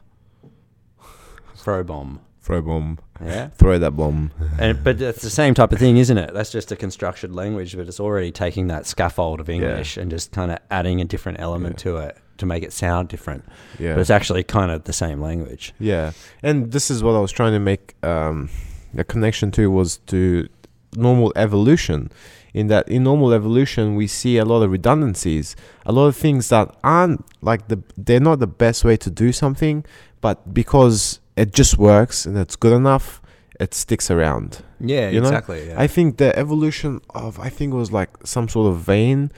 Frobom. 1.57 2.19
throw 2.45 2.61
bomb, 2.61 2.99
Yeah. 3.25 3.49
throw 3.59 3.79
that 3.79 3.93
bomb. 3.93 4.31
And, 4.59 4.85
but 4.85 5.01
it's 5.01 5.23
the 5.23 5.31
same 5.31 5.55
type 5.55 5.73
of 5.73 5.79
thing, 5.79 5.97
isn't 5.97 6.19
it? 6.19 6.35
That's 6.35 6.53
just 6.53 6.71
a 6.71 6.77
constructed 6.77 7.33
language, 7.35 7.75
but 7.77 7.89
it's 7.89 7.99
already 7.99 8.31
taking 8.31 8.69
that 8.69 8.87
scaffold 8.87 9.41
of 9.41 9.49
English 9.49 9.97
and 9.97 10.11
just 10.11 10.31
kind 10.31 10.51
of 10.53 10.59
adding 10.71 11.01
a 11.01 11.05
different 11.07 11.41
element 11.41 11.79
to 11.79 11.97
it 11.97 12.17
to 12.37 12.47
make 12.47 12.63
it 12.63 12.73
sound 12.73 13.09
different. 13.09 13.45
Yeah, 13.79 13.95
But 13.95 14.01
it's 14.01 14.11
actually 14.11 14.43
kind 14.43 14.71
of 14.71 14.85
the 14.85 14.93
same 14.93 15.21
language. 15.23 15.73
Yeah, 15.79 16.13
and 16.43 16.71
this 16.73 16.91
is 16.91 17.03
what 17.03 17.15
I 17.15 17.21
was 17.21 17.33
trying 17.33 17.53
to 17.53 17.61
make 17.61 17.95
um, 18.03 18.51
a 18.97 19.05
connection 19.05 19.51
to 19.53 19.71
was 19.71 19.99
to 20.09 20.49
normal 20.97 21.33
evolution. 21.37 22.11
in 22.53 22.69
that 22.69 22.89
in 22.89 23.03
normal 23.03 23.33
evolution 23.33 23.97
we 23.97 24.07
see 24.07 24.37
a 24.39 24.45
lot 24.45 24.63
of 24.63 24.71
redundancies, 24.71 25.57
a 25.87 25.93
lot 25.93 26.07
of 26.07 26.15
things 26.17 26.49
that 26.51 26.67
aren't 26.85 27.25
like 27.41 27.69
the 27.69 27.79
they're 27.97 28.21
not 28.31 28.39
the 28.39 28.47
best 28.47 28.85
way 28.85 28.97
to 28.97 29.11
do 29.11 29.33
something, 29.33 29.85
but 30.21 30.37
because 30.53 31.21
it 31.37 31.53
just 31.53 31.79
works 31.79 32.27
and 32.27 32.37
it's 32.39 32.57
good 32.57 32.73
enough, 32.73 33.21
it 33.61 33.75
sticks 33.75 34.11
around. 34.11 34.63
Yeah, 34.81 35.11
You 35.11 35.21
exactly. 35.21 35.69
yeah. 35.69 35.81
I 35.81 35.87
think 35.87 36.17
the 36.19 36.37
evolution 36.39 37.01
of 37.15 37.39
I 37.39 37.49
think 37.49 37.73
it 37.73 37.77
was 37.77 37.93
like 37.93 38.11
some 38.25 38.49
sort 38.49 38.73
of 38.73 38.81
vein 38.81 39.31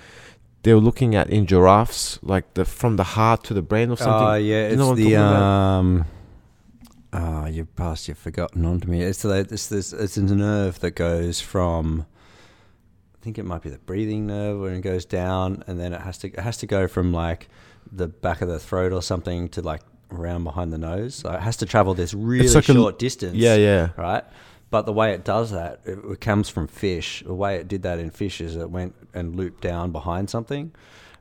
they 0.63 0.75
were 0.75 0.81
looking 0.81 1.15
at 1.15 1.31
in 1.31 1.47
giraffes, 1.47 2.19
like 2.23 2.55
the 2.55 2.65
from 2.65 2.97
the 2.97 3.05
heart 3.05 3.45
to 3.45 3.55
the 3.55 3.63
brain 3.63 3.89
or 3.91 3.97
something. 3.97 4.29
Oh 4.29 4.35
yeah, 4.35 4.63
You 4.67 4.73
it's 4.73 4.77
know 4.79 4.91
I'm 4.91 4.97
the 4.97 5.17
um. 5.17 6.05
Oh, 7.13 7.47
you've 7.47 7.75
passed. 7.77 8.09
You've 8.09 8.19
forgotten 8.19 8.65
on 8.67 8.81
to 8.81 8.91
me. 8.91 9.01
It's 9.03 9.23
the, 9.23 9.31
it's 9.49 9.69
this. 9.69 9.93
It's 9.93 10.17
a 10.17 10.23
nerve 10.23 10.81
that 10.81 10.91
goes 10.97 11.41
from. 11.41 12.05
I 13.15 13.25
think 13.25 13.39
it 13.39 13.45
might 13.45 13.63
be 13.63 13.71
the 13.71 13.79
breathing 13.79 14.27
nerve 14.27 14.61
when 14.61 14.75
it 14.75 14.81
goes 14.81 15.05
down, 15.05 15.63
and 15.69 15.79
then 15.79 15.93
it 15.93 16.01
has 16.01 16.19
to 16.19 16.29
it 16.29 16.41
has 16.41 16.57
to 16.59 16.67
go 16.67 16.89
from 16.89 17.13
like 17.13 17.49
the 17.91 18.09
back 18.09 18.43
of 18.43 18.49
the 18.49 18.59
throat 18.59 18.93
or 18.93 19.03
something 19.03 19.49
to 19.51 19.63
like 19.63 19.83
around 20.11 20.45
behind 20.45 20.73
the 20.73 20.79
nose. 20.79 21.15
So 21.17 21.31
it 21.33 21.41
has 21.41 21.57
to 21.59 21.67
travel 21.67 21.95
this 21.95 22.15
really 22.15 22.49
like 22.49 22.69
a 22.69 22.73
short 22.73 22.99
distance. 22.99 23.35
Yeah, 23.37 23.57
yeah. 23.57 23.89
Right. 23.97 24.25
But 24.71 24.85
the 24.87 24.93
way 24.93 25.13
it 25.13 25.25
does 25.25 25.53
that, 25.53 25.81
it, 25.85 25.99
it 25.99 26.21
comes 26.21 26.49
from 26.49 26.67
fish. 26.67 27.23
The 27.25 27.35
way 27.35 27.57
it 27.57 27.69
did 27.69 27.83
that 27.83 27.99
in 27.99 28.11
fish 28.11 28.41
is 28.41 28.57
it 28.57 28.71
went 28.71 28.95
and 29.15 29.37
looped 29.37 29.63
down 29.63 29.93
behind 29.93 30.29
something. 30.31 30.73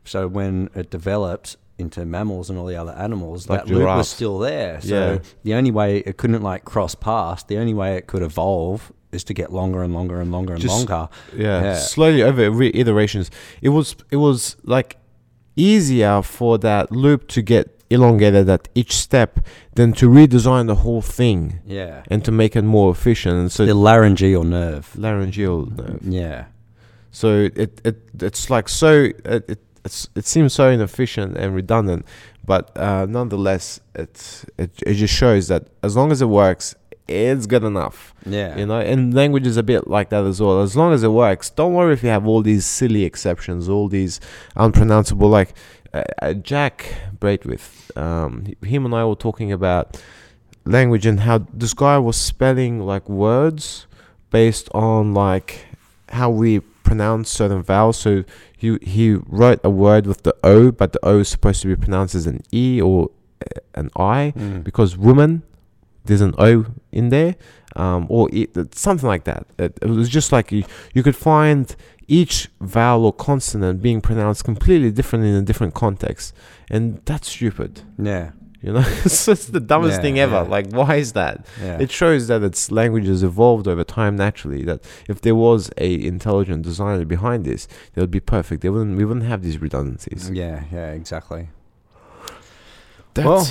So 0.03 0.28
when 0.28 0.70
it 0.76 0.90
developed 0.90 1.57
into 1.78 2.06
mammals 2.06 2.49
and 2.49 2.57
all 2.57 2.66
the 2.66 2.76
other 2.76 2.94
animals, 2.94 3.49
Like 3.49 3.66
that 3.66 3.74
loop 3.74 3.84
was 3.86 4.10
still 4.10 4.40
there. 4.40 4.80
So 4.82 5.14
Yeah. 5.14 5.20
the 5.44 5.53
only 5.56 5.72
way 5.72 5.98
it 5.99 6.18
couldn't 6.18 6.41
like 6.41 6.64
cross 6.66 6.95
past, 6.95 7.48
the 7.48 7.57
only 7.57 7.74
way 7.74 7.98
it 7.98 8.07
could 8.07 8.22
evolve 8.24 8.91
is 9.12 9.24
to 9.26 9.34
get 9.34 9.52
longer 9.52 9.84
and 9.84 9.94
longer 9.94 10.20
and 10.22 10.32
longer 10.32 10.53
and 10.53 10.62
Just- 10.62 10.76
longer. 10.90 11.10
yeah, 11.36 11.62
Yeah. 11.64 11.76
slowly 11.76 12.24
over 12.24 12.49
re- 12.52 12.72
iterations. 12.74 13.30
It 13.62 13.70
was 13.70 13.95
it 14.10 14.18
was 14.18 14.56
like 14.64 14.98
easier 15.56 16.22
for 16.22 16.57
that 16.60 16.91
loop 16.91 17.28
to 17.30 17.41
get 17.41 17.74
elongated 17.95 18.47
at 18.49 18.67
each 18.76 18.93
step 18.95 19.31
than 19.77 19.93
to 19.93 20.05
redesign 20.09 20.67
the 20.67 20.76
whole 20.84 21.01
thing 21.01 21.59
Yeah. 21.65 22.03
and 22.11 22.23
to 22.26 22.31
make 22.31 22.55
it 22.55 22.63
more 22.63 22.91
efficient. 22.91 23.35
And 23.41 23.51
so 23.51 23.65
The 23.65 23.73
laryngeal 23.73 24.43
nerve. 24.43 24.85
laryngeal 24.97 25.57
nerve. 25.80 25.99
Yeah. 26.03 26.45
So 27.11 27.27
it, 27.63 27.81
it 27.84 27.97
it's 28.22 28.49
like 28.49 28.67
so 28.69 28.89
it, 29.35 29.43
it 29.53 29.59
it's, 29.85 30.09
it 30.15 30.26
seems 30.26 30.51
so 30.53 30.69
inefficient 30.69 31.38
and 31.38 31.53
redundant, 31.55 32.05
but 32.43 32.63
uh, 32.76 33.05
nonetheless, 33.07 33.80
it's 33.93 34.45
it, 34.57 34.72
it 34.85 34.95
just 34.95 35.13
shows 35.13 35.47
that 35.47 35.61
as 35.84 35.95
long 35.95 36.11
as 36.11 36.22
it 36.22 36.30
works, 36.43 36.76
it's 37.07 37.45
good 37.45 37.63
enough. 37.63 38.13
Yeah. 38.26 38.57
You 38.57 38.65
know, 38.65 38.80
and 38.80 39.13
language 39.13 39.45
is 39.47 39.57
a 39.57 39.63
bit 39.63 39.88
like 39.88 40.09
that 40.09 40.26
as 40.26 40.41
well. 40.41 40.61
As 40.63 40.76
long 40.76 40.91
as 40.91 41.03
it 41.03 41.09
works, 41.26 41.51
don't 41.51 41.73
worry 41.76 41.93
if 41.93 42.01
you 42.03 42.09
have 42.09 42.27
all 42.27 42.41
these 42.41 42.65
silly 42.65 43.03
exceptions, 43.05 43.69
all 43.69 43.88
these 43.88 44.19
unpronounceable. 44.55 45.30
Like 45.30 45.53
uh, 46.22 46.34
Jack 46.34 46.93
Braithwaite, 47.19 47.61
um, 47.95 48.45
him 48.63 48.85
and 48.85 48.93
I 48.95 49.05
were 49.05 49.15
talking 49.15 49.51
about 49.51 50.01
language 50.65 51.05
and 51.05 51.22
how 51.22 51.39
this 51.53 51.73
guy 51.73 51.97
was 51.97 52.17
spelling 52.17 52.80
like 52.80 53.07
words 53.09 53.88
based 54.31 54.67
on 54.73 55.13
like 55.13 55.65
how 56.09 56.30
we 56.30 56.59
pronounce 56.84 57.30
certain 57.30 57.61
vowels. 57.63 57.97
So 57.97 58.23
he 58.57 58.77
he 58.81 59.13
wrote 59.13 59.59
a 59.63 59.69
word 59.69 60.07
with 60.07 60.23
the 60.23 60.35
O, 60.43 60.72
but 60.72 60.93
the 60.93 60.99
O 61.03 61.19
is 61.19 61.30
supposed 61.30 61.61
to 61.61 61.67
be 61.67 61.76
pronounced 61.76 62.15
as 62.15 62.27
an 62.27 62.41
E 62.51 62.81
or 62.81 63.09
uh, 63.41 63.59
an 63.76 63.89
I 63.95 64.34
Mm. 64.35 64.63
because 64.63 64.97
woman 64.97 65.43
there's 66.05 66.22
an 66.22 66.35
O 66.38 66.65
in 66.91 67.09
there, 67.09 67.35
um, 67.76 68.05
or 68.09 68.30
it, 68.31 68.76
something 68.76 69.07
like 69.09 69.23
that. 69.23 69.47
It, 69.57 69.77
it 69.81 69.89
was 69.89 70.07
just 70.07 70.31
like 70.31 70.51
you, 70.51 70.63
you 70.93 71.01
could 71.01 71.15
find 71.15 71.76
each 72.07 72.49
vowel 72.61 73.06
or 73.06 73.14
consonant 73.14 73.82
being 73.82 74.02
pronounced 74.02 74.44
completely 74.44 74.91
different 74.91 75.26
in 75.26 75.34
a 75.36 75.41
different 75.41 75.73
context, 75.73 76.34
and 76.69 77.02
that's 77.06 77.30
stupid. 77.30 77.82
Yeah. 77.98 78.32
You 78.61 78.73
know, 78.73 78.80
it's 79.06 79.26
the 79.26 79.60
dumbest 79.60 79.98
Yeah, 79.98 80.02
thing 80.02 80.18
ever. 80.19 80.36
yeah. 80.38 80.41
Like, 80.41 80.72
why 80.72 80.95
is 80.95 81.14
that? 81.14 81.45
Yeah. 81.61 81.77
It 81.80 81.91
shows 81.91 82.27
that 82.30 82.41
its 82.41 82.72
language 82.72 83.06
has 83.06 83.22
evolved 83.22 83.68
over 83.68 83.84
time 83.84 84.15
naturally. 84.15 84.64
That 84.64 84.82
if 85.07 85.22
there 85.22 85.36
was 85.36 85.69
a 85.77 85.94
intelligent 86.03 86.64
designer 86.64 87.06
behind 87.06 87.45
this, 87.45 87.68
they 87.94 88.02
would 88.02 88.10
be 88.10 88.19
perfect. 88.19 88.61
They 88.64 88.69
wouldn't. 88.69 88.98
We 88.98 89.06
wouldn't 89.06 89.27
have 89.27 89.44
these 89.44 89.61
redundancies. 89.61 90.32
Mm, 90.32 90.36
yeah. 90.36 90.64
Yeah. 90.72 90.91
Exactly. 90.94 91.49
That's, 93.14 93.26
Well, 93.27 93.48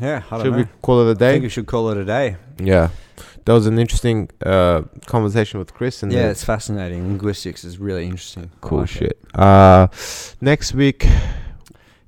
Yeah. 0.00 0.22
I 0.30 0.42
should 0.42 0.52
know. 0.52 0.58
we 0.58 0.66
call 0.82 1.00
it 1.02 1.06
a 1.08 1.10
I 1.10 1.14
day? 1.14 1.32
think 1.32 1.42
we 1.44 1.48
should 1.50 1.66
call 1.66 1.90
it 1.90 1.96
a 1.98 2.04
day. 2.04 2.36
Yeah, 2.60 2.88
that 3.48 3.54
was 3.54 3.66
an 3.66 3.78
interesting 3.78 4.28
uh, 4.44 4.82
conversation 5.06 5.58
with 5.58 5.72
Chris. 5.72 6.02
And 6.02 6.12
yeah, 6.12 6.28
it's 6.28 6.44
fascinating. 6.44 7.08
Linguistics 7.08 7.64
is 7.64 7.78
really 7.78 8.04
interesting. 8.04 8.50
Cool 8.60 8.80
like 8.80 8.90
shit. 8.90 9.18
Uh, 9.34 9.86
next 10.42 10.74
week, 10.74 11.06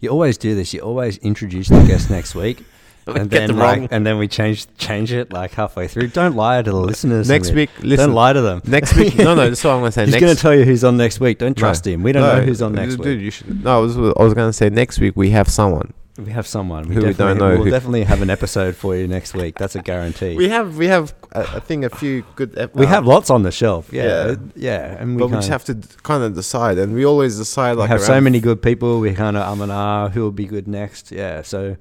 You 0.01 0.11
always 0.11 0.37
do 0.37 0.55
this. 0.55 0.75
You 0.75 0.81
always 0.81 1.17
introduce 1.19 1.69
the 1.69 1.83
guest 1.85 2.11
next 2.11 2.35
week, 2.35 2.63
and 3.07 3.31
Get 3.31 3.31
then 3.31 3.47
them 3.49 3.57
like, 3.57 3.79
wrong. 3.79 3.89
and 3.91 4.05
then 4.07 4.19
we 4.19 4.29
change 4.29 4.67
change 4.77 5.13
it 5.13 5.33
like 5.33 5.53
halfway 5.53 5.89
through. 5.89 6.09
Don't 6.09 6.37
lie 6.37 6.61
to 6.61 6.71
the 6.71 6.77
listeners. 6.77 7.27
next 7.27 7.53
week, 7.53 7.71
listen. 7.81 8.09
don't 8.09 8.15
lie 8.15 8.35
to 8.35 8.43
them. 8.43 8.61
Next 8.67 8.95
week, 8.95 9.17
no, 9.17 9.35
no. 9.35 9.49
That's 9.49 9.65
what 9.65 9.71
I'm 9.73 9.81
gonna 9.81 9.93
say. 9.93 10.05
He's 10.05 10.13
next, 10.13 10.21
going 10.25 10.37
to 10.37 10.41
tell 10.43 10.55
you 10.55 10.65
who's 10.65 10.85
on 10.85 10.99
next 10.99 11.21
week. 11.21 11.39
Don't 11.39 11.57
No. 11.57 11.61
trust 11.61 11.87
him. 11.87 12.03
We 12.03 12.13
don't 12.13 12.23
No, 12.23 12.37
know 12.37 12.43
who's 12.45 12.61
on 12.61 12.73
next 12.75 12.97
dude, 12.97 13.07
week. 13.07 13.21
you 13.21 13.31
should. 13.31 13.65
No, 13.65 13.79
I 13.79 13.81
was, 13.81 13.97
I 13.97 14.23
was 14.23 14.35
gonna 14.35 14.53
say 14.53 14.69
next 14.69 15.01
week 15.01 15.15
we 15.17 15.31
have 15.31 15.49
someone. 15.49 15.95
We 16.25 16.33
have 16.33 16.47
someone. 16.47 16.89
we 16.89 16.95
who 16.97 17.03
we 17.07 17.13
don't 17.15 17.39
know. 17.39 17.51
We'll 17.55 17.65
who- 17.65 17.71
definitely 17.71 18.05
have 18.05 18.21
an 18.23 18.31
episode 18.31 18.77
for 18.77 18.95
you 18.97 19.07
next 19.09 19.35
week. 19.35 19.59
That's 19.59 19.75
a 19.75 19.83
guarantee. 19.83 20.37
We 20.37 20.49
have, 20.51 20.77
we 20.77 20.87
have, 20.89 21.15
uh, 21.33 21.47
I 21.55 21.61
think 21.61 21.85
a 21.85 21.91
few 21.91 22.25
good. 22.37 22.57
ep- 22.59 22.75
We 22.75 22.87
uh, 22.87 22.89
have 22.89 23.07
lots 23.07 23.31
on 23.31 23.43
the 23.43 23.51
shelf. 23.53 23.89
Yeah, 23.93 24.05
Yeah. 24.05 24.27
yeah, 24.29 24.37
yeah 24.57 24.97
and 25.01 25.17
we, 25.17 25.21
but 25.21 25.29
we 25.31 25.37
just 25.37 25.49
have 25.49 25.65
to 25.65 25.75
kind 26.03 26.23
of 26.23 26.35
decide, 26.35 26.77
and 26.79 26.95
we 26.95 27.05
always 27.07 27.37
decide 27.39 27.71
Like 27.77 27.77
we 27.77 27.81
like 27.83 27.91
have 27.91 28.03
so 28.03 28.21
many 28.21 28.41
good 28.41 28.61
people. 28.63 29.01
We 29.01 29.15
kind 29.15 29.37
of 29.37 29.43
um 29.51 29.61
and 29.63 29.73
ah 29.73 30.09
who 30.09 30.21
will 30.23 30.33
be 30.33 30.47
good 30.47 30.69
next. 30.69 31.11
Yeah, 31.13 31.43
so 31.43 31.77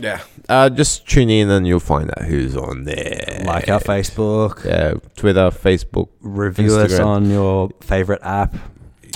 Yeah. 0.00 0.20
Uh, 0.48 0.68
just 0.70 1.06
tune 1.08 1.30
in 1.30 1.48
and 1.50 1.66
you'll 1.68 1.78
find 1.94 2.10
out 2.10 2.24
who's 2.26 2.56
on 2.56 2.82
there. 2.84 3.42
like 3.46 3.68
our 3.68 3.80
Facebook, 3.80 4.64
Yeah, 4.64 4.94
Twitter, 5.16 5.50
Facebook. 5.50 6.08
review 6.20 6.76
us 6.76 6.98
on 6.98 7.30
your 7.30 7.70
favorite 7.80 8.20
app. 8.22 8.54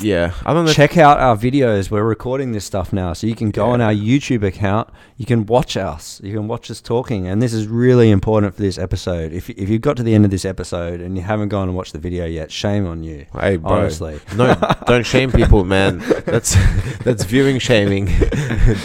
Yeah, 0.02 0.32
I 0.46 0.52
don't 0.54 0.64
know. 0.64 0.72
Check 0.72 0.96
out 0.96 1.18
our 1.18 1.36
videos. 1.36 1.90
We're 1.90 2.02
recording 2.04 2.52
this 2.52 2.64
stuff 2.64 2.92
now, 2.92 3.12
so 3.12 3.26
you 3.26 3.34
can 3.34 3.50
go 3.50 3.66
Yeah. 3.66 3.72
on 3.72 3.80
our 3.80 3.92
YouTube 3.92 4.42
account. 4.44 4.88
You 5.16 5.26
can 5.26 5.46
watch 5.46 5.76
us. 5.76 6.20
You 6.22 6.32
can 6.34 6.46
watch 6.48 6.70
us 6.70 6.80
talking, 6.80 7.26
and 7.26 7.42
this 7.42 7.52
is 7.52 7.66
really 7.66 8.10
important 8.10 8.54
for 8.54 8.62
this 8.62 8.78
episode. 8.78 9.32
If 9.32 9.50
if 9.50 9.68
you've 9.68 9.80
got 9.80 9.96
to 9.96 10.02
the 10.02 10.14
end 10.14 10.24
of 10.24 10.30
this 10.30 10.44
episode 10.44 11.00
and 11.00 11.16
you 11.16 11.22
haven't 11.22 11.48
gone 11.48 11.68
and 11.68 11.76
watched 11.76 11.92
the 11.92 11.98
video 11.98 12.26
yet, 12.26 12.50
shame 12.52 12.86
on 12.86 13.02
you. 13.02 13.26
Hey, 13.38 13.56
bro. 13.56 13.72
Honestly. 13.72 14.20
no, 14.36 14.54
don't 14.86 15.04
shame 15.06 15.32
people, 15.32 15.64
man. 15.64 15.98
That's 16.26 16.54
that's 17.04 17.24
viewing 17.24 17.58
shaming. 17.58 18.06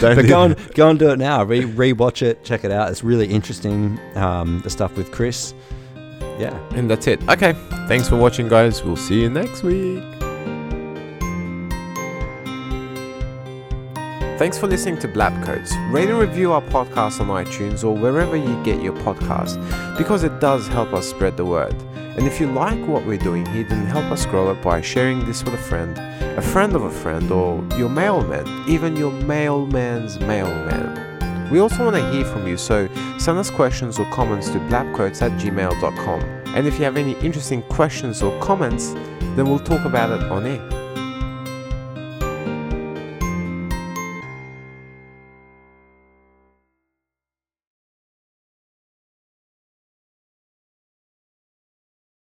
but 0.16 0.26
go 0.26 0.42
and 0.42 0.56
that. 0.56 0.74
go 0.74 0.88
and 0.88 0.98
do 0.98 1.10
it 1.10 1.18
now. 1.18 1.44
Re 1.44 1.62
rewatch 1.62 2.22
it, 2.22 2.44
check 2.44 2.64
it 2.64 2.70
out. 2.70 2.90
It's 2.90 3.04
really 3.04 3.26
interesting. 3.28 3.98
Um, 4.16 4.60
the 4.62 4.70
stuff 4.70 4.96
with 4.96 5.12
Chris. 5.12 5.54
Yeah. 6.38 6.58
And 6.74 6.90
that's 6.90 7.06
it. 7.06 7.22
Okay. 7.28 7.52
Thanks 7.86 8.08
for 8.08 8.16
watching, 8.16 8.48
guys. 8.48 8.82
We'll 8.82 8.96
see 8.96 9.20
you 9.22 9.30
next 9.30 9.62
week. 9.62 10.02
Thanks 14.36 14.58
for 14.58 14.66
listening 14.66 14.98
to 14.98 15.06
Blab 15.06 15.44
Codes. 15.44 15.72
Rate 15.90 16.10
and 16.10 16.18
review 16.18 16.50
our 16.50 16.60
podcast 16.60 17.20
on 17.20 17.28
iTunes 17.28 17.84
or 17.84 17.94
wherever 17.96 18.36
you 18.36 18.60
get 18.64 18.82
your 18.82 18.92
podcast 18.92 19.56
because 19.96 20.24
it 20.24 20.40
does 20.40 20.66
help 20.66 20.92
us 20.92 21.08
spread 21.08 21.36
the 21.36 21.44
word. 21.44 21.72
And 21.94 22.26
if 22.26 22.40
you 22.40 22.48
like 22.48 22.84
what 22.88 23.06
we're 23.06 23.16
doing 23.16 23.46
here, 23.46 23.62
then 23.62 23.86
help 23.86 24.06
us 24.06 24.26
grow 24.26 24.50
it 24.50 24.60
by 24.60 24.80
sharing 24.80 25.24
this 25.24 25.44
with 25.44 25.54
a 25.54 25.58
friend, 25.58 25.96
a 26.36 26.42
friend 26.42 26.74
of 26.74 26.82
a 26.82 26.90
friend, 26.90 27.30
or 27.30 27.64
your 27.78 27.88
mailman, 27.88 28.44
even 28.68 28.96
your 28.96 29.12
mailman's 29.12 30.18
mailman. 30.18 31.48
We 31.48 31.60
also 31.60 31.84
want 31.84 31.94
to 31.94 32.10
hear 32.10 32.24
from 32.24 32.48
you, 32.48 32.56
so 32.56 32.88
send 33.18 33.38
us 33.38 33.50
questions 33.50 34.00
or 34.00 34.10
comments 34.10 34.48
to 34.50 34.58
blabquotes 34.58 35.22
at 35.22 35.30
gmail.com. 35.40 36.20
And 36.56 36.66
if 36.66 36.76
you 36.76 36.84
have 36.84 36.96
any 36.96 37.12
interesting 37.20 37.62
questions 37.62 38.20
or 38.20 38.36
comments, 38.40 38.94
then 39.36 39.44
we'll 39.44 39.60
talk 39.60 39.84
about 39.84 40.10
it 40.10 40.28
on 40.28 40.44
air. 40.44 40.83